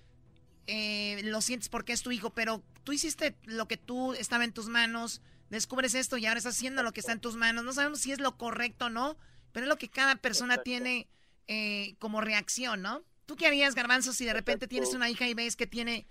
eh, 0.68 1.22
lo 1.26 1.42
sientes 1.42 1.70
porque 1.70 1.94
es 1.94 2.02
tu 2.02 2.12
hijo, 2.12 2.30
pero 2.32 2.64
tú 2.86 2.94
hiciste 2.94 3.36
lo 3.44 3.68
que 3.68 3.76
tú 3.76 4.14
estaba 4.14 4.46
en 4.46 4.54
tus 4.54 4.70
manos, 4.70 5.22
descubres 5.50 5.94
esto 5.96 6.18
y 6.18 6.26
ahora 6.26 6.38
estás 6.38 6.56
haciendo 6.56 6.84
lo 6.84 6.94
que 6.94 7.02
está 7.02 7.12
en 7.12 7.20
tus 7.20 7.36
manos. 7.36 7.66
No 7.66 7.74
sabemos 7.74 8.00
si 8.00 8.14
es 8.14 8.20
lo 8.20 8.38
correcto 8.38 8.86
o 8.86 8.90
no, 8.90 9.18
pero 9.52 9.66
es 9.66 9.70
lo 9.70 9.78
que 9.78 9.90
cada 9.90 10.16
persona 10.16 10.58
tiene 10.60 11.10
eh, 11.48 11.96
como 12.00 12.22
reacción, 12.22 12.82
¿no? 12.82 13.04
¿Tú 13.26 13.36
qué 13.36 13.48
harías, 13.48 13.76
Garbanzo, 13.76 14.14
si 14.14 14.24
de 14.24 14.34
repente 14.34 14.68
tienes 14.68 14.94
una 14.94 15.10
hija 15.10 15.28
y 15.28 15.34
ves 15.34 15.56
que 15.56 15.68
tiene 15.68 16.06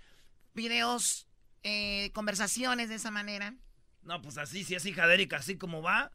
videos, 0.53 1.27
eh, 1.63 2.11
conversaciones 2.13 2.89
de 2.89 2.95
esa 2.95 3.09
manera? 3.09 3.55
No, 4.03 4.21
pues 4.21 4.37
así, 4.37 4.63
si 4.63 4.75
es 4.75 4.85
hija 4.85 5.07
de 5.07 5.15
Erika, 5.15 5.37
así 5.37 5.57
como 5.57 5.81
va, 5.81 6.11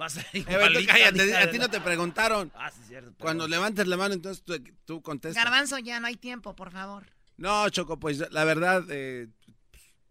va 0.00 0.06
a 0.06 0.10
ser 0.10 0.26
igualita. 0.32 0.92
cállate, 0.92 1.36
a 1.36 1.50
ti 1.50 1.58
no 1.58 1.68
te 1.68 1.80
preguntaron. 1.80 2.52
Ah, 2.54 2.70
sí, 2.70 2.80
cierto. 2.86 3.14
Cuando 3.18 3.48
levantes 3.48 3.86
la 3.86 3.96
mano, 3.96 4.14
entonces 4.14 4.44
tú, 4.44 4.62
tú 4.84 5.02
contestas. 5.02 5.42
Garbanzo, 5.42 5.78
ya 5.78 5.98
no 5.98 6.06
hay 6.06 6.16
tiempo, 6.16 6.54
por 6.54 6.70
favor. 6.70 7.06
No, 7.36 7.68
Choco, 7.70 7.98
pues 7.98 8.30
la 8.30 8.44
verdad, 8.44 8.84
eh, 8.90 9.28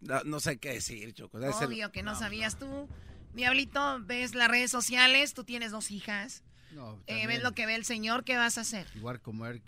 no, 0.04 0.22
no 0.24 0.40
sé 0.40 0.58
qué 0.58 0.74
decir, 0.74 1.12
Choco. 1.14 1.38
Debe 1.38 1.52
ser- 1.52 1.68
Obvio 1.68 1.90
que 1.92 2.02
no, 2.02 2.14
sabías 2.18 2.58
tú. 2.58 2.88
Diablito, 3.34 3.98
ves 4.04 4.34
las 4.34 4.48
redes 4.48 4.70
sociales, 4.70 5.34
tú 5.34 5.44
tienes 5.44 5.72
dos 5.72 5.90
hijas. 5.90 6.42
No, 6.72 7.00
Eh, 7.06 7.26
ves 7.26 7.42
lo 7.42 7.52
que 7.52 7.66
ve 7.66 7.74
el 7.74 7.84
señor, 7.84 8.24
¿qué 8.24 8.36
vas 8.36 8.58
a 8.58 8.62
hacer? 8.62 8.86
Igual 8.94 9.20
comer, 9.20 9.60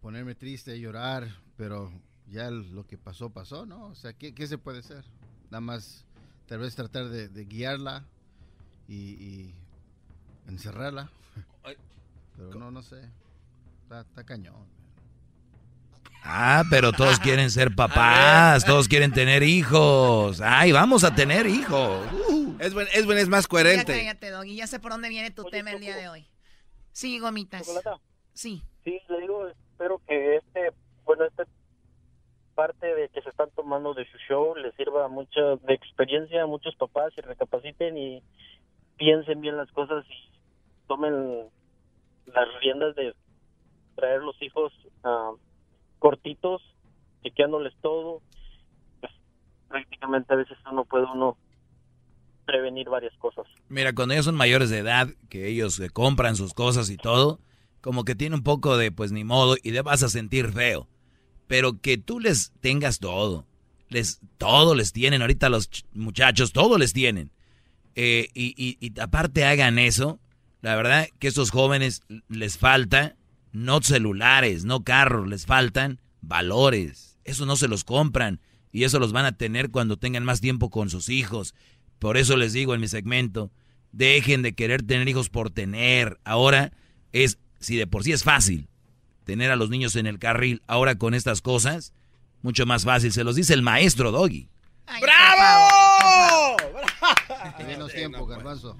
ponerme 0.00 0.34
triste, 0.34 0.78
llorar, 0.80 1.28
pero 1.56 1.92
ya 2.28 2.50
lo 2.50 2.86
que 2.86 2.98
pasó, 2.98 3.30
pasó, 3.30 3.66
¿no? 3.66 3.86
O 3.86 3.94
sea, 3.94 4.12
¿qué, 4.12 4.32
qué 4.34 4.46
se 4.46 4.58
puede 4.58 4.78
hacer? 4.80 5.04
Nada 5.50 5.60
más, 5.60 6.04
tal 6.46 6.58
vez 6.60 6.74
tratar 6.76 7.08
de, 7.08 7.28
de 7.28 7.44
guiarla 7.44 8.04
y, 8.88 8.94
y 8.94 9.54
encerrarla. 10.48 11.10
Pero 12.36 12.54
no, 12.54 12.70
no 12.70 12.82
sé. 12.82 13.00
Está, 13.82 14.00
está 14.02 14.24
cañón. 14.24 14.66
Ah, 16.22 16.62
pero 16.70 16.92
todos 16.92 17.18
quieren 17.20 17.50
ser 17.50 17.74
papás, 17.74 18.64
todos 18.64 18.88
quieren 18.88 19.12
tener 19.12 19.42
hijos. 19.42 20.40
Ay, 20.40 20.72
vamos 20.72 21.04
a 21.04 21.14
tener 21.14 21.46
hijos. 21.46 22.06
Es, 22.58 22.74
buen, 22.74 22.86
es, 22.92 23.06
buen, 23.06 23.18
es 23.18 23.28
más 23.28 23.44
Ya 23.44 23.48
coherente. 23.48 23.92
cállate, 23.92 24.30
Doggy, 24.30 24.56
ya 24.56 24.66
sé 24.66 24.80
por 24.80 24.92
dónde 24.92 25.08
viene 25.08 25.30
tu 25.30 25.44
tema 25.44 25.72
el 25.72 25.80
día 25.80 25.96
de 25.96 26.08
hoy. 26.08 26.26
Sí, 26.92 27.18
gomitas. 27.18 27.66
Sí. 28.34 28.62
Sí, 28.84 29.00
le 29.08 29.20
digo, 29.20 29.46
espero 29.48 30.00
que 30.06 30.36
este, 30.36 30.72
bueno, 31.04 31.24
esta 31.24 31.44
parte 32.54 32.94
de 32.94 33.08
que 33.08 33.22
se 33.22 33.30
están 33.30 33.50
tomando 33.56 33.94
de 33.94 34.04
su 34.10 34.18
show 34.28 34.54
les 34.56 34.74
sirva 34.74 35.08
mucho 35.08 35.56
de 35.56 35.74
experiencia 35.74 36.42
a 36.42 36.46
muchos 36.46 36.74
papás 36.76 37.12
y 37.16 37.20
recapaciten 37.22 37.96
y 37.96 38.22
piensen 38.98 39.40
bien 39.40 39.56
las 39.56 39.70
cosas 39.72 40.04
y 40.06 40.30
tomen 40.86 41.46
las 42.26 42.48
riendas 42.60 42.94
de 42.96 43.14
traer 43.96 44.20
los 44.20 44.40
hijos 44.42 44.72
ah, 45.04 45.30
cortitos, 46.00 46.60
chequeándoles 47.22 47.72
todo. 47.80 48.20
Pues, 49.00 49.12
prácticamente 49.68 50.32
a 50.34 50.36
veces 50.36 50.58
no 50.72 50.84
puede 50.84 51.04
uno 51.04 51.36
prevenir 52.44 52.88
varias 52.88 53.16
cosas. 53.18 53.46
Mira, 53.68 53.92
cuando 53.94 54.14
ellos 54.14 54.24
son 54.26 54.34
mayores 54.34 54.70
de 54.70 54.78
edad, 54.78 55.08
que 55.28 55.46
ellos 55.46 55.80
compran 55.92 56.34
sus 56.34 56.52
cosas 56.54 56.90
y 56.90 56.96
todo, 56.96 57.38
como 57.80 58.04
que 58.04 58.16
tiene 58.16 58.34
un 58.34 58.42
poco 58.42 58.76
de, 58.76 58.90
pues 58.90 59.12
ni 59.12 59.22
modo, 59.22 59.56
y 59.62 59.70
te 59.70 59.82
vas 59.82 60.02
a 60.02 60.08
sentir 60.08 60.50
feo. 60.52 60.88
Pero 61.46 61.80
que 61.80 61.96
tú 61.98 62.18
les 62.20 62.52
tengas 62.60 62.98
todo, 62.98 63.46
les, 63.88 64.20
todo 64.38 64.74
les 64.74 64.92
tienen, 64.92 65.20
ahorita 65.22 65.48
los 65.48 65.70
ch- 65.70 65.84
muchachos, 65.92 66.52
todo 66.52 66.76
les 66.78 66.92
tienen. 66.92 67.30
Eh, 67.94 68.28
y, 68.34 68.54
y- 68.56 68.76
y 68.80 69.00
aparte 69.00 69.44
hagan 69.44 69.78
eso, 69.78 70.18
la 70.62 70.74
verdad 70.76 71.06
que 71.18 71.28
estos 71.28 71.50
jóvenes 71.50 72.02
les 72.28 72.58
falta 72.58 73.16
no 73.52 73.80
celulares, 73.82 74.64
no 74.64 74.84
carros, 74.84 75.28
les 75.28 75.46
faltan 75.46 76.00
valores. 76.20 77.18
Eso 77.24 77.46
no 77.46 77.56
se 77.56 77.68
los 77.68 77.84
compran 77.84 78.40
y 78.72 78.84
eso 78.84 78.98
los 78.98 79.12
van 79.12 79.26
a 79.26 79.36
tener 79.36 79.70
cuando 79.70 79.96
tengan 79.96 80.24
más 80.24 80.40
tiempo 80.40 80.70
con 80.70 80.90
sus 80.90 81.08
hijos. 81.08 81.54
Por 81.98 82.16
eso 82.16 82.36
les 82.36 82.52
digo 82.52 82.74
en 82.74 82.80
mi 82.80 82.88
segmento, 82.88 83.50
dejen 83.92 84.42
de 84.42 84.54
querer 84.54 84.82
tener 84.82 85.08
hijos 85.08 85.28
por 85.28 85.50
tener. 85.50 86.18
Ahora 86.24 86.72
es, 87.12 87.38
si 87.58 87.76
de 87.76 87.86
por 87.86 88.04
sí 88.04 88.12
es 88.12 88.24
fácil 88.24 88.68
tener 89.24 89.50
a 89.50 89.56
los 89.56 89.70
niños 89.70 89.96
en 89.96 90.06
el 90.06 90.18
carril, 90.18 90.62
ahora 90.66 90.96
con 90.96 91.14
estas 91.14 91.42
cosas, 91.42 91.92
mucho 92.42 92.66
más 92.66 92.84
fácil. 92.84 93.12
Se 93.12 93.24
los 93.24 93.36
dice 93.36 93.54
el 93.54 93.62
maestro 93.62 94.10
Doggy. 94.10 94.48
¡Bravo! 95.00 96.56
Menos 97.66 97.92
tiempo, 97.92 98.26
garbanzo. 98.26 98.76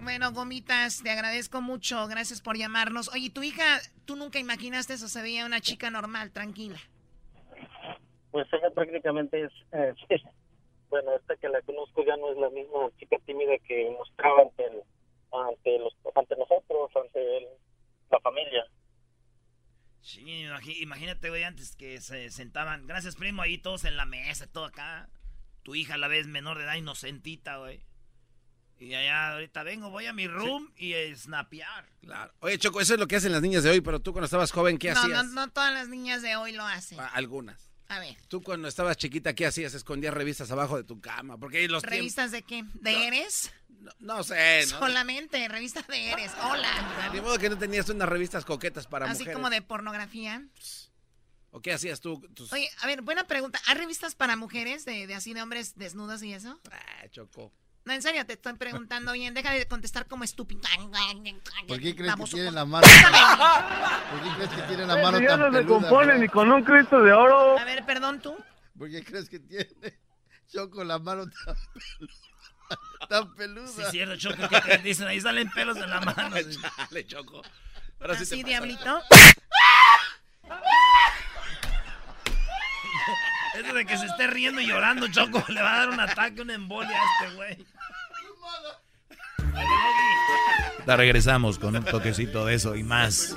Bueno, 0.00 0.32
gomitas, 0.32 1.02
te 1.02 1.10
agradezco 1.10 1.60
mucho. 1.60 2.06
Gracias 2.06 2.40
por 2.40 2.56
llamarnos. 2.56 3.08
Oye, 3.12 3.30
tu 3.30 3.42
hija, 3.42 3.80
tú 4.04 4.16
nunca 4.16 4.38
imaginaste 4.38 4.94
eso, 4.94 5.08
se 5.08 5.22
veía 5.22 5.44
una 5.46 5.60
chica 5.60 5.90
normal, 5.90 6.30
tranquila. 6.32 6.78
Pues 8.30 8.46
ella 8.52 8.70
prácticamente 8.74 9.44
es, 9.44 9.52
eh, 9.72 9.94
sí. 10.08 10.16
bueno, 10.90 11.14
esta 11.16 11.36
que 11.36 11.48
la 11.48 11.60
conozco 11.62 12.04
ya 12.04 12.16
no 12.16 12.30
es 12.30 12.38
la 12.38 12.50
misma 12.50 12.90
chica 12.98 13.16
tímida 13.26 13.52
que 13.66 13.90
mostraba 13.98 14.42
ante, 14.42 14.64
el- 14.64 14.82
ante, 15.32 15.78
los, 15.78 15.92
ante 16.14 16.36
nosotros, 16.36 16.90
ante 17.04 17.36
el- 17.38 17.48
la 18.10 18.20
familia. 18.20 18.64
Sí, 20.00 20.46
imagínate, 20.80 21.28
güey, 21.28 21.42
antes 21.42 21.74
que 21.76 22.00
se 22.00 22.30
sentaban, 22.30 22.86
gracias 22.86 23.16
primo, 23.16 23.42
ahí 23.42 23.58
todos 23.58 23.84
en 23.84 23.96
la 23.96 24.06
mesa, 24.06 24.50
todo 24.50 24.64
acá. 24.66 25.08
Tu 25.64 25.74
hija 25.74 25.94
a 25.94 25.98
la 25.98 26.08
vez 26.08 26.26
menor 26.26 26.56
de 26.56 26.64
edad, 26.64 26.76
inocentita, 26.76 27.58
güey. 27.58 27.80
Y 28.80 28.94
allá 28.94 29.32
ahorita 29.32 29.62
vengo, 29.64 29.90
voy 29.90 30.06
a 30.06 30.12
mi 30.12 30.28
room 30.28 30.70
y 30.76 30.92
eh, 30.92 31.14
snapear. 31.16 31.88
Claro. 32.00 32.32
Oye, 32.40 32.58
Choco, 32.58 32.80
eso 32.80 32.94
es 32.94 33.00
lo 33.00 33.08
que 33.08 33.16
hacen 33.16 33.32
las 33.32 33.42
niñas 33.42 33.64
de 33.64 33.70
hoy, 33.70 33.80
pero 33.80 34.00
tú 34.00 34.12
cuando 34.12 34.26
estabas 34.26 34.52
joven, 34.52 34.78
¿qué 34.78 34.92
no, 34.92 35.00
hacías? 35.00 35.26
no, 35.26 35.46
no 35.46 35.50
todas 35.50 35.72
las 35.72 35.88
niñas 35.88 36.22
de 36.22 36.36
hoy 36.36 36.52
lo 36.52 36.64
hacen. 36.64 37.00
Ah, 37.00 37.10
Algunas. 37.14 37.68
A 37.88 38.00
ver, 38.00 38.16
Tú 38.28 38.42
cuando 38.42 38.68
estabas 38.68 38.98
chiquita, 38.98 39.34
¿qué 39.34 39.46
hacías? 39.46 39.72
Escondías 39.72 40.12
revistas 40.12 40.50
abajo 40.50 40.76
de 40.76 40.84
tu 40.84 41.00
cama. 41.00 41.38
Porque 41.38 41.58
ahí 41.58 41.68
los 41.68 41.82
¿revistas 41.82 42.30
de 42.30 42.42
qué? 42.42 42.62
¿De 42.74 43.06
Eres? 43.06 43.50
No 43.98 44.22
sé, 44.22 44.66
¿no? 44.70 44.78
Solamente, 44.78 45.48
revistas 45.48 45.86
de 45.86 46.10
Eres. 46.10 46.32
Hola. 46.42 47.10
Ni 47.14 47.20
modo 47.22 47.38
que 47.38 47.48
no 47.48 47.56
tenías 47.56 47.88
unas 47.88 48.08
revistas 48.08 48.44
coquetas 48.44 48.86
para 48.86 49.06
Así 49.06 49.20
mujeres. 49.20 49.34
como 49.36 49.48
de 49.48 49.62
pornografía. 49.62 50.46
¿O 51.50 51.62
qué 51.62 51.72
hacías 51.72 52.00
tú? 52.02 52.20
Tus... 52.34 52.52
Oye, 52.52 52.68
a 52.82 52.86
ver, 52.86 53.00
buena 53.00 53.26
pregunta. 53.26 53.58
¿Hay 53.66 53.76
revistas 53.76 54.14
para 54.14 54.36
mujeres 54.36 54.84
de, 54.84 55.06
de 55.06 55.14
así 55.14 55.32
de 55.32 55.40
hombres 55.40 55.74
desnudos 55.76 56.22
y 56.22 56.34
eso? 56.34 56.60
Ah, 56.70 57.08
Choco. 57.10 57.54
No, 57.88 57.94
en 57.94 58.02
serio, 58.02 58.26
te 58.26 58.34
estoy 58.34 58.52
preguntando 58.52 59.12
bien. 59.12 59.32
Deja 59.32 59.50
de 59.50 59.66
contestar 59.66 60.06
como 60.06 60.22
estúpido. 60.22 60.60
¿Por 61.66 61.80
qué 61.80 61.96
crees 61.96 62.14
que 62.16 62.24
tiene 62.26 62.50
la 62.50 62.66
mano? 62.66 62.86
¿Por 64.10 64.22
qué 64.22 64.28
crees 64.36 64.50
que 64.50 64.62
tiene 64.68 64.84
la 64.84 64.96
mano 64.96 65.26
tan 65.26 65.40
no 65.40 65.58
se 65.58 65.64
compone 65.64 66.18
ni 66.18 66.28
con 66.28 66.52
un 66.52 66.62
Cristo 66.64 67.00
de 67.00 67.14
oro. 67.14 67.58
A 67.58 67.64
ver, 67.64 67.86
perdón 67.86 68.20
tú. 68.20 68.36
¿Por 68.78 68.90
qué 68.90 69.02
crees 69.02 69.30
que 69.30 69.38
tiene 69.40 69.98
Choco 70.52 70.84
la 70.84 70.98
mano 70.98 71.24
tan 71.30 71.56
peluda? 71.72 73.08
Tan 73.08 73.34
peluda. 73.34 73.68
Sí, 73.68 73.82
cierto, 73.90 74.16
Choco, 74.18 74.46
que 74.50 74.60
te 74.60 74.78
dicen, 74.82 75.06
ahí 75.08 75.22
salen 75.22 75.48
pelos 75.52 75.76
de 75.76 75.86
la 75.86 76.02
mano. 76.02 76.36
Chale, 76.76 77.06
Choco. 77.06 77.40
Ahora 78.00 78.16
sí 78.16 78.24
Así, 78.24 78.36
te 78.36 78.42
pasa. 78.42 78.48
diablito. 78.48 79.02
Eso 83.58 83.74
de 83.74 83.84
que 83.84 83.98
se 83.98 84.06
esté 84.06 84.28
riendo 84.28 84.60
y 84.60 84.66
llorando, 84.66 85.08
Choco, 85.08 85.44
le 85.48 85.60
va 85.60 85.74
a 85.74 85.78
dar 85.78 85.88
un 85.90 85.98
ataque, 85.98 86.42
una 86.42 86.54
embolia 86.54 86.96
a 86.96 87.24
este 87.24 87.34
güey. 87.34 87.66
La 90.86 90.96
regresamos 90.96 91.58
con 91.58 91.74
un 91.74 91.84
toquecito 91.84 92.46
de 92.46 92.54
eso 92.54 92.76
y 92.76 92.84
más 92.84 93.34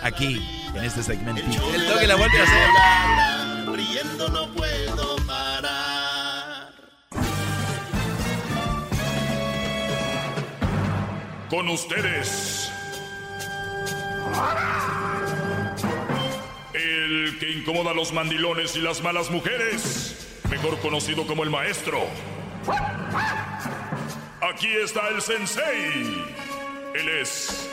aquí 0.00 0.40
en 0.74 0.84
este 0.84 1.02
segmento. 1.02 1.42
El 1.74 1.88
Doggy 1.88 2.06
la 2.06 2.14
vuelve 2.14 2.38
a 2.38 2.42
hacer. 2.44 2.68
Riendo 3.74 4.28
no 4.28 4.54
puedo 4.54 5.16
parar. 5.26 6.72
Con 11.50 11.68
ustedes. 11.68 12.70
Incomoda 17.66 17.92
a 17.92 17.94
los 17.94 18.12
mandilones 18.12 18.76
y 18.76 18.82
las 18.82 19.02
malas 19.02 19.30
mujeres. 19.30 20.38
Mejor 20.50 20.78
conocido 20.80 21.26
como 21.26 21.44
el 21.44 21.50
maestro. 21.50 21.98
Aquí 24.42 24.68
está 24.84 25.08
el 25.08 25.22
sensei. 25.22 26.02
Él 26.94 27.08
es 27.22 27.70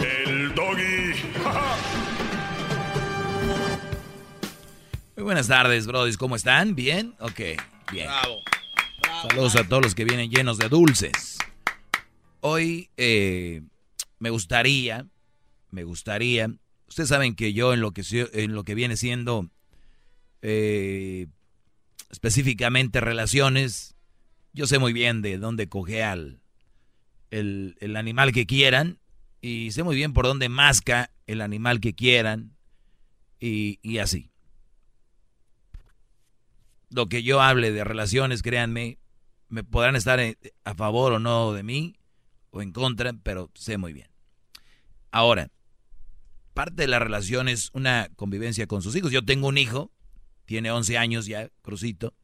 el 0.00 0.52
doggy. 0.56 1.14
Muy 5.14 5.22
buenas 5.22 5.46
tardes, 5.46 5.86
brodis. 5.86 6.18
¿Cómo 6.18 6.34
están? 6.34 6.74
¿Bien? 6.74 7.14
Ok, 7.20 7.40
bien. 7.92 8.08
Bravo. 8.08 8.40
Saludos 9.28 9.54
a 9.54 9.62
todos 9.62 9.84
los 9.84 9.94
que 9.94 10.04
vienen 10.04 10.30
llenos 10.30 10.58
de 10.58 10.68
dulces. 10.68 11.38
Hoy 12.40 12.90
eh, 12.96 13.62
me 14.18 14.30
gustaría, 14.30 15.06
me 15.70 15.84
gustaría, 15.84 16.50
ustedes 16.92 17.08
saben 17.08 17.34
que 17.34 17.54
yo 17.54 17.72
en 17.72 17.80
lo 17.80 17.92
que, 17.92 18.02
en 18.34 18.54
lo 18.54 18.64
que 18.64 18.74
viene 18.74 18.98
siendo 18.98 19.48
eh, 20.42 21.26
específicamente 22.10 23.00
relaciones, 23.00 23.96
yo 24.52 24.66
sé 24.66 24.78
muy 24.78 24.92
bien 24.92 25.22
de 25.22 25.38
dónde 25.38 25.70
coge 25.70 26.04
al 26.04 26.42
el, 27.30 27.76
el 27.80 27.96
animal 27.96 28.32
que 28.32 28.44
quieran 28.44 28.98
y 29.40 29.70
sé 29.72 29.82
muy 29.84 29.96
bien 29.96 30.12
por 30.12 30.26
dónde 30.26 30.50
masca 30.50 31.10
el 31.26 31.40
animal 31.40 31.80
que 31.80 31.94
quieran 31.94 32.54
y, 33.40 33.78
y 33.80 33.96
así. 33.96 34.30
Lo 36.90 37.08
que 37.08 37.22
yo 37.22 37.40
hable 37.40 37.72
de 37.72 37.84
relaciones, 37.84 38.42
créanme, 38.42 38.98
me 39.48 39.64
podrán 39.64 39.96
estar 39.96 40.20
a 40.64 40.74
favor 40.74 41.14
o 41.14 41.18
no 41.18 41.54
de 41.54 41.62
mí 41.62 41.96
o 42.50 42.60
en 42.60 42.70
contra, 42.70 43.14
pero 43.14 43.50
sé 43.54 43.78
muy 43.78 43.94
bien. 43.94 44.08
Ahora, 45.10 45.48
parte 46.52 46.82
de 46.82 46.88
la 46.88 46.98
relación 46.98 47.48
es 47.48 47.70
una 47.72 48.08
convivencia 48.16 48.66
con 48.66 48.82
sus 48.82 48.96
hijos. 48.96 49.12
Yo 49.12 49.24
tengo 49.24 49.48
un 49.48 49.58
hijo, 49.58 49.90
tiene 50.44 50.70
11 50.70 50.98
años 50.98 51.26
ya, 51.26 51.48
Crucito. 51.62 52.14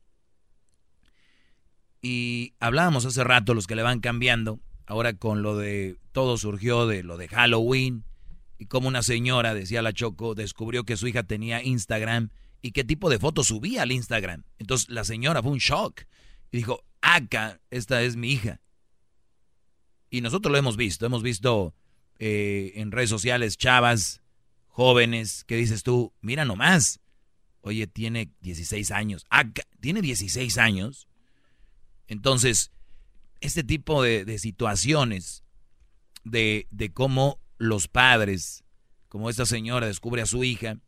Y 2.01 2.55
hablábamos 2.61 3.05
hace 3.05 3.25
rato, 3.25 3.55
los 3.55 3.67
que 3.67 3.75
le 3.75 3.83
van 3.83 4.01
cambiando, 4.01 4.61
ahora 4.87 5.15
con 5.15 5.43
lo 5.43 5.57
de, 5.57 5.99
todo 6.13 6.37
surgió 6.37 6.87
de 6.87 7.03
lo 7.03 7.17
de 7.17 7.29
Halloween, 7.29 8.05
y 8.59 8.67
como 8.67 8.89
una 8.89 9.03
señora, 9.03 9.55
decía 9.55 9.83
la 9.83 9.93
Choco, 9.93 10.35
descubrió 10.35 10.85
que 10.85 10.97
su 10.97 11.07
hija 11.07 11.23
tenía 11.23 11.63
Instagram 11.63 12.31
y 12.61 12.73
qué 12.73 12.83
tipo 12.83 13.09
de 13.09 13.19
fotos 13.19 13.47
subía 13.47 13.83
al 13.83 13.93
Instagram. 13.93 14.45
Entonces 14.59 14.89
la 14.89 15.05
señora 15.05 15.43
fue 15.43 15.53
un 15.53 15.59
shock 15.59 16.03
y 16.51 16.57
dijo, 16.57 16.85
acá, 17.01 17.61
esta 17.71 18.03
es 18.03 18.17
mi 18.17 18.33
hija. 18.33 18.61
Y 20.11 20.23
nosotros 20.23 20.51
lo 20.51 20.59
hemos 20.59 20.77
visto, 20.77 21.07
hemos 21.07 21.23
visto 21.23 21.75
eh, 22.19 22.73
en 22.77 22.93
redes 22.93 23.11
sociales 23.11 23.57
chavas, 23.57 24.23
jóvenes, 24.66 25.45
que 25.45 25.57
dices 25.57 25.82
tú, 25.82 26.12
mira 26.20 26.45
nomás, 26.45 27.01
oye, 27.61 27.86
tiene 27.86 28.31
16 28.40 28.90
años, 28.90 29.27
acá, 29.31 29.62
tiene 29.81 30.03
16 30.03 30.59
años. 30.59 31.09
Entonces, 32.07 32.70
este 33.40 33.62
tipo 33.62 34.03
de, 34.03 34.39
situaciones, 34.39 35.45
de, 36.24 36.66
de 36.70 36.93
cómo 36.93 37.39
los 37.59 37.89
padres, 37.89 38.65
como 39.09 39.31
esta 39.31 39.47
señora 39.47 39.86
descubre 39.86 40.23
a 40.23 40.27
su 40.27 40.45
hija, 40.45 40.78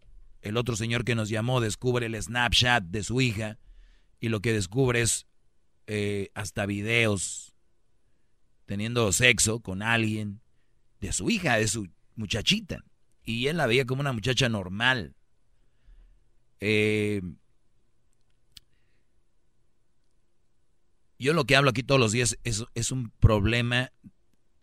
el 0.42 0.56
otro 0.56 0.76
señor 0.76 1.04
que 1.04 1.14
nos 1.14 1.28
llamó 1.28 1.60
descubre 1.60 2.06
el 2.06 2.20
Snapchat 2.20 2.84
de 2.84 3.02
su 3.02 3.20
hija 3.20 3.58
y 4.20 4.28
lo 4.28 4.40
que 4.40 4.52
descubre 4.52 5.02
es 5.02 5.26
eh, 5.86 6.30
hasta 6.34 6.66
videos 6.66 7.54
teniendo 8.66 9.12
sexo 9.12 9.60
con 9.60 9.82
alguien 9.82 10.40
de 11.00 11.12
su 11.12 11.30
hija, 11.30 11.56
de 11.56 11.68
su 11.68 11.88
muchachita. 12.16 12.84
Y 13.24 13.46
él 13.46 13.56
la 13.56 13.66
veía 13.66 13.84
como 13.84 14.00
una 14.00 14.12
muchacha 14.12 14.48
normal. 14.48 15.14
Eh, 16.60 17.22
yo 21.18 21.32
lo 21.32 21.44
que 21.44 21.56
hablo 21.56 21.70
aquí 21.70 21.82
todos 21.82 22.00
los 22.00 22.12
días 22.12 22.38
es, 22.44 22.64
es 22.74 22.90
un 22.90 23.10
problema 23.20 23.90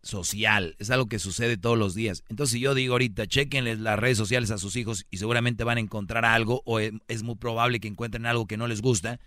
social, 0.07 0.75
es 0.79 0.89
algo 0.89 1.07
que 1.07 1.19
sucede 1.19 1.57
todos 1.57 1.77
los 1.77 1.93
días. 1.93 2.23
Entonces, 2.29 2.53
si 2.53 2.59
yo 2.59 2.73
digo 2.73 2.93
ahorita, 2.93 3.27
chequenles 3.27 3.79
las 3.79 3.99
redes 3.99 4.17
sociales 4.17 4.51
a 4.51 4.57
sus 4.57 4.75
hijos 4.75 5.05
y 5.11 5.17
seguramente 5.17 5.63
van 5.63 5.77
a 5.77 5.81
encontrar 5.81 6.25
algo, 6.25 6.61
o 6.65 6.79
es, 6.79 7.23
muy 7.23 7.35
probable 7.35 7.79
que 7.79 7.87
encuentren 7.87 8.25
algo 8.25 8.47
que 8.47 8.57
no 8.57 8.67
les 8.67 8.81
gusta, 8.81 9.19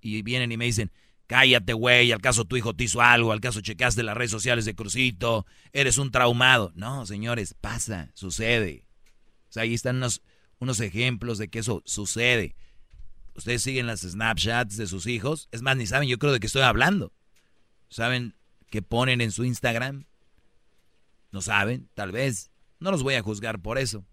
y 0.00 0.22
vienen 0.22 0.52
y 0.52 0.56
me 0.56 0.66
dicen, 0.66 0.90
cállate, 1.26 1.72
güey, 1.72 2.12
al 2.12 2.20
caso 2.20 2.44
tu 2.44 2.56
hijo 2.56 2.74
te 2.74 2.84
hizo 2.84 3.00
algo, 3.00 3.32
al 3.32 3.40
caso 3.40 3.60
checaste 3.60 4.02
las 4.02 4.16
redes 4.16 4.30
sociales 4.30 4.64
de 4.64 4.74
Crucito, 4.74 5.46
eres 5.72 5.98
un 5.98 6.10
traumado. 6.10 6.72
No, 6.74 7.06
señores, 7.06 7.54
pasa, 7.60 8.10
sucede. 8.14 8.86
O 9.48 9.52
sea, 9.52 9.62
ahí 9.62 9.74
están 9.74 9.96
unos, 9.96 10.22
unos 10.58 10.80
ejemplos 10.80 11.38
de 11.38 11.48
que 11.48 11.60
eso 11.60 11.82
sucede. 11.86 12.56
Ustedes 13.34 13.62
siguen 13.62 13.86
las 13.86 14.00
Snapchats 14.00 14.76
de 14.76 14.86
sus 14.86 15.06
hijos, 15.06 15.48
es 15.50 15.62
más, 15.62 15.76
ni 15.76 15.86
saben 15.86 16.08
yo 16.08 16.18
creo 16.18 16.32
de 16.32 16.40
qué 16.40 16.46
estoy 16.46 16.62
hablando. 16.62 17.12
¿Saben 17.88 18.34
qué 18.70 18.82
ponen 18.82 19.20
en 19.20 19.30
su 19.30 19.44
Instagram? 19.44 20.06
No 21.30 21.42
saben, 21.42 21.88
tal 21.94 22.12
vez. 22.12 22.50
No 22.78 22.90
los 22.90 23.02
voy 23.02 23.14
a 23.14 23.22
juzgar 23.22 23.60
por 23.60 23.78
eso. 23.78 24.04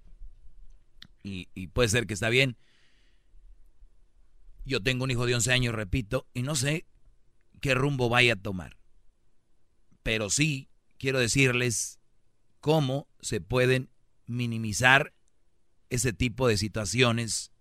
Y, 1.24 1.46
puede 1.68 1.90
ser 1.90 2.08
que 2.08 2.14
está 2.14 2.30
bien. 2.30 2.58
Yo 4.66 4.82
tengo 4.82 5.04
un 5.04 5.12
hijo 5.12 5.26
de 5.26 5.36
11 5.36 5.52
años, 5.52 5.76
repito, 5.76 6.28
y 6.34 6.42
no 6.44 6.56
sé 6.56 6.86
qué 7.62 7.74
rumbo 7.74 8.10
vaya 8.10 8.34
a 8.34 8.36
tomar. 8.36 8.78
Pero 10.04 10.30
sí 10.30 10.70
quiero 10.98 11.20
decirles 11.20 12.00
cómo 12.60 13.08
se 13.22 13.40
pueden 13.40 13.90
minimizar 14.28 15.14
ese 15.90 16.14
tipo 16.14 16.48
de 16.48 16.58
situaciones, 16.58 17.52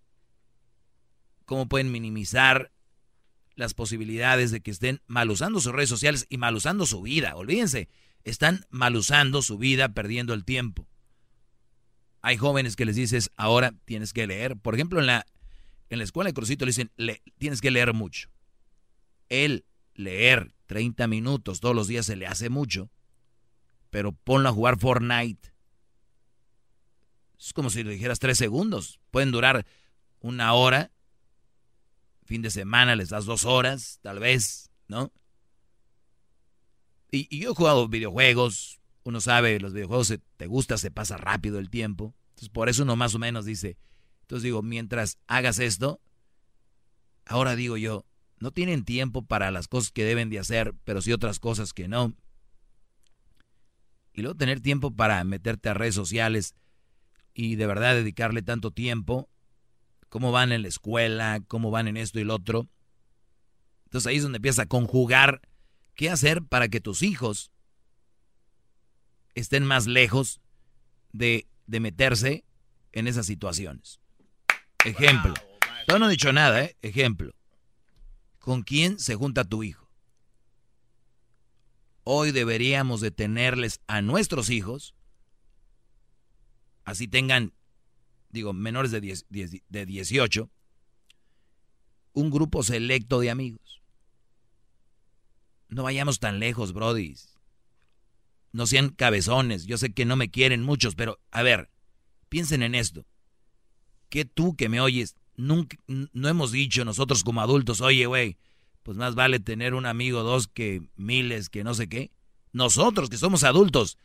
cómo 1.44 1.68
pueden 1.68 1.92
minimizar 1.92 2.72
las 3.56 3.74
posibilidades 3.74 4.50
de 4.50 4.60
que 4.60 4.70
estén 4.70 5.02
mal 5.06 5.30
usando 5.30 5.60
sus 5.60 5.72
redes 5.72 5.88
sociales 5.88 6.26
y 6.28 6.38
mal 6.38 6.54
usando 6.54 6.86
su 6.86 7.02
vida. 7.02 7.36
Olvídense, 7.36 7.88
están 8.24 8.64
mal 8.70 8.96
usando 8.96 9.42
su 9.42 9.58
vida, 9.58 9.90
perdiendo 9.90 10.32
el 10.32 10.44
tiempo. 10.44 10.86
Hay 12.22 12.36
jóvenes 12.36 12.76
que 12.76 12.84
les 12.84 12.96
dices, 12.96 13.30
ahora 13.36 13.74
tienes 13.84 14.12
que 14.12 14.26
leer. 14.26 14.56
Por 14.56 14.74
ejemplo, 14.74 15.00
en 15.00 15.06
la, 15.06 15.26
en 15.88 15.98
la 15.98 16.04
escuela 16.04 16.28
de 16.28 16.34
Crucito 16.34 16.64
le 16.64 16.70
dicen, 16.70 16.92
tienes 17.38 17.60
que 17.60 17.70
leer 17.70 17.92
mucho. 17.94 18.30
Él 19.28 19.64
leer 20.00 20.52
30 20.66 21.06
minutos 21.06 21.60
todos 21.60 21.74
los 21.74 21.88
días 21.88 22.06
se 22.06 22.16
le 22.16 22.26
hace 22.26 22.48
mucho, 22.48 22.90
pero 23.90 24.12
ponlo 24.12 24.48
a 24.48 24.52
jugar 24.52 24.78
Fortnite. 24.78 25.52
Es 27.38 27.52
como 27.52 27.70
si 27.70 27.82
le 27.82 27.92
dijeras 27.92 28.18
tres 28.18 28.38
segundos. 28.38 29.00
Pueden 29.10 29.30
durar 29.30 29.66
una 30.20 30.52
hora. 30.52 30.92
Fin 32.24 32.42
de 32.42 32.50
semana 32.50 32.94
les 32.94 33.08
das 33.08 33.24
dos 33.24 33.44
horas, 33.44 33.98
tal 34.02 34.20
vez, 34.20 34.70
¿no? 34.86 35.12
Y, 37.10 37.36
yo 37.36 37.50
he 37.50 37.54
jugado 37.54 37.88
videojuegos, 37.88 38.80
uno 39.02 39.20
sabe, 39.20 39.58
los 39.58 39.72
videojuegos 39.72 40.14
te 40.36 40.46
gusta, 40.46 40.78
se 40.78 40.90
pasa 40.90 41.16
rápido 41.16 41.58
el 41.58 41.70
tiempo. 41.70 42.14
Entonces 42.30 42.50
por 42.50 42.68
eso 42.68 42.84
uno 42.84 42.94
más 42.94 43.14
o 43.14 43.18
menos 43.18 43.44
dice, 43.44 43.76
entonces 44.22 44.44
digo, 44.44 44.62
mientras 44.62 45.18
hagas 45.26 45.58
esto, 45.58 46.00
ahora 47.24 47.56
digo 47.56 47.76
yo, 47.76 48.06
no 48.40 48.50
tienen 48.50 48.84
tiempo 48.84 49.22
para 49.22 49.50
las 49.50 49.68
cosas 49.68 49.92
que 49.92 50.04
deben 50.04 50.30
de 50.30 50.38
hacer, 50.38 50.74
pero 50.84 51.00
sí 51.02 51.12
otras 51.12 51.38
cosas 51.38 51.72
que 51.72 51.88
no. 51.88 52.14
Y 54.12 54.22
luego 54.22 54.36
tener 54.36 54.60
tiempo 54.60 54.90
para 54.90 55.22
meterte 55.24 55.68
a 55.68 55.74
redes 55.74 55.94
sociales 55.94 56.54
y 57.32 57.56
de 57.56 57.66
verdad 57.66 57.94
dedicarle 57.94 58.42
tanto 58.42 58.72
tiempo, 58.72 59.28
cómo 60.08 60.32
van 60.32 60.52
en 60.52 60.62
la 60.62 60.68
escuela, 60.68 61.40
cómo 61.46 61.70
van 61.70 61.86
en 61.86 61.96
esto 61.96 62.18
y 62.18 62.24
lo 62.24 62.34
otro. 62.34 62.68
Entonces 63.84 64.08
ahí 64.08 64.16
es 64.16 64.22
donde 64.22 64.38
empieza 64.38 64.62
a 64.62 64.66
conjugar 64.66 65.42
¿Qué 66.00 66.08
hacer 66.08 66.42
para 66.42 66.68
que 66.68 66.80
tus 66.80 67.02
hijos 67.02 67.52
estén 69.34 69.66
más 69.66 69.86
lejos 69.86 70.40
de, 71.12 71.46
meterse 71.66 72.46
en 72.92 73.06
esas 73.06 73.26
situaciones? 73.26 74.00
Ejemplo. 74.82 75.34
Yo 75.86 75.98
no 75.98 76.06
he 76.06 76.10
dicho 76.10 76.32
nada, 76.32 76.64
¿eh? 76.64 76.74
Ejemplo. 76.80 77.34
¿Con 78.40 78.62
quién 78.62 78.98
se 78.98 79.14
junta 79.14 79.44
tu 79.44 79.62
hijo? 79.62 79.88
Hoy 82.04 82.32
deberíamos 82.32 83.00
de 83.00 83.10
tenerles 83.10 83.80
a 83.86 84.00
nuestros 84.00 84.48
hijos, 84.48 84.94
así 86.84 87.06
tengan, 87.06 87.52
digo, 88.30 88.52
menores 88.54 88.90
de, 88.90 89.60
de 89.68 89.86
18, 89.86 90.50
un 92.14 92.30
grupo 92.30 92.62
selecto 92.62 93.20
de 93.20 93.30
amigos. 93.30 93.82
No 95.68 95.82
vayamos 95.84 96.18
tan 96.18 96.40
lejos, 96.40 96.72
Brody. 96.72 97.16
No 98.52 98.66
sean 98.66 98.88
cabezones. 98.88 99.66
Yo 99.66 99.78
sé 99.78 99.92
que 99.92 100.04
no 100.04 100.16
me 100.16 100.30
quieren 100.30 100.62
muchos, 100.62 100.94
pero 100.94 101.20
a 101.30 101.42
ver, 101.42 101.70
piensen 102.28 102.62
en 102.62 102.74
esto. 102.74 103.06
Que 104.08 104.24
tú 104.24 104.56
que 104.56 104.68
me 104.68 104.80
oyes, 104.80 105.14
nunca, 105.40 105.76
no 105.86 106.28
hemos 106.28 106.52
dicho 106.52 106.84
nosotros 106.84 107.24
como 107.24 107.40
adultos, 107.40 107.80
oye, 107.80 108.06
güey, 108.06 108.36
pues 108.82 108.96
más 108.96 109.14
vale 109.14 109.40
tener 109.40 109.74
un 109.74 109.86
amigo, 109.86 110.22
dos 110.22 110.48
que 110.48 110.82
miles, 110.96 111.48
que 111.48 111.64
no 111.64 111.74
sé 111.74 111.88
qué. 111.88 112.10
Nosotros 112.52 113.10
que 113.10 113.16
somos 113.16 113.44
adultos, 113.44 113.98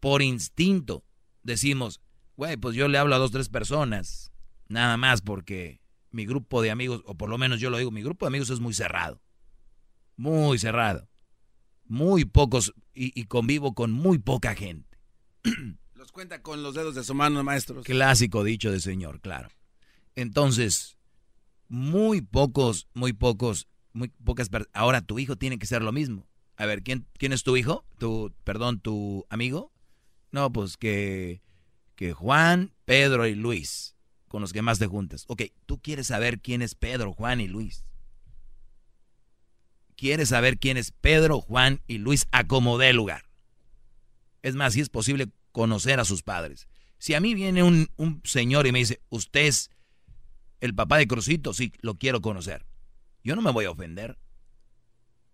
por 0.00 0.22
instinto, 0.22 1.04
decimos, 1.42 2.00
güey, 2.36 2.56
pues 2.56 2.74
yo 2.74 2.88
le 2.88 2.98
hablo 2.98 3.14
a 3.14 3.18
dos, 3.18 3.30
tres 3.30 3.48
personas, 3.48 4.32
nada 4.68 4.96
más 4.96 5.22
porque 5.22 5.80
mi 6.10 6.26
grupo 6.26 6.62
de 6.62 6.70
amigos, 6.70 7.02
o 7.04 7.14
por 7.14 7.28
lo 7.28 7.38
menos 7.38 7.60
yo 7.60 7.70
lo 7.70 7.78
digo, 7.78 7.90
mi 7.90 8.02
grupo 8.02 8.26
de 8.26 8.28
amigos 8.28 8.50
es 8.50 8.60
muy 8.60 8.74
cerrado 8.74 9.20
muy 10.16 10.58
cerrado. 10.58 11.08
Muy 11.84 12.24
pocos 12.24 12.74
y, 12.92 13.24
convivo 13.26 13.74
con 13.74 13.92
muy 13.92 14.18
poca 14.18 14.54
gente. 14.54 14.98
Los 15.94 16.10
cuenta 16.10 16.42
con 16.42 16.62
los 16.62 16.74
dedos 16.74 16.94
de 16.94 17.04
su 17.04 17.14
mano, 17.14 17.44
maestros. 17.44 17.84
Clásico 17.84 18.42
dicho 18.42 18.72
de 18.72 18.80
señor, 18.80 19.20
claro. 19.20 19.50
Entonces, 20.16 20.98
muy 21.68 22.20
pocos, 22.20 22.88
muy 22.94 23.12
pocos 23.12 23.68
muy 23.96 24.08
pocas 24.08 24.50
Ahora 24.74 25.00
tu 25.00 25.18
hijo 25.18 25.36
tiene 25.36 25.58
que 25.58 25.66
ser 25.66 25.82
lo 25.82 25.90
mismo. 25.90 26.28
A 26.56 26.66
ver, 26.66 26.82
¿quién, 26.82 27.06
quién 27.18 27.32
es 27.32 27.42
tu 27.42 27.56
hijo? 27.56 27.84
Tu, 27.98 28.32
perdón, 28.44 28.78
tu 28.78 29.26
amigo. 29.30 29.72
No, 30.30 30.52
pues 30.52 30.76
que, 30.76 31.42
que 31.94 32.12
Juan, 32.12 32.74
Pedro 32.84 33.26
y 33.26 33.34
Luis, 33.34 33.96
con 34.28 34.42
los 34.42 34.52
que 34.52 34.62
más 34.62 34.78
te 34.78 34.86
juntas. 34.86 35.24
Ok, 35.28 35.44
tú 35.64 35.80
quieres 35.80 36.08
saber 36.08 36.40
quién 36.40 36.60
es 36.60 36.74
Pedro, 36.74 37.14
Juan 37.14 37.40
y 37.40 37.48
Luis. 37.48 37.84
Quieres 39.96 40.28
saber 40.28 40.58
quién 40.58 40.76
es 40.76 40.92
Pedro, 40.92 41.40
Juan 41.40 41.80
y 41.86 41.96
Luis, 41.98 42.26
acomodé 42.32 42.90
el 42.90 42.96
lugar. 42.96 43.24
Es 44.42 44.54
más, 44.54 44.74
si 44.74 44.82
es 44.82 44.90
posible 44.90 45.28
conocer 45.52 46.00
a 46.00 46.04
sus 46.04 46.22
padres. 46.22 46.68
Si 46.98 47.14
a 47.14 47.20
mí 47.20 47.34
viene 47.34 47.62
un, 47.62 47.88
un 47.96 48.20
señor 48.24 48.66
y 48.66 48.72
me 48.72 48.80
dice, 48.80 49.00
usted 49.08 49.46
es 49.46 49.70
el 50.60 50.74
papá 50.74 50.98
de 50.98 51.06
Crucito, 51.06 51.52
sí, 51.52 51.72
lo 51.80 51.96
quiero 51.96 52.20
conocer. 52.20 52.66
Yo 53.22 53.36
no 53.36 53.42
me 53.42 53.50
voy 53.52 53.64
a 53.64 53.70
ofender. 53.70 54.18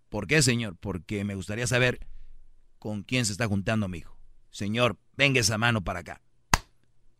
¿Por 0.09 0.27
qué, 0.27 0.41
señor? 0.41 0.75
Porque 0.79 1.23
me 1.23 1.35
gustaría 1.35 1.67
saber 1.67 2.07
con 2.79 3.03
quién 3.03 3.25
se 3.25 3.31
está 3.31 3.47
juntando 3.47 3.87
mi 3.87 3.99
hijo. 3.99 4.17
Señor, 4.51 4.99
venga 5.15 5.39
esa 5.39 5.57
mano 5.57 5.83
para 5.83 5.99
acá. 5.99 6.21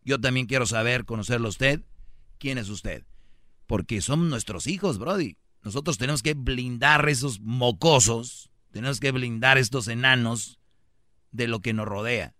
Yo 0.04 0.20
también 0.20 0.46
quiero 0.46 0.66
saber, 0.66 1.04
conocerlo 1.04 1.46
a 1.46 1.50
usted. 1.50 1.82
¿Quién 2.38 2.58
es 2.58 2.68
usted? 2.68 3.04
Porque 3.66 4.00
son 4.00 4.28
nuestros 4.28 4.66
hijos, 4.66 4.98
Brody. 4.98 5.36
Nosotros 5.62 5.96
tenemos 5.96 6.22
que 6.22 6.34
blindar 6.34 7.08
esos 7.08 7.40
mocosos, 7.40 8.50
tenemos 8.70 9.00
que 9.00 9.12
blindar 9.12 9.56
estos 9.56 9.88
enanos 9.88 10.58
de 11.32 11.48
lo 11.48 11.60
que 11.60 11.72
nos 11.72 11.86
rodea. 11.86 12.34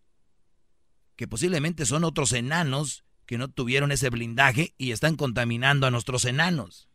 Que 1.17 1.27
posiblemente 1.27 1.87
son 1.87 2.05
otros 2.05 2.33
enanos 2.33 3.05
que 3.27 3.39
no 3.39 3.49
tuvieron 3.49 3.93
ese 3.93 4.11
blindaje 4.11 4.75
y 4.79 4.93
están 4.93 5.17
contaminando 5.17 5.87
a 5.87 5.91
nuestros 5.91 6.25
enanos. 6.25 6.89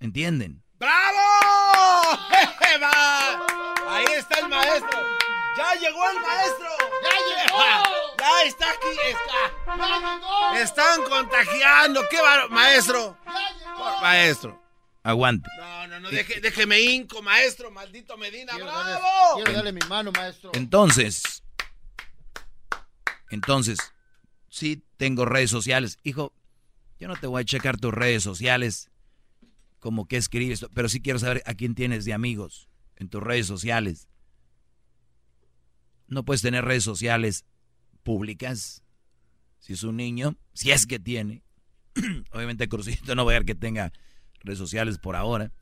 ¿Entienden? 0.00 0.62
¡Bravo! 0.78 2.18
Ahí 3.88 4.04
está 4.16 4.38
el 4.38 4.48
maestro. 4.48 5.18
¡Ya 5.56 5.74
llegó 5.74 6.10
el 6.10 6.20
maestro! 6.20 6.68
¡Ya 7.02 7.10
llegó! 7.26 7.58
¡Ya 8.18 8.42
está 8.44 8.70
aquí! 8.70 8.86
¡Está! 9.08 10.60
¡Están 10.62 11.02
contagiando! 11.04 12.02
¡Qué 12.08 12.20
va, 12.20 12.46
maestro! 12.48 13.18
Maestro. 14.00 14.62
Aguante. 15.02 15.48
No, 15.58 15.86
no, 15.86 16.00
no, 16.00 16.10
déjeme 16.10 16.80
inco, 16.80 17.22
maestro, 17.22 17.70
maldito 17.70 18.16
Medina, 18.16 18.56
¡bravo! 18.56 19.36
quiero 19.36 19.52
darle 19.52 19.72
mi 19.72 19.80
mano, 19.88 20.12
maestro. 20.12 20.50
Entonces, 20.52 21.42
entonces, 23.30 23.78
sí 24.50 24.84
tengo 24.98 25.24
redes 25.24 25.50
sociales. 25.50 25.98
Hijo, 26.02 26.34
yo 27.00 27.08
no 27.08 27.16
te 27.16 27.26
voy 27.26 27.40
a 27.40 27.44
checar 27.46 27.78
tus 27.78 27.94
redes 27.94 28.22
sociales 28.22 28.90
como 29.78 30.06
que 30.06 30.18
escribes, 30.18 30.66
pero 30.74 30.88
sí 30.88 31.00
quiero 31.00 31.18
saber 31.18 31.42
a 31.46 31.54
quién 31.54 31.74
tienes 31.74 32.04
de 32.04 32.12
amigos 32.12 32.68
en 32.96 33.08
tus 33.08 33.22
redes 33.22 33.46
sociales. 33.46 34.08
No 36.08 36.24
puedes 36.24 36.42
tener 36.42 36.64
redes 36.64 36.84
sociales 36.84 37.44
públicas 38.02 38.82
si 39.60 39.72
es 39.72 39.82
un 39.82 39.96
niño, 39.96 40.36
si 40.52 40.72
es 40.72 40.86
que 40.86 40.98
tiene. 40.98 41.42
Obviamente 42.32 42.68
Crucito 42.68 43.14
no 43.14 43.24
voy 43.24 43.34
a 43.34 43.38
ver 43.38 43.46
que 43.46 43.54
tenga 43.54 43.92
redes 44.40 44.58
sociales 44.58 44.98
por 44.98 45.14
ahora. 45.14 45.52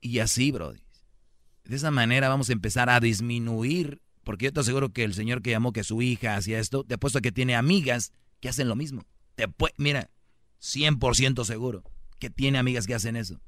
Y 0.00 0.20
así, 0.20 0.50
Brody. 0.50 0.82
De 1.64 1.76
esa 1.76 1.90
manera 1.90 2.28
vamos 2.28 2.48
a 2.48 2.52
empezar 2.52 2.88
a 2.88 3.00
disminuir 3.00 4.00
porque 4.26 4.46
yo 4.46 4.52
te 4.52 4.58
aseguro 4.58 4.92
que 4.92 5.04
el 5.04 5.14
señor 5.14 5.40
que 5.40 5.50
llamó 5.50 5.72
que 5.72 5.84
su 5.84 6.02
hija 6.02 6.34
hacía 6.34 6.58
esto, 6.58 6.82
te 6.82 6.94
apuesto 6.94 7.20
que 7.20 7.30
tiene 7.30 7.54
amigas 7.54 8.12
que 8.40 8.48
hacen 8.48 8.68
lo 8.68 8.74
mismo. 8.74 9.06
Te 9.36 9.46
mira, 9.76 10.10
100% 10.60 11.44
seguro 11.44 11.84
que 12.18 12.28
tiene 12.28 12.58
amigas 12.58 12.88
que 12.88 12.94
hacen 12.94 13.14
eso. 13.14 13.40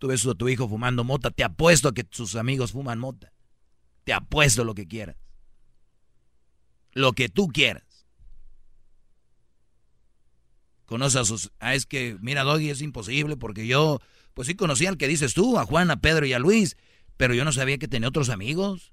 Tú 0.00 0.08
ves 0.08 0.26
a 0.26 0.34
tu 0.34 0.48
hijo 0.48 0.68
fumando 0.68 1.04
mota, 1.04 1.30
te 1.30 1.44
apuesto 1.44 1.86
a 1.86 1.94
que 1.94 2.04
sus 2.10 2.34
amigos 2.34 2.72
fuman 2.72 2.98
mota. 2.98 3.32
Te 4.02 4.12
apuesto 4.12 4.64
lo 4.64 4.74
que 4.74 4.88
quieras. 4.88 5.14
Lo 6.90 7.12
que 7.12 7.28
tú 7.28 7.46
quieras. 7.46 8.08
Conoce 10.84 11.20
a 11.20 11.24
sus... 11.24 11.52
Ah, 11.60 11.76
es 11.76 11.86
que, 11.86 12.18
mira, 12.20 12.42
Doggy, 12.42 12.70
es 12.70 12.82
imposible 12.82 13.36
porque 13.36 13.68
yo, 13.68 14.00
pues 14.34 14.48
sí 14.48 14.56
conocía 14.56 14.88
al 14.88 14.96
que 14.96 15.06
dices 15.06 15.32
tú, 15.32 15.60
a 15.60 15.64
Juan, 15.64 15.92
a 15.92 16.00
Pedro 16.00 16.26
y 16.26 16.32
a 16.32 16.40
Luis, 16.40 16.76
pero 17.16 17.34
yo 17.34 17.44
no 17.44 17.52
sabía 17.52 17.78
que 17.78 17.86
tenía 17.86 18.08
otros 18.08 18.28
amigos. 18.28 18.92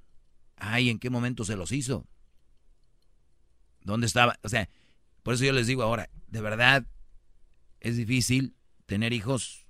Ay, 0.60 0.90
¿en 0.90 0.99
qué 0.99 1.10
momento 1.10 1.45
se 1.45 1.56
los 1.56 1.72
hizo? 1.72 2.06
¿Dónde 3.81 4.07
estaba? 4.07 4.38
O 4.44 4.49
sea, 4.49 4.69
por 5.23 5.34
eso 5.34 5.45
yo 5.45 5.53
les 5.53 5.68
digo 5.68 5.84
ahora, 5.84 6.10
de 6.27 6.41
verdad 6.41 6.86
es 7.80 7.98
difícil 7.98 8.56
tener 8.86 9.14
hijos. 9.14 9.65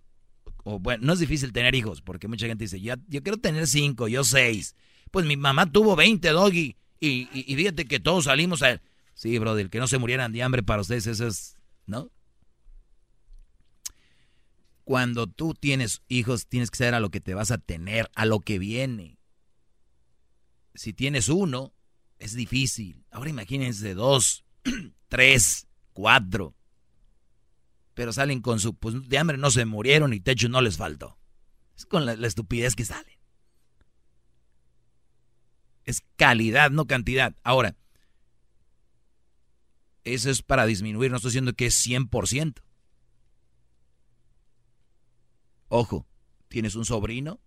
O 0.63 0.79
bueno, 0.79 1.05
no 1.05 1.13
es 1.13 1.19
difícil 1.19 1.53
tener 1.53 1.75
hijos, 1.75 2.01
porque 2.01 2.27
mucha 2.27 2.47
gente 2.47 2.65
dice, 2.65 2.81
ya, 2.81 2.97
yo 3.07 3.23
quiero 3.23 3.37
tener 3.37 3.67
cinco, 3.67 4.07
yo 4.07 4.23
seis. 4.23 4.75
Pues 5.11 5.25
mi 5.25 5.37
mamá 5.37 5.71
tuvo 5.71 5.95
veinte, 5.95 6.29
doggy. 6.29 6.75
Y, 6.99 7.29
y, 7.31 7.55
fíjate 7.55 7.85
que 7.85 7.99
todos 7.99 8.25
salimos 8.25 8.61
a... 8.61 8.81
Sí, 9.13 9.37
brother, 9.37 9.69
que 9.69 9.79
no 9.79 9.87
se 9.87 9.97
murieran 9.97 10.33
de 10.33 10.43
hambre 10.43 10.63
para 10.63 10.81
ustedes, 10.81 11.07
eso 11.07 11.27
es... 11.27 11.55
¿No? 11.85 12.11
Cuando 14.83 15.27
tú 15.27 15.53
tienes 15.53 16.01
hijos, 16.07 16.47
tienes 16.47 16.71
que 16.71 16.77
saber 16.77 16.95
a 16.95 16.99
lo 16.99 17.09
que 17.09 17.21
te 17.21 17.33
vas 17.33 17.51
a 17.51 17.57
tener, 17.57 18.09
a 18.15 18.25
lo 18.25 18.39
que 18.39 18.59
viene 18.59 19.18
si 20.73 20.93
tienes 20.93 21.29
uno, 21.29 21.73
es 22.19 22.33
difícil. 22.33 23.05
Ahora 23.11 23.29
imagínense 23.29 23.93
dos, 23.93 24.45
tres, 25.07 25.67
cuatro. 25.93 26.55
Pero 27.93 28.13
salen 28.13 28.41
con 28.41 28.59
su, 28.59 28.75
pues 28.75 29.09
de 29.09 29.17
hambre 29.17 29.37
no 29.37 29.51
se 29.51 29.65
murieron 29.65 30.13
y 30.13 30.19
techo 30.19 30.49
no 30.49 30.61
les 30.61 30.77
faltó. 30.77 31.17
Es 31.75 31.85
con 31.85 32.05
la, 32.05 32.13
estupidez 32.13 32.75
que 32.75 32.85
salen. 32.85 33.17
Es 35.85 36.03
calidad, 36.15 36.71
no 36.71 36.85
cantidad. 36.85 37.35
Ahora, 37.43 37.75
eso 40.03 40.29
es 40.29 40.41
para 40.41 40.65
disminuir, 40.65 41.11
no 41.11 41.17
estoy 41.17 41.29
diciendo 41.29 41.53
que 41.53 41.67
es 41.67 41.87
100%. 41.87 42.61
Ojo, 45.69 46.07
¿tienes 46.47 46.75
un 46.75 46.85
sobrino? 46.85 47.39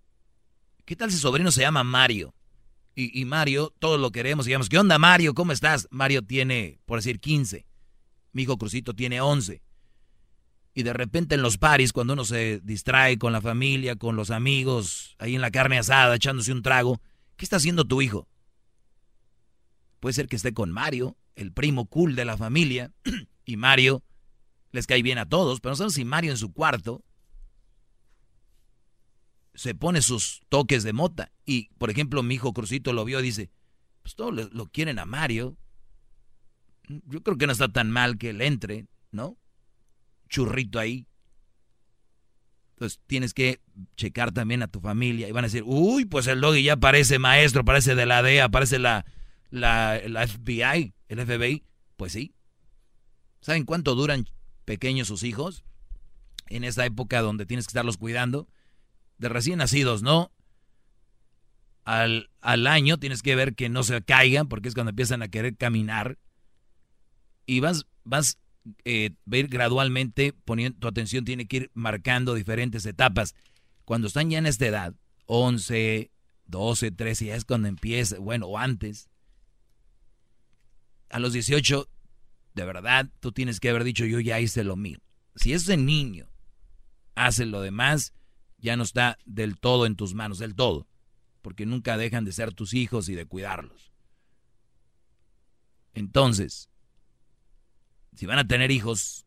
¿Qué 0.85 0.97
tal 0.97 1.11
si 1.11 1.19
sobrino 1.19 1.51
se 1.51 1.63
llama 1.63 1.85
Mario? 1.85 2.35
Y, 2.95 3.25
Mario, 3.25 3.73
todos 3.79 3.99
lo 3.99 4.11
queremos. 4.11 4.45
Digamos, 4.45 4.69
¿qué 4.69 4.79
onda, 4.79 4.99
Mario? 4.99 5.35
¿Cómo 5.35 5.53
estás? 5.53 5.89
Mario 5.91 6.23
tiene, 6.23 6.79
por 6.85 6.99
decir, 6.99 7.21
15. 7.21 7.67
Mi 8.33 8.43
hijo 8.43 8.59
Crucito 8.59 8.95
tiene 8.95 9.21
11. 9.21 9.63
Y 10.75 10.83
de 10.83 10.93
repente 10.93 11.35
en 11.35 11.43
los 11.43 11.59
paris, 11.59 11.93
cuando 11.93 12.13
uno 12.13 12.25
se 12.25 12.61
distrae 12.63 13.19
con 13.19 13.33
la 13.33 13.41
familia, 13.41 13.97
con 13.97 14.17
los 14.17 14.31
amigos, 14.31 15.17
ahí 15.19 15.35
en 15.35 15.41
la 15.41 15.51
carne 15.51 15.79
asada, 15.79 16.15
echándose 16.15 16.53
un 16.53 16.63
trago, 16.63 17.01
¿qué 17.37 17.45
está 17.45 17.57
haciendo 17.57 17.85
tu 17.85 18.03
hijo? 18.03 18.29
Puede 20.01 20.15
ser 20.15 20.29
que 20.29 20.37
esté 20.37 20.53
con 20.53 20.71
Mario, 20.71 21.17
el 21.35 21.53
primo 21.53 21.87
cool 21.87 22.15
de 22.15 22.25
la 22.25 22.37
familia, 22.37 22.93
y 23.45 23.57
Mario 23.57 24.03
les 24.71 24.87
cae 24.87 25.03
bien 25.03 25.19
a 25.19 25.29
todos, 25.29 25.61
pero 25.61 25.73
no 25.73 25.77
sabemos 25.77 25.95
si 25.95 26.05
Mario 26.05 26.31
en 26.31 26.39
su 26.39 26.53
cuarto 26.53 27.05
se 29.55 29.75
pone 29.75 30.03
sus 30.03 30.43
toques 30.49 30.83
de 30.83 30.93
mota. 30.93 31.33
Y, 31.45 31.69
por 31.79 31.91
ejemplo, 31.91 32.23
mi 32.23 32.35
hijo 32.35 32.53
Crucito 32.53 32.93
lo 32.93 33.05
vio 33.05 33.21
y 33.21 33.25
dice, 33.25 33.51
pues 34.03 34.15
todos 34.15 34.53
lo, 34.53 34.67
quieren 34.67 34.99
a 34.99 35.05
Mario. 35.05 35.57
Yo 36.89 37.23
creo 37.23 37.39
que 37.39 37.47
no 37.47 37.53
está 37.53 37.69
tan 37.69 37.91
mal 37.91 38.19
que 38.19 38.31
él 38.31 38.41
entre, 38.41 38.87
¿no? 39.11 39.39
Churrito 40.29 40.79
ahí. 40.79 41.07
Entonces 42.75 43.01
tienes 43.07 43.33
que 43.33 43.61
checar 43.97 44.33
también 44.33 44.63
a 44.63 44.69
tu 44.69 44.81
familia 44.81 45.29
y 45.29 45.33
van 45.33 45.45
a 45.45 45.49
decir, 45.49 45.63
uy, 45.65 46.05
pues 46.05 46.27
el 46.27 46.41
doggy 46.41 46.65
ya 46.65 46.77
parece 46.77 47.19
maestro, 47.19 47.65
parece 47.65 47.95
de 47.95 48.07
la 48.07 48.23
DEA, 48.23 48.49
parece 48.49 48.79
la, 48.79 49.05
la, 49.51 50.01
la 50.09 50.27
FBI, 50.27 50.95
el 51.09 51.21
FBI. 51.21 51.65
Pues 51.97 52.13
sí. 52.13 52.35
¿Saben 53.41 53.65
cuánto 53.65 53.95
duran 53.95 54.27
pequeños 54.65 55.09
sus 55.09 55.23
hijos? 55.23 55.65
En 56.49 56.65
esta 56.65 56.85
época 56.85 57.21
donde 57.21 57.47
tienes 57.47 57.67
que 57.67 57.71
estarlos 57.71 57.99
cuidando 57.99 58.49
de 59.23 59.29
recién 59.29 59.59
nacidos, 59.59 60.03
¿no? 60.03 60.33
Al, 61.85 62.29
al, 62.41 62.67
año 62.67 62.99
tienes 62.99 63.23
que 63.23 63.37
ver 63.37 63.55
que 63.55 63.69
no 63.69 63.85
se 63.85 64.03
caigan 64.03 64.49
porque 64.49 64.69
es 64.69 64.75
cuando 64.75 64.91
empiezan 64.91 65.23
a 65.23 65.29
querer 65.29 65.57
caminar 65.57 66.19
y 67.47 67.61
vas, 67.61 67.87
vas 68.05 68.39
eh, 68.85 69.11
a 69.31 69.37
ir 69.37 69.47
gradualmente 69.47 70.35
poniendo 70.45 70.79
tu 70.79 70.89
atención, 70.89 71.25
tiene 71.25 71.47
que 71.47 71.57
ir 71.57 71.71
marcando 71.73 72.35
diferentes 72.35 72.85
etapas. 72.85 73.35
Cuando 73.85 74.09
están 74.09 74.29
ya 74.29 74.39
en 74.39 74.47
esta 74.47 74.67
edad, 74.67 74.95
11, 75.27 76.11
12, 76.47 76.91
13, 76.91 77.27
ya 77.27 77.37
es 77.37 77.45
cuando 77.45 77.69
empieza, 77.69 78.19
bueno, 78.19 78.47
o 78.47 78.59
antes. 78.59 79.09
A 81.11 81.21
los 81.21 81.33
18, 81.33 81.89
de 82.55 82.65
verdad, 82.65 83.09
tú 83.21 83.31
tienes 83.31 83.61
que 83.61 83.71
haber 83.71 83.85
dicho, 83.85 84.05
yo 84.05 84.19
ya 84.19 84.41
hice 84.41 84.65
lo 84.65 84.75
mío. 84.75 84.99
Si 85.37 85.53
ese 85.53 85.77
niño 85.77 86.29
hace 87.15 87.47
lo 87.47 87.61
demás, 87.61 88.13
ya 88.63 88.77
no 88.77 88.85
está 88.85 89.19
del 89.27 89.59
todo 89.59 89.85
en 89.85 89.97
tus 89.97 90.15
manos, 90.15 90.39
del 90.39 90.55
todo, 90.55 90.87
porque 91.43 91.67
nunca 91.67 91.99
dejan 91.99 92.25
de 92.25 92.33
ser 92.33 92.55
tus 92.55 92.73
hijos 92.73 93.09
y 93.09 93.15
de 93.15 93.27
cuidarlos. 93.27 93.93
Entonces, 95.95 96.71
si 98.15 98.25
van 98.25 98.39
a 98.39 98.47
tener 98.47 98.71
hijos, 98.71 99.27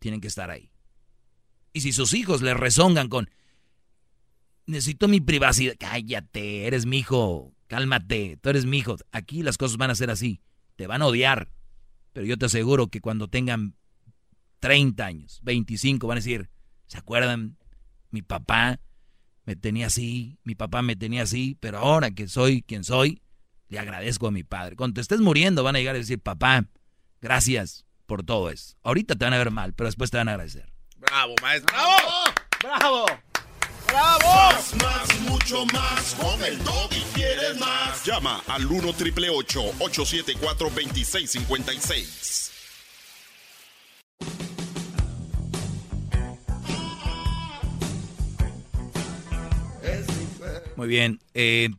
tienen 0.00 0.20
que 0.20 0.26
estar 0.28 0.50
ahí. 0.50 0.70
Y 1.72 1.82
si 1.82 1.92
sus 1.92 2.12
hijos 2.12 2.42
le 2.42 2.54
rezongan 2.54 3.08
con, 3.08 3.30
necesito 4.66 5.06
mi 5.06 5.20
privacidad, 5.20 5.76
cállate, 5.78 6.66
eres 6.66 6.86
mi 6.86 6.98
hijo, 6.98 7.54
cálmate, 7.68 8.36
tú 8.42 8.48
eres 8.50 8.66
mi 8.66 8.78
hijo. 8.78 8.96
Aquí 9.12 9.42
las 9.42 9.58
cosas 9.58 9.76
van 9.76 9.90
a 9.90 9.94
ser 9.94 10.10
así, 10.10 10.40
te 10.74 10.88
van 10.88 11.02
a 11.02 11.06
odiar. 11.06 11.50
Pero 12.12 12.26
yo 12.26 12.36
te 12.36 12.46
aseguro 12.46 12.88
que 12.88 13.00
cuando 13.00 13.28
tengan 13.28 13.76
30 14.58 15.06
años, 15.06 15.40
25, 15.44 16.06
van 16.06 16.16
a 16.16 16.20
decir, 16.20 16.50
¿se 16.86 16.98
acuerdan? 16.98 17.58
Mi 18.10 18.22
papá 18.22 18.80
me 19.44 19.56
tenía 19.56 19.86
así, 19.86 20.38
mi 20.44 20.54
papá 20.54 20.82
me 20.82 20.96
tenía 20.96 21.22
así, 21.22 21.56
pero 21.60 21.78
ahora 21.78 22.10
que 22.10 22.28
soy 22.28 22.62
quien 22.62 22.84
soy, 22.84 23.22
le 23.68 23.78
agradezco 23.78 24.26
a 24.26 24.30
mi 24.30 24.42
padre. 24.42 24.76
Cuando 24.76 24.94
te 24.94 25.00
estés 25.00 25.20
muriendo 25.20 25.62
van 25.62 25.76
a 25.76 25.78
llegar 25.78 25.94
a 25.94 25.98
decir, 25.98 26.20
papá, 26.20 26.64
gracias 27.20 27.84
por 28.06 28.22
todo 28.22 28.50
eso. 28.50 28.76
Ahorita 28.82 29.14
te 29.14 29.24
van 29.24 29.34
a 29.34 29.38
ver 29.38 29.50
mal, 29.50 29.72
pero 29.74 29.88
después 29.88 30.10
te 30.10 30.16
van 30.16 30.28
a 30.28 30.32
agradecer. 30.32 30.72
Bravo, 30.96 31.34
maestro. 31.42 31.74
Bravo. 31.76 32.00
Bravo. 32.62 33.06
¡Bravo! 33.88 34.24
Más, 34.24 34.74
más, 34.82 35.20
mucho 35.20 35.64
más. 35.66 36.14
Con 36.14 36.42
el 36.44 36.58
y 36.90 37.00
quieres 37.14 37.58
más. 37.58 38.04
Llama 38.04 38.42
al 38.48 38.66
1 38.66 38.92
triple 38.94 39.30
874 39.30 40.70
2656. 40.70 42.45
Muy 50.76 50.88
bien. 50.88 51.20
Eh, 51.32 51.70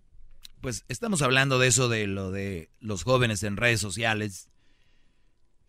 pues 0.61 0.84
estamos 0.88 1.22
hablando 1.22 1.60
de 1.60 1.68
eso, 1.68 1.88
de 1.88 2.07
lo 2.07 2.32
de 2.32 2.69
los 2.80 3.03
jóvenes 3.03 3.44
en 3.44 3.56
redes 3.56 3.80
sociales 3.80 4.49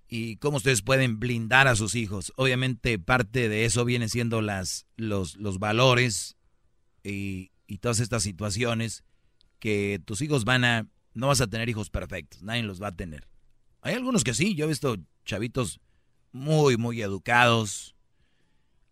y 0.08 0.36
cómo 0.36 0.56
ustedes 0.56 0.80
pueden 0.80 1.20
blindar 1.20 1.68
a 1.68 1.76
sus 1.76 1.94
hijos. 1.94 2.32
Obviamente 2.36 2.98
parte 2.98 3.50
de 3.50 3.66
eso 3.66 3.84
viene 3.84 4.08
siendo 4.08 4.40
las, 4.40 4.86
los, 4.96 5.36
los 5.36 5.58
valores 5.58 6.36
y, 7.04 7.50
y, 7.66 7.78
todas 7.78 8.00
estas 8.00 8.22
situaciones 8.22 9.04
que 9.58 10.00
tus 10.04 10.22
hijos 10.22 10.44
van 10.44 10.64
a... 10.64 10.88
No 11.14 11.28
vas 11.28 11.40
a 11.40 11.48
tener 11.48 11.68
hijos 11.68 11.90
perfectos, 11.90 12.42
nadie 12.42 12.62
los 12.62 12.80
va 12.82 12.88
a 12.88 12.96
tener. 12.96 13.28
Hay 13.82 13.94
algunos 13.94 14.24
que 14.24 14.34
sí, 14.34 14.54
yo 14.54 14.64
he 14.64 14.68
visto 14.68 14.96
chavitos 15.24 15.80
muy, 16.32 16.76
muy 16.76 17.02
educados. 17.02 17.94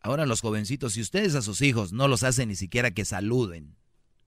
Ahora 0.01 0.27
los 0.27 0.41
jovencitos, 0.41 0.93
si 0.93 1.01
ustedes 1.01 1.35
a 1.35 1.43
sus 1.43 1.63
hijos 1.63 1.93
no 1.93 2.07
los 2.07 2.23
hacen 2.23 2.49
ni 2.49 2.57
siquiera 2.57 2.91
que 2.91 3.05
saluden 3.05 3.77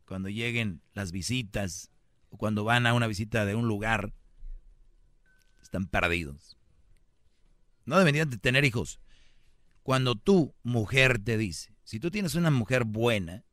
cuando 0.10 0.27
lleguen 0.27 0.81
las 0.94 1.11
visitas 1.11 1.91
o 2.31 2.38
cuando 2.38 2.64
van 2.64 2.88
a 2.88 2.95
una 2.95 3.06
visita 3.06 3.45
de 3.45 3.53
un 3.53 3.68
lugar, 3.68 4.11
están 5.61 5.86
perdidos. 5.86 6.57
No 7.86 7.99
deberían 7.99 8.27
de 8.31 8.40
tener 8.40 8.65
hijos. 8.65 8.99
Cuando 9.84 10.15
tu 10.15 10.56
mujer 10.64 11.19
te 11.19 11.38
dice, 11.38 11.76
si 11.84 11.99
tú 11.99 12.10
tienes 12.10 12.34
una 12.34 12.49
mujer 12.49 12.86
buena, 12.86 13.44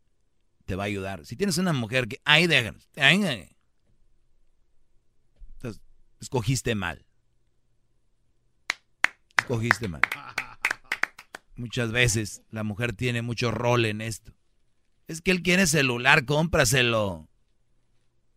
te 0.65 0.77
va 0.77 0.85
a 0.85 0.87
ayudar. 0.87 1.27
Si 1.27 1.37
tienes 1.37 1.59
una 1.59 1.75
mujer 1.75 2.09
que, 2.09 2.23
ay, 2.25 2.47
déjanos, 2.47 2.89
entonces, 5.57 5.83
escogiste 6.21 6.75
mal. 6.75 7.05
Escogiste 9.37 9.89
mal. 9.89 10.01
Muchas 11.55 11.93
veces 11.93 12.43
la 12.51 12.63
mujer 12.63 12.95
tiene 12.95 13.21
mucho 13.21 13.51
rol 13.51 13.85
en 13.85 14.01
esto. 14.01 14.36
Es 15.09 15.21
que 15.21 15.31
él 15.31 15.43
quiere 15.43 15.67
celular, 15.67 16.25
cómpraselo. 16.25 17.29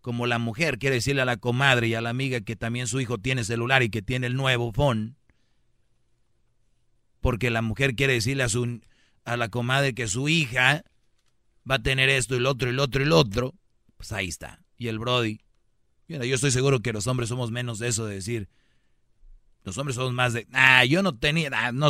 Como 0.02 0.28
la 0.28 0.40
mujer 0.40 0.80
quiere 0.80 0.96
decirle 0.96 1.22
a 1.22 1.26
la 1.26 1.38
comadre 1.38 1.88
y 1.88 1.94
a 1.94 2.02
la 2.02 2.10
amiga 2.10 2.41
que 2.41 2.56
también 2.56 2.88
su 2.88 3.02
hijo 3.02 3.18
tiene 3.18 3.44
celular 3.44 3.84
y 3.84 3.90
que 3.90 4.02
tiene 4.02 4.28
el 4.28 4.36
nuevo 4.36 4.72
phone 4.72 5.20
porque 7.22 7.50
la 7.50 7.62
mujer 7.62 7.96
quiere 7.96 8.14
decirle 8.14 8.44
a, 8.44 8.50
su, 8.50 8.82
a 9.26 9.38
la 9.38 9.50
comadre 9.50 9.94
que 9.94 10.08
su 10.08 10.30
hija 10.30 10.84
va 11.70 11.76
a 11.76 11.84
tener 11.84 12.10
esto 12.10 12.36
y 12.36 12.40
lo 12.40 12.52
otro 12.52 12.70
y 12.70 12.74
lo 12.74 12.84
otro 12.84 13.04
y 13.04 13.06
lo 13.06 13.18
otro, 13.18 13.56
pues 13.98 14.12
ahí 14.12 14.28
está. 14.28 14.62
Y 14.78 14.88
el 14.88 15.00
Brody, 15.00 15.41
mira, 16.08 16.26
yo 16.26 16.36
estoy 16.36 16.52
seguro 16.52 16.82
que 16.82 16.94
los 16.94 17.08
hombres 17.08 17.30
somos 17.30 17.52
menos 17.52 17.80
de 17.80 17.90
eso 17.90 18.06
de 18.06 18.16
decir, 18.16 18.50
los 19.64 19.78
hombres 19.78 19.96
somos 19.96 20.14
más 20.14 20.34
de, 20.34 20.48
ah, 20.54 20.86
yo 20.86 21.04
no 21.04 21.18
tenía, 21.18 21.50
ah, 21.54 21.72
no, 21.72 21.90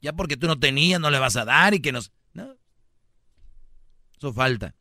ya 0.00 0.12
porque 0.12 0.36
tú 0.36 0.46
no 0.46 0.58
tenías, 0.58 1.00
no 1.00 1.10
le 1.10 1.18
vas 1.18 1.36
a 1.36 1.44
dar 1.44 1.74
y 1.74 1.80
que 1.80 1.92
nos, 1.92 2.12
no, 2.12 2.19
eso 4.20 4.32
falta. 4.34 4.74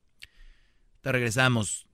Te 1.02 1.12
regresamos 1.14 1.88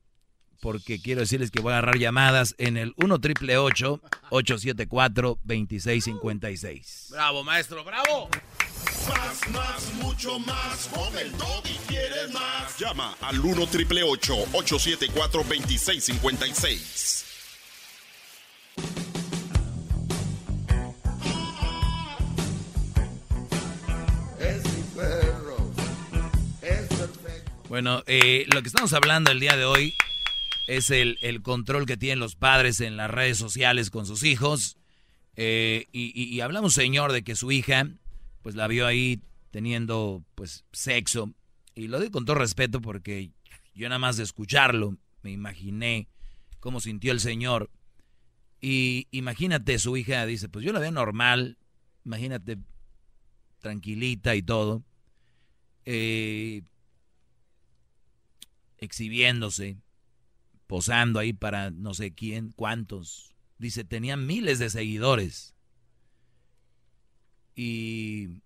porque 0.61 0.99
quiero 0.99 1.21
decirles 1.21 1.51
que 1.51 1.61
voy 1.61 1.73
a 1.73 1.77
agarrar 1.77 1.99
llamadas 1.99 2.55
en 2.57 2.75
el 2.75 2.95
1 2.97 3.19
triple 3.19 3.55
874 3.57 5.39
2656. 5.43 7.09
Bravo, 7.11 7.43
maestro, 7.43 7.83
bravo. 7.83 8.29
Más, 9.07 9.49
más, 9.49 9.93
mucho 10.01 10.39
más. 10.39 10.87
Con 10.87 11.15
el 11.19 11.31
y 11.65 11.77
quieres 11.87 12.33
más. 12.33 12.79
Llama 12.79 13.15
al 13.21 13.39
1 13.39 13.67
triple 13.67 14.01
874 14.01 15.43
2656. 15.43 17.25
Bueno, 27.67 28.03
eh, 28.05 28.45
lo 28.53 28.61
que 28.61 28.67
estamos 28.67 28.93
hablando 28.93 29.31
el 29.31 29.39
día 29.39 29.57
de 29.57 29.65
hoy 29.65 29.95
es 30.67 30.91
el, 30.91 31.17
control 31.41 31.87
que 31.87 31.97
tienen 31.97 32.19
los 32.19 32.35
padres 32.35 32.79
en 32.79 32.95
las 32.95 33.09
redes 33.09 33.39
sociales 33.39 33.89
con 33.89 34.05
sus 34.05 34.23
hijos. 34.23 34.77
Eh, 35.35 35.87
y, 35.91 36.39
hablamos, 36.41 36.73
señor, 36.73 37.11
de 37.11 37.23
que 37.23 37.35
su 37.35 37.51
hija, 37.51 37.89
pues 38.43 38.53
la 38.55 38.67
vio 38.67 38.85
ahí 38.85 39.19
teniendo, 39.49 40.23
pues, 40.35 40.63
sexo. 40.73 41.33
Y 41.73 41.87
lo 41.87 41.99
digo 41.99 42.11
con 42.11 42.25
todo 42.25 42.35
respeto 42.35 42.81
porque 42.81 43.31
yo 43.73 43.89
nada 43.89 43.99
más 43.99 44.17
de 44.17 44.23
escucharlo 44.23 44.95
me 45.23 45.31
imaginé 45.31 46.07
cómo 46.59 46.79
sintió 46.79 47.11
el 47.11 47.19
señor. 47.19 47.71
Y 48.61 49.07
imagínate, 49.09 49.79
su 49.79 49.97
hija 49.97 50.25
dice, 50.27 50.49
pues 50.49 50.63
yo 50.63 50.71
la 50.71 50.79
veo 50.79 50.91
normal, 50.91 51.57
imagínate, 52.05 52.57
tranquilita 53.59 54.35
y 54.35 54.43
todo, 54.43 54.83
eh, 55.85 56.61
exhibiéndose 58.77 59.77
posando 60.67 61.19
ahí 61.19 61.33
para 61.33 61.71
no 61.71 61.93
sé 61.93 62.13
quién, 62.13 62.51
cuántos. 62.51 63.35
Dice, 63.57 63.83
tenía 63.83 64.17
miles 64.17 64.59
de 64.59 64.69
seguidores. 64.69 65.55
Y 67.55 68.41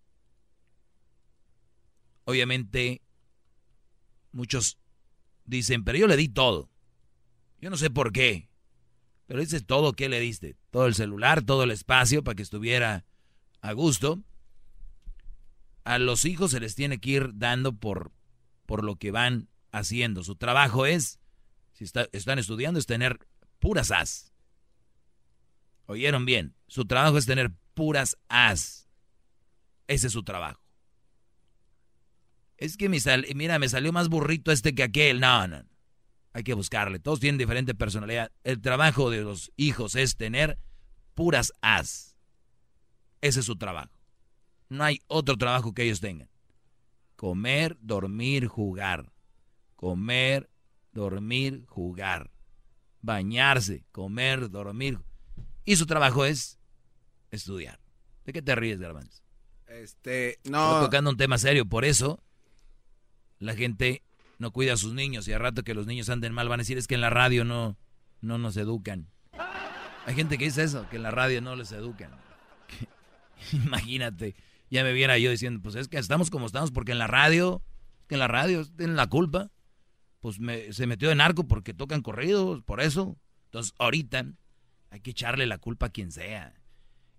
obviamente 2.25 3.01
muchos 4.31 4.77
dicen, 5.45 5.83
pero 5.83 5.97
yo 5.97 6.07
le 6.07 6.17
di 6.17 6.29
todo. 6.29 6.69
Yo 7.59 7.69
no 7.69 7.77
sé 7.77 7.89
por 7.89 8.11
qué. 8.11 8.49
Pero 9.25 9.41
dices 9.41 9.65
todo, 9.65 9.93
¿qué 9.93 10.09
le 10.09 10.19
diste? 10.19 10.55
Todo 10.71 10.87
el 10.87 10.95
celular, 10.95 11.43
todo 11.43 11.63
el 11.63 11.71
espacio 11.71 12.23
para 12.23 12.35
que 12.35 12.43
estuviera 12.43 13.05
a 13.61 13.73
gusto. 13.73 14.23
A 15.83 15.97
los 15.99 16.25
hijos 16.25 16.51
se 16.51 16.59
les 16.59 16.75
tiene 16.75 16.99
que 16.99 17.09
ir 17.11 17.31
dando 17.33 17.73
por, 17.73 18.11
por 18.65 18.83
lo 18.83 18.95
que 18.95 19.11
van 19.11 19.48
haciendo. 19.71 20.23
Su 20.23 20.35
trabajo 20.35 20.85
es 20.85 21.19
si 21.79 21.85
están 21.85 22.39
estudiando, 22.39 22.77
es 22.77 22.85
tener 22.85 23.19
puras 23.59 23.91
as. 23.91 24.33
¿Oyeron 25.85 26.25
bien? 26.25 26.53
Su 26.67 26.85
trabajo 26.85 27.17
es 27.17 27.25
tener 27.25 27.51
puras 27.73 28.17
as. 28.27 28.89
Ese 29.87 30.07
es 30.07 30.13
su 30.13 30.23
trabajo. 30.23 30.61
Es 32.57 32.75
que 32.75 32.89
mira, 32.89 33.59
me 33.59 33.69
salió 33.69 33.93
más 33.93 34.09
burrito 34.09 34.51
este 34.51 34.75
que 34.75 34.83
aquel. 34.83 35.21
No, 35.21 35.47
no. 35.47 35.63
Hay 36.33 36.43
que 36.43 36.53
buscarle. 36.53 36.99
Todos 36.99 37.21
tienen 37.21 37.37
diferente 37.37 37.73
personalidad. 37.73 38.31
El 38.43 38.59
trabajo 38.61 39.09
de 39.09 39.21
los 39.21 39.51
hijos 39.55 39.95
es 39.95 40.17
tener 40.17 40.59
puras 41.15 41.53
as. 41.61 42.17
Ese 43.21 43.39
es 43.39 43.45
su 43.45 43.55
trabajo. 43.55 43.93
No 44.67 44.83
hay 44.83 44.99
otro 45.07 45.37
trabajo 45.37 45.73
que 45.73 45.83
ellos 45.83 46.01
tengan. 46.01 46.29
Comer, 47.15 47.77
dormir, 47.79 48.47
jugar. 48.47 49.13
Comer, 49.79 50.49
dormir, 50.91 51.63
jugar, 51.67 52.31
bañarse, 53.01 53.85
comer, 53.93 54.49
dormir. 54.49 54.99
Y 55.63 55.77
su 55.77 55.85
trabajo 55.85 56.25
es 56.25 56.59
estudiar. 57.31 57.79
¿De 58.25 58.33
qué 58.33 58.41
te 58.41 58.55
ríes, 58.55 58.81
Garbanzo? 58.81 59.23
Este, 59.67 60.37
no. 60.43 60.71
Estoy 60.71 60.87
tocando 60.87 61.11
un 61.11 61.15
tema 61.15 61.37
serio, 61.37 61.65
por 61.65 61.85
eso 61.85 62.21
la 63.37 63.55
gente 63.55 64.03
no 64.37 64.51
cuida 64.51 64.73
a 64.73 64.75
sus 64.75 64.93
niños 64.93 65.29
y 65.29 65.31
a 65.31 65.39
rato 65.39 65.63
que 65.63 65.73
los 65.73 65.87
niños 65.87 66.09
anden 66.09 66.33
mal 66.33 66.49
van 66.49 66.59
a 66.59 66.63
decir 66.63 66.77
es 66.77 66.85
que 66.85 66.95
en 66.95 67.01
la 67.01 67.09
radio 67.09 67.45
no, 67.45 67.77
no 68.19 68.37
nos 68.37 68.57
educan. 68.57 69.07
Hay 70.05 70.13
gente 70.13 70.37
que 70.37 70.43
dice 70.43 70.63
eso, 70.63 70.89
que 70.89 70.97
en 70.97 71.03
la 71.03 71.11
radio 71.11 71.39
no 71.39 71.55
les 71.55 71.71
educan. 71.71 72.11
Imagínate, 73.53 74.35
ya 74.69 74.83
me 74.83 74.91
viera 74.91 75.17
yo 75.17 75.31
diciendo, 75.31 75.61
pues 75.63 75.75
es 75.75 75.87
que 75.87 75.99
estamos 75.99 76.29
como 76.29 76.47
estamos 76.47 76.71
porque 76.71 76.91
en 76.91 76.99
la 76.99 77.07
radio, 77.07 77.63
que 78.07 78.15
en 78.15 78.19
la 78.19 78.27
radio 78.27 78.65
tienen 78.65 78.97
la 78.97 79.07
culpa 79.07 79.49
pues 80.19 80.37
se 80.71 80.87
metió 80.87 81.09
de 81.09 81.15
narco 81.15 81.47
porque 81.47 81.73
tocan 81.73 82.01
corridos, 82.01 82.61
por 82.63 82.81
eso. 82.81 83.17
Entonces, 83.45 83.73
ahorita 83.77 84.25
hay 84.89 84.99
que 84.99 85.11
echarle 85.11 85.45
la 85.45 85.57
culpa 85.57 85.87
a 85.87 85.89
quien 85.89 86.11
sea. 86.11 86.59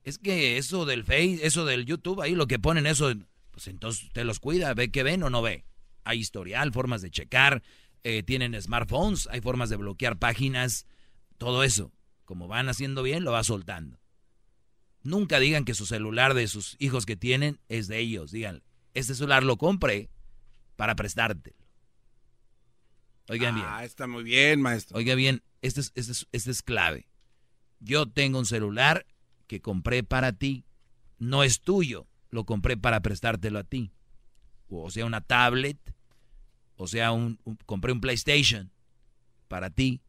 Es 0.04 0.18
que 0.18 0.58
eso 0.58 0.86
del 0.86 1.04
Face, 1.04 1.40
eso 1.42 1.64
del 1.64 1.86
YouTube, 1.86 2.20
ahí 2.20 2.34
lo 2.34 2.46
que 2.46 2.58
ponen 2.58 2.86
eso, 2.86 3.12
Pues 3.50 3.66
entonces 3.68 4.04
usted 4.04 4.24
los 4.24 4.40
cuida, 4.40 4.72
ve 4.74 4.90
que 4.90 5.02
ven 5.02 5.22
o 5.22 5.30
no 5.30 5.42
ve. 5.42 5.64
Hay 6.04 6.18
historial, 6.18 6.72
formas 6.72 7.02
de 7.02 7.10
checar, 7.10 7.62
eh, 8.04 8.22
tienen 8.22 8.60
smartphones, 8.60 9.28
hay 9.30 9.40
formas 9.40 9.68
de 9.68 9.76
bloquear 9.76 10.18
páginas, 10.18 10.86
todo 11.36 11.62
eso. 11.64 11.92
Como 12.24 12.48
van 12.48 12.68
haciendo 12.68 13.02
bien, 13.02 13.24
lo 13.24 13.32
va 13.32 13.44
soltando. 13.44 13.98
Nunca 15.02 15.40
digan 15.40 15.64
que 15.64 15.74
su 15.74 15.86
celular 15.86 16.34
de 16.34 16.46
sus 16.46 16.76
hijos 16.78 17.06
que 17.06 17.16
tienen 17.16 17.58
es 17.68 17.88
de 17.88 17.98
ellos. 17.98 18.30
Digan, 18.30 18.62
este 18.94 19.14
celular 19.14 19.42
lo 19.42 19.56
compré 19.56 20.10
para 20.76 20.94
prestarte. 20.94 21.56
Oigan 23.30 23.54
bien. 23.54 23.66
Ah, 23.68 23.84
está 23.84 24.08
muy 24.08 24.24
bien, 24.24 24.60
maestro. 24.60 24.98
Oiga 24.98 25.14
bien, 25.14 25.42
este 25.62 25.80
es, 25.80 25.92
este, 25.94 26.12
es, 26.12 26.28
este 26.32 26.50
es 26.50 26.62
clave. 26.62 27.06
Yo 27.78 28.06
tengo 28.06 28.40
un 28.40 28.44
celular 28.44 29.06
que 29.46 29.60
compré 29.60 30.02
para 30.02 30.32
ti. 30.32 30.64
No 31.18 31.44
es 31.44 31.60
tuyo. 31.60 32.08
Lo 32.30 32.44
compré 32.44 32.76
para 32.76 33.00
prestártelo 33.00 33.60
a 33.60 33.64
ti. 33.64 33.92
O 34.68 34.90
sea, 34.90 35.06
una 35.06 35.20
tablet. 35.20 35.78
O 36.74 36.88
sea, 36.88 37.12
un, 37.12 37.38
compré 37.66 37.92
un 37.92 38.00
PlayStation 38.00 38.72
para 39.46 39.70
ti. 39.70 40.00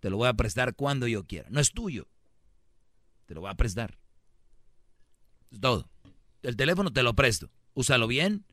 Te 0.00 0.10
lo 0.10 0.16
voy 0.16 0.26
a 0.26 0.34
prestar 0.34 0.74
cuando 0.74 1.06
yo 1.06 1.24
quiera. 1.24 1.48
No 1.48 1.60
es 1.60 1.70
tuyo. 1.70 2.08
Te 3.26 3.34
lo 3.34 3.40
voy 3.42 3.50
a 3.50 3.54
prestar. 3.54 3.98
Es 5.52 5.60
todo. 5.60 5.88
El 6.42 6.56
teléfono 6.56 6.92
te 6.92 7.04
lo 7.04 7.14
presto. 7.14 7.50
Úsalo 7.74 8.08
bien. 8.08 8.44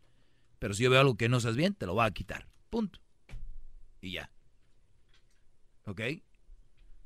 Pero 0.60 0.76
si 0.76 0.84
yo 0.84 0.91
veo 0.91 0.99
algo 0.99 1.18
que 1.18 1.28
no 1.28 1.38
haces 1.38 1.56
bien, 1.56 1.74
te 1.74 1.88
lo 1.88 1.95
voy 1.95 2.06
a 2.06 2.11
quitar. 2.11 2.48
Punto. 2.70 2.99
Y 4.01 4.13
ya. 4.13 4.30
¿Ok? 5.85 6.01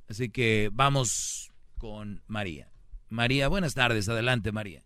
Así 0.09 0.31
que 0.31 0.69
vamos 0.71 1.51
con 1.77 2.21
María. 2.27 2.67
María, 3.09 3.47
buenas 3.47 3.73
tardes. 3.73 4.09
Adelante, 4.09 4.51
María. 4.51 4.81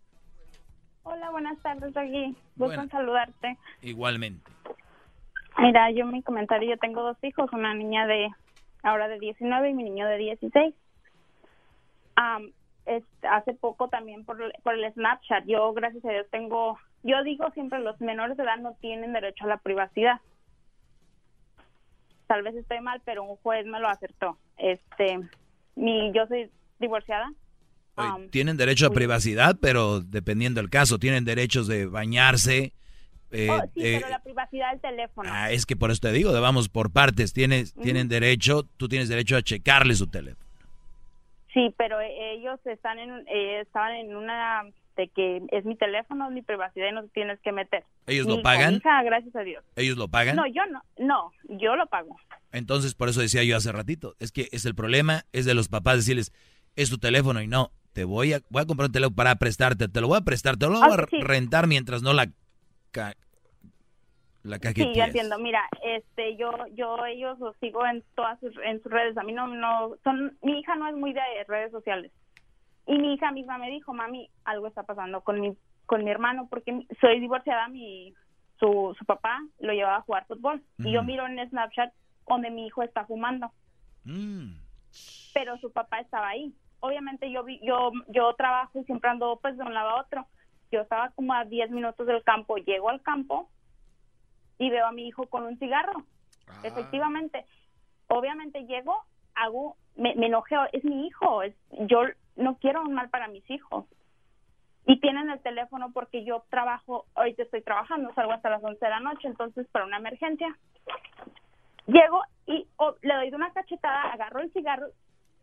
Hola, 1.02 1.30
buenas 1.30 1.58
tardes, 1.62 1.96
aquí. 1.96 2.36
Gusto 2.56 2.80
en 2.80 2.90
saludarte. 2.90 3.56
Igualmente. 3.82 4.50
Mira, 5.58 5.90
yo 5.90 6.06
mi 6.06 6.22
comentario, 6.22 6.70
yo 6.70 6.76
tengo 6.78 7.02
dos 7.02 7.16
hijos, 7.22 7.52
una 7.52 7.74
niña 7.74 8.06
de 8.06 8.28
ahora 8.82 9.08
de 9.08 9.18
19 9.18 9.70
y 9.70 9.74
mi 9.74 9.84
niño 9.84 10.06
de 10.06 10.18
16. 10.18 10.74
hace 13.22 13.54
poco 13.54 13.88
también 13.88 14.24
por, 14.24 14.38
por 14.62 14.74
el 14.74 14.92
Snapchat, 14.92 15.46
yo 15.46 15.72
gracias 15.72 16.04
a 16.04 16.10
Dios 16.10 16.26
tengo, 16.30 16.78
yo 17.02 17.22
digo 17.24 17.50
siempre 17.50 17.80
los 17.80 18.00
menores 18.00 18.36
de 18.36 18.44
edad 18.44 18.58
no 18.58 18.74
tienen 18.80 19.12
derecho 19.12 19.44
a 19.44 19.48
la 19.48 19.58
privacidad. 19.58 20.20
Tal 22.28 22.42
vez 22.42 22.54
estoy 22.54 22.80
mal, 22.80 23.02
pero 23.04 23.24
un 23.24 23.36
juez 23.38 23.66
me 23.66 23.80
lo 23.80 23.88
acertó. 23.88 24.38
Este, 24.56 25.18
mi, 25.74 26.12
yo 26.12 26.26
soy 26.28 26.50
divorciada, 26.78 27.32
Um, 27.98 28.28
tienen 28.28 28.56
derecho 28.56 28.86
a 28.86 28.90
privacidad, 28.90 29.56
pero 29.60 30.00
dependiendo 30.00 30.60
del 30.60 30.70
caso, 30.70 30.98
tienen 30.98 31.24
derechos 31.24 31.66
de 31.66 31.86
bañarse. 31.86 32.72
Eh, 33.30 33.48
oh, 33.50 33.60
sí, 33.74 33.82
pero 33.82 34.08
la 34.08 34.22
privacidad 34.22 34.70
del 34.70 34.80
teléfono. 34.80 35.28
Ah, 35.32 35.50
es 35.50 35.66
que 35.66 35.76
por 35.76 35.90
eso 35.90 36.00
te 36.00 36.12
digo, 36.12 36.32
vamos 36.40 36.68
por 36.68 36.92
partes. 36.92 37.32
Tienes, 37.32 37.74
Tienen 37.74 38.08
derecho, 38.08 38.62
tú 38.76 38.88
tienes 38.88 39.08
derecho 39.08 39.36
a 39.36 39.42
checarle 39.42 39.94
su 39.94 40.06
teléfono. 40.06 40.46
Sí, 41.52 41.74
pero 41.76 41.98
ellos 42.00 42.60
están 42.66 42.98
en, 42.98 43.10
eh, 43.26 43.60
estaban 43.62 43.94
en 43.94 44.14
una 44.14 44.62
de 44.98 45.08
que 45.08 45.40
es 45.52 45.64
mi 45.64 45.76
teléfono, 45.76 46.28
mi 46.30 46.42
privacidad 46.42 46.88
y 46.88 46.92
no 46.92 47.04
te 47.04 47.08
tienes 47.10 47.40
que 47.40 47.52
meter. 47.52 47.84
¿Ellos 48.08 48.26
lo 48.26 48.42
pagan? 48.42 48.74
Hija, 48.74 49.02
gracias 49.04 49.34
a 49.36 49.40
Dios. 49.40 49.64
¿Ellos 49.76 49.96
lo 49.96 50.08
pagan? 50.08 50.34
No, 50.34 50.46
yo 50.46 50.66
no, 50.66 50.82
no, 50.98 51.32
yo 51.48 51.76
lo 51.76 51.86
pago. 51.86 52.16
Entonces, 52.50 52.94
por 52.94 53.08
eso 53.08 53.20
decía 53.20 53.44
yo 53.44 53.56
hace 53.56 53.70
ratito, 53.70 54.16
es 54.18 54.32
que 54.32 54.48
es 54.50 54.66
el 54.66 54.74
problema, 54.74 55.22
es 55.32 55.46
de 55.46 55.54
los 55.54 55.68
papás 55.68 55.96
decirles, 55.96 56.32
es 56.74 56.90
tu 56.90 56.98
teléfono 56.98 57.40
y 57.40 57.46
no, 57.46 57.70
te 57.92 58.04
voy 58.04 58.32
a, 58.32 58.40
voy 58.50 58.62
a 58.62 58.66
comprar 58.66 58.88
un 58.88 58.92
teléfono 58.92 59.14
para 59.14 59.36
prestarte, 59.36 59.86
te 59.86 60.00
lo 60.00 60.08
voy 60.08 60.18
a 60.18 60.22
prestar, 60.22 60.56
te 60.56 60.66
lo 60.66 60.80
voy 60.80 60.92
a 60.92 61.24
rentar 61.24 61.68
mientras 61.68 62.02
no 62.02 62.12
la 62.12 62.26
la 64.42 64.58
Sí, 64.58 64.94
yo 64.94 65.04
entiendo. 65.04 65.38
Mira, 65.38 65.62
este, 65.84 66.36
yo, 66.36 66.50
yo 66.74 67.04
ellos 67.06 67.38
los 67.38 67.54
sigo 67.58 67.84
en 67.86 68.02
todas 68.14 68.40
sus, 68.40 68.56
en 68.64 68.82
sus 68.82 68.90
redes. 68.90 69.16
A 69.18 69.22
mí 69.22 69.32
no, 69.32 69.46
no, 69.46 69.96
son, 70.02 70.36
mi 70.42 70.60
hija 70.60 70.74
no 70.76 70.88
es 70.88 70.96
muy 70.96 71.12
de 71.12 71.20
redes 71.46 71.70
sociales. 71.70 72.10
Y 72.88 72.98
mi 72.98 73.14
hija 73.14 73.30
misma 73.30 73.58
me 73.58 73.70
dijo, 73.70 73.94
mami, 73.94 74.28
algo 74.44 74.66
está 74.66 74.82
pasando 74.82 75.20
con 75.20 75.40
mi, 75.40 75.56
con 75.86 76.02
mi 76.02 76.10
hermano 76.10 76.48
porque 76.50 76.86
soy 77.00 77.20
divorciada, 77.20 77.68
mi, 77.68 78.12
su, 78.58 78.96
su 78.98 79.04
papá 79.04 79.38
lo 79.60 79.72
llevaba 79.72 79.98
a 79.98 80.02
jugar 80.02 80.26
fútbol. 80.26 80.62
Y 80.78 80.90
yo 80.92 81.04
miro 81.04 81.26
en 81.26 81.48
Snapchat 81.48 81.92
donde 82.26 82.50
mi 82.50 82.66
hijo 82.66 82.82
está 82.82 83.04
fumando. 83.04 83.52
Mm. 84.04 84.54
Pero 85.32 85.56
su 85.58 85.70
papá 85.70 86.00
estaba 86.00 86.28
ahí 86.28 86.52
obviamente 86.80 87.30
yo 87.30 87.44
vi, 87.44 87.60
yo 87.62 87.92
yo 88.08 88.32
trabajo 88.34 88.78
y 88.78 88.84
siempre 88.84 89.10
ando 89.10 89.38
pues 89.40 89.56
de 89.56 89.64
un 89.64 89.74
lado 89.74 89.90
a 89.90 90.00
otro. 90.00 90.26
Yo 90.70 90.80
estaba 90.82 91.10
como 91.10 91.32
a 91.32 91.44
10 91.44 91.70
minutos 91.70 92.06
del 92.06 92.22
campo, 92.22 92.56
llego 92.56 92.90
al 92.90 93.02
campo 93.02 93.48
y 94.58 94.70
veo 94.70 94.86
a 94.86 94.92
mi 94.92 95.08
hijo 95.08 95.26
con 95.26 95.44
un 95.44 95.58
cigarro. 95.58 96.04
Ah. 96.46 96.60
Efectivamente. 96.62 97.46
Obviamente 98.08 98.64
llego, 98.64 98.94
hago 99.34 99.76
me, 99.96 100.14
me 100.14 100.26
enojeo, 100.26 100.62
es 100.72 100.84
mi 100.84 101.06
hijo, 101.06 101.42
es 101.42 101.54
yo 101.70 102.02
no 102.38 102.56
quiero 102.56 102.82
un 102.82 102.94
mal 102.94 103.10
para 103.10 103.28
mis 103.28 103.48
hijos. 103.50 103.84
Y 104.86 105.00
tienen 105.00 105.28
el 105.28 105.40
teléfono 105.40 105.92
porque 105.92 106.24
yo 106.24 106.44
trabajo, 106.48 107.04
ahorita 107.14 107.42
estoy 107.42 107.60
trabajando, 107.62 108.14
salgo 108.14 108.32
hasta 108.32 108.48
las 108.48 108.64
11 108.64 108.82
de 108.82 108.90
la 108.90 109.00
noche, 109.00 109.28
entonces 109.28 109.66
para 109.68 109.84
una 109.84 109.98
emergencia. 109.98 110.56
Llego 111.86 112.22
y 112.46 112.66
le 113.02 113.14
doy 113.14 113.30
de 113.30 113.36
una 113.36 113.52
cachetada, 113.52 114.12
agarro 114.12 114.40
el 114.40 114.52
cigarro 114.52 114.86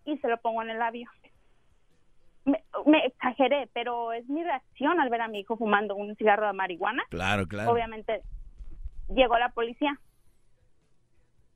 y 0.06 0.18
se 0.18 0.28
lo 0.28 0.38
pongo 0.38 0.64
en 0.64 0.72
el 0.72 0.80
labio. 0.80 1.10
Me, 2.46 3.06
exageré, 3.06 3.70
pero 3.74 4.14
es 4.14 4.28
mi 4.30 4.44
reacción 4.44 5.00
al 5.00 5.10
ver 5.10 5.22
a 5.22 5.28
mi 5.28 5.40
hijo 5.40 5.58
fumando 5.58 5.96
un 5.96 6.16
cigarro 6.16 6.48
de 6.48 6.54
marihuana. 6.54 7.04
Claro, 7.10 7.48
claro. 7.48 7.72
Obviamente 7.72 8.22
llegó 9.10 9.38
la 9.38 9.50
policía. 9.50 10.00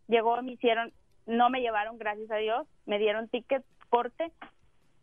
Llegó, 0.07 0.41
me 0.41 0.53
hicieron, 0.53 0.91
no 1.27 1.51
me 1.51 1.61
llevaron, 1.61 1.99
gracias 1.99 2.29
a 2.31 2.37
Dios, 2.37 2.67
me 2.85 2.97
dieron 2.97 3.29
ticket, 3.29 3.63
corte. 3.89 4.31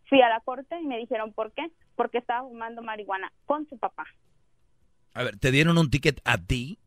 Fui 0.08 0.20
a 0.22 0.28
la 0.28 0.40
corte 0.40 0.78
y 0.80 0.86
me 0.86 0.98
dijeron 0.98 1.32
por 1.32 1.52
qué. 1.52 1.70
Porque 1.94 2.18
estaba 2.18 2.48
fumando 2.48 2.82
marihuana 2.82 3.32
con 3.44 3.68
su 3.68 3.78
papá. 3.78 4.04
A 5.14 5.22
ver, 5.22 5.38
¿te 5.38 5.50
dieron 5.50 5.78
un 5.78 5.90
ticket 5.90 6.20
a 6.24 6.38
ti? 6.38 6.78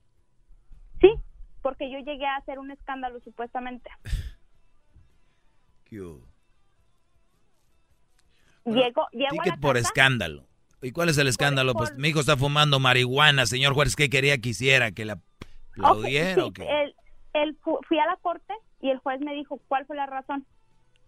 Sí, 1.02 1.10
porque 1.62 1.90
yo 1.92 1.98
llegué 2.00 2.26
a 2.26 2.36
hacer 2.36 2.60
un 2.60 2.72
escándalo 2.72 3.20
supuestamente. 3.22 3.90
¿Qué 5.86 5.96
Llego, 8.66 9.08
ticket 9.12 9.60
por 9.60 9.78
escándalo. 9.78 10.46
¿Y 10.82 10.92
cuál 10.92 11.10
es 11.10 11.18
el 11.18 11.28
escándalo? 11.28 11.74
pues 11.74 11.96
mi 11.98 12.10
hijo 12.10 12.20
está 12.20 12.38
fumando 12.38 12.80
marihuana, 12.80 13.46
señor 13.46 13.74
juez, 13.74 13.96
¿qué 13.96 14.10
quería 14.10 14.38
que 14.38 14.50
hiciera? 14.50 14.92
¿Que 14.92 15.06
la 15.06 15.20
aplaudiera 15.72 16.46
o 16.46 16.54
qué? 16.54 16.94
fui 17.88 18.00
a 18.00 18.06
la 18.06 18.18
corte 18.22 18.54
y 18.82 18.90
el 18.90 19.00
juez 19.00 19.20
me 19.22 19.34
dijo, 19.34 19.60
¿cuál 19.68 19.86
fue 19.86 19.96
la 19.96 20.06
razón? 20.06 20.46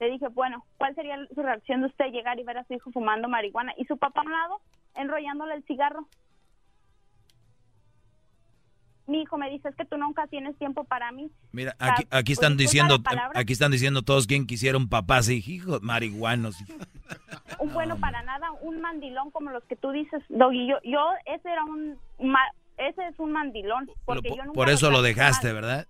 Le 0.01 0.09
dije, 0.09 0.27
bueno, 0.29 0.65
¿cuál 0.77 0.93
sería 0.95 1.15
su 1.33 1.41
reacción 1.41 1.81
de 1.81 1.87
usted 1.87 2.11
llegar 2.11 2.37
y 2.39 2.43
ver 2.43 2.57
a 2.57 2.65
su 2.65 2.73
hijo 2.73 2.91
fumando 2.91 3.29
marihuana? 3.29 3.73
Y 3.77 3.85
su 3.85 3.97
papá 3.97 4.21
a 4.21 4.25
un 4.25 4.31
lado, 4.31 4.59
enrollándole 4.95 5.55
el 5.55 5.63
cigarro 5.63 6.07
mi 9.11 9.23
hijo 9.23 9.37
me 9.37 9.49
dice, 9.49 9.67
es 9.67 9.75
que 9.75 9.85
tú 9.85 9.97
nunca 9.97 10.25
tienes 10.27 10.57
tiempo 10.57 10.85
para 10.85 11.11
mí. 11.11 11.29
Mira, 11.51 11.75
aquí, 11.79 12.07
aquí 12.09 12.31
están 12.31 12.55
diciendo, 12.55 12.97
aquí 13.35 13.53
están 13.53 13.71
diciendo 13.71 14.01
todos 14.03 14.25
quien 14.25 14.47
quisiera 14.47 14.77
un 14.77 14.87
papá 14.87 15.17
así, 15.17 15.43
hijo, 15.45 15.79
marihuanos. 15.81 16.55
un 17.59 17.73
bueno 17.73 17.97
para 17.97 18.23
nada, 18.23 18.51
un 18.61 18.79
mandilón 18.79 19.29
como 19.31 19.51
los 19.51 19.63
que 19.65 19.75
tú 19.75 19.91
dices, 19.91 20.23
y 20.29 20.67
Yo, 20.67 20.77
yo 20.83 21.09
ese 21.25 21.49
era 21.49 21.63
un, 21.65 21.97
ese 22.77 23.07
es 23.07 23.19
un 23.19 23.33
mandilón. 23.33 23.89
Porque 24.05 24.29
por, 24.29 24.37
yo 24.37 24.45
nunca 24.45 24.55
por 24.55 24.69
eso 24.69 24.89
lo, 24.89 25.01
dejaste, 25.01 25.51
¿verdad? 25.51 25.87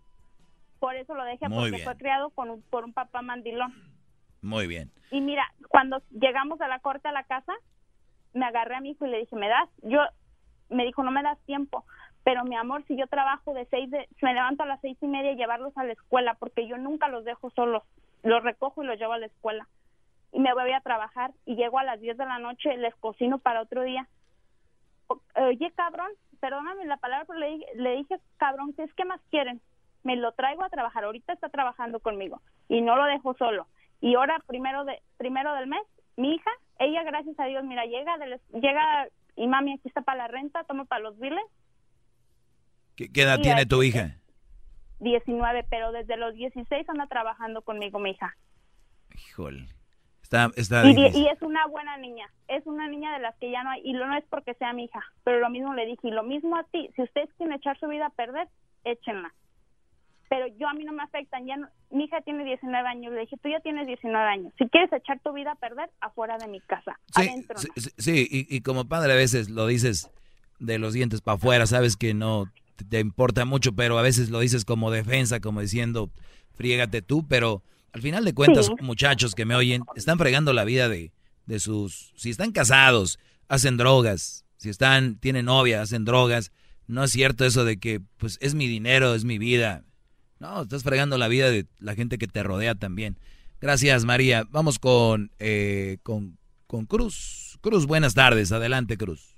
Por 0.79 0.95
eso 0.95 1.13
lo 1.13 1.23
dejé, 1.23 1.47
porque 1.47 1.77
fue 1.83 1.95
criado 1.97 2.31
con 2.31 2.61
por 2.71 2.83
un 2.83 2.93
papá 2.93 3.21
mandilón. 3.21 3.71
Muy 4.41 4.67
bien. 4.67 4.91
Y 5.11 5.21
mira, 5.21 5.45
cuando 5.69 6.01
llegamos 6.11 6.61
a 6.61 6.67
la 6.67 6.79
corte 6.79 7.07
a 7.07 7.11
la 7.11 7.23
casa, 7.23 7.53
me 8.33 8.45
agarré 8.45 8.75
a 8.75 8.81
mi 8.81 8.91
hijo 8.91 9.05
y 9.05 9.09
le 9.09 9.19
dije, 9.19 9.35
¿me 9.35 9.49
das? 9.49 9.69
Yo, 9.83 9.99
me 10.69 10.85
dijo, 10.85 11.03
no 11.03 11.11
me 11.11 11.23
das 11.23 11.39
tiempo 11.45 11.85
pero 12.23 12.43
mi 12.43 12.55
amor, 12.55 12.83
si 12.87 12.95
yo 12.95 13.07
trabajo 13.07 13.53
de 13.53 13.65
seis, 13.65 13.89
de, 13.89 14.07
me 14.21 14.33
levanto 14.33 14.63
a 14.63 14.67
las 14.67 14.79
seis 14.81 14.97
y 15.01 15.07
media 15.07 15.31
y 15.31 15.35
llevarlos 15.35 15.75
a 15.77 15.83
la 15.83 15.93
escuela, 15.93 16.35
porque 16.35 16.67
yo 16.67 16.77
nunca 16.77 17.07
los 17.07 17.25
dejo 17.25 17.49
solos, 17.51 17.83
los 18.23 18.43
recojo 18.43 18.83
y 18.83 18.85
los 18.85 18.99
llevo 18.99 19.13
a 19.13 19.19
la 19.19 19.25
escuela. 19.25 19.67
Y 20.31 20.39
me 20.39 20.53
voy 20.53 20.71
a 20.71 20.81
trabajar 20.81 21.31
y 21.45 21.55
llego 21.55 21.79
a 21.79 21.83
las 21.83 21.99
diez 21.99 22.17
de 22.17 22.25
la 22.25 22.39
noche, 22.39 22.77
les 22.77 22.95
cocino 22.95 23.39
para 23.39 23.61
otro 23.61 23.81
día. 23.81 24.07
Oye, 25.35 25.71
cabrón, 25.75 26.11
perdóname 26.39 26.85
la 26.85 26.97
palabra, 26.97 27.25
pero 27.25 27.39
le 27.39 27.65
le 27.75 27.95
dije 27.97 28.17
cabrón, 28.37 28.73
¿qué 28.73 28.83
es 28.83 28.93
que 28.93 29.03
más 29.03 29.19
quieren? 29.29 29.59
Me 30.03 30.15
lo 30.15 30.31
traigo 30.31 30.63
a 30.63 30.69
trabajar, 30.69 31.03
ahorita 31.03 31.33
está 31.33 31.49
trabajando 31.49 31.99
conmigo 31.99 32.41
y 32.69 32.81
no 32.81 32.95
lo 32.95 33.05
dejo 33.05 33.33
solo. 33.33 33.67
Y 34.01 34.15
ahora, 34.15 34.41
primero, 34.47 34.83
de, 34.83 35.01
primero 35.17 35.53
del 35.53 35.67
mes, 35.67 35.81
mi 36.17 36.35
hija, 36.35 36.51
ella, 36.79 37.03
gracias 37.03 37.39
a 37.39 37.45
Dios, 37.45 37.63
mira, 37.63 37.85
llega, 37.85 38.17
de, 38.17 38.39
llega 38.59 39.07
y 39.35 39.47
mami, 39.47 39.73
aquí 39.73 39.87
está 39.87 40.01
para 40.01 40.17
la 40.23 40.27
renta, 40.27 40.63
toma 40.65 40.85
para 40.85 41.03
los 41.03 41.17
biles 41.19 41.43
¿Qué, 42.95 43.09
edad 43.21 43.39
tiene 43.39 43.65
tu 43.65 43.81
hija? 43.83 44.17
19, 44.99 45.65
pero 45.69 45.91
desde 45.91 46.17
los 46.17 46.35
16 46.35 46.87
anda 46.89 47.07
trabajando 47.07 47.61
conmigo 47.61 47.99
mi 47.99 48.11
hija. 48.11 48.35
Híjole. 49.15 49.67
Está, 50.21 50.49
está 50.55 50.87
y, 50.87 51.27
es 51.27 51.41
una 51.41 51.65
buena 51.67 51.97
niña, 51.97 52.25
es 52.47 52.65
una 52.65 52.87
niña 52.87 53.11
de 53.13 53.19
las 53.19 53.35
que 53.35 53.51
ya 53.51 53.63
no 53.63 53.71
hay, 53.71 53.81
y 53.83 53.91
lo 53.91 54.07
no 54.07 54.15
es 54.15 54.23
porque 54.29 54.53
sea 54.53 54.71
mi 54.71 54.85
hija, 54.85 55.01
pero 55.25 55.39
lo 55.39 55.49
mismo 55.49 55.73
le 55.73 55.85
dije, 55.85 56.07
y 56.07 56.11
lo 56.11 56.23
mismo 56.23 56.55
a 56.55 56.63
ti, 56.63 56.89
si 56.95 57.01
ustedes 57.01 57.29
quieren 57.33 57.57
echar 57.57 57.77
su 57.79 57.87
vida 57.87 58.05
a 58.05 58.11
perder, 58.11 58.47
échenla. 58.85 59.33
Pero 60.31 60.47
yo 60.57 60.69
a 60.69 60.73
mí 60.73 60.85
no 60.85 60.93
me 60.93 61.03
afectan, 61.03 61.45
ya 61.45 61.57
no- 61.57 61.67
mi 61.91 62.05
hija 62.05 62.21
tiene 62.21 62.45
19 62.45 62.87
años, 62.87 63.11
le 63.13 63.19
dije, 63.19 63.35
tú 63.43 63.49
ya 63.49 63.59
tienes 63.59 63.85
19 63.85 64.25
años, 64.29 64.53
si 64.57 64.65
quieres 64.69 64.89
echar 64.93 65.19
tu 65.21 65.33
vida 65.33 65.51
a 65.51 65.55
perder, 65.55 65.89
afuera 65.99 66.37
de 66.37 66.47
mi 66.47 66.61
casa, 66.61 66.97
Sí, 67.13 67.27
adentro 67.27 67.59
sí, 67.59 67.67
no. 67.75 67.81
sí, 67.83 67.89
sí, 67.97 68.27
y, 68.31 68.55
y 68.55 68.61
como 68.61 68.85
padre 68.85 69.11
a 69.11 69.17
veces 69.17 69.49
lo 69.49 69.67
dices 69.67 70.09
de 70.59 70.79
los 70.79 70.93
dientes 70.93 71.19
para 71.19 71.35
afuera, 71.35 71.65
sabes 71.67 71.97
que 71.97 72.13
no 72.13 72.45
te, 72.77 72.85
te 72.85 72.99
importa 73.01 73.43
mucho, 73.43 73.73
pero 73.73 73.99
a 73.99 74.01
veces 74.01 74.29
lo 74.29 74.39
dices 74.39 74.63
como 74.63 74.89
defensa, 74.89 75.41
como 75.41 75.59
diciendo, 75.59 76.09
friégate 76.53 77.01
tú, 77.01 77.27
pero 77.27 77.61
al 77.91 78.01
final 78.01 78.23
de 78.23 78.33
cuentas, 78.33 78.67
Sí. 78.67 78.73
muchachos 78.79 79.35
que 79.35 79.43
me 79.43 79.55
oyen, 79.55 79.83
están 79.97 80.17
fregando 80.17 80.53
la 80.53 80.63
vida 80.63 80.87
de, 80.87 81.11
de 81.45 81.59
sus... 81.59 82.13
Si 82.15 82.29
están 82.29 82.53
casados, 82.53 83.19
hacen 83.49 83.75
drogas, 83.75 84.45
si 84.55 84.69
están, 84.69 85.17
tienen 85.17 85.43
novia, 85.45 85.81
hacen 85.81 86.05
drogas, 86.05 86.53
no 86.87 87.03
es 87.03 87.11
cierto 87.11 87.43
eso 87.43 87.65
de 87.65 87.77
que, 87.81 87.99
pues, 88.17 88.37
es 88.39 88.55
mi 88.55 88.67
dinero, 88.67 89.13
es 89.13 89.25
mi 89.25 89.37
vida. 89.37 89.83
No, 90.41 90.63
estás 90.63 90.83
fregando 90.83 91.19
la 91.19 91.27
vida 91.27 91.51
de 91.51 91.67
la 91.79 91.93
gente 91.93 92.17
que 92.17 92.25
te 92.25 92.41
rodea 92.41 92.73
también. 92.73 93.15
Gracias, 93.61 94.05
María. 94.05 94.41
Vamos 94.49 94.79
con, 94.79 95.29
eh, 95.37 95.99
con, 96.01 96.39
con 96.65 96.87
Cruz. 96.87 97.59
Cruz, 97.61 97.85
buenas 97.85 98.15
tardes. 98.15 98.51
Adelante, 98.51 98.97
Cruz. 98.97 99.35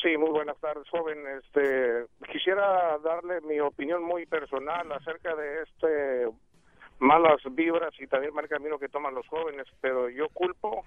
Sí, 0.00 0.16
muy 0.16 0.30
buenas 0.30 0.56
tardes, 0.60 0.88
joven. 0.90 1.18
Este, 1.42 2.06
quisiera 2.30 2.98
darle 2.98 3.40
mi 3.40 3.58
opinión 3.58 4.04
muy 4.04 4.26
personal 4.26 4.92
acerca 4.92 5.34
de 5.34 5.62
este 5.64 6.28
malas 7.00 7.40
vibras 7.50 7.92
y 7.98 8.06
también 8.06 8.32
mal 8.32 8.46
camino 8.46 8.78
que 8.78 8.88
toman 8.88 9.14
los 9.14 9.26
jóvenes, 9.26 9.66
pero 9.80 10.08
yo 10.08 10.28
culpo 10.28 10.84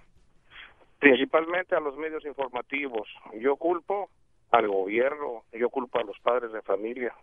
principalmente 0.99 1.75
a 1.75 1.81
los 1.81 1.97
medios 1.97 2.23
informativos. 2.23 3.09
Yo 3.37 3.57
culpo 3.57 4.09
al 4.51 4.69
gobierno, 4.69 5.43
yo 5.51 5.69
culpo 5.69 5.99
a 5.99 6.03
los 6.03 6.17
padres 6.19 6.53
de 6.53 6.61
familia, 6.61 7.13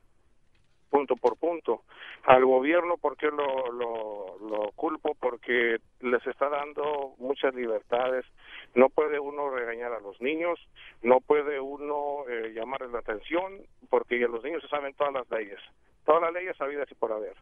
punto 0.90 1.16
por 1.16 1.38
punto. 1.38 1.82
Al 2.24 2.44
gobierno, 2.44 2.96
porque 2.98 3.28
lo, 3.28 3.72
lo, 3.72 4.72
culpo? 4.74 5.14
Porque 5.18 5.78
les 6.00 6.26
está 6.26 6.48
dando 6.48 7.14
muchas 7.18 7.54
libertades. 7.54 8.26
No 8.74 8.88
puede 8.88 9.18
uno 9.18 9.50
regañar 9.50 9.92
a 9.92 10.00
los 10.00 10.20
niños, 10.20 10.58
no 11.02 11.20
puede 11.20 11.60
uno 11.60 12.28
eh, 12.28 12.52
llamarles 12.54 12.90
la 12.90 12.98
atención, 12.98 13.62
porque 13.88 14.18
los 14.18 14.42
niños 14.44 14.62
se 14.62 14.68
saben 14.68 14.94
todas 14.94 15.12
las 15.12 15.30
leyes, 15.30 15.60
todas 16.04 16.22
las 16.22 16.32
leyes 16.32 16.56
sabidas 16.56 16.90
y 16.90 16.94
por 16.94 17.12
haber. 17.12 17.34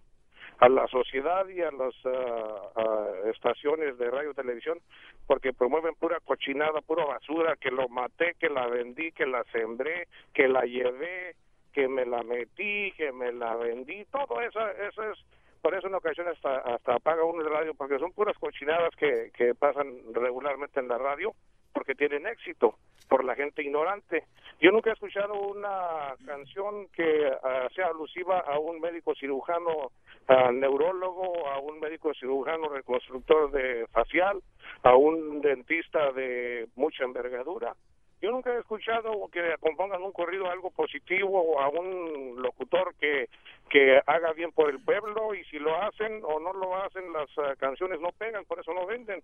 A 0.61 0.69
la 0.69 0.89
sociedad 0.89 1.47
y 1.49 1.61
a 1.61 1.71
las 1.71 1.95
ah, 2.05 3.13
estaciones 3.33 3.97
de 3.97 4.11
radio 4.11 4.33
y 4.33 4.35
televisión, 4.35 4.79
porque 5.27 5.53
promueven 5.53 5.95
pura 5.95 6.19
cochinada, 6.25 6.81
pura 6.81 7.05
basura, 7.05 7.55
que 7.57 7.71
lo 7.71 7.89
maté, 7.89 8.35
que 8.41 8.49
la 8.49 8.67
vendí, 8.67 9.13
que 9.13 9.27
la 9.27 9.45
sembré, 9.53 10.09
que 10.35 10.49
la 10.49 10.63
llevé, 10.63 11.37
que 11.73 11.89
me 11.89 12.05
la 12.05 12.23
metí, 12.23 12.93
que 12.93 13.13
me 13.13 13.33
la 13.33 13.55
vendí, 13.57 14.05
todo 14.07 14.41
eso, 14.41 14.61
eso 14.69 15.03
es, 15.03 15.19
por 15.61 15.75
eso 15.75 15.87
en 15.87 15.95
ocasiones 15.95 16.37
hasta, 16.37 16.75
hasta 16.75 16.95
apaga 16.95 17.25
uno 17.25 17.43
el 17.43 17.51
radio, 17.51 17.75
porque 17.75 17.99
son 17.99 18.13
puras 18.13 18.37
cochinadas 18.39 18.95
que, 18.97 19.31
que 19.35 19.55
pasan 19.55 19.95
regularmente 20.13 20.81
en 20.81 20.89
la 20.89 20.99
radio, 20.99 21.35
porque 21.73 21.95
tienen 21.95 22.27
éxito, 22.27 22.77
por 23.09 23.25
la 23.25 23.35
gente 23.35 23.63
ignorante. 23.63 24.25
Yo 24.61 24.71
nunca 24.71 24.91
he 24.91 24.93
escuchado 24.93 25.35
una 25.35 26.15
canción 26.27 26.89
que 26.89 27.31
ah, 27.43 27.69
sea 27.75 27.87
alusiva 27.87 28.41
a 28.41 28.59
un 28.59 28.81
médico 28.81 29.15
cirujano 29.15 29.91
ah, 30.29 30.51
neurólogo, 30.53 31.49
a 31.49 31.59
un 31.59 31.81
médico 31.81 32.13
cirujano 32.15 32.69
reconstructor 32.69 33.51
de 33.51 33.87
facial, 33.89 34.41
a 34.83 34.97
un 34.97 35.41
dentista 35.41 36.13
de 36.13 36.69
mucha 36.77 37.05
envergadura. 37.05 37.75
Yo 38.21 38.33
nunca 38.33 38.53
he 38.53 38.59
escuchado 38.59 39.29
que 39.31 39.55
compongan 39.61 40.03
un 40.03 40.13
corrido 40.13 40.51
algo 40.51 40.71
positivo 40.71 41.41
o 41.41 41.61
a 41.61 41.69
un 41.69 42.43
locutor 42.43 42.95
que, 42.97 43.29
que 43.71 44.01
haga 44.07 44.33
bien 44.33 44.51
por 44.51 44.71
el 44.71 44.81
pueblo 44.81 45.35
y 45.35 45.45
si 45.45 45.59
lo 45.59 45.81
hacen 45.83 46.21
o 46.25 46.41
no 46.41 46.53
lo 46.53 46.77
hacen, 46.77 47.13
las 47.13 47.29
ah, 47.39 47.55
canciones 47.59 48.01
no 48.01 48.11
pegan, 48.13 48.45
por 48.45 48.59
eso 48.59 48.75
no 48.75 48.87
venden. 48.87 49.23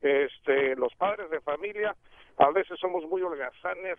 Este, 0.00 0.76
los 0.76 0.94
padres 0.94 1.28
de 1.30 1.40
familia 1.40 1.96
a 2.38 2.50
veces 2.50 2.78
somos 2.78 3.04
muy 3.06 3.20
holgazanes, 3.20 3.98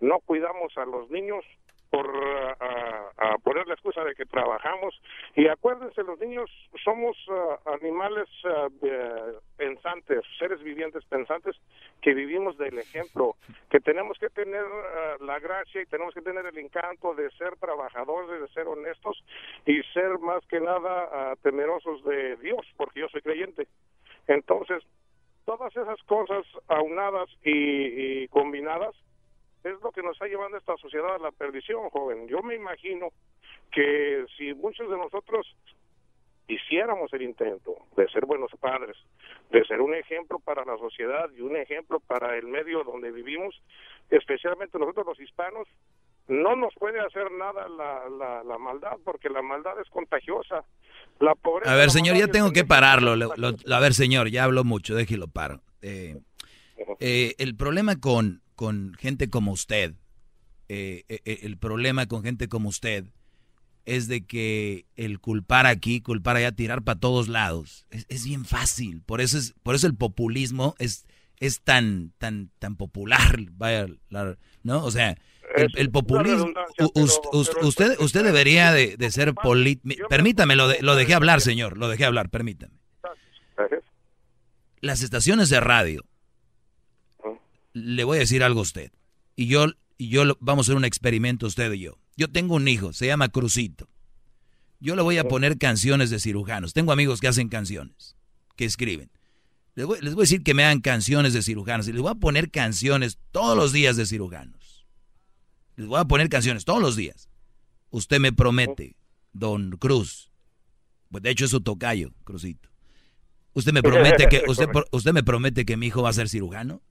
no 0.00 0.18
cuidamos 0.18 0.76
a 0.76 0.84
los 0.84 1.08
niños 1.10 1.44
por 1.90 2.06
ah, 2.08 2.56
ah, 2.60 3.10
ah, 3.18 3.36
poner 3.42 3.66
la 3.66 3.74
excusa 3.74 4.04
de 4.04 4.14
que 4.14 4.24
trabajamos. 4.24 4.94
Y 5.34 5.48
acuérdense 5.48 6.02
los 6.04 6.18
niños 6.20 6.48
somos 6.84 7.16
ah, 7.28 7.58
animales 7.80 8.28
eh, 8.44 9.34
pensantes 9.56 10.22
seres 10.38 10.62
vivientes 10.62 11.04
pensantes 11.06 11.56
que 12.00 12.14
vivimos 12.14 12.56
del 12.56 12.78
ejemplo 12.78 13.36
que 13.68 13.80
tenemos 13.80 14.18
que 14.18 14.30
tener 14.30 14.64
ah, 14.64 15.16
la 15.20 15.38
gracia 15.40 15.82
y 15.82 15.86
tenemos 15.86 16.14
que 16.14 16.22
tener 16.22 16.46
el 16.46 16.56
encanto 16.58 17.14
de 17.14 17.30
ser 17.32 17.56
trabajadores 17.56 18.40
de 18.40 18.48
ser 18.48 18.68
honestos 18.68 19.22
y 19.66 19.82
ser 19.92 20.18
más 20.20 20.46
que 20.46 20.60
nada 20.60 21.34
temerosos 21.42 22.04
de 22.04 22.36
Dios 22.36 22.60
porque 22.76 23.00
yo 23.00 23.08
soy 23.08 23.20
creyente. 23.20 23.66
Entonces 24.28 24.84
todas 25.44 25.76
esas 25.76 26.00
cosas 26.04 26.46
aunadas 26.68 27.28
y, 27.42 28.22
y 28.22 28.28
combinadas 28.28 28.94
es 29.64 29.74
lo 29.82 29.90
que 29.92 30.02
nos 30.02 30.12
está 30.12 30.26
llevando 30.26 30.56
esta 30.58 30.76
sociedad 30.78 31.14
a 31.14 31.18
la 31.18 31.30
perdición, 31.32 31.88
joven. 31.90 32.26
Yo 32.28 32.42
me 32.42 32.54
imagino 32.54 33.08
que 33.72 34.24
si 34.36 34.54
muchos 34.54 34.90
de 34.90 34.96
nosotros 34.96 35.46
hiciéramos 36.48 37.12
el 37.12 37.22
intento 37.22 37.76
de 37.96 38.08
ser 38.08 38.26
buenos 38.26 38.50
padres, 38.58 38.96
de 39.50 39.64
ser 39.66 39.80
un 39.80 39.94
ejemplo 39.94 40.40
para 40.40 40.64
la 40.64 40.76
sociedad 40.78 41.30
y 41.36 41.42
un 41.42 41.56
ejemplo 41.56 42.00
para 42.00 42.36
el 42.36 42.46
medio 42.46 42.82
donde 42.82 43.12
vivimos, 43.12 43.54
especialmente 44.10 44.78
nosotros 44.78 45.06
los 45.06 45.20
hispanos, 45.20 45.68
no 46.26 46.56
nos 46.56 46.74
puede 46.74 47.00
hacer 47.00 47.30
nada 47.32 47.68
la, 47.68 48.08
la, 48.08 48.42
la 48.44 48.58
maldad, 48.58 48.96
porque 49.04 49.28
la 49.28 49.42
maldad 49.42 49.80
es 49.80 49.88
contagiosa. 49.90 50.64
La 51.18 51.34
pobreza, 51.34 51.72
A 51.72 51.76
ver, 51.76 51.90
señor, 51.90 52.16
ya 52.16 52.28
tengo 52.28 52.50
que 52.52 52.64
pararlo. 52.64 53.14
Lo- 53.16 53.34
lo- 53.36 53.74
a 53.74 53.80
ver, 53.80 53.94
señor, 53.94 54.28
ya 54.30 54.44
hablo 54.44 54.64
mucho, 54.64 54.94
déjelo 54.94 55.26
paro. 55.28 55.60
Eh, 55.82 56.16
eh, 57.00 57.34
el 57.38 57.56
problema 57.56 57.96
con, 58.00 58.42
con 58.60 58.92
gente 58.98 59.30
como 59.30 59.52
usted, 59.52 59.94
eh, 60.68 61.04
eh, 61.08 61.20
eh, 61.24 61.38
el 61.44 61.56
problema 61.56 62.04
con 62.04 62.22
gente 62.22 62.46
como 62.46 62.68
usted 62.68 63.06
es 63.86 64.06
de 64.06 64.26
que 64.26 64.84
el 64.96 65.18
culpar 65.18 65.64
aquí, 65.64 66.02
culpar 66.02 66.36
allá, 66.36 66.52
tirar 66.52 66.82
para 66.82 67.00
todos 67.00 67.28
lados, 67.28 67.86
es, 67.88 68.04
es 68.10 68.26
bien 68.26 68.44
fácil. 68.44 69.00
Por 69.00 69.22
eso 69.22 69.38
es, 69.38 69.54
por 69.62 69.74
eso 69.74 69.86
el 69.86 69.94
populismo 69.94 70.74
es, 70.78 71.06
es 71.38 71.62
tan, 71.62 72.12
tan, 72.18 72.50
tan 72.58 72.76
popular, 72.76 73.38
vaya, 73.52 73.86
la- 74.10 74.36
¿no? 74.62 74.84
O 74.84 74.90
sea, 74.90 75.16
el, 75.56 75.68
el 75.76 75.90
populismo, 75.90 76.52
usted, 77.62 77.98
usted 77.98 78.22
debería 78.22 78.72
de, 78.74 78.98
de 78.98 79.10
ser 79.10 79.32
político. 79.32 80.06
Permítame, 80.10 80.54
lo, 80.54 80.68
de- 80.68 80.82
lo 80.82 80.96
dejé 80.96 81.14
hablar, 81.14 81.40
señor, 81.40 81.78
lo 81.78 81.88
dejé 81.88 82.04
hablar, 82.04 82.28
permítame. 82.28 82.74
Las 84.82 85.00
estaciones 85.02 85.48
de 85.48 85.60
radio, 85.60 86.04
le 87.72 88.04
voy 88.04 88.16
a 88.16 88.20
decir 88.20 88.42
algo 88.42 88.60
a 88.60 88.62
usted, 88.62 88.92
y 89.36 89.46
yo, 89.46 89.66
y 89.98 90.08
yo 90.08 90.22
vamos 90.40 90.66
a 90.66 90.70
hacer 90.70 90.76
un 90.76 90.84
experimento 90.84 91.46
usted 91.46 91.72
y 91.72 91.80
yo. 91.80 91.98
Yo 92.16 92.28
tengo 92.28 92.54
un 92.54 92.68
hijo, 92.68 92.92
se 92.92 93.06
llama 93.06 93.28
Crucito. 93.28 93.88
Yo 94.80 94.96
le 94.96 95.02
voy 95.02 95.18
a 95.18 95.28
poner 95.28 95.58
canciones 95.58 96.10
de 96.10 96.18
cirujanos. 96.18 96.72
Tengo 96.72 96.92
amigos 96.92 97.20
que 97.20 97.28
hacen 97.28 97.48
canciones, 97.48 98.16
que 98.56 98.64
escriben. 98.64 99.10
Les 99.74 99.86
voy, 99.86 99.98
les 100.00 100.14
voy 100.14 100.22
a 100.22 100.24
decir 100.24 100.42
que 100.42 100.54
me 100.54 100.64
hagan 100.64 100.80
canciones 100.80 101.32
de 101.32 101.42
cirujanos 101.42 101.86
y 101.88 101.92
les 101.92 102.00
voy 102.00 102.10
a 102.10 102.16
poner 102.16 102.50
canciones 102.50 103.18
todos 103.30 103.56
los 103.56 103.72
días 103.72 103.96
de 103.96 104.06
cirujanos. 104.06 104.86
Les 105.76 105.86
voy 105.86 106.00
a 106.00 106.04
poner 106.04 106.28
canciones 106.28 106.64
todos 106.64 106.82
los 106.82 106.96
días. 106.96 107.28
Usted 107.90 108.20
me 108.20 108.32
promete, 108.32 108.96
don 109.32 109.72
Cruz, 109.72 110.30
pues 111.10 111.22
de 111.22 111.30
hecho 111.30 111.44
es 111.44 111.50
su 111.50 111.60
tocayo, 111.60 112.12
Cruzito. 112.24 112.68
Usted 113.52 113.72
me 113.72 113.82
promete 113.82 114.28
que 114.28 114.42
usted, 114.46 114.68
usted 114.92 115.12
me 115.12 115.22
promete 115.22 115.64
que 115.64 115.76
mi 115.76 115.86
hijo 115.86 116.02
va 116.02 116.10
a 116.10 116.14
ser 116.14 116.28
cirujano. 116.28 116.82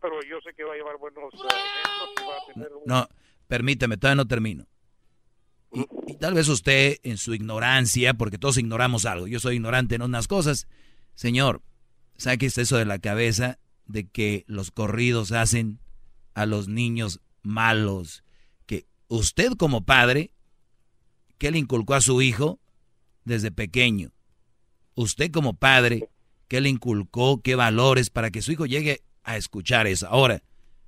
Pero 0.00 0.22
yo 0.22 0.40
sé 0.42 0.54
que 0.54 0.64
va 0.64 0.74
a 0.74 0.76
llevar 0.76 0.96
buenos 0.98 1.32
eh. 1.34 2.66
No, 2.86 3.08
permítame, 3.46 3.96
todavía 3.96 4.16
no 4.16 4.28
termino. 4.28 4.66
Y, 6.06 6.14
tal 6.16 6.34
vez 6.34 6.48
usted, 6.48 6.98
en 7.02 7.18
su 7.18 7.34
ignorancia, 7.34 8.14
porque 8.14 8.38
todos 8.38 8.58
ignoramos 8.58 9.06
algo, 9.06 9.26
yo 9.26 9.40
soy 9.40 9.56
ignorante 9.56 9.96
en 9.96 10.02
unas 10.02 10.28
cosas, 10.28 10.68
señor, 11.14 11.62
saque 12.16 12.46
eso 12.46 12.76
de 12.76 12.84
la 12.84 12.98
cabeza 12.98 13.58
de 13.86 14.08
que 14.08 14.44
los 14.46 14.70
corridos 14.70 15.32
hacen 15.32 15.80
a 16.34 16.46
los 16.46 16.68
niños 16.68 17.20
malos. 17.42 18.24
Que 18.66 18.86
usted 19.08 19.52
como 19.54 19.84
padre, 19.84 20.32
¿qué 21.38 21.50
le 21.50 21.58
inculcó 21.58 21.94
a 21.94 22.00
su 22.00 22.22
hijo 22.22 22.60
desde 23.24 23.50
pequeño? 23.50 24.12
Usted 24.94 25.30
como 25.32 25.54
padre, 25.54 26.08
¿qué 26.46 26.60
le 26.60 26.68
inculcó? 26.68 27.42
¿Qué 27.42 27.56
valores 27.56 28.10
para 28.10 28.30
que 28.30 28.42
su 28.42 28.52
hijo 28.52 28.66
llegue 28.66 29.02
a 29.24 29.36
escuchar 29.36 29.86
eso? 29.86 30.06
Ahora, 30.08 30.42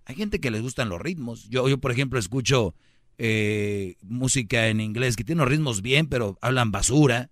hay 0.04 0.14
gente 0.14 0.38
que 0.40 0.50
les 0.50 0.62
gustan 0.62 0.88
los 0.88 1.00
ritmos. 1.00 1.48
Yo, 1.48 1.68
yo 1.68 1.78
por 1.78 1.90
ejemplo, 1.90 2.18
escucho 2.18 2.74
eh, 3.18 3.96
música 4.02 4.68
en 4.68 4.80
inglés 4.80 5.16
que 5.16 5.24
tiene 5.24 5.40
los 5.40 5.48
ritmos 5.50 5.82
bien, 5.82 6.06
pero 6.06 6.38
hablan 6.40 6.70
basura. 6.70 7.30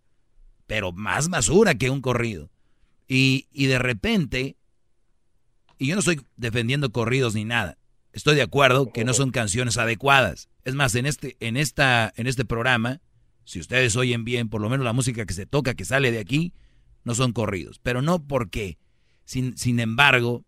pero 0.67 0.93
más 0.93 1.29
basura 1.29 1.75
que 1.75 1.91
un 1.91 2.01
corrido. 2.01 2.51
Y, 3.07 3.49
y 3.53 3.67
de 3.67 3.79
repente, 3.79 4.57
y 5.79 5.89
yo 5.89 5.95
no 5.95 6.01
estoy 6.01 6.21
defendiendo 6.37 6.91
corridos 6.91 7.35
ni 7.35 7.45
nada, 7.45 7.77
estoy 8.13 8.35
de 8.35 8.43
acuerdo 8.43 8.91
que 8.93 9.05
no 9.05 9.13
son 9.13 9.31
canciones 9.31 9.77
adecuadas. 9.77 10.49
Es 10.65 10.75
más, 10.75 10.95
en 10.95 11.07
este, 11.07 11.37
en 11.41 11.57
esta, 11.57 12.13
en 12.17 12.27
este 12.27 12.45
programa, 12.45 13.01
si 13.45 13.61
ustedes 13.61 13.95
oyen 13.97 14.25
bien, 14.25 14.49
por 14.49 14.63
lo 14.63 14.71
menos 14.71 14.85
la 14.85 14.95
música 14.95 15.27
que 15.27 15.35
se 15.35 15.47
toca, 15.47 15.75
que 15.75 15.85
sale 15.85 16.11
de 16.11 16.19
aquí, 16.19 16.55
no 17.05 17.15
son 17.15 17.33
corridos. 17.33 17.79
Pero 17.83 18.01
no 18.01 18.27
porque, 18.27 18.79
sin, 19.27 19.57
sin 19.59 19.81
embargo, 19.81 20.45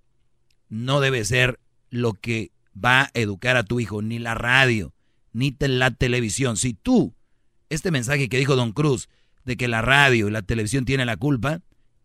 no 0.69 1.01
debe 1.01 1.25
ser 1.25 1.59
lo 1.91 2.13
que 2.15 2.51
va 2.77 3.03
a 3.03 3.11
educar 3.15 3.57
a 3.57 3.65
tu 3.65 3.81
hijo, 3.81 4.03
ni 4.03 4.19
la 4.19 4.35
radio, 4.35 4.93
ni 5.33 5.55
la 5.59 5.91
televisión. 5.91 6.57
Si 6.57 6.75
tú, 6.75 7.15
este 7.69 7.91
mensaje 7.91 8.29
que 8.29 8.39
dijo 8.39 8.57
Don 8.57 8.73
Cruz, 8.73 9.09
de 9.45 9.57
que 9.57 9.69
la 9.69 9.81
radio 9.81 10.29
y 10.29 10.31
la 10.31 10.43
televisión 10.43 10.85
tienen 10.85 11.07
la 11.07 11.17
culpa, 11.17 11.61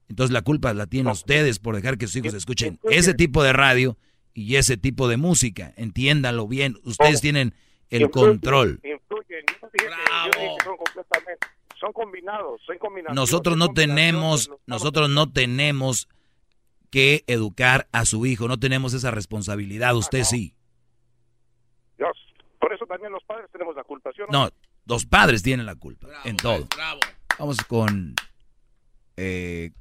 entonces 0.07 0.31
la 0.31 0.41
culpa 0.41 0.73
la 0.73 0.87
tienen 0.87 1.11
ustedes 1.11 1.59
por 1.59 1.75
dejar 1.75 1.97
que 1.97 2.07
sus 2.07 2.17
hijos 2.17 2.33
escuchen 2.33 2.79
ese 2.83 3.13
tipo 3.13 3.43
de 3.43 3.53
radio 3.53 3.97
y 4.33 4.55
ese 4.55 4.77
tipo 4.77 5.07
de 5.07 5.17
música. 5.17 5.73
Entiéndalo 5.75 6.47
bien, 6.47 6.77
ustedes 6.83 7.21
tienen 7.21 7.53
el 7.89 8.09
control. 8.09 8.79
Son 11.79 11.93
combinados, 11.93 12.61
son 12.65 12.77
combinados. 12.77 13.15
Nosotros 13.15 13.57
no 13.57 13.69
tenemos, 13.69 14.51
nosotros 14.67 15.09
no 15.09 15.31
tenemos 15.31 16.07
que 16.91 17.23
educar 17.27 17.87
a 17.91 18.05
su 18.05 18.25
hijo, 18.25 18.47
no 18.47 18.59
tenemos 18.59 18.93
esa 18.93 19.09
responsabilidad, 19.09 19.95
usted 19.95 20.23
sí. 20.23 20.53
Dios, 21.97 22.11
por 22.59 22.73
eso 22.73 22.85
también 22.85 23.11
los 23.11 23.23
padres 23.23 23.49
tenemos 23.51 23.75
la 23.75 23.83
culpa, 23.83 24.11
¿sí 24.13 24.21
no? 24.29 24.49
los 24.85 25.05
padres 25.05 25.41
tienen 25.41 25.65
la 25.65 25.75
culpa 25.75 26.07
en 26.25 26.37
todo. 26.37 26.67
Vamos 27.39 27.57
con 27.63 28.13
eh, 29.17 29.71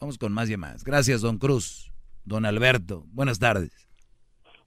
vamos 0.00 0.18
con 0.18 0.32
más 0.32 0.48
llamadas. 0.48 0.84
Gracias, 0.84 1.20
don 1.20 1.38
Cruz. 1.38 1.92
Don 2.24 2.44
Alberto, 2.44 3.04
buenas 3.08 3.38
tardes. 3.38 3.70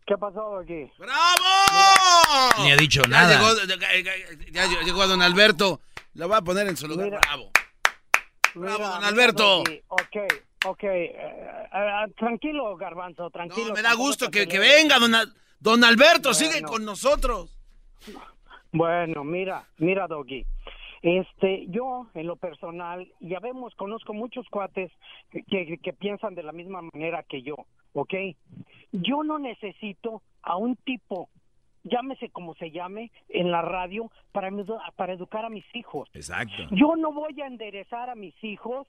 ¿Qué 0.06 0.14
ha 0.14 0.18
pasado 0.18 0.60
aquí? 0.60 0.90
¡Bravo! 0.98 2.64
Ni 2.64 2.72
ha 2.72 2.78
dicho 2.78 3.02
nada. 3.04 3.40
ya 4.52 4.66
llegó 4.84 5.08
don 5.08 5.22
Alberto. 5.22 5.82
Lo 6.14 6.30
va 6.30 6.38
a 6.38 6.42
poner 6.42 6.68
en 6.68 6.78
su 6.78 6.88
lugar. 6.88 7.10
Bravo. 7.10 7.52
Bravo, 8.56 8.88
don 8.88 9.04
Alberto. 9.04 9.60
Ok, 9.88 10.16
ok. 10.65 10.84
Eh, 10.84 11.15
eh, 11.73 12.14
tranquilo, 12.18 12.76
Garbanzo, 12.77 13.30
tranquilo. 13.30 13.73
me 13.73 13.81
da 13.81 13.94
gusto 13.94 14.30
que, 14.30 14.48
que, 14.48 14.60
venga, 14.60 14.99
don, 14.99 15.11
don 15.60 15.84
Alberto. 15.84 16.34
sigue 16.34 16.61
con 16.61 16.86
nosotros. 16.86 17.56
Bueno, 18.72 19.23
mira, 19.23 19.68
mira, 19.77 20.07
Doggy. 20.07 20.45
Este, 21.02 21.65
yo, 21.68 22.07
en 22.14 22.27
lo 22.27 22.36
personal, 22.36 23.07
ya 23.22 23.40
vemos, 23.40 23.73
conozco 23.76 24.14
muchos 24.14 24.45
cuates 24.49 24.91
que, 25.31 25.77
que, 25.77 25.94
piensan 25.94 26.36
de 26.36 26.44
la 26.44 26.52
misma 26.52 26.81
manera 26.81 27.23
que 27.23 27.41
yo, 27.41 27.56
¿ok? 27.94 28.14
Yo 28.91 29.23
no 29.23 29.40
necesito 29.40 30.22
a 30.41 30.57
un 30.57 30.76
tipo, 30.76 31.30
llámese 31.84 32.30
como 32.30 32.53
se 32.56 32.72
llame, 32.72 33.11
en 33.30 33.49
la 33.49 33.61
radio 33.61 34.11
para, 34.34 34.52
para 34.98 35.14
educar 35.14 35.45
a 35.45 35.49
mis 35.49 35.65
hijos. 35.73 36.10
Exacto. 36.14 36.68
Yo 36.72 36.95
no 36.98 37.14
voy 37.14 37.40
a 37.41 37.48
enderezar 37.48 38.10
a 38.10 38.15
mis 38.15 38.36
hijos 38.44 38.86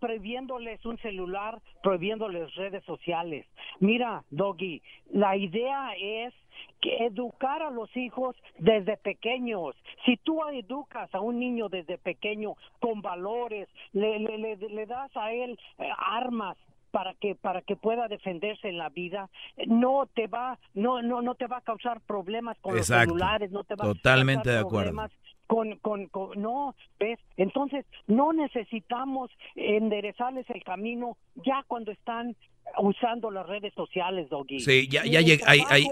prohibiéndoles 0.00 0.84
un 0.84 0.98
celular, 0.98 1.60
prohibiéndoles 1.82 2.54
redes 2.54 2.84
sociales. 2.84 3.46
Mira, 3.80 4.24
Doggy, 4.30 4.82
la 5.12 5.36
idea 5.36 5.92
es 6.00 6.32
que 6.80 7.06
educar 7.06 7.62
a 7.62 7.70
los 7.70 7.94
hijos 7.96 8.36
desde 8.58 8.96
pequeños. 8.96 9.74
Si 10.04 10.16
tú 10.16 10.40
educas 10.48 11.14
a 11.14 11.20
un 11.20 11.38
niño 11.38 11.68
desde 11.68 11.98
pequeño 11.98 12.54
con 12.80 13.02
valores, 13.02 13.68
le, 13.92 14.18
le, 14.18 14.56
le, 14.56 14.86
das 14.86 15.10
a 15.16 15.32
él 15.32 15.58
eh, 15.78 15.88
armas 15.96 16.56
para 16.90 17.14
que 17.14 17.34
para 17.34 17.62
que 17.62 17.74
pueda 17.74 18.06
defenderse 18.06 18.68
en 18.68 18.78
la 18.78 18.90
vida 18.90 19.30
no 19.66 20.06
te 20.14 20.26
va 20.26 20.58
no 20.74 21.00
no 21.00 21.22
no 21.22 21.34
te 21.34 21.46
va 21.46 21.56
a 21.56 21.60
causar 21.62 22.02
problemas 22.02 22.58
con 22.60 22.76
los 22.76 22.86
celulares 22.86 23.50
no 23.50 23.64
te 23.64 23.74
va 23.74 23.84
totalmente 23.86 24.50
a 24.50 24.52
de 24.52 24.58
acuerdo 24.58 25.08
con, 25.52 25.76
con, 25.80 26.06
con, 26.06 26.40
no, 26.40 26.74
¿ves? 26.98 27.18
Entonces, 27.36 27.84
no 28.06 28.32
necesitamos 28.32 29.30
enderezarles 29.54 30.48
el 30.48 30.64
camino 30.64 31.18
ya 31.44 31.62
cuando 31.66 31.92
están 31.92 32.34
usando 32.78 33.30
las 33.30 33.46
redes 33.46 33.74
sociales, 33.74 34.30
Doggy. 34.30 34.60
Sí, 34.60 34.88
ya, 34.88 35.04
ya 35.04 35.20
llega, 35.20 35.44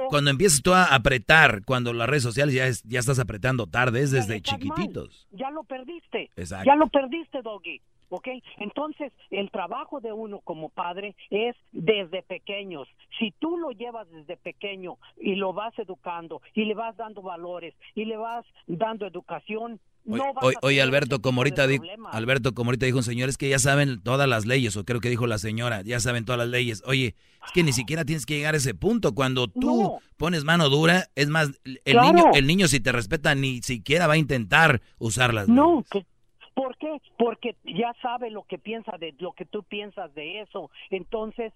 cuando 0.09 0.31
empiezas 0.31 0.63
tú 0.63 0.73
a 0.73 0.85
apretar, 0.85 1.63
cuando 1.67 1.93
las 1.93 2.09
redes 2.09 2.23
sociales 2.23 2.55
ya, 2.55 2.67
es, 2.67 2.83
ya 2.85 3.01
estás 3.01 3.19
apretando 3.19 3.67
tarde, 3.67 4.01
es 4.01 4.13
desde 4.13 4.41
chiquititos. 4.41 5.29
Ya 5.33 5.51
lo 5.51 5.63
perdiste. 5.65 6.31
Exacto. 6.37 6.65
Ya 6.65 6.75
lo 6.77 6.89
perdiste, 6.89 7.43
Doggy. 7.43 7.83
¿Ok? 8.11 8.29
Entonces, 8.59 9.13
el 9.31 9.51
trabajo 9.51 10.01
de 10.01 10.13
uno 10.13 10.41
como 10.41 10.69
padre 10.69 11.17
es 11.31 11.57
desde 11.73 12.23
pequeños. 12.23 12.89
Si 13.19 13.33
tú 13.39 13.57
lo 13.57 13.71
llevas 13.71 14.11
desde 14.11 14.37
pequeño 14.37 14.99
y 15.19 15.37
lo 15.37 15.53
vas 15.53 15.77
educando 15.79 16.43
y 16.55 16.65
le 16.65 16.75
vas 16.75 16.97
dando 16.97 17.23
valores 17.23 17.75
y 17.95 18.05
le 18.05 18.17
vas 18.17 18.45
dando 18.67 19.07
educación, 19.07 19.81
no 20.05 20.33
vas 20.33 20.55
oye, 20.63 20.81
Alberto, 20.81 21.21
como 21.21 21.41
ahorita 21.41 21.67
dijo, 21.67 21.85
Alberto, 22.11 22.55
como 22.55 22.71
ahorita 22.71 22.87
dijo 22.87 22.99
un 22.99 23.05
señor, 23.05 23.29
es 23.29 23.37
que 23.37 23.49
ya 23.49 23.59
saben 23.59 24.03
todas 24.03 24.29
las 24.29 24.47
leyes, 24.47 24.77
o 24.77 24.85
creo 24.85 25.01
que 25.01 25.11
dijo 25.11 25.27
la 25.27 25.39
señora, 25.39 25.83
ya 25.83 26.01
saben 26.01 26.25
todas 26.25 26.39
las 26.39 26.49
leyes. 26.49 26.83
Oye, 26.87 27.15
es 27.45 27.53
que 27.53 27.63
ni 27.63 27.73
siquiera 27.73 28.05
tienes 28.05 28.27
que 28.27 28.37
llegar 28.37 28.55
a 28.55 28.57
ese 28.57 28.75
punto. 28.75 29.15
Cuando 29.15 29.49
tú 29.49 29.99
pones 30.17 30.45
mano 30.45 30.69
dura, 30.69 31.09
es 31.15 31.29
más, 31.29 31.51
el 31.85 31.99
niño, 31.99 32.25
el 32.33 32.47
niño 32.47 32.67
si 32.67 32.81
te 32.81 32.93
respeta 32.93 33.35
ni 33.35 33.61
siquiera 33.63 34.07
va 34.07 34.15
a 34.15 34.19
intentar 34.19 34.81
usarlas. 34.99 35.49
No, 35.49 35.85
que 35.91 36.07
¿Por 36.55 36.77
qué? 36.77 37.01
Porque 37.19 37.57
ya 37.65 37.95
sabe 38.03 38.31
lo 38.31 38.45
que 38.45 38.59
piensa 38.59 38.93
de 38.99 39.15
lo 39.19 39.33
que 39.33 39.45
tú 39.45 39.63
piensas 39.63 40.15
de 40.15 40.41
eso. 40.41 40.71
Entonces, 40.91 41.53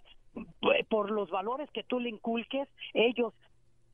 por 0.89 1.11
los 1.11 1.31
valores 1.31 1.69
que 1.73 1.83
tú 1.85 2.01
le 2.01 2.11
inculques, 2.11 2.69
ellos 2.93 3.33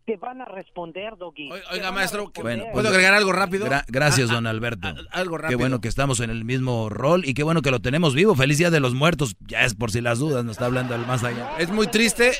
te 0.06 0.16
van 0.16 0.40
a 0.40 0.44
responder, 0.44 1.16
Doggy. 1.16 1.50
Oiga, 1.70 1.92
maestro, 1.92 2.32
¿puedo 2.32 2.88
agregar 2.88 3.14
algo 3.14 3.32
rápido? 3.32 3.66
gracias, 3.88 4.30
ah, 4.30 4.34
don 4.34 4.46
ah, 4.46 4.50
Alberto. 4.50 4.88
Ah, 4.88 4.94
algo 5.12 5.36
rápido. 5.36 5.58
Qué 5.58 5.62
bueno 5.62 5.80
que 5.80 5.88
estamos 5.88 6.20
en 6.20 6.30
el 6.30 6.44
mismo 6.44 6.88
rol 6.88 7.24
y 7.24 7.34
qué 7.34 7.42
bueno 7.42 7.62
que 7.62 7.70
lo 7.70 7.80
tenemos 7.80 8.14
vivo. 8.14 8.34
Feliz 8.34 8.58
Día 8.58 8.70
de 8.70 8.80
los 8.80 8.94
Muertos. 8.94 9.36
Ya 9.46 9.64
es 9.64 9.74
por 9.74 9.90
si 9.90 10.00
las 10.00 10.18
dudas, 10.18 10.44
nos 10.44 10.52
está 10.52 10.66
hablando 10.66 10.94
el 10.94 11.06
más 11.06 11.22
allá. 11.22 11.56
Es 11.58 11.70
muy 11.70 11.86
triste, 11.86 12.32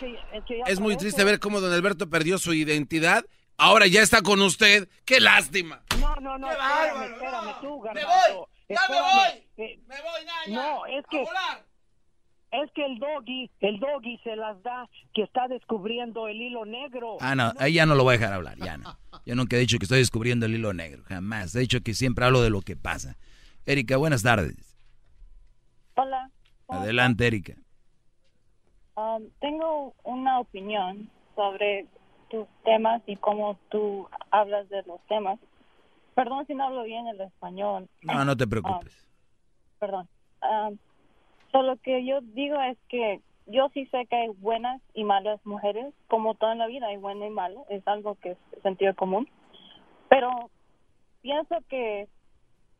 es 0.67 0.81
muy 0.81 0.97
triste 0.97 1.23
ver 1.25 1.39
cómo 1.39 1.61
don 1.61 1.73
Alberto 1.73 2.09
perdió 2.09 2.39
su 2.39 2.55
identidad 2.55 3.25
ahora 3.61 3.87
ya 3.87 4.03
está 4.03 4.23
con 4.23 4.41
usted. 4.43 4.89
¡Qué 5.05 5.21
lástima! 5.21 5.83
No, 6.01 6.17
no, 6.17 6.39
no, 6.39 6.51
espérame, 6.51 7.13
espérame 7.13 7.61
tú, 7.61 7.83
¡Me 7.95 8.01
¡Ya 8.71 8.81
me 8.89 9.01
voy! 9.01 9.49
Eh, 9.57 9.81
¡Me 9.87 9.97
voy, 9.97 10.25
nada! 10.25 10.47
No, 10.49 10.87
es 10.87 11.05
que... 11.11 11.25
Es 12.53 12.69
que 12.73 12.85
el 12.85 12.99
doggy, 12.99 13.49
el 13.61 13.79
doggy 13.79 14.19
se 14.25 14.35
las 14.35 14.61
da 14.65 14.89
que 15.15 15.23
está 15.23 15.47
descubriendo 15.47 16.27
el 16.27 16.43
hilo 16.43 16.65
negro. 16.65 17.17
Ah, 17.21 17.37
no, 17.37 17.53
ahí 17.61 17.75
ya 17.75 17.87
no 17.87 17.95
lo 17.95 18.03
voy 18.03 18.17
a 18.17 18.19
dejar 18.19 18.33
hablar, 18.35 18.59
ya 18.59 18.77
no. 18.77 18.99
Yo 19.25 19.37
nunca 19.37 19.55
he 19.55 19.61
dicho 19.61 19.79
que 19.79 19.85
estoy 19.85 19.99
descubriendo 19.99 20.47
el 20.47 20.57
hilo 20.57 20.73
negro, 20.73 21.05
jamás. 21.05 21.55
He 21.55 21.61
dicho 21.61 21.81
que 21.81 21.95
siempre 21.95 22.25
hablo 22.25 22.43
de 22.43 22.51
lo 22.51 22.61
que 22.63 22.75
pasa. 22.75 23.17
Erika, 23.67 23.97
buenas 23.99 24.25
tardes. 24.25 24.77
Hola. 25.95 26.29
Adelante, 26.67 27.25
Erika. 27.25 27.55
Um, 28.97 29.31
tengo 29.41 29.95
una 30.03 30.41
opinión 30.41 31.09
sobre 31.37 31.87
tus 32.31 32.49
temas 32.65 33.01
y 33.07 33.15
cómo 33.17 33.61
tú 33.71 34.09
hablas 34.33 34.69
de 34.71 34.83
los 34.83 35.01
temas. 35.07 35.39
Perdón 36.21 36.47
si 36.47 36.55
no 36.55 36.65
hablo 36.65 36.83
bien 36.83 37.07
el 37.07 37.19
español. 37.19 37.89
No, 38.03 38.27
no 38.27 38.37
te 38.37 38.47
preocupes. 38.47 38.95
Ah, 38.95 39.77
perdón. 39.79 40.09
Um, 40.43 40.77
solo 41.51 41.79
que 41.79 42.05
yo 42.05 42.21
digo 42.21 42.61
es 42.61 42.77
que 42.91 43.23
yo 43.47 43.71
sí 43.73 43.87
sé 43.87 44.05
que 44.05 44.17
hay 44.17 44.29
buenas 44.29 44.83
y 44.93 45.05
malas 45.05 45.41
mujeres, 45.47 45.95
como 46.09 46.35
toda 46.35 46.55
la 46.57 46.67
vida 46.67 46.89
hay 46.89 46.99
bueno 46.99 47.25
y 47.25 47.31
malo, 47.31 47.65
es 47.71 47.89
algo 47.89 48.17
que 48.17 48.33
es 48.33 48.39
sentido 48.63 48.95
común. 48.95 49.31
Pero 50.11 50.51
pienso 51.23 51.57
que 51.71 52.07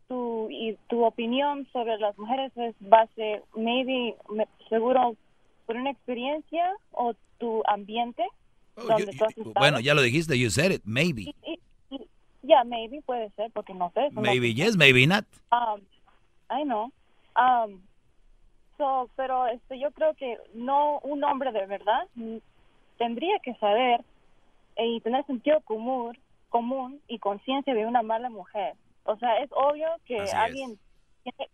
tu 0.07 0.49
y 0.51 0.77
tu 0.91 1.03
opinión 1.07 1.67
sobre 1.73 1.97
las 1.97 2.19
mujeres 2.19 2.53
es 2.57 2.75
base, 2.79 3.43
maybe, 3.57 4.17
seguro, 4.69 5.17
por 5.65 5.77
una 5.77 5.93
experiencia 5.93 6.75
o 6.91 7.15
tu 7.39 7.63
ambiente. 7.67 8.23
Oh, 8.75 8.83
donde 8.83 9.17
bueno, 9.59 9.81
ya 9.81 9.95
lo 9.95 10.03
dijiste, 10.03 10.39
you 10.39 10.51
said 10.51 10.73
it, 10.73 10.83
maybe. 10.85 11.35
Yeah, 12.43 12.65
maybe 12.65 13.03
puede 13.03 13.31
ser, 13.37 13.51
porque 13.53 13.75
no 13.75 13.91
sé. 13.95 14.11
Maybe 14.13 14.55
yes, 14.55 14.77
maybe 14.77 15.07
not. 15.07 15.25
Um, 15.53 15.81
I 16.49 16.65
know. 16.65 16.91
Um, 17.37 17.83
so, 18.79 19.11
pero 19.17 19.47
este, 19.47 19.79
yo 19.79 19.91
creo 19.91 20.15
que 20.15 20.39
no 20.55 21.01
un 21.01 21.23
hombre 21.23 21.53
de 21.53 21.67
verdad 21.67 22.09
tendría 22.99 23.39
que 23.41 23.55
saber 23.57 24.03
y 24.77 25.01
tener 25.01 25.25
sentido 25.27 25.61
común, 25.61 26.17
común 26.49 27.01
y 27.09 27.19
conciencia 27.19 27.75
de 27.75 27.87
una 27.87 28.03
mala 28.03 28.31
mujer. 28.31 28.75
O 29.05 29.17
sea, 29.17 29.39
es 29.43 29.51
obvio 29.53 29.89
que 30.07 30.19
alguien 30.35 30.79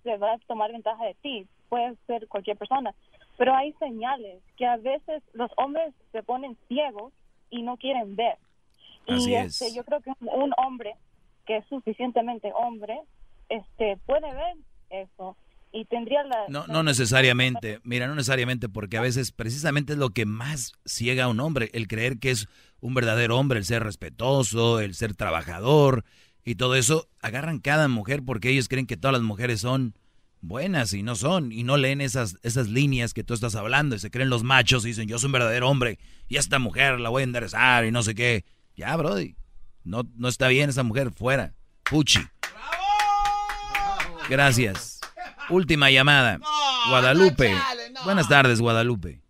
se 0.05 0.17
va 0.19 0.35
a 0.35 0.39
tomar 0.47 0.71
ventaja 0.71 1.05
de 1.05 1.15
ti. 1.15 1.47
Puede 1.69 1.97
ser 2.07 2.29
cualquier 2.29 2.57
persona. 2.57 2.95
Pero 3.37 3.55
hay 3.55 3.73
señales 3.75 4.41
que 4.57 4.67
a 4.67 4.77
veces 4.77 5.23
los 5.33 5.51
hombres 5.57 5.93
se 6.13 6.23
ponen 6.23 6.57
ciegos 6.69 7.13
y 7.51 7.63
no 7.63 7.77
quieren 7.77 8.15
ver 8.15 8.39
y 9.07 9.35
este, 9.35 9.75
yo 9.75 9.85
creo 9.85 10.01
que 10.01 10.11
un 10.21 10.53
hombre 10.57 10.95
que 11.47 11.59
es 11.59 11.67
suficientemente 11.69 12.53
hombre 12.55 12.99
este 13.49 13.99
puede 14.07 14.33
ver 14.35 14.57
eso 14.91 15.37
y 15.73 15.85
tendría 15.85 16.23
la... 16.25 16.45
No, 16.49 16.67
no 16.67 16.83
necesariamente, 16.83 17.81
mira, 17.85 18.07
no 18.07 18.15
necesariamente, 18.15 18.69
porque 18.69 18.97
a 18.97 19.03
veces 19.03 19.33
precisamente 19.33 19.93
es 19.93 19.99
lo 19.99 20.11
que 20.11 20.25
más 20.25 20.73
ciega 20.87 21.25
a 21.25 21.29
un 21.29 21.41
hombre, 21.41 21.71
el 21.75 21.87
creer 21.87 22.19
que 22.19 22.31
es 22.31 22.49
un 22.81 22.95
verdadero 22.95 23.39
hombre, 23.39 23.59
el 23.59 23.65
ser 23.65 23.83
respetuoso, 23.83 24.81
el 24.81 24.95
ser 24.95 25.15
trabajador 25.15 26.05
y 26.45 26.55
todo 26.55 26.77
eso, 26.77 27.09
agarran 27.21 27.59
cada 27.59 27.89
mujer 27.89 28.23
porque 28.25 28.51
ellos 28.51 28.69
creen 28.69 28.87
que 28.87 28.97
todas 28.97 29.13
las 29.13 29.23
mujeres 29.23 29.61
son 29.61 29.95
buenas 30.41 30.93
y 30.93 31.03
no 31.03 31.15
son, 31.17 31.53
y 31.53 31.65
no 31.65 31.77
leen 31.77 32.01
esas, 32.01 32.39
esas 32.43 32.69
líneas 32.69 33.13
que 33.13 33.25
tú 33.25 33.35
estás 33.35 33.55
hablando, 33.57 33.97
y 33.97 33.99
se 33.99 34.11
creen 34.11 34.31
los 34.31 34.45
machos 34.45 34.85
y 34.85 34.89
dicen, 34.89 35.09
yo 35.09 35.19
soy 35.19 35.27
un 35.27 35.33
verdadero 35.33 35.69
hombre, 35.69 35.99
y 36.29 36.37
esta 36.37 36.59
mujer 36.59 37.01
la 37.01 37.09
voy 37.09 37.23
a 37.23 37.25
enderezar 37.25 37.85
y 37.85 37.91
no 37.91 38.03
sé 38.03 38.15
qué. 38.15 38.45
Ya, 38.77 38.95
brody, 38.95 39.35
no, 39.85 40.03
no 40.17 40.29
está 40.29 40.49
bien 40.49 40.69
esa 40.69 40.83
mujer, 40.83 41.11
fuera. 41.11 41.55
Puchi. 41.89 42.21
Gracias. 44.29 45.01
Última 45.49 45.91
llamada. 45.91 46.39
Guadalupe. 46.91 47.55
Buenas 48.05 48.29
tardes, 48.29 48.61
Guadalupe. 48.61 49.21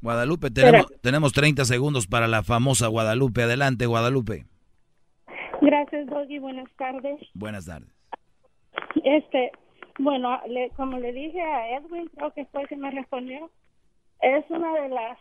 Guadalupe, 0.00 0.50
tenemos, 0.50 0.86
tenemos 1.00 1.32
30 1.32 1.64
segundos 1.64 2.08
para 2.08 2.26
la 2.26 2.42
famosa 2.42 2.88
Guadalupe. 2.88 3.44
Adelante, 3.44 3.86
Guadalupe. 3.86 4.44
Gracias, 5.60 6.06
Doggy. 6.08 6.40
Buenas 6.40 6.68
tardes. 6.76 7.20
Buenas 7.34 7.66
tardes. 7.66 7.88
Este, 9.04 9.52
bueno, 9.98 10.40
como 10.76 10.98
le 10.98 11.12
dije 11.12 11.40
a 11.40 11.76
Edwin, 11.76 12.10
creo 12.16 12.32
que 12.32 12.46
fue 12.46 12.66
que 12.66 12.76
me 12.76 12.90
respondió, 12.90 13.48
es 14.22 14.44
una 14.48 14.72
de 14.80 14.88
las 14.88 15.18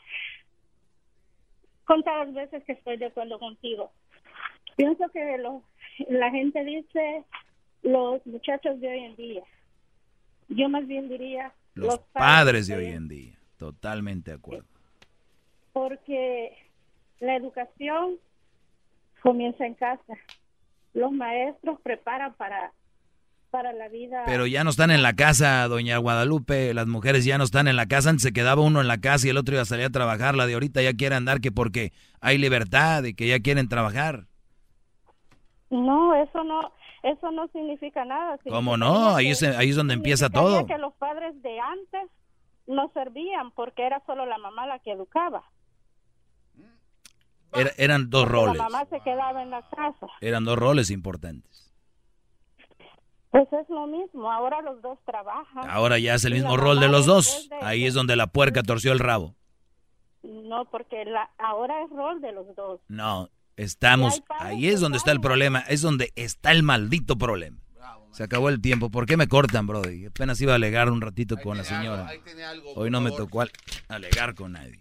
contadas 1.91 2.33
veces 2.33 2.63
que 2.63 2.71
estoy 2.71 2.95
de 2.95 3.07
acuerdo 3.07 3.37
contigo. 3.37 3.91
Pienso 4.77 5.09
que 5.09 5.37
lo, 5.37 5.61
la 6.07 6.31
gente 6.31 6.63
dice 6.63 7.25
los 7.83 8.25
muchachos 8.25 8.79
de 8.79 8.87
hoy 8.87 8.99
en 8.99 9.15
día. 9.17 9.43
Yo 10.47 10.69
más 10.69 10.87
bien 10.87 11.09
diría 11.09 11.53
los, 11.73 11.99
padres, 12.13 12.67
de 12.67 12.77
hoy 12.77 12.85
en 12.85 13.09
día. 13.09 13.37
Totalmente 13.57 14.31
de 14.31 14.37
acuerdo. 14.37 14.67
Porque 15.73 16.57
la 17.19 17.35
educación 17.35 18.17
comienza 19.21 19.65
en 19.65 19.73
casa. 19.73 20.13
Los 20.93 21.11
maestros 21.11 21.79
preparan 21.81 22.33
para 22.35 22.71
para 23.51 23.73
la 23.73 23.89
vida. 23.89 24.23
Pero 24.25 24.47
ya 24.47 24.63
no 24.63 24.69
están 24.69 24.89
en 24.89 25.03
la 25.03 25.13
casa, 25.13 25.67
doña 25.67 25.97
Guadalupe, 25.97 26.73
las 26.73 26.87
mujeres 26.87 27.25
ya 27.25 27.37
no 27.37 27.43
están 27.43 27.67
en 27.67 27.75
la 27.75 27.85
casa, 27.85 28.09
antes 28.09 28.23
se 28.23 28.33
quedaba 28.33 28.61
uno 28.61 28.81
en 28.81 28.87
la 28.87 28.99
casa 28.99 29.27
y 29.27 29.29
el 29.29 29.37
otro 29.37 29.53
iba 29.53 29.61
a 29.61 29.65
salir 29.65 29.85
a 29.85 29.89
trabajar, 29.89 30.35
la 30.35 30.47
de 30.47 30.53
ahorita 30.53 30.81
ya 30.81 30.93
quiere 30.93 31.15
andar 31.15 31.41
que 31.41 31.51
porque 31.51 31.91
hay 32.21 32.37
libertad 32.37 33.03
y 33.03 33.13
que 33.13 33.27
ya 33.27 33.39
quieren 33.41 33.67
trabajar. 33.67 34.25
No, 35.69 36.15
eso 36.15 36.43
no, 36.43 36.71
eso 37.03 37.31
no 37.31 37.47
significa 37.49 38.05
nada. 38.05 38.37
¿Cómo 38.49 38.77
no? 38.77 39.15
Ahí 39.15 39.31
es, 39.31 39.43
ahí 39.43 39.69
es 39.69 39.75
donde 39.75 39.93
empieza 39.93 40.29
todo. 40.29 40.65
que 40.65 40.77
los 40.77 40.93
padres 40.95 41.39
de 41.41 41.59
antes 41.59 42.09
no 42.67 42.89
servían 42.93 43.51
porque 43.51 43.85
era 43.85 44.01
solo 44.05 44.25
la 44.25 44.37
mamá 44.37 44.65
la 44.65 44.79
que 44.79 44.91
educaba. 44.91 45.43
eran 47.77 48.09
dos 48.09 48.27
roles. 48.27 48.57
La 48.57 48.63
mamá 48.63 48.85
se 48.89 48.99
quedaba 49.01 49.41
en 49.41 49.49
la 49.49 49.61
casa. 49.69 50.07
Eran 50.21 50.45
dos 50.45 50.57
roles 50.57 50.89
importantes. 50.89 51.70
Pues 53.31 53.47
es 53.53 53.69
lo 53.69 53.87
mismo, 53.87 54.29
ahora 54.29 54.61
los 54.61 54.81
dos 54.81 54.99
trabajan. 55.05 55.69
Ahora 55.69 55.97
ya 55.97 56.15
es 56.15 56.25
el 56.25 56.33
mismo 56.33 56.57
rol 56.57 56.81
de 56.81 56.89
los 56.89 57.05
dos. 57.05 57.49
Ahí 57.61 57.85
es 57.85 57.93
donde 57.93 58.17
la 58.17 58.27
puerca 58.27 58.61
torció 58.61 58.91
el 58.91 58.99
rabo. 58.99 59.35
No, 60.21 60.65
porque 60.65 61.05
la, 61.05 61.29
ahora 61.37 61.83
es 61.83 61.89
rol 61.91 62.21
de 62.21 62.33
los 62.33 62.53
dos. 62.55 62.81
No, 62.89 63.29
estamos, 63.55 64.21
ahí 64.37 64.67
es 64.67 64.81
donde 64.81 64.97
está 64.97 65.11
el 65.11 65.21
problema, 65.21 65.61
es 65.61 65.81
donde 65.81 66.11
está 66.15 66.51
el 66.51 66.61
maldito 66.61 67.17
problema. 67.17 67.57
Se 68.11 68.23
acabó 68.23 68.49
el 68.49 68.59
tiempo. 68.59 68.89
¿Por 68.89 69.05
qué 69.05 69.15
me 69.15 69.27
cortan, 69.27 69.65
Brody? 69.65 70.07
Apenas 70.07 70.39
iba 70.41 70.51
a 70.51 70.55
alegar 70.55 70.89
un 70.89 70.99
ratito 70.99 71.37
con 71.37 71.57
la 71.57 71.63
señora. 71.63 72.09
Hoy 72.75 72.89
no 72.89 72.99
me 72.99 73.11
tocó 73.11 73.45
alegar 73.87 74.35
con 74.35 74.51
nadie. 74.51 74.80